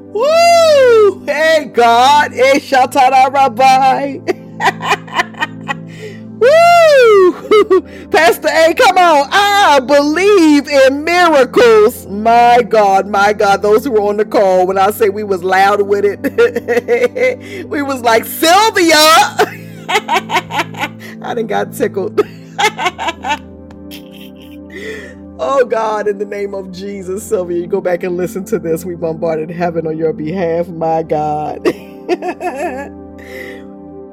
Woo! 0.00 1.24
Hey, 1.26 1.70
God. 1.72 2.32
Eh, 2.32 2.54
hey, 2.54 2.60
Shatara 2.60 3.32
Rabbi. 3.32 4.18
Woo! 6.40 7.82
Pastor 8.10 8.48
A, 8.48 8.74
come 8.74 8.98
on. 8.98 9.28
I 9.32 9.80
believe 9.80 10.68
in 10.68 11.04
miracles. 11.04 12.06
My 12.06 12.62
God, 12.68 13.08
my 13.08 13.32
God. 13.34 13.62
Those 13.62 13.84
who 13.84 13.92
were 13.92 14.02
on 14.02 14.18
the 14.18 14.26
call, 14.26 14.66
when 14.66 14.78
I 14.78 14.90
say 14.92 15.10
we 15.10 15.24
was 15.24 15.44
loud 15.44 15.82
with 15.82 16.04
it, 16.06 17.66
we 17.68 17.82
was 17.82 18.02
like, 18.02 18.24
Sylvia. 18.26 18.94
I 19.88 21.34
didn't 21.34 21.48
got 21.48 21.72
tickled. 21.74 22.20
Oh 25.38 25.64
God, 25.66 26.08
in 26.08 26.18
the 26.18 26.26
name 26.26 26.54
of 26.54 26.72
Jesus, 26.72 27.22
Sylvia, 27.24 27.58
you 27.60 27.66
go 27.68 27.80
back 27.80 28.02
and 28.04 28.16
listen 28.16 28.44
to 28.46 28.58
this. 28.58 28.84
We 28.84 28.96
bombarded 28.96 29.50
heaven 29.50 29.86
on 29.86 29.98
your 29.98 30.12
behalf, 30.14 30.68
my 30.68 31.02
God. 31.04 31.66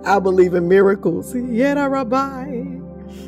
I 0.07 0.19
believe 0.19 0.55
in 0.55 0.67
miracles. 0.69 1.35
Yet 1.35 1.77
I 1.77 1.88
rabbi. 1.88 2.63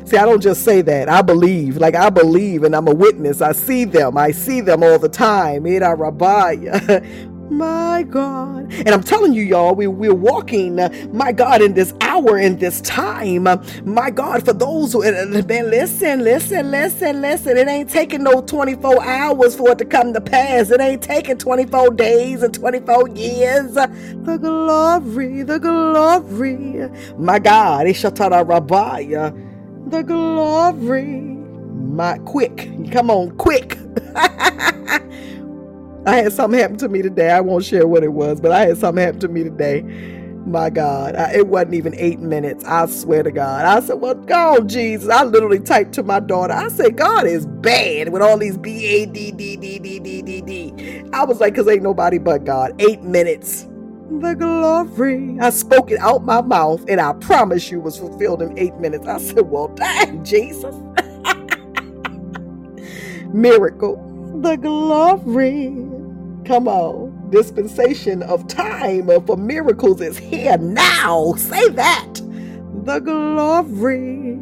See, 0.06 0.16
I 0.18 0.26
don't 0.26 0.42
just 0.42 0.64
say 0.64 0.82
that. 0.82 1.08
I 1.08 1.22
believe. 1.22 1.78
Like 1.78 1.94
I 1.96 2.10
believe 2.10 2.64
and 2.64 2.76
I'm 2.76 2.88
a 2.88 2.94
witness. 2.94 3.42
I 3.42 3.52
see 3.52 3.84
them. 3.86 4.18
I 4.18 4.32
see 4.32 4.60
them 4.62 4.82
all 4.84 4.98
the 4.98 5.08
time. 5.10 5.66
Yet 5.66 5.82
I 5.84 5.92
rabbi. 5.92 6.56
My 7.50 8.04
God. 8.08 8.72
And 8.72 8.90
I'm 8.90 9.02
telling 9.02 9.34
you, 9.34 9.42
y'all, 9.42 9.74
we, 9.74 9.86
we're 9.88 10.14
walking, 10.14 10.80
uh, 10.80 10.90
my 11.12 11.32
God, 11.32 11.62
in 11.62 11.74
this 11.74 11.94
hour, 12.02 12.38
in 12.38 12.58
this 12.58 12.80
time. 12.82 13.46
Uh, 13.48 13.58
my 13.84 14.10
God, 14.10 14.44
for 14.44 14.52
those 14.54 14.92
who, 14.92 15.02
have 15.02 15.46
been 15.48 15.70
listen, 15.70 16.24
listen, 16.24 16.70
listen, 16.70 17.22
listen. 17.22 17.58
It 17.58 17.68
ain't 17.68 17.90
taking 17.90 18.22
no 18.24 18.42
24 18.42 19.02
hours 19.04 19.56
for 19.56 19.72
it 19.72 19.78
to 19.78 19.86
come 19.86 20.14
to 20.14 20.20
pass. 20.22 20.70
It 20.70 20.80
ain't 20.80 21.02
taking 21.02 21.38
24 21.38 21.90
days 21.94 22.42
and 22.44 22.54
24 22.54 23.08
years. 23.10 23.74
The 23.74 24.38
glory, 24.40 25.42
the 25.42 25.58
glory. 25.58 26.90
My 27.18 27.40
God, 27.40 27.86
Ishatara. 27.86 28.46
The 29.90 30.02
glory. 30.02 31.38
My 31.78 32.18
quick. 32.20 32.70
Come 32.92 33.10
on, 33.10 33.32
quick. 33.38 33.78
I 36.06 36.16
had 36.16 36.32
something 36.32 36.58
happen 36.60 36.78
to 36.78 36.88
me 36.88 37.02
today. 37.02 37.30
I 37.30 37.40
won't 37.40 37.64
share 37.64 37.86
what 37.86 38.02
it 38.04 38.12
was, 38.12 38.40
but 38.40 38.52
I 38.52 38.66
had 38.66 38.78
something 38.78 39.04
happen 39.04 39.20
to 39.20 39.28
me 39.28 39.44
today. 39.44 39.82
My 40.46 40.70
God, 40.70 41.16
I, 41.16 41.34
it 41.34 41.48
wasn't 41.48 41.74
even 41.74 41.94
eight 41.96 42.20
minutes. 42.20 42.64
I 42.64 42.86
swear 42.86 43.22
to 43.22 43.30
God. 43.30 43.64
I 43.64 43.80
said, 43.80 43.94
Well, 44.00 44.14
God, 44.14 44.68
Jesus. 44.68 45.08
I 45.08 45.24
literally 45.24 45.60
typed 45.60 45.92
to 45.94 46.02
my 46.02 46.20
daughter. 46.20 46.54
I 46.54 46.68
said, 46.68 46.96
God 46.96 47.26
is 47.26 47.46
bad 47.46 48.12
with 48.12 48.22
all 48.22 48.38
these 48.38 48.58
B 48.58 48.86
A 48.86 49.06
D 49.06 49.32
D 49.32 49.56
D 49.56 49.78
D 49.78 50.00
D 50.00 50.22
D 50.22 50.42
D. 50.42 51.04
I 51.12 51.24
was 51.24 51.40
like, 51.40 51.54
Because 51.54 51.68
ain't 51.68 51.82
nobody 51.84 52.18
but 52.18 52.44
God. 52.44 52.74
Eight 52.80 53.02
minutes. 53.02 53.68
The 54.10 54.34
glory. 54.34 55.38
I 55.40 55.50
spoke 55.50 55.92
it 55.92 56.00
out 56.00 56.24
my 56.24 56.42
mouth, 56.42 56.84
and 56.88 57.00
I 57.00 57.12
promise 57.14 57.70
you 57.70 57.80
was 57.80 57.98
fulfilled 57.98 58.42
in 58.42 58.58
eight 58.58 58.76
minutes. 58.76 59.06
I 59.06 59.18
said, 59.18 59.42
Well, 59.50 59.68
dang, 59.68 60.24
Jesus. 60.24 60.76
Miracle. 63.32 64.09
The 64.40 64.56
glory. 64.56 65.66
Come 66.46 66.68
on. 66.68 67.30
Dispensation 67.30 68.22
of 68.24 68.46
time 68.48 69.08
for 69.26 69.36
miracles 69.36 70.00
is 70.00 70.18
here 70.18 70.58
now. 70.58 71.34
Say 71.38 71.68
that. 71.70 72.14
The 72.84 72.98
glory. 73.00 74.38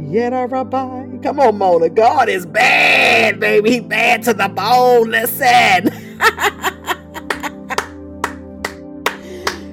Yet 0.00 0.32
a 0.34 0.46
rabbi. 0.48 1.06
Come 1.22 1.40
on, 1.40 1.58
Mona. 1.58 1.88
God 1.90 2.28
is 2.28 2.44
bad, 2.46 3.40
baby. 3.40 3.80
Bad 3.80 4.24
to 4.24 4.34
the 4.34 4.48
bone. 4.48 5.10
Listen. 5.10 5.90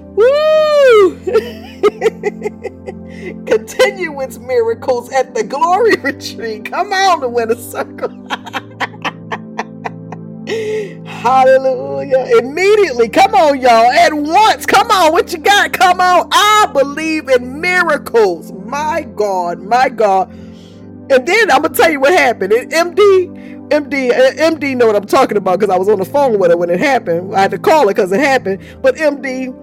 Woo! 0.15 1.19
Continuance 3.47 4.39
miracles 4.39 5.11
at 5.13 5.35
the 5.35 5.43
glory 5.43 5.95
retreat. 6.03 6.71
Come 6.71 6.93
on, 6.93 7.21
the 7.21 7.29
winner 7.29 7.55
circle. 7.55 8.27
Hallelujah. 11.05 12.37
Immediately. 12.39 13.09
Come 13.09 13.35
on, 13.35 13.61
y'all. 13.61 13.91
At 13.91 14.13
once. 14.13 14.65
Come 14.65 14.91
on. 14.91 15.11
What 15.13 15.31
you 15.33 15.39
got? 15.39 15.73
Come 15.73 16.01
on. 16.01 16.29
I 16.31 16.69
believe 16.73 17.29
in 17.29 17.61
miracles. 17.61 18.51
My 18.53 19.03
God. 19.15 19.61
My 19.61 19.89
God. 19.89 20.31
And 21.11 21.27
then 21.27 21.51
I'm 21.51 21.61
going 21.63 21.73
to 21.73 21.79
tell 21.81 21.91
you 21.91 21.99
what 22.01 22.13
happened. 22.13 22.53
MD, 22.53 23.69
MD, 23.69 24.11
MD 24.39 24.73
uh, 24.73 24.77
know 24.77 24.87
what 24.87 24.95
I'm 24.97 25.05
talking 25.07 25.37
about 25.37 25.59
because 25.59 25.73
I 25.73 25.77
was 25.77 25.89
on 25.89 25.99
the 25.99 26.05
phone 26.05 26.39
with 26.39 26.51
her 26.51 26.57
when 26.57 26.69
it 26.69 26.79
happened. 26.79 27.35
I 27.35 27.41
had 27.41 27.51
to 27.51 27.59
call 27.59 27.83
her 27.83 27.87
because 27.87 28.11
it 28.11 28.19
happened. 28.21 28.61
But 28.81 28.95
MD, 28.95 29.53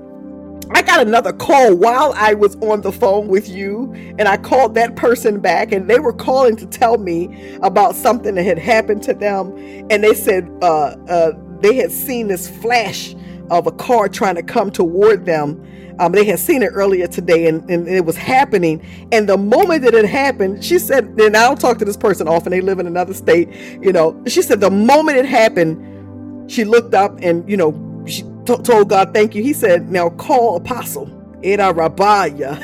I 0.71 0.83
got 0.83 1.07
another 1.07 1.33
call 1.33 1.75
while 1.77 2.13
I 2.17 2.35
was 2.35 2.57
on 2.57 2.81
the 2.81 2.91
phone 2.91 3.29
with 3.29 3.49
you, 3.49 3.93
and 4.19 4.27
I 4.27 4.37
called 4.37 4.75
that 4.75 4.97
person 4.97 5.39
back, 5.41 5.73
and 5.73 5.89
they 5.89 6.01
were 6.01 6.13
calling 6.13 6.57
to 6.57 6.67
tell 6.67 6.99
me 6.99 7.57
about 7.63 7.95
something 7.95 8.35
that 8.35 8.45
had 8.45 8.59
happened 8.59 9.03
to 9.05 9.15
them. 9.15 9.57
And 9.91 10.03
they 10.03 10.15
said 10.15 10.51
uh, 10.63 10.97
uh, 11.09 11.33
they 11.61 11.77
had 11.77 11.93
seen 11.93 12.29
this 12.29 12.49
flash 12.49 13.15
of 13.51 13.67
a 13.67 13.73
car 13.73 14.09
trying 14.09 14.35
to 14.35 14.43
come 14.43 14.71
toward 14.71 15.25
them. 15.25 15.63
Um, 15.99 16.13
they 16.13 16.25
had 16.25 16.39
seen 16.39 16.63
it 16.63 16.73
earlier 16.75 17.07
today 17.07 17.47
and, 17.47 17.69
and, 17.71 17.89
it 17.89 18.05
was 18.05 18.17
happening. 18.17 18.85
And 19.13 19.27
the 19.27 19.39
moment 19.39 19.83
that 19.83 19.95
it 19.95 20.05
happened, 20.05 20.63
she 20.63 20.79
said, 20.79 21.05
and 21.19 21.35
I 21.35 21.49
don't 21.49 21.59
talk 21.59 21.79
to 21.79 21.87
this 21.87 21.97
person 21.97 22.29
often, 22.29 22.51
they 22.51 22.61
live 22.61 22.79
in 22.81 22.87
another 22.87 23.15
state, 23.15 23.49
you 23.81 23.93
know, 23.93 24.23
she 24.27 24.43
said 24.43 24.61
the 24.61 24.71
moment 24.71 25.17
it 25.17 25.25
happened, 25.25 26.51
she 26.51 26.65
looked 26.65 26.93
up 26.93 27.19
and, 27.23 27.49
you 27.49 27.57
know, 27.57 27.71
she 28.07 28.23
t- 28.45 28.57
told 28.63 28.89
God, 28.89 29.13
thank 29.13 29.35
you. 29.35 29.43
He 29.43 29.53
said, 29.53 29.91
now 29.91 30.11
call 30.11 30.57
apostle. 30.57 31.11
Eda 31.43 31.73
Rabaya. 31.73 32.59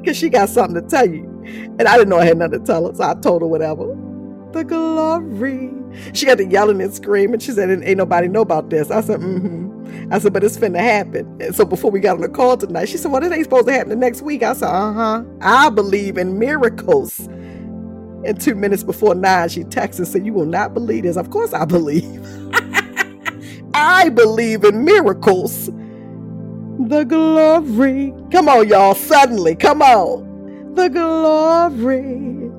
Because 0.00 0.16
she 0.18 0.28
got 0.28 0.48
something 0.48 0.80
to 0.80 0.88
tell 0.88 1.08
you. 1.08 1.28
And 1.78 1.82
I 1.82 1.96
didn't 1.96 2.10
know 2.10 2.18
I 2.18 2.24
had 2.24 2.38
nothing 2.38 2.60
to 2.60 2.66
tell 2.66 2.86
her, 2.86 2.94
so 2.94 3.02
I 3.02 3.14
told 3.14 3.42
her 3.42 3.48
whatever. 3.48 3.86
The 4.52 4.64
glory. 4.64 5.70
She 6.12 6.26
got 6.26 6.38
to 6.38 6.44
yelling 6.44 6.80
and 6.80 6.92
screaming. 6.92 7.40
She 7.40 7.52
said, 7.52 7.70
ain't 7.70 7.96
nobody 7.96 8.28
know 8.28 8.42
about 8.42 8.70
this. 8.70 8.90
I 8.90 9.00
said, 9.00 9.20
mm-hmm. 9.20 10.12
I 10.12 10.18
said, 10.18 10.32
but 10.32 10.44
it's 10.44 10.56
finna 10.56 10.78
happen. 10.78 11.40
And 11.40 11.54
so 11.54 11.64
before 11.64 11.90
we 11.90 12.00
got 12.00 12.16
on 12.16 12.22
the 12.22 12.28
call 12.28 12.56
tonight, 12.56 12.88
she 12.88 12.96
said, 12.96 13.10
well, 13.10 13.22
it 13.24 13.32
ain't 13.32 13.44
supposed 13.44 13.66
to 13.66 13.72
happen 13.72 13.88
the 13.88 13.96
next 13.96 14.22
week. 14.22 14.42
I 14.42 14.52
said, 14.52 14.68
uh-huh. 14.68 15.24
I 15.40 15.70
believe 15.70 16.18
in 16.18 16.38
miracles. 16.38 17.28
And 18.24 18.40
two 18.40 18.54
minutes 18.54 18.82
before 18.84 19.14
nine, 19.14 19.48
she 19.48 19.64
texts 19.64 19.98
and 19.98 20.06
said, 20.06 20.24
you 20.24 20.32
will 20.32 20.46
not 20.46 20.74
believe 20.74 21.04
this. 21.04 21.16
Of 21.16 21.30
course 21.30 21.52
I 21.52 21.64
believe. 21.64 22.20
I 23.74 24.10
believe 24.10 24.64
in 24.64 24.84
miracles. 24.84 25.66
The 26.88 27.04
glory. 27.04 28.14
Come 28.30 28.48
on, 28.48 28.68
y'all. 28.68 28.94
Suddenly. 28.94 29.56
Come 29.56 29.82
on. 29.82 30.74
The 30.74 30.88
glory. 30.88 32.50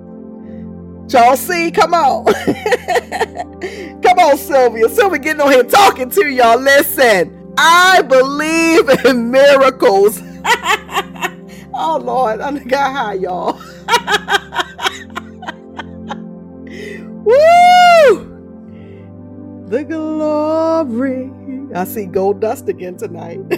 Y'all 1.09 1.37
see? 1.37 1.71
Come 1.71 1.93
on. 1.93 2.25
Come 4.01 4.19
on, 4.19 4.37
Sylvia. 4.37 4.89
Sylvia 4.89 5.19
getting 5.19 5.41
on 5.41 5.51
here 5.51 5.63
talking 5.63 6.09
to 6.09 6.27
y'all. 6.27 6.59
Listen, 6.59 7.53
I 7.57 8.01
believe 8.01 8.89
in 9.05 9.31
miracles. 9.31 10.19
oh, 11.73 11.99
Lord. 12.03 12.41
I 12.41 12.59
got 12.59 12.93
high, 12.93 13.13
y'all. 13.15 13.59
Woo! 17.23 18.49
The 19.67 19.83
glory. 19.85 21.31
I 21.75 21.85
see 21.85 22.05
gold 22.05 22.41
dust 22.41 22.69
again 22.69 22.97
tonight. 22.97 23.39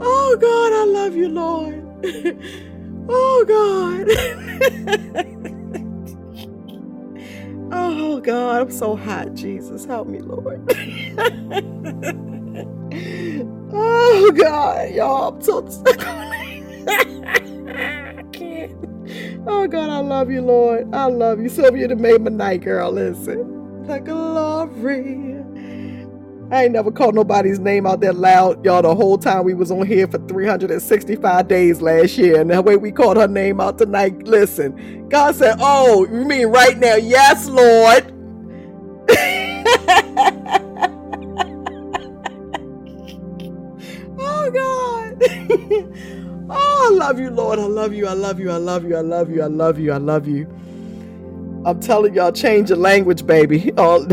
oh, 0.00 0.38
God, 0.40 0.72
I 0.74 0.84
love 0.86 1.16
you, 1.16 1.28
Lord. 1.28 1.84
Oh 3.08 3.44
God. 3.48 4.08
oh 7.72 8.20
God, 8.20 8.62
I'm 8.62 8.70
so 8.70 8.96
hot. 8.96 9.34
Jesus, 9.34 9.84
help 9.86 10.08
me, 10.08 10.20
Lord. 10.20 10.62
oh 13.72 14.32
God, 14.36 14.90
y'all, 14.94 15.34
I'm 15.34 15.42
so 15.42 15.68
I 17.68 18.24
can't. 18.32 18.85
Oh 19.46 19.66
God, 19.68 19.90
I 19.90 20.00
love 20.00 20.30
you, 20.30 20.42
Lord. 20.42 20.94
I 20.94 21.06
love 21.06 21.40
you. 21.40 21.48
Sylvia 21.48 21.88
to 21.88 21.96
made 21.96 22.22
my 22.22 22.30
night, 22.30 22.62
girl. 22.62 22.92
Listen. 22.92 23.84
The 23.86 24.00
glory. 24.00 25.36
I 26.50 26.64
ain't 26.64 26.72
never 26.74 26.92
called 26.92 27.16
nobody's 27.16 27.58
name 27.58 27.86
out 27.86 28.00
there 28.00 28.12
loud, 28.12 28.64
y'all, 28.64 28.82
the 28.82 28.94
whole 28.94 29.18
time 29.18 29.44
we 29.44 29.54
was 29.54 29.72
on 29.72 29.86
here 29.86 30.06
for 30.06 30.18
365 30.28 31.48
days 31.48 31.82
last 31.82 32.16
year. 32.18 32.40
And 32.40 32.50
the 32.50 32.62
way 32.62 32.76
we 32.76 32.92
called 32.92 33.16
her 33.16 33.26
name 33.28 33.60
out 33.60 33.78
tonight, 33.78 34.22
listen, 34.24 35.08
God 35.08 35.34
said, 35.34 35.56
Oh, 35.60 36.06
you 36.06 36.24
mean 36.24 36.48
right 36.48 36.78
now? 36.78 36.94
Yes, 36.94 37.48
Lord. 37.48 38.12
I 46.86 46.90
love 46.90 47.18
you, 47.18 47.30
Lord. 47.30 47.58
I 47.58 47.64
love 47.66 47.92
you. 47.94 48.06
I 48.06 48.12
love 48.12 48.38
you. 48.38 48.50
I 48.52 48.58
love 48.58 48.84
you. 48.84 48.96
I 48.96 49.00
love 49.00 49.28
you. 49.30 49.42
I 49.42 49.46
love 49.48 49.78
you. 49.80 49.92
I 49.92 49.96
love 49.98 50.28
you. 50.28 50.46
I'm 51.64 51.80
telling 51.80 52.14
y'all, 52.14 52.30
change 52.32 52.70
your 52.70 52.78
language, 52.78 53.26
baby. 53.26 53.72
Oh. 53.78 54.06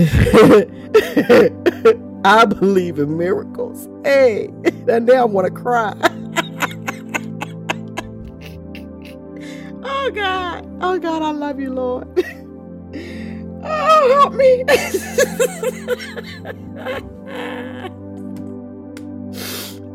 I 2.25 2.45
believe 2.45 2.99
in 2.99 3.17
miracles. 3.17 3.87
Hey, 4.03 4.45
and 4.87 5.05
now 5.05 5.21
I 5.21 5.25
want 5.25 5.47
to 5.47 5.53
cry. 5.53 5.93
oh 9.83 10.11
God. 10.15 10.67
Oh 10.81 10.97
God, 10.99 11.21
I 11.21 11.31
love 11.31 11.59
you, 11.59 11.73
Lord. 11.73 12.07
oh, 13.63 14.11
help 14.13 14.33
me. 14.33 14.63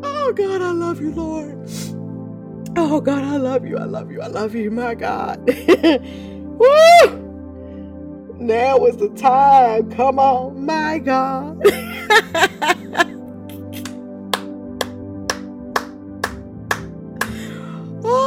oh 0.05 0.33
God, 0.33 0.63
I 0.63 0.73
love 0.73 1.01
you, 1.01 1.13
Lord. 1.13 1.69
Oh 2.81 3.01
God, 3.01 3.25
I 3.25 3.39
love 3.39 3.67
you. 3.67 3.77
I 3.77 3.85
love 3.87 4.13
you. 4.13 4.21
I 4.21 4.29
love 4.29 4.55
you, 4.55 4.71
my 4.71 4.95
God. 4.95 5.41
Woo! 6.61 7.35
Now 8.39 8.85
is 8.87 8.97
the 8.99 9.09
time. 9.17 9.91
Come 9.91 10.21
on, 10.21 10.65
my 10.65 11.01
God. 11.01 11.61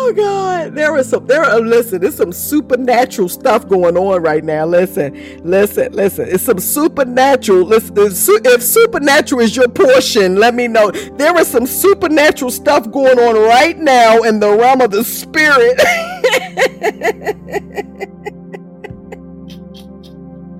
oh 0.01 0.13
God, 0.13 0.75
there 0.75 0.97
is 0.97 1.09
some. 1.09 1.25
There, 1.27 1.43
are, 1.43 1.59
listen, 1.59 2.01
there's 2.01 2.15
some 2.15 2.31
supernatural 2.33 3.29
stuff 3.29 3.67
going 3.67 3.97
on 3.97 4.21
right 4.21 4.43
now. 4.43 4.65
Listen, 4.65 5.13
listen, 5.43 5.93
listen. 5.93 6.27
It's 6.29 6.43
some 6.43 6.59
supernatural. 6.59 7.63
Listen, 7.65 7.95
if 7.97 8.63
supernatural 8.63 9.41
is 9.41 9.55
your 9.55 9.69
portion, 9.69 10.37
let 10.37 10.55
me 10.55 10.67
know. 10.67 10.91
There 10.91 11.37
is 11.39 11.47
some 11.47 11.65
supernatural 11.65 12.51
stuff 12.51 12.89
going 12.91 13.19
on 13.19 13.35
right 13.35 13.77
now 13.77 14.23
in 14.23 14.39
the 14.39 14.49
realm 14.49 14.81
of 14.81 14.91
the 14.91 15.03
spirit. 15.03 15.79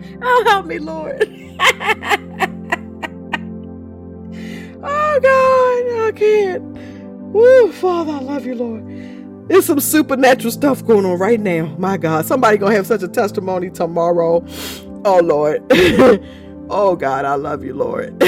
oh, 0.21 0.43
help 0.47 0.65
me, 0.67 0.79
Lord. 0.79 1.23
oh 4.83 5.19
God, 5.21 6.07
I 6.07 6.11
can't. 6.15 6.63
Woo, 7.33 7.71
Father, 7.71 8.13
I 8.13 8.19
love 8.19 8.45
you, 8.45 8.55
Lord. 8.55 9.10
There's 9.51 9.65
some 9.65 9.81
supernatural 9.81 10.51
stuff 10.53 10.85
going 10.85 11.05
on 11.05 11.19
right 11.19 11.39
now. 11.39 11.65
My 11.77 11.97
God, 11.97 12.25
somebody 12.25 12.57
gonna 12.57 12.73
have 12.73 12.87
such 12.87 13.03
a 13.03 13.07
testimony 13.09 13.69
tomorrow. 13.69 14.45
Oh 15.03 15.19
Lord. 15.21 15.61
oh 16.69 16.95
God, 16.95 17.25
I 17.25 17.35
love 17.35 17.61
you, 17.61 17.73
Lord. 17.73 18.15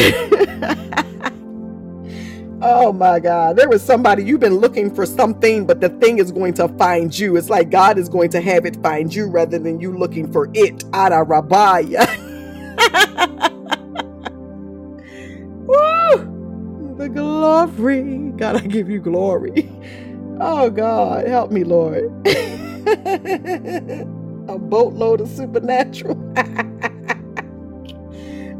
oh 2.62 2.92
my 2.92 3.22
God. 3.22 3.56
There 3.56 3.70
was 3.70 3.82
somebody 3.82 4.26
you've 4.26 4.42
been 4.42 4.58
looking 4.58 4.94
for 4.94 5.06
something, 5.06 5.66
but 5.66 5.80
the 5.80 5.88
thing 5.90 6.18
is 6.20 6.30
going 6.30 6.56
to 6.56 6.68
find 6.78 7.18
you. 7.18 7.38
It's 7.38 7.50
like 7.50 7.70
God 7.70 7.98
is 7.98 8.10
going 8.10 8.30
to 8.32 8.42
have 8.42 8.66
it 8.66 8.76
find 8.84 9.16
you 9.16 9.28
rather 9.28 9.58
than 9.58 9.80
you 9.80 9.98
looking 9.98 10.30
for 10.30 10.50
it. 10.54 10.84
Ada 10.94 11.24
Rabaya. 11.26 12.06
Woo! 15.68 16.96
The 16.98 17.10
glory. 17.10 18.32
God, 18.38 18.58
I 18.58 18.68
give 18.68 18.90
you 18.90 19.00
glory. 19.00 19.70
Oh 20.46 20.70
God, 20.70 21.26
help 21.26 21.52
me, 21.52 21.64
Lord. 21.64 22.12
A 24.50 24.60
boatload 24.60 25.22
of 25.22 25.30
supernatural. 25.30 26.18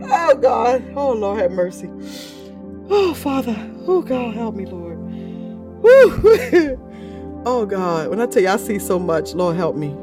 oh 0.02 0.36
God. 0.36 0.82
Oh 0.96 1.12
Lord, 1.12 1.42
have 1.42 1.52
mercy. 1.52 1.90
Oh 2.90 3.14
Father. 3.14 3.54
Oh 3.86 4.02
God, 4.02 4.34
help 4.34 4.56
me, 4.56 4.66
Lord. 4.66 4.98
oh 7.46 7.66
God. 7.66 8.10
When 8.10 8.22
I 8.22 8.28
tell 8.28 8.44
you 8.44 8.48
I 8.50 8.56
see 8.56 8.80
so 8.80 8.98
much, 8.98 9.34
Lord 9.34 9.58
help 9.58 9.76
me. 9.76 9.94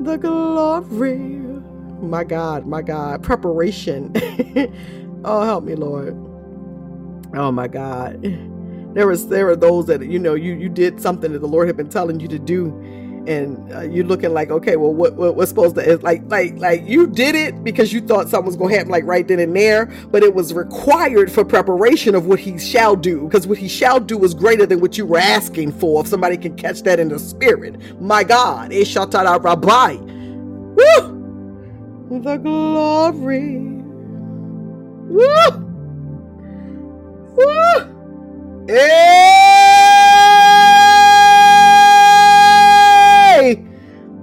The 0.00 0.18
glory. 0.18 1.16
My 2.02 2.22
God, 2.22 2.66
my 2.66 2.82
God. 2.82 3.22
Preparation. 3.22 4.12
oh, 5.24 5.42
help 5.42 5.64
me, 5.64 5.74
Lord. 5.74 6.14
Oh 7.34 7.50
my 7.50 7.66
God 7.66 8.51
there 8.94 9.06
was 9.08 9.28
there 9.28 9.48
are 9.48 9.56
those 9.56 9.86
that 9.86 10.04
you 10.06 10.18
know 10.18 10.34
you 10.34 10.54
you 10.54 10.68
did 10.68 11.00
something 11.00 11.32
that 11.32 11.40
the 11.40 11.48
Lord 11.48 11.68
had 11.68 11.76
been 11.78 11.90
telling 11.90 12.20
you 12.20 12.28
to 12.28 12.38
do, 12.38 12.66
and 13.26 13.72
uh, 13.72 13.82
you're 13.82 14.04
looking 14.06 14.34
like 14.34 14.50
okay, 14.50 14.76
well 14.76 14.94
what, 14.94 15.14
what 15.14 15.36
what's 15.36 15.50
supposed 15.50 15.76
to 15.76 15.98
like 15.98 16.22
like 16.26 16.56
like 16.58 16.82
you 16.86 17.06
did 17.06 17.34
it 17.34 17.64
because 17.64 17.92
you 17.92 18.02
thought 18.02 18.28
something 18.28 18.46
was 18.46 18.56
to 18.56 18.66
happen 18.76 18.90
like 18.92 19.04
right 19.06 19.28
then 19.28 19.40
and 19.40 19.56
there, 19.56 19.86
but 20.10 20.22
it 20.24 20.34
was 20.34 20.54
required 20.54 21.32
for 21.32 21.44
preparation 21.44 22.14
of 22.14 22.26
what 22.26 22.40
He 22.40 22.58
shall 22.58 22.96
do 22.96 23.22
because 23.24 23.46
what 23.46 23.58
He 23.58 23.68
shall 23.68 24.00
do 24.00 24.22
is 24.24 24.34
greater 24.34 24.66
than 24.66 24.80
what 24.80 24.98
you 24.98 25.06
were 25.06 25.18
asking 25.18 25.72
for. 25.72 26.02
If 26.02 26.08
somebody 26.08 26.36
can 26.36 26.56
catch 26.56 26.82
that 26.82 27.00
in 27.00 27.08
the 27.08 27.18
spirit, 27.18 28.00
my 28.00 28.24
God, 28.24 28.72
Eshatara 28.72 29.42
Rabbi, 29.42 29.94
woo, 30.64 31.30
the 32.22 32.36
glory, 32.38 33.58
woo, 34.96 35.80
woo. 37.22 37.91
Hey! 38.68 38.78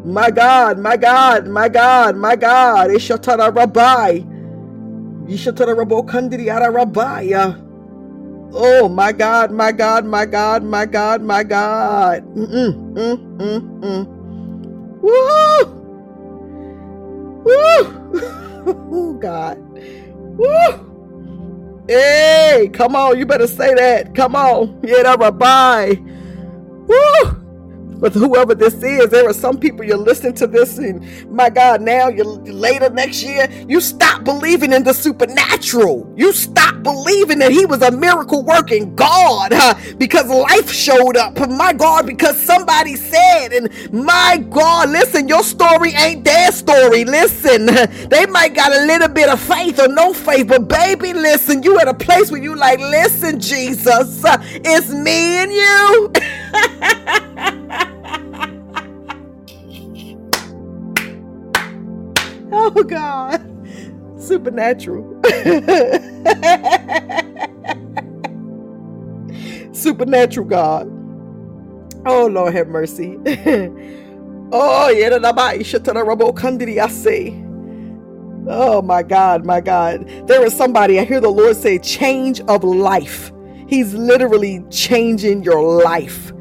My 0.05 0.31
God, 0.31 0.79
my 0.79 0.97
God, 0.97 1.47
my 1.47 1.69
God, 1.69 2.17
my 2.17 2.35
God. 2.35 2.89
Ishatara 2.89 3.55
Rabbi. 3.55 4.21
Ishatara 5.27 5.75
Rabo 5.77 6.05
Kandiri 6.07 6.49
Ara 6.53 6.71
Rabbi. 6.71 7.33
Uh. 7.33 7.53
Oh, 8.53 8.89
my 8.89 9.11
God, 9.11 9.51
my 9.51 9.71
God, 9.71 10.05
my 10.05 10.25
God, 10.25 10.63
my 10.63 10.85
God, 10.85 11.21
my 11.21 11.43
God. 11.43 12.23
Woo! 12.35 12.73
Woo! 17.43 18.13
oh, 18.91 19.13
God. 19.21 19.57
Woo! 20.37 20.88
Hey, 21.89 22.69
come 22.71 22.95
on, 22.95 23.17
you 23.17 23.25
better 23.25 23.47
say 23.47 23.73
that. 23.73 24.13
Come 24.13 24.35
on. 24.35 24.79
Yeah, 24.83 25.15
Rabbi. 25.15 25.95
Woo! 26.85 27.38
But 27.99 28.13
whoever 28.13 28.55
this 28.55 28.75
is, 28.83 29.09
there 29.09 29.27
are 29.29 29.33
some 29.33 29.59
people 29.59 29.85
you're 29.85 29.97
listening 29.97 30.33
to 30.35 30.47
this, 30.47 30.77
and 30.77 31.29
my 31.31 31.49
God, 31.49 31.81
now 31.81 32.07
you 32.09 32.23
later 32.23 32.89
next 32.89 33.23
year, 33.23 33.49
you 33.67 33.81
stop 33.81 34.23
believing 34.23 34.73
in 34.73 34.83
the 34.83 34.93
supernatural. 34.93 36.13
You 36.17 36.33
stop 36.33 36.83
believing 36.83 37.39
that 37.39 37.51
He 37.51 37.65
was 37.65 37.81
a 37.81 37.91
miracle 37.91 38.43
working 38.43 38.95
God 38.95 39.53
huh? 39.53 39.75
because 39.97 40.27
life 40.29 40.71
showed 40.71 41.17
up. 41.17 41.37
My 41.49 41.73
God, 41.73 42.07
because 42.07 42.37
somebody 42.41 42.95
said, 42.95 43.49
and 43.53 43.69
my 43.93 44.43
God, 44.49 44.89
listen, 44.89 45.27
your 45.27 45.43
story 45.43 45.91
ain't 45.93 46.23
their 46.23 46.51
story. 46.51 47.05
Listen, 47.05 47.65
they 48.09 48.25
might 48.27 48.53
got 48.55 48.71
a 48.71 48.85
little 48.85 49.09
bit 49.09 49.29
of 49.29 49.39
faith 49.41 49.79
or 49.79 49.87
no 49.89 50.13
faith, 50.13 50.47
but 50.47 50.67
baby, 50.67 51.13
listen, 51.13 51.63
you 51.63 51.79
at 51.79 51.87
a 51.87 51.93
place 51.93 52.31
where 52.31 52.41
you 52.41 52.55
like, 52.55 52.79
listen, 52.79 53.39
Jesus, 53.39 54.23
uh, 54.23 54.37
it's 54.41 54.89
me 54.89 55.37
and 55.43 55.51
you. 55.51 56.13
Oh 62.53 62.83
God. 62.83 63.41
Supernatural. 64.19 65.21
Supernatural 69.73 70.47
God. 70.47 70.87
Oh 72.05 72.27
Lord 72.27 72.53
have 72.53 72.67
mercy. 72.69 73.17
oh 74.51 74.89
yeah, 74.89 75.09
Oh 78.47 78.81
my 78.81 79.03
God, 79.03 79.45
my 79.45 79.61
God. 79.61 80.07
There 80.27 80.45
is 80.45 80.55
somebody, 80.55 80.99
I 80.99 81.05
hear 81.05 81.21
the 81.21 81.29
Lord 81.29 81.55
say, 81.57 81.79
change 81.79 82.41
of 82.41 82.63
life. 82.63 83.31
He's 83.67 83.93
literally 83.93 84.63
changing 84.71 85.43
your 85.43 85.61
life. 85.83 86.31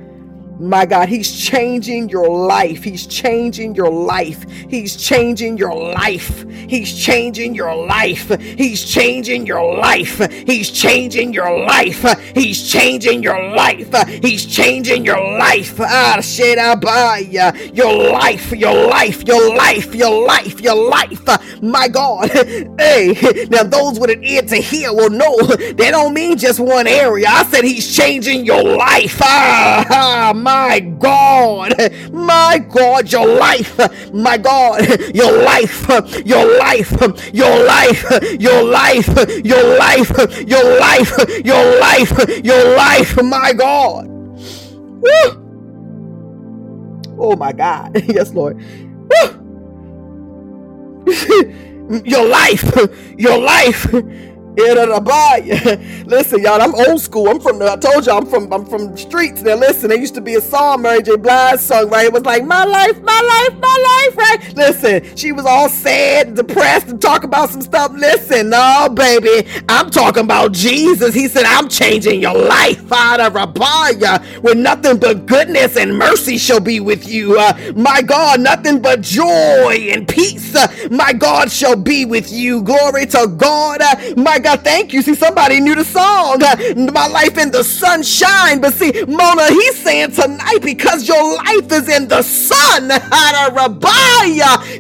My 0.61 0.87
God, 0.87 1.09
He's 1.09 1.31
changing 1.31 2.09
your 2.09 2.29
life. 2.29 2.83
He's 2.83 3.07
changing 3.07 3.77
your 3.77 3.91
life. 3.91 4.43
He's 4.69 4.97
changing 4.97 5.57
your 5.57 5.75
life. 5.93 6.43
He's 6.51 6.93
changing 6.93 7.55
your 7.55 7.87
life. 7.87 8.29
He's 8.41 8.85
changing 8.85 9.47
your 9.47 9.77
life. 9.79 10.19
He's 10.33 10.71
changing 10.71 11.33
your 11.33 11.65
life. 11.65 12.03
He's 12.35 12.69
changing 12.71 13.23
your 13.23 13.55
life. 13.55 14.09
He's 14.23 14.45
changing 14.45 15.05
your 15.05 15.21
life. 15.39 15.79
Ah, 15.81 16.17
Shedabaya. 16.19 17.77
Your 17.77 18.11
life, 18.13 18.51
your 18.53 18.89
life, 18.89 19.23
your 19.29 19.57
life, 19.57 19.95
your 19.95 20.27
life, 20.27 20.61
your 20.61 20.91
life. 20.91 21.63
My 21.63 21.87
God. 21.89 22.31
Hey, 22.79 23.47
now 23.51 23.63
those 23.65 23.99
with 23.99 24.11
an 24.11 24.25
ear 24.25 24.43
to 24.43 24.57
hear 24.57 24.93
will 24.93 25.11
know 25.11 25.37
that 25.39 25.89
don't 25.91 26.15
mean 26.15 26.37
just 26.39 26.61
one 26.61 26.87
area. 26.87 27.27
I 27.29 27.45
said 27.45 27.65
He's 27.65 27.95
changing 27.97 28.45
your 28.45 28.63
life. 28.63 29.19
Ah, 29.23 29.87
ah 29.91 30.33
my 30.49 30.81
God, 30.81 31.75
my 32.13 32.59
God, 32.71 33.13
your 33.13 33.27
life, 33.27 33.79
my 34.15 34.39
God, 34.39 34.81
your 35.15 35.33
life, 35.45 35.89
your 36.27 36.47
life, 36.59 36.93
your 37.35 37.67
life, 37.67 38.03
your 38.41 38.63
life, 38.65 39.09
your 39.47 39.79
life, 39.79 40.11
your 40.49 40.81
life, 40.81 41.47
your 41.47 41.81
life, 41.81 42.45
your 42.45 42.77
life, 42.77 43.23
my 43.23 43.53
God. 43.53 44.09
Oh 47.19 47.37
my 47.37 47.53
God. 47.53 47.93
Yes, 48.09 48.33
Lord. 48.35 48.57
Your 52.05 52.29
life, 52.29 52.65
your 53.19 53.39
life 53.39 53.87
Listen, 56.07 56.43
y'all, 56.43 56.61
I'm 56.63 56.75
old 56.75 57.01
school. 57.01 57.29
I'm 57.29 57.41
from 57.41 57.59
the, 57.59 57.73
I 57.73 57.77
told 57.77 58.07
y'all 58.07 58.19
I'm 58.19 58.27
from 58.27 58.53
I'm 58.53 58.65
from 58.67 58.97
streets. 58.97 59.43
Now 59.43 59.57
listen, 59.57 59.91
there 59.91 59.99
used 59.99 60.15
to 60.17 60.21
be 60.23 60.35
a 60.37 60.41
song 60.41 60.83
Mary 60.83 61.03
J. 61.03 61.17
Blige 61.17 61.61
sung, 61.61 61.91
right? 61.91 62.07
It 62.07 62.13
was 62.13 62.25
like 62.25 62.45
my 62.45 62.65
life, 62.65 63.01
my 63.03 63.21
life, 63.51 63.61
my 63.61 64.07
life, 64.07 64.17
right? 64.17 64.57
Listen, 64.57 65.17
she 65.17 65.33
was 65.33 65.47
all 65.47 65.69
sad, 65.69 66.35
depressed, 66.35 66.89
and 66.89 67.01
talk 67.01 67.25
about 67.25 67.51
some 67.51 67.63
stuff. 67.63 67.93
Listen, 67.95 68.51
no, 68.51 68.89
baby, 68.95 69.49
I'm 69.69 69.91
talking 69.91 70.25
about 70.25 70.53
Jesus. 70.53 71.15
He 71.15 71.29
said, 71.29 71.45
I'm 71.47 71.69
changing 71.69 72.21
your 72.23 72.35
life 72.37 72.91
out 72.93 73.21
of 73.21 73.35
Rabaya, 73.35 74.25
where 74.43 74.55
nothing 74.55 74.99
but 74.99 75.27
goodness 75.27 75.77
and 75.77 75.97
mercy 75.99 76.39
shall 76.39 76.61
be 76.61 76.81
with 76.81 77.09
you. 77.09 77.39
Uh, 77.39 77.73
my 77.77 78.03
God, 78.03 78.41
nothing 78.41 78.81
but 78.81 79.01
joy 79.03 79.91
and 79.93 80.09
peace. 80.09 80.55
Uh, 80.55 80.69
my 80.91 81.13
God 81.13 81.51
shall 81.51 81.77
be 81.77 82.05
with 82.05 82.33
you. 82.33 82.63
Glory 82.63 83.07
to 83.07 83.27
God. 83.37 83.81
Uh, 83.83 83.97
my 84.17 84.39
God 84.39 84.48
God, 84.49 84.65
thank 84.65 84.95
you. 84.95 85.03
See, 85.03 85.15
somebody 85.15 85.61
knew 85.61 85.75
the 85.75 85.85
song, 85.85 86.39
My 86.91 87.07
Life 87.07 87.37
in 87.37 87.51
the 87.51 87.63
Sunshine. 87.63 88.63
But 88.63 88.73
see, 88.73 88.93
Mona, 89.07 89.47
he's 89.49 89.77
saying 89.77 90.13
tonight, 90.13 90.61
because 90.63 91.07
your 91.07 91.37
life 91.37 91.71
is 91.71 91.87
in 91.91 92.09
the 92.09 92.23
sun, 92.23 92.89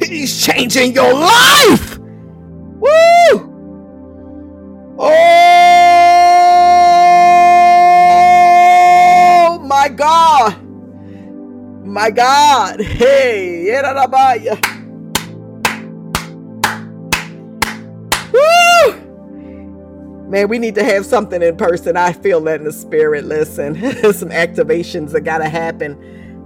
he's 0.03 0.47
changing 0.47 0.95
your 0.95 1.12
life. 1.12 1.99
Woo! 2.81 3.45
Oh 4.99 5.07
my 9.66 9.90
God. 9.90 10.57
My 11.85 12.11
God. 12.11 12.81
Hey, 12.81 13.69
Man, 20.28 20.48
we 20.48 20.59
need 20.59 20.74
to 20.76 20.84
have 20.84 21.06
something 21.06 21.42
in 21.42 21.56
person. 21.56 21.96
I 21.96 22.12
feel 22.12 22.40
that 22.42 22.60
in 22.60 22.66
the 22.66 22.72
spirit. 22.72 23.24
Listen, 23.24 23.74
some 24.12 24.28
activations 24.30 25.10
that 25.12 25.22
gotta 25.22 25.48
happen. 25.48 25.96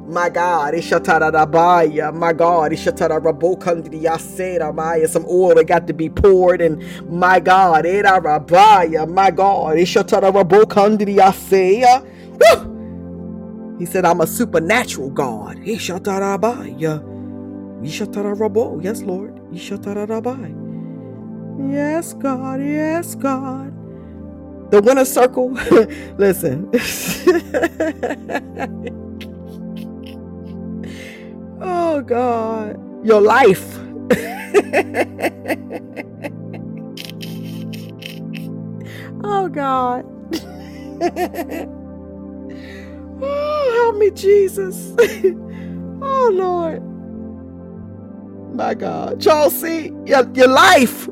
My 0.08 0.28
God, 0.30 0.74
Ishatarabaya, 0.74 2.12
my 2.14 2.32
God, 2.34 2.70
Ishatarabokandriyasera, 2.72 5.08
some 5.08 5.24
oil 5.28 5.54
that 5.56 5.64
got 5.66 5.86
to 5.88 5.92
be 5.94 6.08
poured, 6.10 6.60
and 6.60 6.80
my 7.10 7.40
God, 7.40 7.84
Erarabaya, 7.86 9.08
my 9.08 9.30
God, 9.32 9.76
Ishatarabokandriyasea. 9.76 12.06
He 13.78 13.86
said, 13.86 14.04
I'm 14.04 14.20
a 14.20 14.26
supernatural 14.26 15.10
God. 15.10 15.56
Ishatarabaya. 15.58 17.02
Ishatarabo. 17.82 18.82
Yes, 18.84 19.02
Lord. 19.02 19.34
Ishatarabai. 19.52 20.61
Yes, 21.70 22.12
God. 22.14 22.60
Yes, 22.60 23.14
God. 23.14 23.72
The 24.70 24.80
winner 24.82 25.04
circle. 25.04 25.50
Listen. 26.18 26.68
oh, 31.60 32.00
God. 32.02 33.06
Your 33.06 33.20
life. 33.20 33.78
oh, 39.24 39.48
God. 39.48 40.04
oh, 43.22 43.82
help 43.82 43.96
me, 43.98 44.10
Jesus. 44.12 44.94
oh, 46.02 46.30
Lord. 46.32 46.82
My 48.54 48.74
God. 48.74 49.20
Chelsea, 49.20 49.92
your, 50.06 50.28
your 50.34 50.48
life. 50.48 51.08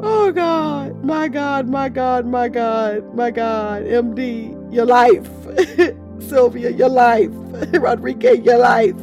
Oh 0.00 0.30
God, 0.32 1.04
my 1.04 1.28
God, 1.28 1.68
my 1.68 1.88
God, 1.88 2.26
my 2.26 2.48
God, 2.48 3.14
my 3.16 3.30
God, 3.32 3.82
MD, 3.84 4.54
your 4.72 4.86
life. 4.86 5.28
Sylvia, 6.28 6.70
your 6.70 6.88
life. 6.88 7.30
Rodriguez, 7.74 8.40
your 8.40 8.58
life. 8.58 8.96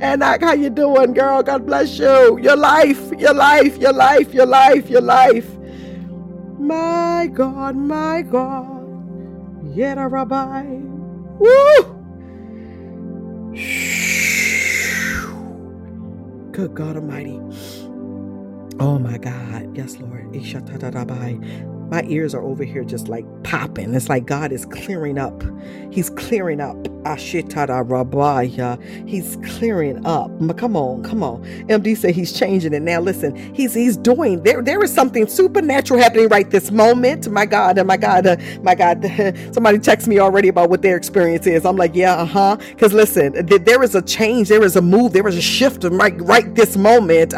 Anak, 0.00 0.42
how 0.42 0.52
you 0.54 0.70
doing, 0.70 1.14
girl? 1.14 1.42
God 1.42 1.66
bless 1.66 1.98
you. 1.98 2.38
Your 2.40 2.56
life, 2.56 3.12
your 3.18 3.34
life, 3.34 3.78
your 3.78 3.92
life, 3.94 4.34
your 4.34 4.46
life, 4.46 4.90
your 4.90 5.00
life. 5.02 5.48
My 6.58 7.30
God, 7.32 7.76
my 7.76 8.22
God. 8.22 8.86
Yeta 9.64 10.10
Rabbi. 10.10 10.64
Woo! 11.40 11.94
Good 16.52 16.74
God 16.74 16.96
Almighty. 16.96 17.40
Oh 18.80 18.98
my 18.98 19.18
God. 19.18 19.76
Yes, 19.76 19.96
Lord. 19.98 20.34
My 21.90 22.02
ears 22.04 22.34
are 22.34 22.42
over 22.42 22.64
here 22.64 22.84
just 22.84 23.08
like 23.08 23.26
popping. 23.44 23.94
It's 23.94 24.08
like 24.10 24.26
God 24.26 24.52
is 24.52 24.66
clearing 24.66 25.18
up. 25.18 25.42
He's 25.92 26.10
clearing 26.10 26.60
up. 26.60 26.76
He's 29.06 29.36
clearing 29.44 30.06
up. 30.06 30.30
Come 30.58 30.76
on, 30.76 31.02
come 31.04 31.22
on. 31.22 31.42
MD 31.68 31.96
said 31.96 32.14
he's 32.14 32.32
changing 32.32 32.74
it. 32.74 32.82
Now 32.82 33.00
listen, 33.00 33.36
he's 33.54 33.74
he's 33.74 33.96
doing 33.96 34.42
there. 34.44 34.62
There 34.62 34.82
is 34.84 34.94
something 34.94 35.26
supernatural 35.28 36.00
happening 36.00 36.28
right 36.28 36.50
this 36.50 36.70
moment. 36.70 37.30
My 37.30 37.46
God, 37.46 37.84
my 37.86 37.96
God, 37.98 38.26
uh, 38.26 38.36
my 38.62 38.74
God. 38.76 39.04
Somebody 39.54 39.78
text 39.80 40.08
me 40.08 40.20
already 40.20 40.48
about 40.48 40.70
what 40.70 40.82
their 40.82 40.96
experience 40.96 41.46
is. 41.46 41.66
I'm 41.66 41.76
like, 41.76 41.94
yeah, 41.96 42.14
uh-huh. 42.16 42.56
Because 42.70 42.92
listen, 42.94 43.34
there 43.64 43.82
is 43.82 43.94
a 43.96 44.02
change, 44.02 44.48
there 44.48 44.64
is 44.64 44.76
a 44.76 44.82
move, 44.82 45.12
there 45.12 45.28
is 45.28 45.36
a 45.36 45.42
shift 45.42 45.84
right 45.84 46.20
right 46.22 46.54
this 46.54 46.76
moment. 46.76 47.34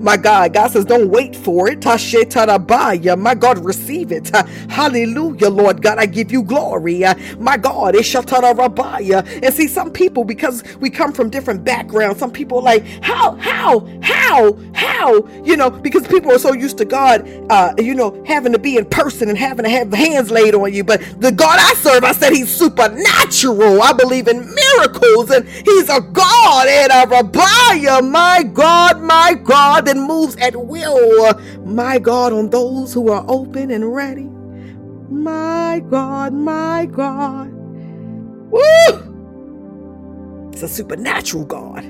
My 0.00 0.16
God, 0.16 0.54
God 0.54 0.68
says, 0.70 0.84
don't 0.84 1.10
wait 1.10 1.36
for 1.36 1.68
it. 1.70 1.84
My 1.86 3.34
God, 3.34 3.64
receive 3.64 4.12
it. 4.12 4.30
Hallelujah, 4.70 5.50
Lord 5.50 5.82
God. 5.82 5.98
I 5.98 6.06
give 6.06 6.32
you 6.32 6.42
glory. 6.42 7.04
My 7.38 7.55
God, 7.58 7.96
and 7.96 9.54
see 9.54 9.68
some 9.68 9.92
people 9.92 10.24
because 10.24 10.62
we 10.76 10.90
come 10.90 11.12
from 11.12 11.30
different 11.30 11.64
backgrounds. 11.64 12.18
Some 12.18 12.32
people 12.32 12.62
like 12.62 12.84
how, 13.02 13.36
how, 13.36 13.86
how, 14.02 14.58
how, 14.74 15.26
you 15.44 15.56
know, 15.56 15.70
because 15.70 16.06
people 16.06 16.32
are 16.32 16.38
so 16.38 16.52
used 16.52 16.78
to 16.78 16.84
God, 16.84 17.28
uh, 17.50 17.74
you 17.78 17.94
know, 17.94 18.22
having 18.26 18.52
to 18.52 18.58
be 18.58 18.76
in 18.76 18.84
person 18.86 19.28
and 19.28 19.38
having 19.38 19.64
to 19.64 19.70
have 19.70 19.92
hands 19.92 20.30
laid 20.30 20.54
on 20.54 20.72
you. 20.72 20.84
But 20.84 21.00
the 21.20 21.32
God 21.32 21.58
I 21.60 21.74
serve, 21.74 22.04
I 22.04 22.12
said 22.12 22.32
He's 22.32 22.50
supernatural. 22.54 23.82
I 23.82 23.92
believe 23.92 24.28
in 24.28 24.54
miracles, 24.54 25.30
and 25.30 25.48
He's 25.48 25.88
a 25.88 26.00
God 26.00 26.68
and 26.68 26.92
a 26.92 27.06
Rabbiah. 27.14 28.10
My 28.10 28.42
God, 28.42 29.00
my 29.02 29.34
God, 29.42 29.86
that 29.86 29.96
moves 29.96 30.36
at 30.36 30.56
will. 30.56 31.34
My 31.64 31.98
God, 31.98 32.32
on 32.32 32.50
those 32.50 32.94
who 32.94 33.10
are 33.10 33.24
open 33.28 33.70
and 33.70 33.94
ready. 33.94 34.28
My 35.10 35.82
God, 35.90 36.34
my 36.34 36.86
God. 36.86 37.52
Woo! 38.50 39.22
It's 40.52 40.62
a 40.62 40.68
supernatural 40.68 41.44
God. 41.44 41.84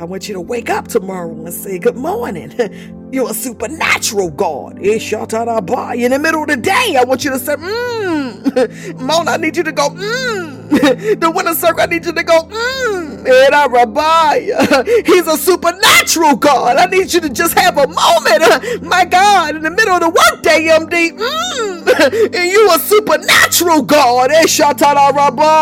I 0.00 0.04
want 0.04 0.28
you 0.28 0.34
to 0.34 0.40
wake 0.40 0.70
up 0.70 0.88
tomorrow 0.88 1.32
and 1.32 1.52
say, 1.52 1.78
Good 1.78 1.96
morning. 1.96 2.52
You're 3.12 3.30
a 3.30 3.34
supernatural 3.34 4.30
God. 4.30 4.78
In 4.78 6.10
the 6.12 6.18
middle 6.20 6.42
of 6.42 6.48
the 6.48 6.56
day, 6.56 6.96
I 6.98 7.04
want 7.04 7.24
you 7.24 7.30
to 7.30 7.38
say, 7.38 7.56
Mmm. 7.56 9.00
Mona, 9.06 9.32
I 9.32 9.36
need 9.38 9.56
you 9.56 9.62
to 9.64 9.72
go, 9.72 9.88
Mmm. 9.90 10.58
the 10.68 11.32
winner 11.34 11.54
circle, 11.54 11.80
I 11.80 11.86
need 11.86 12.04
you 12.04 12.12
to 12.12 12.22
go, 12.22 12.42
mmm, 12.42 13.26
He's 15.06 15.26
a 15.26 15.36
supernatural 15.38 16.36
God. 16.36 16.76
I 16.76 16.84
need 16.86 17.10
you 17.12 17.20
to 17.20 17.30
just 17.30 17.58
have 17.58 17.78
a 17.78 17.86
moment, 17.86 18.82
my 18.82 19.04
God, 19.06 19.56
in 19.56 19.62
the 19.62 19.70
middle 19.70 19.94
of 19.94 20.00
the 20.00 20.10
workday, 20.10 20.68
MD. 20.68 21.16
Mmm, 21.18 22.34
and 22.34 22.52
you 22.52 22.70
a 22.70 22.78
supernatural 22.78 23.82
God. 23.82 24.30
Mmm, 24.30 25.52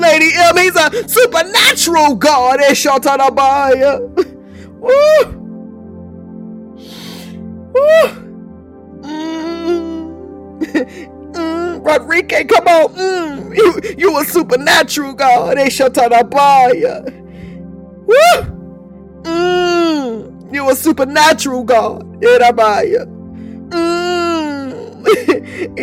Lady 0.00 0.30
M, 0.34 0.56
he's 0.56 0.76
a 0.76 1.06
supernatural 1.08 2.14
God. 2.16 2.60
Woo! 4.80 5.45
Mm. 9.02 9.88
Mm, 11.34 11.84
Rodriguez, 11.86 12.46
come 12.48 12.66
on. 12.68 12.94
Mm, 12.94 13.56
you, 13.56 13.80
you 13.98 14.20
a 14.20 14.24
supernatural 14.24 15.14
God. 15.14 15.58
They 15.58 15.68
shatarabaya. 15.68 17.04
Woo! 17.94 18.68
Mm, 19.22 20.54
you 20.54 20.70
a 20.70 20.76
supernatural 20.76 21.64
God. 21.64 22.04
Irabaya. 22.22 23.06
Mm. 23.70 25.04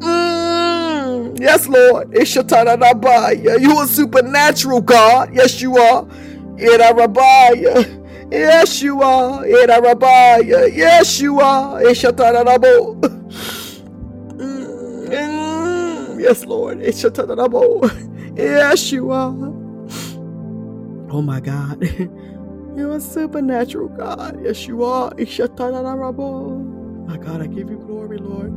Mm. 0.00 1.40
Yes, 1.40 1.68
Lord. 1.68 2.12
Ishatarabaya. 2.12 3.60
You 3.60 3.82
a 3.82 3.86
supernatural 3.86 4.82
God. 4.82 5.34
Yes, 5.34 5.60
you 5.62 5.76
are. 5.78 6.04
Irabaya. 6.58 8.07
Yes, 8.30 8.82
you 8.82 9.02
are. 9.02 9.42
Irabaya. 9.44 10.70
Yes, 10.74 11.20
you 11.20 11.40
are. 11.40 11.80
Ishatarabo. 11.82 13.00
Mm, 14.36 16.20
yes, 16.20 16.44
Lord. 16.44 16.78
Yes, 18.36 18.92
you 18.92 19.10
are. 19.10 19.34
Oh 21.10 21.22
my 21.22 21.40
God. 21.40 21.82
You're 22.76 22.96
a 22.96 23.00
supernatural 23.00 23.88
God. 23.88 24.38
Yes, 24.44 24.66
you 24.68 24.84
are. 24.84 25.10
My 25.16 27.16
God, 27.16 27.40
I 27.42 27.46
give 27.46 27.70
you 27.70 27.78
glory, 27.86 28.18
Lord. 28.18 28.52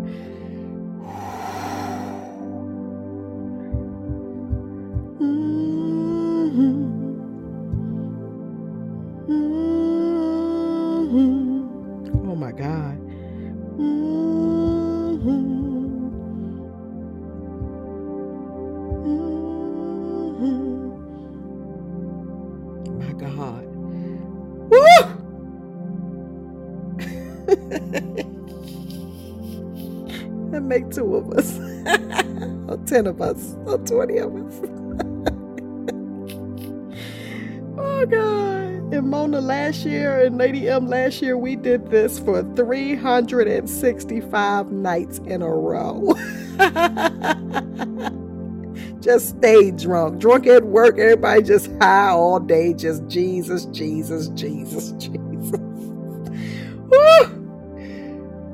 Mm-hmm. 6.52 7.01
Mm-hmm. 9.32 11.30
Oh 12.30 12.36
my 12.36 12.52
God. 12.54 13.00
Woo! 24.72 24.88
that 30.52 30.64
make 30.64 30.90
two 30.92 31.16
of 31.16 31.32
us. 31.34 31.58
or 32.70 32.78
ten 32.88 33.08
of 33.08 33.22
us. 33.22 33.56
Or 33.66 33.78
twenty 33.80 34.18
of 34.20 34.36
us. 34.36 34.62
oh 37.78 38.08
God. 38.08 38.81
And 38.92 39.10
Mona 39.10 39.40
last 39.40 39.86
year 39.86 40.26
and 40.26 40.38
Lady 40.38 40.68
M 40.68 40.88
last 40.88 41.22
year, 41.22 41.38
we 41.38 41.56
did 41.56 41.90
this 41.90 42.20
for 42.20 42.44
365 42.56 44.72
nights 44.72 45.20
in 45.20 45.42
a 45.42 45.50
row. 45.50 46.14
just 49.00 49.30
stay 49.30 49.72
drunk. 49.72 50.20
Drunk 50.20 50.46
at 50.48 50.66
work, 50.66 51.00
everybody 51.00 51.42
just 51.42 51.72
high 51.82 52.10
all 52.10 52.40
day, 52.42 52.74
just 52.74 53.08
Jesus, 53.08 53.66
Jesus, 53.68 54.28
Jesus, 54.30 54.92
Jesus. 54.98 55.62
Woo! 56.76 57.56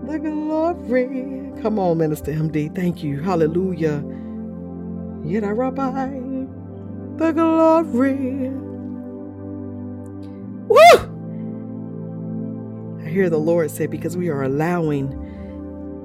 The 0.05 0.19
glory. 0.19 1.51
Come 1.63 1.79
on, 1.79 1.97
Minister 1.97 2.31
MD. 2.31 2.73
Thank 2.75 3.03
you. 3.03 3.19
Hallelujah. 3.21 4.03
Yet 5.25 5.43
I 5.43 5.49
rabbi. 5.49 6.09
The 7.17 7.31
glory. 7.31 8.51
Woo! 10.67 11.23
I 13.03 13.09
hear 13.09 13.29
the 13.29 13.39
Lord 13.39 13.71
say, 13.71 13.87
because 13.87 14.17
we 14.17 14.29
are 14.29 14.43
allowing 14.43 15.15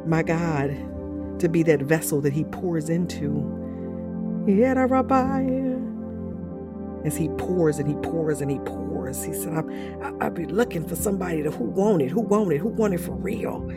my 0.06 0.22
God 0.22 0.70
to 1.40 1.48
be 1.48 1.62
that 1.64 1.82
vessel 1.82 2.20
that 2.22 2.32
He 2.32 2.44
pours 2.44 2.88
into. 2.88 3.60
Yet 4.46 4.74
rabbi. 4.74 5.42
As 7.04 7.16
He 7.16 7.28
pours 7.30 7.78
and 7.78 7.88
He 7.88 7.94
pours 7.96 8.40
and 8.40 8.50
He 8.50 8.58
pours, 8.60 9.24
He 9.24 9.32
said, 9.34 9.64
I'll 10.20 10.30
be 10.30 10.46
looking 10.46 10.86
for 10.86 10.96
somebody 10.96 11.42
to 11.42 11.50
who 11.50 11.64
want 11.64 12.02
it, 12.02 12.10
who 12.10 12.20
want 12.20 12.52
it, 12.52 12.58
who 12.58 12.68
want 12.68 12.94
it 12.94 13.00
for 13.00 13.14
real 13.14 13.68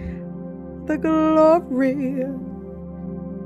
the 0.87 0.97
glory. 0.97 2.21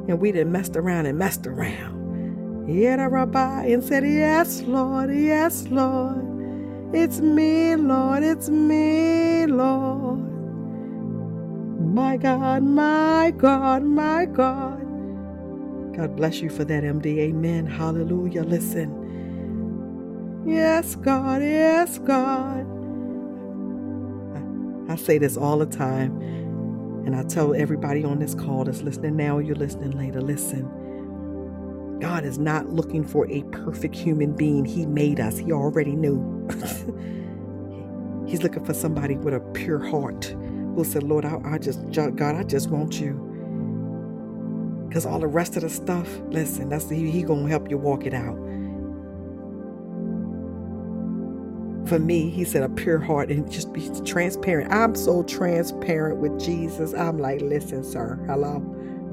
And 0.07 0.19
we 0.19 0.31
done 0.31 0.51
messed 0.51 0.75
around 0.75 1.05
and 1.05 1.17
messed 1.17 1.47
around. 1.47 2.67
Yet 2.69 2.97
rabbi 2.97 3.65
and 3.67 3.83
said, 3.83 4.03
Yes, 4.03 4.61
Lord, 4.63 5.13
yes, 5.13 5.67
Lord. 5.69 6.28
It's 6.93 7.21
me, 7.21 7.75
Lord, 7.75 8.23
it's 8.23 8.49
me, 8.49 9.45
Lord. 9.45 10.19
My 11.79 12.17
God, 12.17 12.63
my 12.63 13.31
God, 13.37 13.83
my 13.83 14.25
God. 14.25 14.79
God 15.95 16.15
bless 16.15 16.41
you 16.41 16.49
for 16.49 16.63
that, 16.65 16.83
MD. 16.83 17.19
Amen. 17.19 17.67
Hallelujah. 17.67 18.43
Listen. 18.43 18.95
Yes, 20.47 20.95
God, 20.95 21.41
yes, 21.41 21.99
God. 21.99 22.65
I 24.89 24.95
say 24.95 25.17
this 25.17 25.37
all 25.37 25.59
the 25.59 25.65
time. 25.67 26.21
And 27.05 27.15
I 27.15 27.23
tell 27.23 27.53
everybody 27.53 28.03
on 28.03 28.19
this 28.19 28.35
call 28.35 28.65
that's 28.65 28.81
listening 28.81 29.15
now 29.15 29.39
you're 29.39 29.55
listening 29.55 29.91
later 29.91 30.21
listen, 30.21 30.65
God 31.99 32.25
is 32.25 32.37
not 32.39 32.69
looking 32.69 33.03
for 33.03 33.29
a 33.29 33.43
perfect 33.51 33.95
human 33.95 34.33
being. 34.33 34.65
He 34.65 34.85
made 34.85 35.19
us, 35.19 35.37
He 35.37 35.51
already 35.51 35.95
knew. 35.95 36.47
He's 38.27 38.43
looking 38.43 38.63
for 38.63 38.73
somebody 38.73 39.15
with 39.17 39.33
a 39.33 39.39
pure 39.39 39.79
heart 39.79 40.25
who 40.75 40.83
said, 40.83 41.03
Lord, 41.03 41.25
I, 41.25 41.39
I 41.43 41.57
just, 41.57 41.79
God, 41.91 42.21
I 42.21 42.43
just 42.43 42.69
want 42.69 42.99
you. 42.99 43.25
Because 44.87 45.05
all 45.05 45.19
the 45.19 45.27
rest 45.27 45.55
of 45.55 45.63
the 45.63 45.69
stuff, 45.69 46.07
listen, 46.29 46.69
that's 46.69 46.89
he, 46.89 47.09
he 47.11 47.23
gonna 47.23 47.49
help 47.49 47.69
you 47.69 47.77
walk 47.77 48.05
it 48.05 48.13
out. 48.13 48.37
for 51.89 51.97
me, 51.97 52.29
he 52.29 52.45
said, 52.45 52.61
a 52.61 52.69
pure 52.69 52.99
heart 52.99 53.31
and 53.31 53.51
just 53.51 53.73
be 53.73 53.89
transparent. 54.05 54.71
I'm 54.71 54.93
so 54.93 55.23
transparent 55.23 56.19
with 56.19 56.39
Jesus. 56.39 56.93
I'm 56.93 57.17
like, 57.17 57.41
listen, 57.41 57.83
sir, 57.83 58.19
hello. 58.27 58.61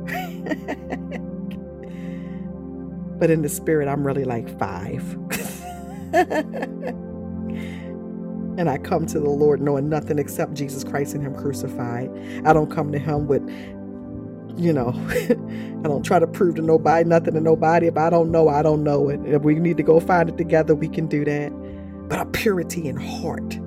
but 3.18 3.30
in 3.30 3.43
the 3.43 3.48
spirit, 3.48 3.88
I'm 3.88 4.06
really 4.06 4.24
like 4.24 4.48
five. 4.59 5.02
and 8.59 8.70
I 8.70 8.78
come 8.78 9.06
to 9.06 9.20
the 9.20 9.30
Lord 9.30 9.60
knowing 9.60 9.88
nothing 9.88 10.18
except 10.18 10.55
Jesus 10.55 10.84
Christ 10.84 11.14
and 11.14 11.22
Him 11.22 11.34
crucified. 11.34 12.10
I 12.44 12.52
don't 12.52 12.70
come 12.70 12.93
to 12.93 12.98
Him 12.98 13.26
with, 13.26 13.43
you 14.59 14.72
know, 14.72 14.93
I 15.10 15.88
don't 15.88 16.05
try 16.05 16.18
to 16.18 16.26
prove 16.26 16.56
to 16.56 16.62
nobody 16.62 17.09
nothing 17.09 17.34
to 17.34 17.40
nobody. 17.40 17.86
If 17.86 17.97
I 17.97 18.10
don't 18.10 18.30
know, 18.30 18.48
I 18.48 18.62
don't 18.62 18.84
know 18.84 19.09
it. 19.09 19.20
If 19.24 19.43
we 19.43 19.56
need 19.56 19.76
to 19.76 19.82
go 19.82 20.01
find 20.01 20.28
it 20.28 20.38
together, 20.38 20.74
we 20.74 20.88
can 20.88 21.06
do 21.06 21.24
that 21.24 21.52
but 22.09 22.20
a 22.20 22.26
purity 22.26 22.88
in 22.88 22.97
heart. 22.97 23.59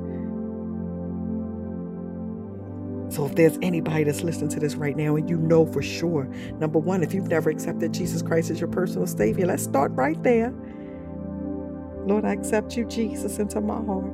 So, 3.10 3.26
if 3.26 3.36
there's 3.36 3.58
anybody 3.62 4.04
that's 4.04 4.22
listening 4.22 4.50
to 4.52 4.60
this 4.60 4.76
right 4.76 4.96
now 4.96 5.16
and 5.16 5.30
you 5.30 5.38
know 5.38 5.66
for 5.66 5.82
sure, 5.82 6.26
number 6.60 6.78
one, 6.78 7.04
if 7.04 7.14
you've 7.14 7.28
never 7.28 7.50
accepted 7.50 7.94
Jesus 7.94 8.22
Christ 8.22 8.52
as 8.52 8.60
your 8.60 8.70
personal 8.70 9.08
Savior, 9.08 9.48
let's 9.48 9.64
start 9.64 9.92
right 9.94 10.22
there. 10.22 10.54
Lord, 12.06 12.26
I 12.26 12.34
accept 12.34 12.78
you, 12.78 12.86
Jesus, 12.86 13.40
into 13.40 13.62
my 13.62 13.84
heart. 13.84 14.12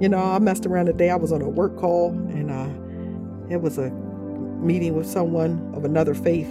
You 0.00 0.08
know, 0.08 0.18
I 0.18 0.38
messed 0.38 0.66
around 0.66 0.86
today. 0.86 1.10
I 1.10 1.16
was 1.16 1.32
on 1.32 1.42
a 1.42 1.48
work 1.48 1.76
call 1.76 2.10
and 2.10 2.50
uh, 2.50 3.52
it 3.52 3.60
was 3.60 3.78
a 3.78 3.90
meeting 3.90 4.96
with 4.96 5.06
someone 5.06 5.72
of 5.74 5.84
another 5.84 6.14
faith. 6.14 6.50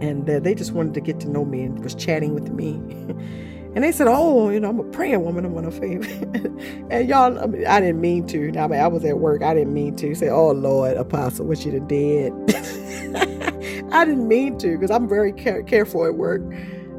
And 0.00 0.28
uh, 0.28 0.40
they 0.40 0.54
just 0.54 0.72
wanted 0.72 0.94
to 0.94 1.00
get 1.00 1.20
to 1.20 1.28
know 1.28 1.44
me 1.44 1.62
and 1.62 1.82
was 1.82 1.94
chatting 1.94 2.34
with 2.34 2.50
me. 2.50 2.80
And 3.76 3.84
they 3.84 3.92
said, 3.92 4.06
"Oh, 4.08 4.48
you 4.48 4.58
know, 4.58 4.70
I'm 4.70 4.80
a 4.80 4.84
praying 4.84 5.22
woman. 5.22 5.44
I'm 5.44 5.54
on 5.54 5.66
a 5.66 5.70
faith." 5.70 6.10
and 6.90 7.06
y'all, 7.06 7.38
I, 7.38 7.46
mean, 7.46 7.66
I, 7.66 7.78
didn't 7.78 8.00
mean 8.00 8.26
to. 8.28 8.50
Now, 8.50 8.64
I, 8.64 8.68
mean, 8.68 8.80
I 8.80 8.86
was 8.86 9.04
at 9.04 9.18
work. 9.18 9.42
I 9.42 9.52
didn't 9.52 9.74
mean 9.74 9.94
to 9.96 10.14
say, 10.14 10.30
"Oh 10.30 10.52
Lord, 10.52 10.96
Apostle, 10.96 11.44
what 11.44 11.62
you 11.62 11.72
done 11.72 11.86
did." 11.86 12.32
I 13.92 14.06
didn't 14.06 14.26
mean 14.26 14.56
to 14.60 14.78
because 14.78 14.90
I'm 14.90 15.06
very 15.06 15.30
care- 15.30 15.62
careful 15.62 16.06
at 16.06 16.14
work. 16.14 16.40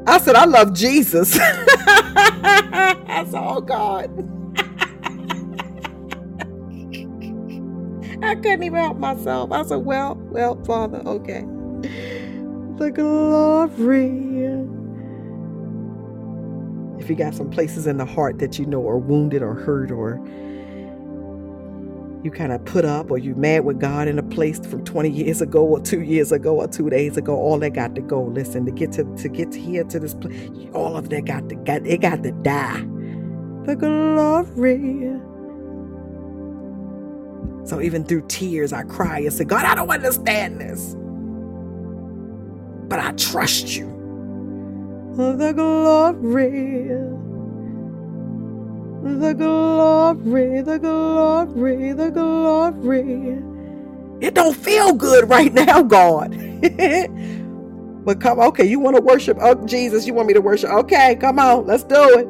I 0.06 0.18
said, 0.18 0.36
"I 0.36 0.44
love 0.44 0.72
Jesus." 0.72 1.36
I 1.40 3.24
said, 3.26 3.42
"Oh 3.42 3.60
God." 3.60 4.08
I 8.22 8.34
couldn't 8.36 8.62
even 8.62 8.78
help 8.78 8.98
myself. 8.98 9.50
I 9.50 9.64
said, 9.64 9.78
"Well, 9.78 10.14
well, 10.14 10.54
Father, 10.64 10.98
okay." 10.98 11.44
The 12.78 12.92
glory 12.94 14.77
you 17.08 17.16
got 17.16 17.34
some 17.34 17.50
places 17.50 17.86
in 17.86 17.96
the 17.96 18.06
heart 18.06 18.38
that 18.38 18.58
you 18.58 18.66
know 18.66 18.86
are 18.88 18.98
wounded 18.98 19.42
or 19.42 19.54
hurt 19.54 19.90
or 19.90 20.20
you 22.24 22.30
kind 22.30 22.52
of 22.52 22.64
put 22.64 22.84
up 22.84 23.10
or 23.10 23.18
you 23.18 23.34
mad 23.34 23.64
with 23.64 23.80
God 23.80 24.08
in 24.08 24.18
a 24.18 24.22
place 24.22 24.58
from 24.58 24.84
20 24.84 25.08
years 25.08 25.40
ago 25.40 25.64
or 25.64 25.80
two 25.80 26.02
years 26.02 26.32
ago 26.32 26.56
or 26.56 26.68
two 26.68 26.90
days 26.90 27.16
ago, 27.16 27.34
all 27.36 27.58
that 27.60 27.70
got 27.70 27.94
to 27.94 28.00
go. 28.00 28.22
Listen, 28.22 28.66
to 28.66 28.72
get 28.72 28.92
to, 28.92 29.04
to 29.16 29.28
get 29.28 29.54
here 29.54 29.84
to 29.84 30.00
this 30.00 30.14
place, 30.14 30.50
all 30.74 30.96
of 30.96 31.10
that 31.10 31.24
got 31.26 31.48
to 31.48 31.54
got 31.56 31.86
it 31.86 32.00
got 32.00 32.22
to 32.24 32.32
die. 32.32 32.84
The 33.64 33.76
glory. 33.76 35.20
So 37.68 37.80
even 37.80 38.04
through 38.04 38.26
tears, 38.28 38.72
I 38.72 38.82
cry 38.84 39.20
and 39.20 39.32
say, 39.32 39.44
God, 39.44 39.64
I 39.64 39.74
don't 39.74 39.90
understand 39.90 40.60
this. 40.60 40.96
But 42.88 42.98
I 42.98 43.12
trust 43.12 43.76
you 43.76 43.97
the 45.16 45.52
glory, 45.54 46.88
the 49.02 49.34
glory, 49.34 50.62
the 50.62 50.78
glory, 50.78 51.92
the 51.92 52.10
glory. 52.10 53.42
It 54.20 54.34
don't 54.34 54.56
feel 54.56 54.94
good 54.94 55.28
right 55.28 55.52
now, 55.52 55.82
God. 55.82 56.32
but 58.04 58.20
come, 58.20 58.40
okay, 58.40 58.66
you 58.66 58.80
want 58.80 58.96
to 58.96 59.02
worship? 59.02 59.38
Oh, 59.40 59.54
Jesus, 59.66 60.06
you 60.06 60.14
want 60.14 60.28
me 60.28 60.34
to 60.34 60.40
worship? 60.40 60.70
Okay, 60.70 61.16
come 61.16 61.38
on, 61.38 61.66
let's 61.66 61.84
do 61.84 62.18
it. 62.18 62.28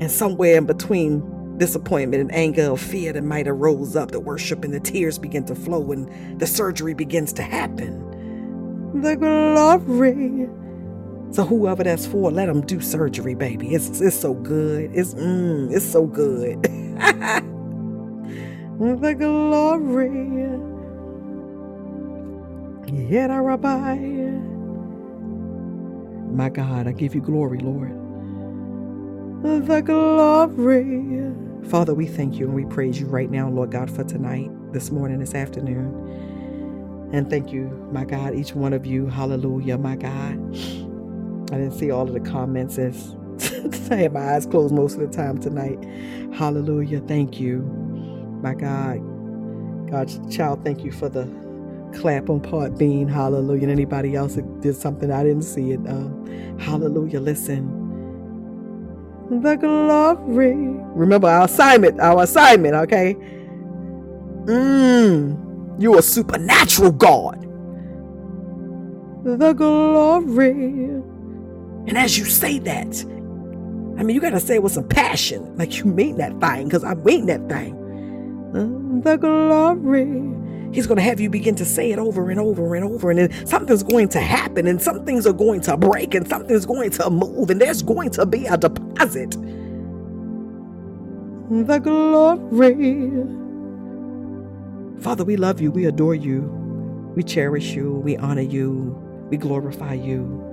And 0.00 0.10
somewhere 0.10 0.58
in 0.58 0.66
between 0.66 1.58
disappointment 1.58 2.20
and 2.22 2.34
anger 2.34 2.68
or 2.68 2.78
fear 2.78 3.12
that 3.12 3.24
might 3.24 3.46
have 3.46 3.56
rose 3.58 3.96
up, 3.96 4.12
the 4.12 4.20
worship 4.20 4.64
and 4.64 4.72
the 4.74 4.80
tears 4.80 5.18
begin 5.18 5.44
to 5.46 5.54
flow 5.54 5.92
and 5.92 6.40
the 6.40 6.46
surgery 6.46 6.94
begins 6.94 7.32
to 7.34 7.42
happen. 7.42 8.22
The 9.02 9.16
glory 9.16 10.48
so 11.32 11.44
whoever 11.44 11.84
that's 11.84 12.06
for, 12.06 12.30
let 12.30 12.46
them 12.46 12.60
do 12.62 12.80
surgery, 12.80 13.34
baby. 13.34 13.74
It's 13.74 14.00
it's 14.00 14.18
so 14.18 14.34
good. 14.34 14.90
It's 14.94 15.14
mm, 15.14 15.72
it's 15.72 15.84
so 15.86 16.06
good. 16.06 16.62
the 18.78 19.14
glory. 19.14 20.10
Yet 23.10 23.28
rabbi. 23.28 23.96
My 26.32 26.48
God, 26.48 26.86
I 26.88 26.92
give 26.92 27.14
you 27.14 27.20
glory, 27.20 27.58
Lord. 27.58 27.92
The 29.42 29.80
glory. 29.82 31.32
Father, 31.70 31.94
we 31.94 32.06
thank 32.06 32.36
you 32.36 32.46
and 32.46 32.54
we 32.54 32.64
praise 32.66 33.00
you 33.00 33.06
right 33.06 33.30
now, 33.30 33.48
Lord 33.48 33.70
God, 33.70 33.90
for 33.90 34.04
tonight, 34.04 34.50
this 34.72 34.90
morning, 34.90 35.20
this 35.20 35.34
afternoon. 35.34 36.16
And 37.12 37.28
thank 37.30 37.52
you, 37.52 37.66
my 37.92 38.04
God, 38.04 38.34
each 38.34 38.54
one 38.54 38.72
of 38.72 38.84
you. 38.86 39.06
Hallelujah, 39.06 39.78
my 39.78 39.96
God. 39.96 40.56
I 41.50 41.56
didn't 41.56 41.72
see 41.72 41.90
all 41.90 42.06
of 42.06 42.12
the 42.12 42.20
comments 42.20 42.78
as 42.78 43.16
I 43.90 43.96
had 43.96 44.12
my 44.12 44.34
eyes 44.34 44.46
closed 44.46 44.72
most 44.74 44.94
of 44.94 45.00
the 45.00 45.08
time 45.08 45.38
tonight. 45.38 45.78
Hallelujah. 46.32 47.00
Thank 47.00 47.40
you. 47.40 47.60
My 48.42 48.54
God. 48.54 49.00
God's 49.90 50.20
child, 50.34 50.64
thank 50.64 50.84
you 50.84 50.92
for 50.92 51.08
the 51.08 51.26
clap 51.98 52.30
on 52.30 52.40
part 52.40 52.78
being. 52.78 53.08
Hallelujah. 53.08 53.62
And 53.62 53.72
anybody 53.72 54.14
else 54.14 54.36
that 54.36 54.60
did 54.60 54.76
something 54.76 55.10
I 55.10 55.24
didn't 55.24 55.42
see 55.42 55.72
it. 55.72 55.80
Um, 55.88 56.58
hallelujah. 56.58 57.20
Listen. 57.20 57.78
The 59.28 59.56
glory. 59.56 60.54
Remember 60.56 61.28
our 61.28 61.44
assignment, 61.44 62.00
our 62.00 62.22
assignment, 62.22 62.74
okay? 62.74 63.16
Mmm. 64.44 65.80
You're 65.80 65.98
a 65.98 66.02
supernatural 66.02 66.92
God. 66.92 67.40
The 69.24 69.52
glory. 69.52 71.02
And 71.86 71.96
as 71.98 72.18
you 72.18 72.24
say 72.24 72.58
that, 72.60 73.04
I 73.98 74.02
mean, 74.02 74.14
you 74.14 74.20
got 74.20 74.30
to 74.30 74.40
say 74.40 74.54
it 74.56 74.62
with 74.62 74.72
some 74.72 74.88
passion, 74.88 75.56
like 75.56 75.78
you 75.78 75.84
mean 75.84 76.16
that 76.16 76.38
thing, 76.40 76.64
because 76.64 76.84
I 76.84 76.94
mean 76.94 77.26
that 77.26 77.48
thing. 77.48 77.76
The 79.02 79.16
glory. 79.16 80.36
He's 80.72 80.86
going 80.86 80.96
to 80.96 81.02
have 81.02 81.20
you 81.20 81.28
begin 81.28 81.56
to 81.56 81.64
say 81.64 81.90
it 81.90 81.98
over 81.98 82.30
and 82.30 82.38
over 82.38 82.74
and 82.76 82.84
over, 82.84 83.10
and 83.10 83.18
then 83.18 83.46
something's 83.46 83.82
going 83.82 84.08
to 84.10 84.20
happen, 84.20 84.66
and 84.66 84.80
some 84.80 85.04
things 85.04 85.26
are 85.26 85.32
going 85.32 85.60
to 85.62 85.76
break, 85.76 86.14
and 86.14 86.28
something's 86.28 86.64
going 86.64 86.90
to 86.90 87.10
move, 87.10 87.50
and 87.50 87.60
there's 87.60 87.82
going 87.82 88.10
to 88.10 88.24
be 88.24 88.46
a 88.46 88.56
deposit. 88.56 89.32
The 91.50 91.78
glory. 91.78 93.10
Father, 95.02 95.24
we 95.24 95.36
love 95.36 95.60
you, 95.60 95.72
we 95.72 95.86
adore 95.86 96.14
you, 96.14 96.42
we 97.16 97.22
cherish 97.22 97.72
you, 97.72 97.94
we 97.94 98.16
honor 98.18 98.42
you, 98.42 98.96
we 99.30 99.36
glorify 99.36 99.94
you. 99.94 100.46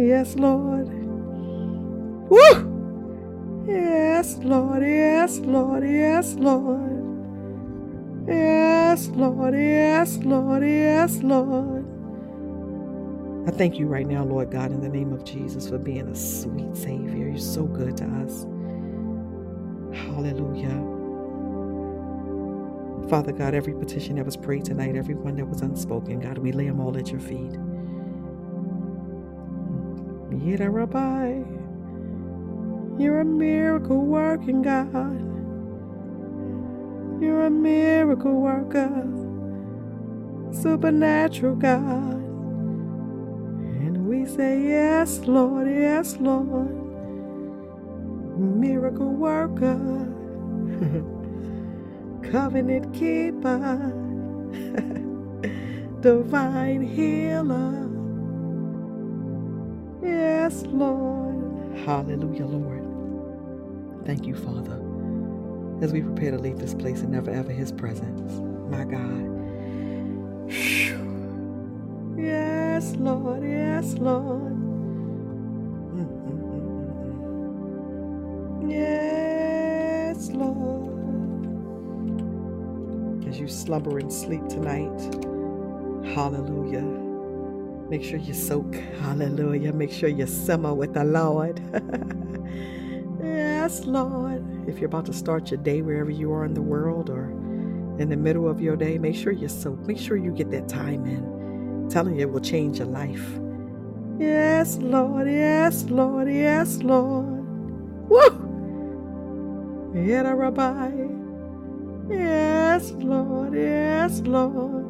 Yes, 0.00 0.34
Lord. 0.36 0.88
Woo! 2.30 3.64
Yes, 3.68 4.38
Lord. 4.38 4.82
Yes, 4.82 5.38
Lord. 5.40 5.84
Yes, 5.84 6.34
Lord. 6.34 7.20
Yes, 8.26 9.08
Lord. 9.08 9.54
Yes, 9.54 10.16
Lord. 10.18 10.62
Yes, 10.62 11.22
Lord. 11.22 11.86
I 13.46 13.50
thank 13.50 13.78
you 13.78 13.86
right 13.86 14.06
now, 14.06 14.24
Lord 14.24 14.50
God, 14.50 14.72
in 14.72 14.80
the 14.80 14.88
name 14.88 15.12
of 15.12 15.24
Jesus, 15.24 15.68
for 15.68 15.78
being 15.78 16.08
a 16.08 16.16
sweet 16.16 16.76
Savior. 16.76 17.28
You're 17.28 17.38
so 17.38 17.64
good 17.64 17.96
to 17.98 18.04
us. 18.04 18.46
Hallelujah. 19.92 20.98
Father 23.08 23.32
God, 23.32 23.54
every 23.54 23.74
petition 23.74 24.16
that 24.16 24.24
was 24.24 24.36
prayed 24.36 24.64
tonight, 24.64 24.96
every 24.96 25.14
one 25.16 25.36
that 25.36 25.46
was 25.46 25.62
unspoken, 25.62 26.20
God, 26.20 26.38
we 26.38 26.52
lay 26.52 26.66
them 26.66 26.80
all 26.80 26.96
at 26.96 27.10
your 27.10 27.20
feet. 27.20 27.52
Yida 30.30 30.72
Rabbi, 30.72 31.42
you're 33.02 33.20
a 33.20 33.24
miracle 33.24 33.98
working 34.04 34.62
God. 34.62 35.20
You're 37.20 37.46
a 37.46 37.50
miracle 37.50 38.40
worker, 38.40 39.04
supernatural 40.52 41.56
God. 41.56 42.14
And 43.82 44.06
we 44.06 44.24
say, 44.24 44.62
Yes, 44.62 45.20
Lord, 45.26 45.66
yes, 45.66 46.16
Lord, 46.18 46.76
miracle 48.38 49.10
worker, 49.12 50.06
covenant 52.30 52.94
keeper, 52.94 53.92
divine 56.00 56.82
healer. 56.82 57.89
Yes, 60.10 60.64
Lord. 60.66 61.78
Hallelujah, 61.86 62.46
Lord. 62.46 63.04
Thank 64.06 64.26
you, 64.26 64.34
Father, 64.36 64.80
as 65.82 65.92
we 65.92 66.02
prepare 66.02 66.32
to 66.32 66.38
leave 66.38 66.58
this 66.58 66.74
place 66.74 67.00
and 67.02 67.10
never 67.12 67.30
ever 67.30 67.52
His 67.52 67.72
presence. 67.72 68.32
My 68.70 68.84
God. 68.84 69.46
Yes, 72.18 72.96
Lord. 72.96 73.42
Yes, 73.44 73.94
Lord. 73.94 74.54
Mm-hmm, 75.82 76.30
mm-hmm, 76.30 76.92
mm-hmm. 78.62 78.70
Yes, 78.70 80.30
Lord. 80.32 80.90
As 83.28 83.40
you 83.40 83.48
slumber 83.48 83.98
and 83.98 84.12
sleep 84.12 84.46
tonight, 84.48 85.00
hallelujah. 86.14 87.09
Make 87.90 88.04
sure 88.04 88.18
you 88.18 88.34
soak. 88.34 88.76
Hallelujah. 89.02 89.72
Make 89.72 89.90
sure 89.90 90.08
you 90.08 90.24
simmer 90.24 90.72
with 90.72 90.94
the 90.94 91.02
Lord. 91.02 91.60
yes, 93.20 93.84
Lord. 93.84 94.68
If 94.68 94.78
you're 94.78 94.86
about 94.86 95.06
to 95.06 95.12
start 95.12 95.50
your 95.50 95.58
day 95.60 95.82
wherever 95.82 96.10
you 96.10 96.32
are 96.32 96.44
in 96.44 96.54
the 96.54 96.62
world 96.62 97.10
or 97.10 97.30
in 97.98 98.08
the 98.08 98.16
middle 98.16 98.48
of 98.48 98.60
your 98.60 98.76
day, 98.76 98.96
make 98.96 99.16
sure 99.16 99.32
you 99.32 99.48
soak. 99.48 99.80
Make 99.88 99.98
sure 99.98 100.16
you 100.16 100.30
get 100.30 100.52
that 100.52 100.68
time 100.68 101.04
in. 101.04 101.24
I'm 101.82 101.90
telling 101.90 102.14
you, 102.14 102.20
it 102.20 102.30
will 102.30 102.38
change 102.38 102.78
your 102.78 102.86
life. 102.86 103.26
Yes, 104.20 104.76
Lord. 104.76 105.26
Yes, 105.26 105.82
Lord. 105.86 106.28
Yes, 106.32 106.76
Lord. 106.84 107.44
Woo! 108.08 108.46
Rabbi. 109.92 110.92
Yes, 112.08 112.92
Lord. 112.92 113.52
Yes, 113.52 114.20
Lord 114.20 114.89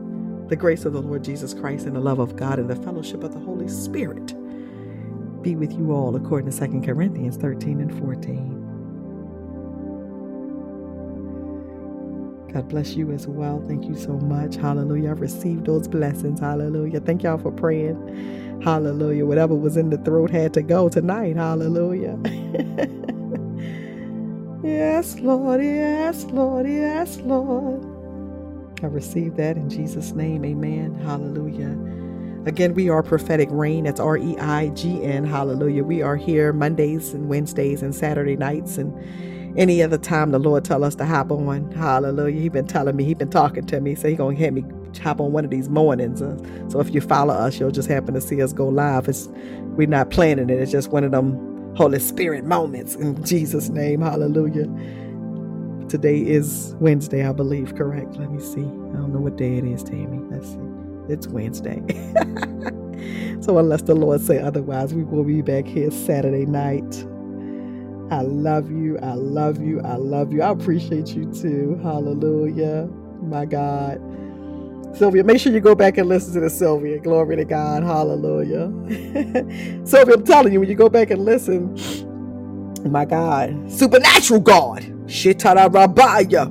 the 0.50 0.56
grace 0.56 0.84
of 0.84 0.92
the 0.92 1.00
Lord 1.00 1.24
Jesus 1.24 1.54
Christ 1.54 1.86
and 1.86 1.94
the 1.94 2.00
love 2.00 2.18
of 2.18 2.34
God 2.34 2.58
and 2.58 2.68
the 2.68 2.74
fellowship 2.74 3.22
of 3.22 3.32
the 3.32 3.38
Holy 3.38 3.68
Spirit 3.68 4.34
be 5.42 5.54
with 5.54 5.72
you 5.72 5.92
all 5.92 6.16
according 6.16 6.50
to 6.50 6.68
2 6.68 6.80
Corinthians 6.82 7.36
13 7.36 7.80
and 7.80 7.96
14. 7.98 8.74
God 12.52 12.68
bless 12.68 12.94
you 12.94 13.12
as 13.12 13.28
well. 13.28 13.62
Thank 13.68 13.84
you 13.84 13.94
so 13.94 14.18
much. 14.18 14.56
Hallelujah. 14.56 15.12
I've 15.12 15.20
received 15.20 15.66
those 15.66 15.86
blessings. 15.86 16.40
Hallelujah. 16.40 16.98
Thank 16.98 17.22
y'all 17.22 17.38
for 17.38 17.52
praying. 17.52 18.60
Hallelujah. 18.64 19.24
Whatever 19.24 19.54
was 19.54 19.76
in 19.76 19.90
the 19.90 19.98
throat 19.98 20.30
had 20.30 20.52
to 20.54 20.62
go 20.62 20.88
tonight. 20.88 21.36
Hallelujah. 21.36 22.18
yes, 24.64 25.20
Lord. 25.20 25.62
Yes, 25.62 26.24
Lord. 26.24 26.66
Yes, 26.66 27.18
Lord. 27.18 27.86
I 28.82 28.86
receive 28.86 29.36
that 29.36 29.56
in 29.56 29.70
Jesus' 29.70 30.12
name. 30.12 30.44
Amen. 30.44 30.94
Hallelujah. 30.96 31.78
Again, 32.46 32.74
we 32.74 32.88
are 32.90 33.02
Prophetic 33.02 33.48
Reign. 33.52 33.84
That's 33.84 34.00
R 34.00 34.18
E 34.18 34.36
I 34.38 34.68
G 34.70 35.02
N. 35.04 35.24
Hallelujah. 35.24 35.84
We 35.84 36.02
are 36.02 36.16
here 36.16 36.52
Mondays 36.52 37.14
and 37.14 37.28
Wednesdays 37.28 37.82
and 37.82 37.94
Saturday 37.94 38.36
nights 38.36 38.78
and 38.78 38.94
any 39.58 39.82
other 39.82 39.98
time 39.98 40.30
the 40.32 40.38
Lord 40.40 40.64
tell 40.64 40.84
us 40.84 40.94
to 40.96 41.06
hop 41.06 41.30
on. 41.30 41.70
Hallelujah. 41.72 42.40
He 42.40 42.48
been 42.48 42.66
telling 42.66 42.96
me, 42.96 43.04
he 43.04 43.14
been 43.14 43.30
talking 43.30 43.66
to 43.66 43.80
me, 43.80 43.94
so 43.94 44.08
he 44.08 44.16
gonna 44.16 44.36
have 44.38 44.54
me 44.54 44.64
hop 45.02 45.20
on 45.20 45.32
one 45.32 45.44
of 45.44 45.50
these 45.50 45.68
mornings. 45.68 46.22
Uh, 46.22 46.38
so 46.68 46.80
if 46.80 46.94
you 46.94 47.00
follow 47.02 47.34
us, 47.34 47.60
you'll 47.60 47.70
just 47.72 47.88
happen 47.88 48.14
to 48.14 48.20
see 48.22 48.42
us 48.42 48.52
go 48.52 48.68
live. 48.68 49.08
It's 49.08 49.28
we're 49.76 49.88
not 49.88 50.10
planning 50.10 50.50
it. 50.50 50.60
It's 50.60 50.72
just 50.72 50.90
one 50.90 51.04
of 51.04 51.12
them 51.12 51.74
Holy 51.76 52.00
Spirit 52.00 52.44
moments 52.44 52.96
in 52.96 53.22
Jesus' 53.24 53.68
name. 53.68 54.00
Hallelujah. 54.02 54.66
Today 55.90 56.20
is 56.20 56.76
Wednesday, 56.78 57.26
I 57.26 57.32
believe, 57.32 57.74
correct? 57.74 58.14
Let 58.14 58.30
me 58.30 58.38
see. 58.40 58.60
I 58.60 58.96
don't 58.96 59.12
know 59.12 59.18
what 59.18 59.34
day 59.34 59.56
it 59.56 59.64
is, 59.64 59.82
Tammy. 59.82 60.20
Let's 60.30 60.46
see. 60.46 60.60
It's 61.08 61.26
Wednesday. 61.26 61.82
so 63.40 63.58
unless 63.58 63.82
the 63.82 63.96
Lord 63.96 64.20
say 64.20 64.38
otherwise, 64.38 64.94
we 64.94 65.02
will 65.02 65.24
be 65.24 65.42
back 65.42 65.66
here 65.66 65.90
Saturday 65.90 66.46
night. 66.46 67.04
I 68.12 68.22
love 68.22 68.70
you. 68.70 69.00
I 69.00 69.14
love 69.14 69.60
you. 69.60 69.80
I 69.80 69.96
love 69.96 70.32
you. 70.32 70.42
I 70.42 70.50
appreciate 70.50 71.08
you 71.08 71.24
too. 71.34 71.80
Hallelujah. 71.82 72.88
My 73.20 73.44
God. 73.44 74.00
Sylvia, 74.96 75.24
make 75.24 75.40
sure 75.40 75.52
you 75.52 75.58
go 75.58 75.74
back 75.74 75.98
and 75.98 76.08
listen 76.08 76.34
to 76.34 76.40
the 76.40 76.50
Sylvia. 76.50 77.00
Glory 77.00 77.34
to 77.34 77.44
God. 77.44 77.82
Hallelujah. 77.82 78.72
Sylvia, 79.84 80.14
I'm 80.14 80.24
telling 80.24 80.52
you, 80.52 80.60
when 80.60 80.68
you 80.68 80.76
go 80.76 80.88
back 80.88 81.10
and 81.10 81.24
listen, 81.24 81.76
my 82.88 83.04
God, 83.04 83.72
supernatural 83.72 84.38
God. 84.38 84.99
Shitara 85.10 85.68
Rabaya. 85.68 86.46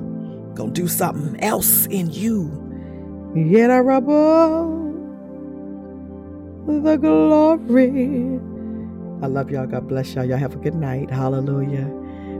Gonna 0.54 0.72
do 0.72 0.86
something 0.86 1.42
else 1.42 1.86
in 1.86 2.10
you. 2.10 2.50
Yeta 3.34 3.82
Rabba. 3.82 4.76
The 6.66 6.96
glory. 6.98 8.38
I 9.22 9.26
love 9.28 9.50
y'all. 9.50 9.66
God 9.66 9.88
bless 9.88 10.14
y'all. 10.14 10.24
Y'all 10.26 10.38
have 10.38 10.54
a 10.54 10.58
good 10.58 10.74
night. 10.74 11.10
Hallelujah. 11.10 11.86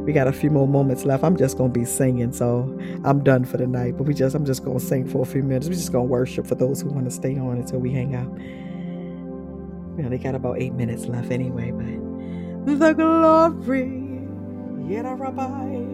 We 0.05 0.13
got 0.13 0.29
a 0.29 0.33
few 0.33 0.51
more 0.51 0.69
moments 0.69 1.05
left. 1.05 1.25
I'm 1.25 1.37
just 1.37 1.57
gonna 1.57 1.73
be 1.73 1.87
singing, 1.87 2.33
so 2.33 2.79
I'm 3.05 3.25
done 3.25 3.45
for 3.47 3.57
the 3.57 3.67
night. 3.67 3.97
But 3.97 4.05
we 4.05 4.13
just 4.15 4.35
I'm 4.35 4.45
just 4.45 4.63
gonna 4.65 4.81
sing 4.81 5.09
for 5.09 5.23
a 5.23 5.27
few 5.27 5.43
minutes. 5.43 5.69
We're 5.69 5.75
just 5.75 5.93
gonna 5.93 6.05
worship 6.05 6.47
for 6.47 6.55
those 6.55 6.83
who 6.83 6.91
want 6.91 7.07
to 7.07 7.11
stay 7.11 7.39
on 7.39 7.57
until 7.57 7.79
we 7.81 7.93
hang 7.93 8.15
out. 8.15 8.31
We 9.97 10.05
only 10.05 10.19
got 10.19 10.35
about 10.35 10.61
eight 10.61 10.75
minutes 10.75 11.07
left 11.07 11.31
anyway, 11.31 11.71
but 11.71 12.79
the 12.79 12.93
glory. 12.93 13.87
Yeta 14.87 15.19
Rabbi. 15.19 15.90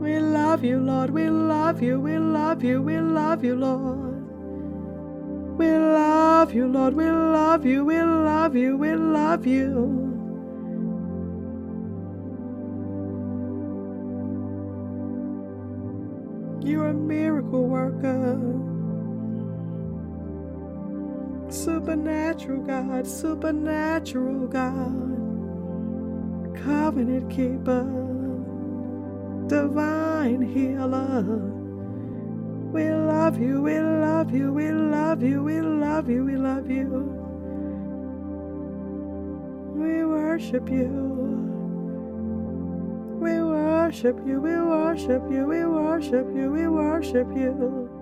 We 0.00 0.18
love 0.18 0.64
you, 0.64 0.80
Lord. 0.80 1.10
We 1.10 1.30
love 1.30 1.82
you. 1.82 2.00
We 2.00 2.18
love 2.18 2.64
you. 2.64 2.82
We 2.82 2.98
love 3.00 3.44
you, 3.44 3.56
Lord. 3.56 4.38
We 5.58 5.70
love 5.70 6.54
you, 6.54 6.66
Lord. 6.66 6.94
We 6.94 7.10
love 7.10 7.66
you. 7.66 7.84
We 7.84 8.02
love 8.02 8.56
you. 8.56 8.76
We 8.78 8.94
love 8.94 9.46
you. 9.46 10.06
You're 16.62 16.88
a 16.88 16.94
miracle 16.94 17.68
worker. 17.68 18.38
Supernatural 21.50 22.62
God, 22.62 23.06
supernatural 23.06 24.46
God, 24.48 25.36
covenant 26.64 27.30
keeper, 27.30 27.84
divine 29.50 30.42
healer. 30.42 31.22
We 32.72 32.88
love 32.88 33.36
you, 33.40 33.60
we 33.62 33.80
love 33.80 34.32
you, 34.32 34.52
we 34.52 34.70
love 34.70 35.24
you, 35.24 35.42
we 35.42 35.60
love 35.60 36.08
you, 36.08 36.24
we 36.24 36.36
love 36.36 36.70
you. 36.70 36.86
We 39.74 40.04
worship 40.04 40.68
you. 40.70 40.86
We 43.20 43.42
worship 43.42 44.20
you, 44.24 44.40
we 44.40 44.54
worship 44.54 45.22
you, 45.28 45.46
we 45.46 45.64
worship 45.66 46.26
you, 46.32 46.52
we 46.52 46.68
worship 46.68 47.26
you. 47.34 47.99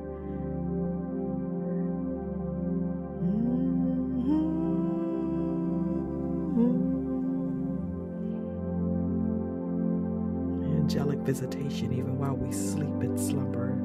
Visitation, 11.28 11.92
even 11.92 12.16
while 12.18 12.34
we 12.34 12.50
sleep 12.50 13.00
and 13.02 13.20
slumber. 13.20 13.76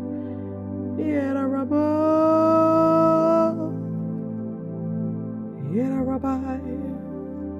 Yada 0.98 1.46
Rabba. 1.46 1.76
Yada 5.76 6.02
Rabbi. 6.04 6.58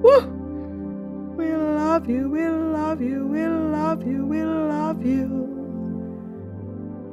Woo! 0.02 1.36
We 1.36 1.54
love 1.54 2.10
you, 2.10 2.30
we 2.30 2.48
love 2.48 3.02
you, 3.02 3.28
we 3.28 3.46
love 3.46 4.08
you, 4.08 4.26
we 4.26 4.42
love 4.46 5.06
you. 5.06 5.28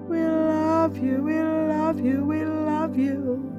We 0.08 0.22
love 0.22 0.96
you, 0.96 1.22
we 1.24 1.42
love 1.42 1.98
you, 1.98 2.24
we 2.24 2.44
love 2.44 2.96
you. 2.96 3.50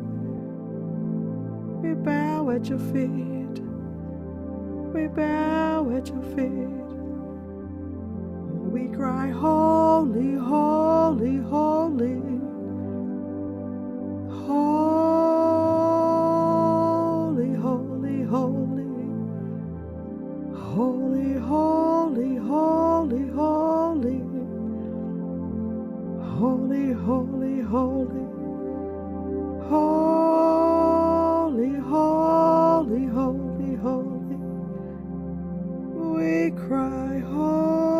We 1.83 1.95
bow 1.95 2.49
at 2.51 2.69
your 2.69 2.79
feet. 2.79 3.59
We 4.93 5.07
bow 5.07 5.89
at 5.97 6.07
your 6.07 6.23
feet. 6.33 6.80
We 8.71 8.87
cry, 8.87 9.29
Holy, 9.31 10.35
holy, 10.35 11.37
holy. 11.37 12.21
Holy, 14.29 14.53
holy, 17.55 18.23
holy. 18.23 19.09
Holy, 20.55 21.33
holy, 21.33 22.35
holy, 22.37 23.27
holy. 23.29 24.21
Holy, 26.39 26.93
holy, 26.93 27.61
holy. 27.61 28.27
Holy, 29.69 31.73
holy, 31.79 33.05
holy, 33.07 33.75
holy. 33.75 34.37
We 35.93 36.51
cry, 36.51 37.19
Holy. 37.19 37.90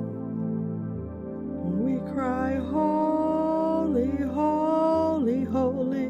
We 1.58 2.00
cry, 2.14 2.58
Holy, 2.58 4.18
holy, 4.18 5.46
holy. 5.46 6.10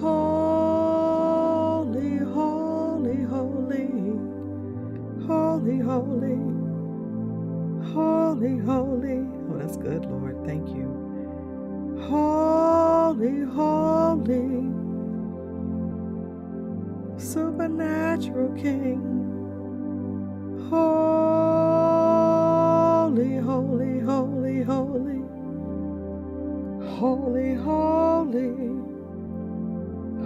Holy, 0.00 2.18
holy, 2.18 3.24
holy. 3.24 3.88
Holy, 5.26 5.80
holy. 5.80 6.38
Holy, 7.94 8.58
holy. 8.58 9.20
Oh, 9.50 9.58
that's 9.58 9.78
good, 9.78 10.06
Lord. 10.06 10.46
Thank 10.46 10.68
you. 10.70 11.14
Holy, 12.00 12.67
holy. 13.18 13.44
Holy, 13.44 14.70
supernatural 17.18 18.52
King. 18.54 19.02
Holy, 20.70 20.86
holy, 23.38 23.98
holy, 24.00 24.62
holy. 24.62 25.22
Holy, 26.98 27.54
holy. 27.54 28.54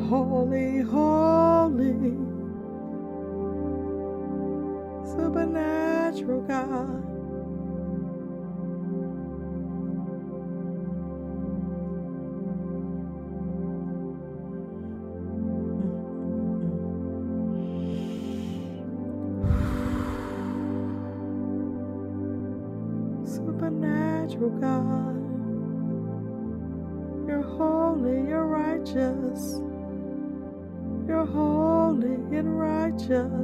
Holy, 0.08 0.80
holy. 0.82 2.18
Supernatural 5.06 6.42
God. 6.42 7.11
Righteous. 33.12 33.41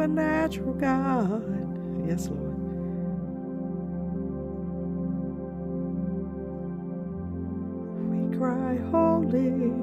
Supernatural 0.00 0.72
God. 0.80 2.08
Yes, 2.08 2.28
Lord. 2.28 2.56
We 8.08 8.38
cry, 8.38 8.78
Holy, 8.90 9.74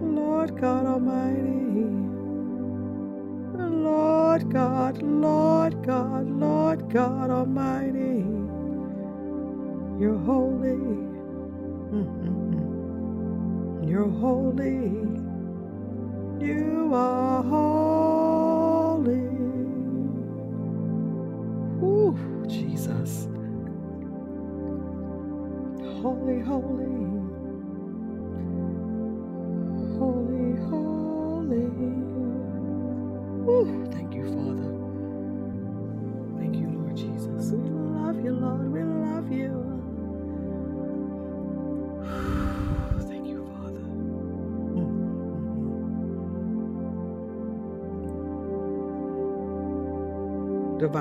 Lord 0.00 0.58
God 0.58 0.86
Almighty. 0.86 1.84
Lord 3.58 4.50
God, 4.50 5.02
Lord 5.02 5.82
God, 5.86 6.26
Lord 6.30 6.88
God 6.88 7.28
Almighty. 7.28 8.24
You're 10.00 10.16
holy. 10.16 10.80
You're 13.86 14.08
holy. 14.08 15.10
You 16.40 16.90
are 16.94 17.42
holy. 17.42 18.19
Jesus. 22.50 23.28
Holy, 26.02 26.40
holy. 26.40 26.99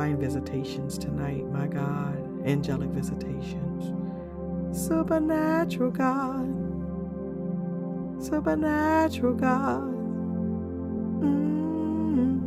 Divine 0.09 0.21
visitations 0.21 0.97
tonight, 0.97 1.45
my 1.51 1.67
God. 1.67 2.17
Angelic 2.43 2.89
visitations. 2.89 3.93
Supernatural 4.75 5.91
God. 5.91 6.47
Supernatural 8.19 9.35
God. 9.35 9.93
Mm. 11.21 12.39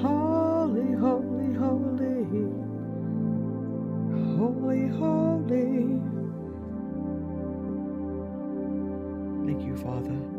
Holy, 0.00 0.92
holy, 0.94 1.52
holy. 1.54 2.24
Holy, 4.38 4.88
holy. 4.88 6.00
Thank 9.44 9.66
you, 9.66 9.76
Father. 9.76 10.33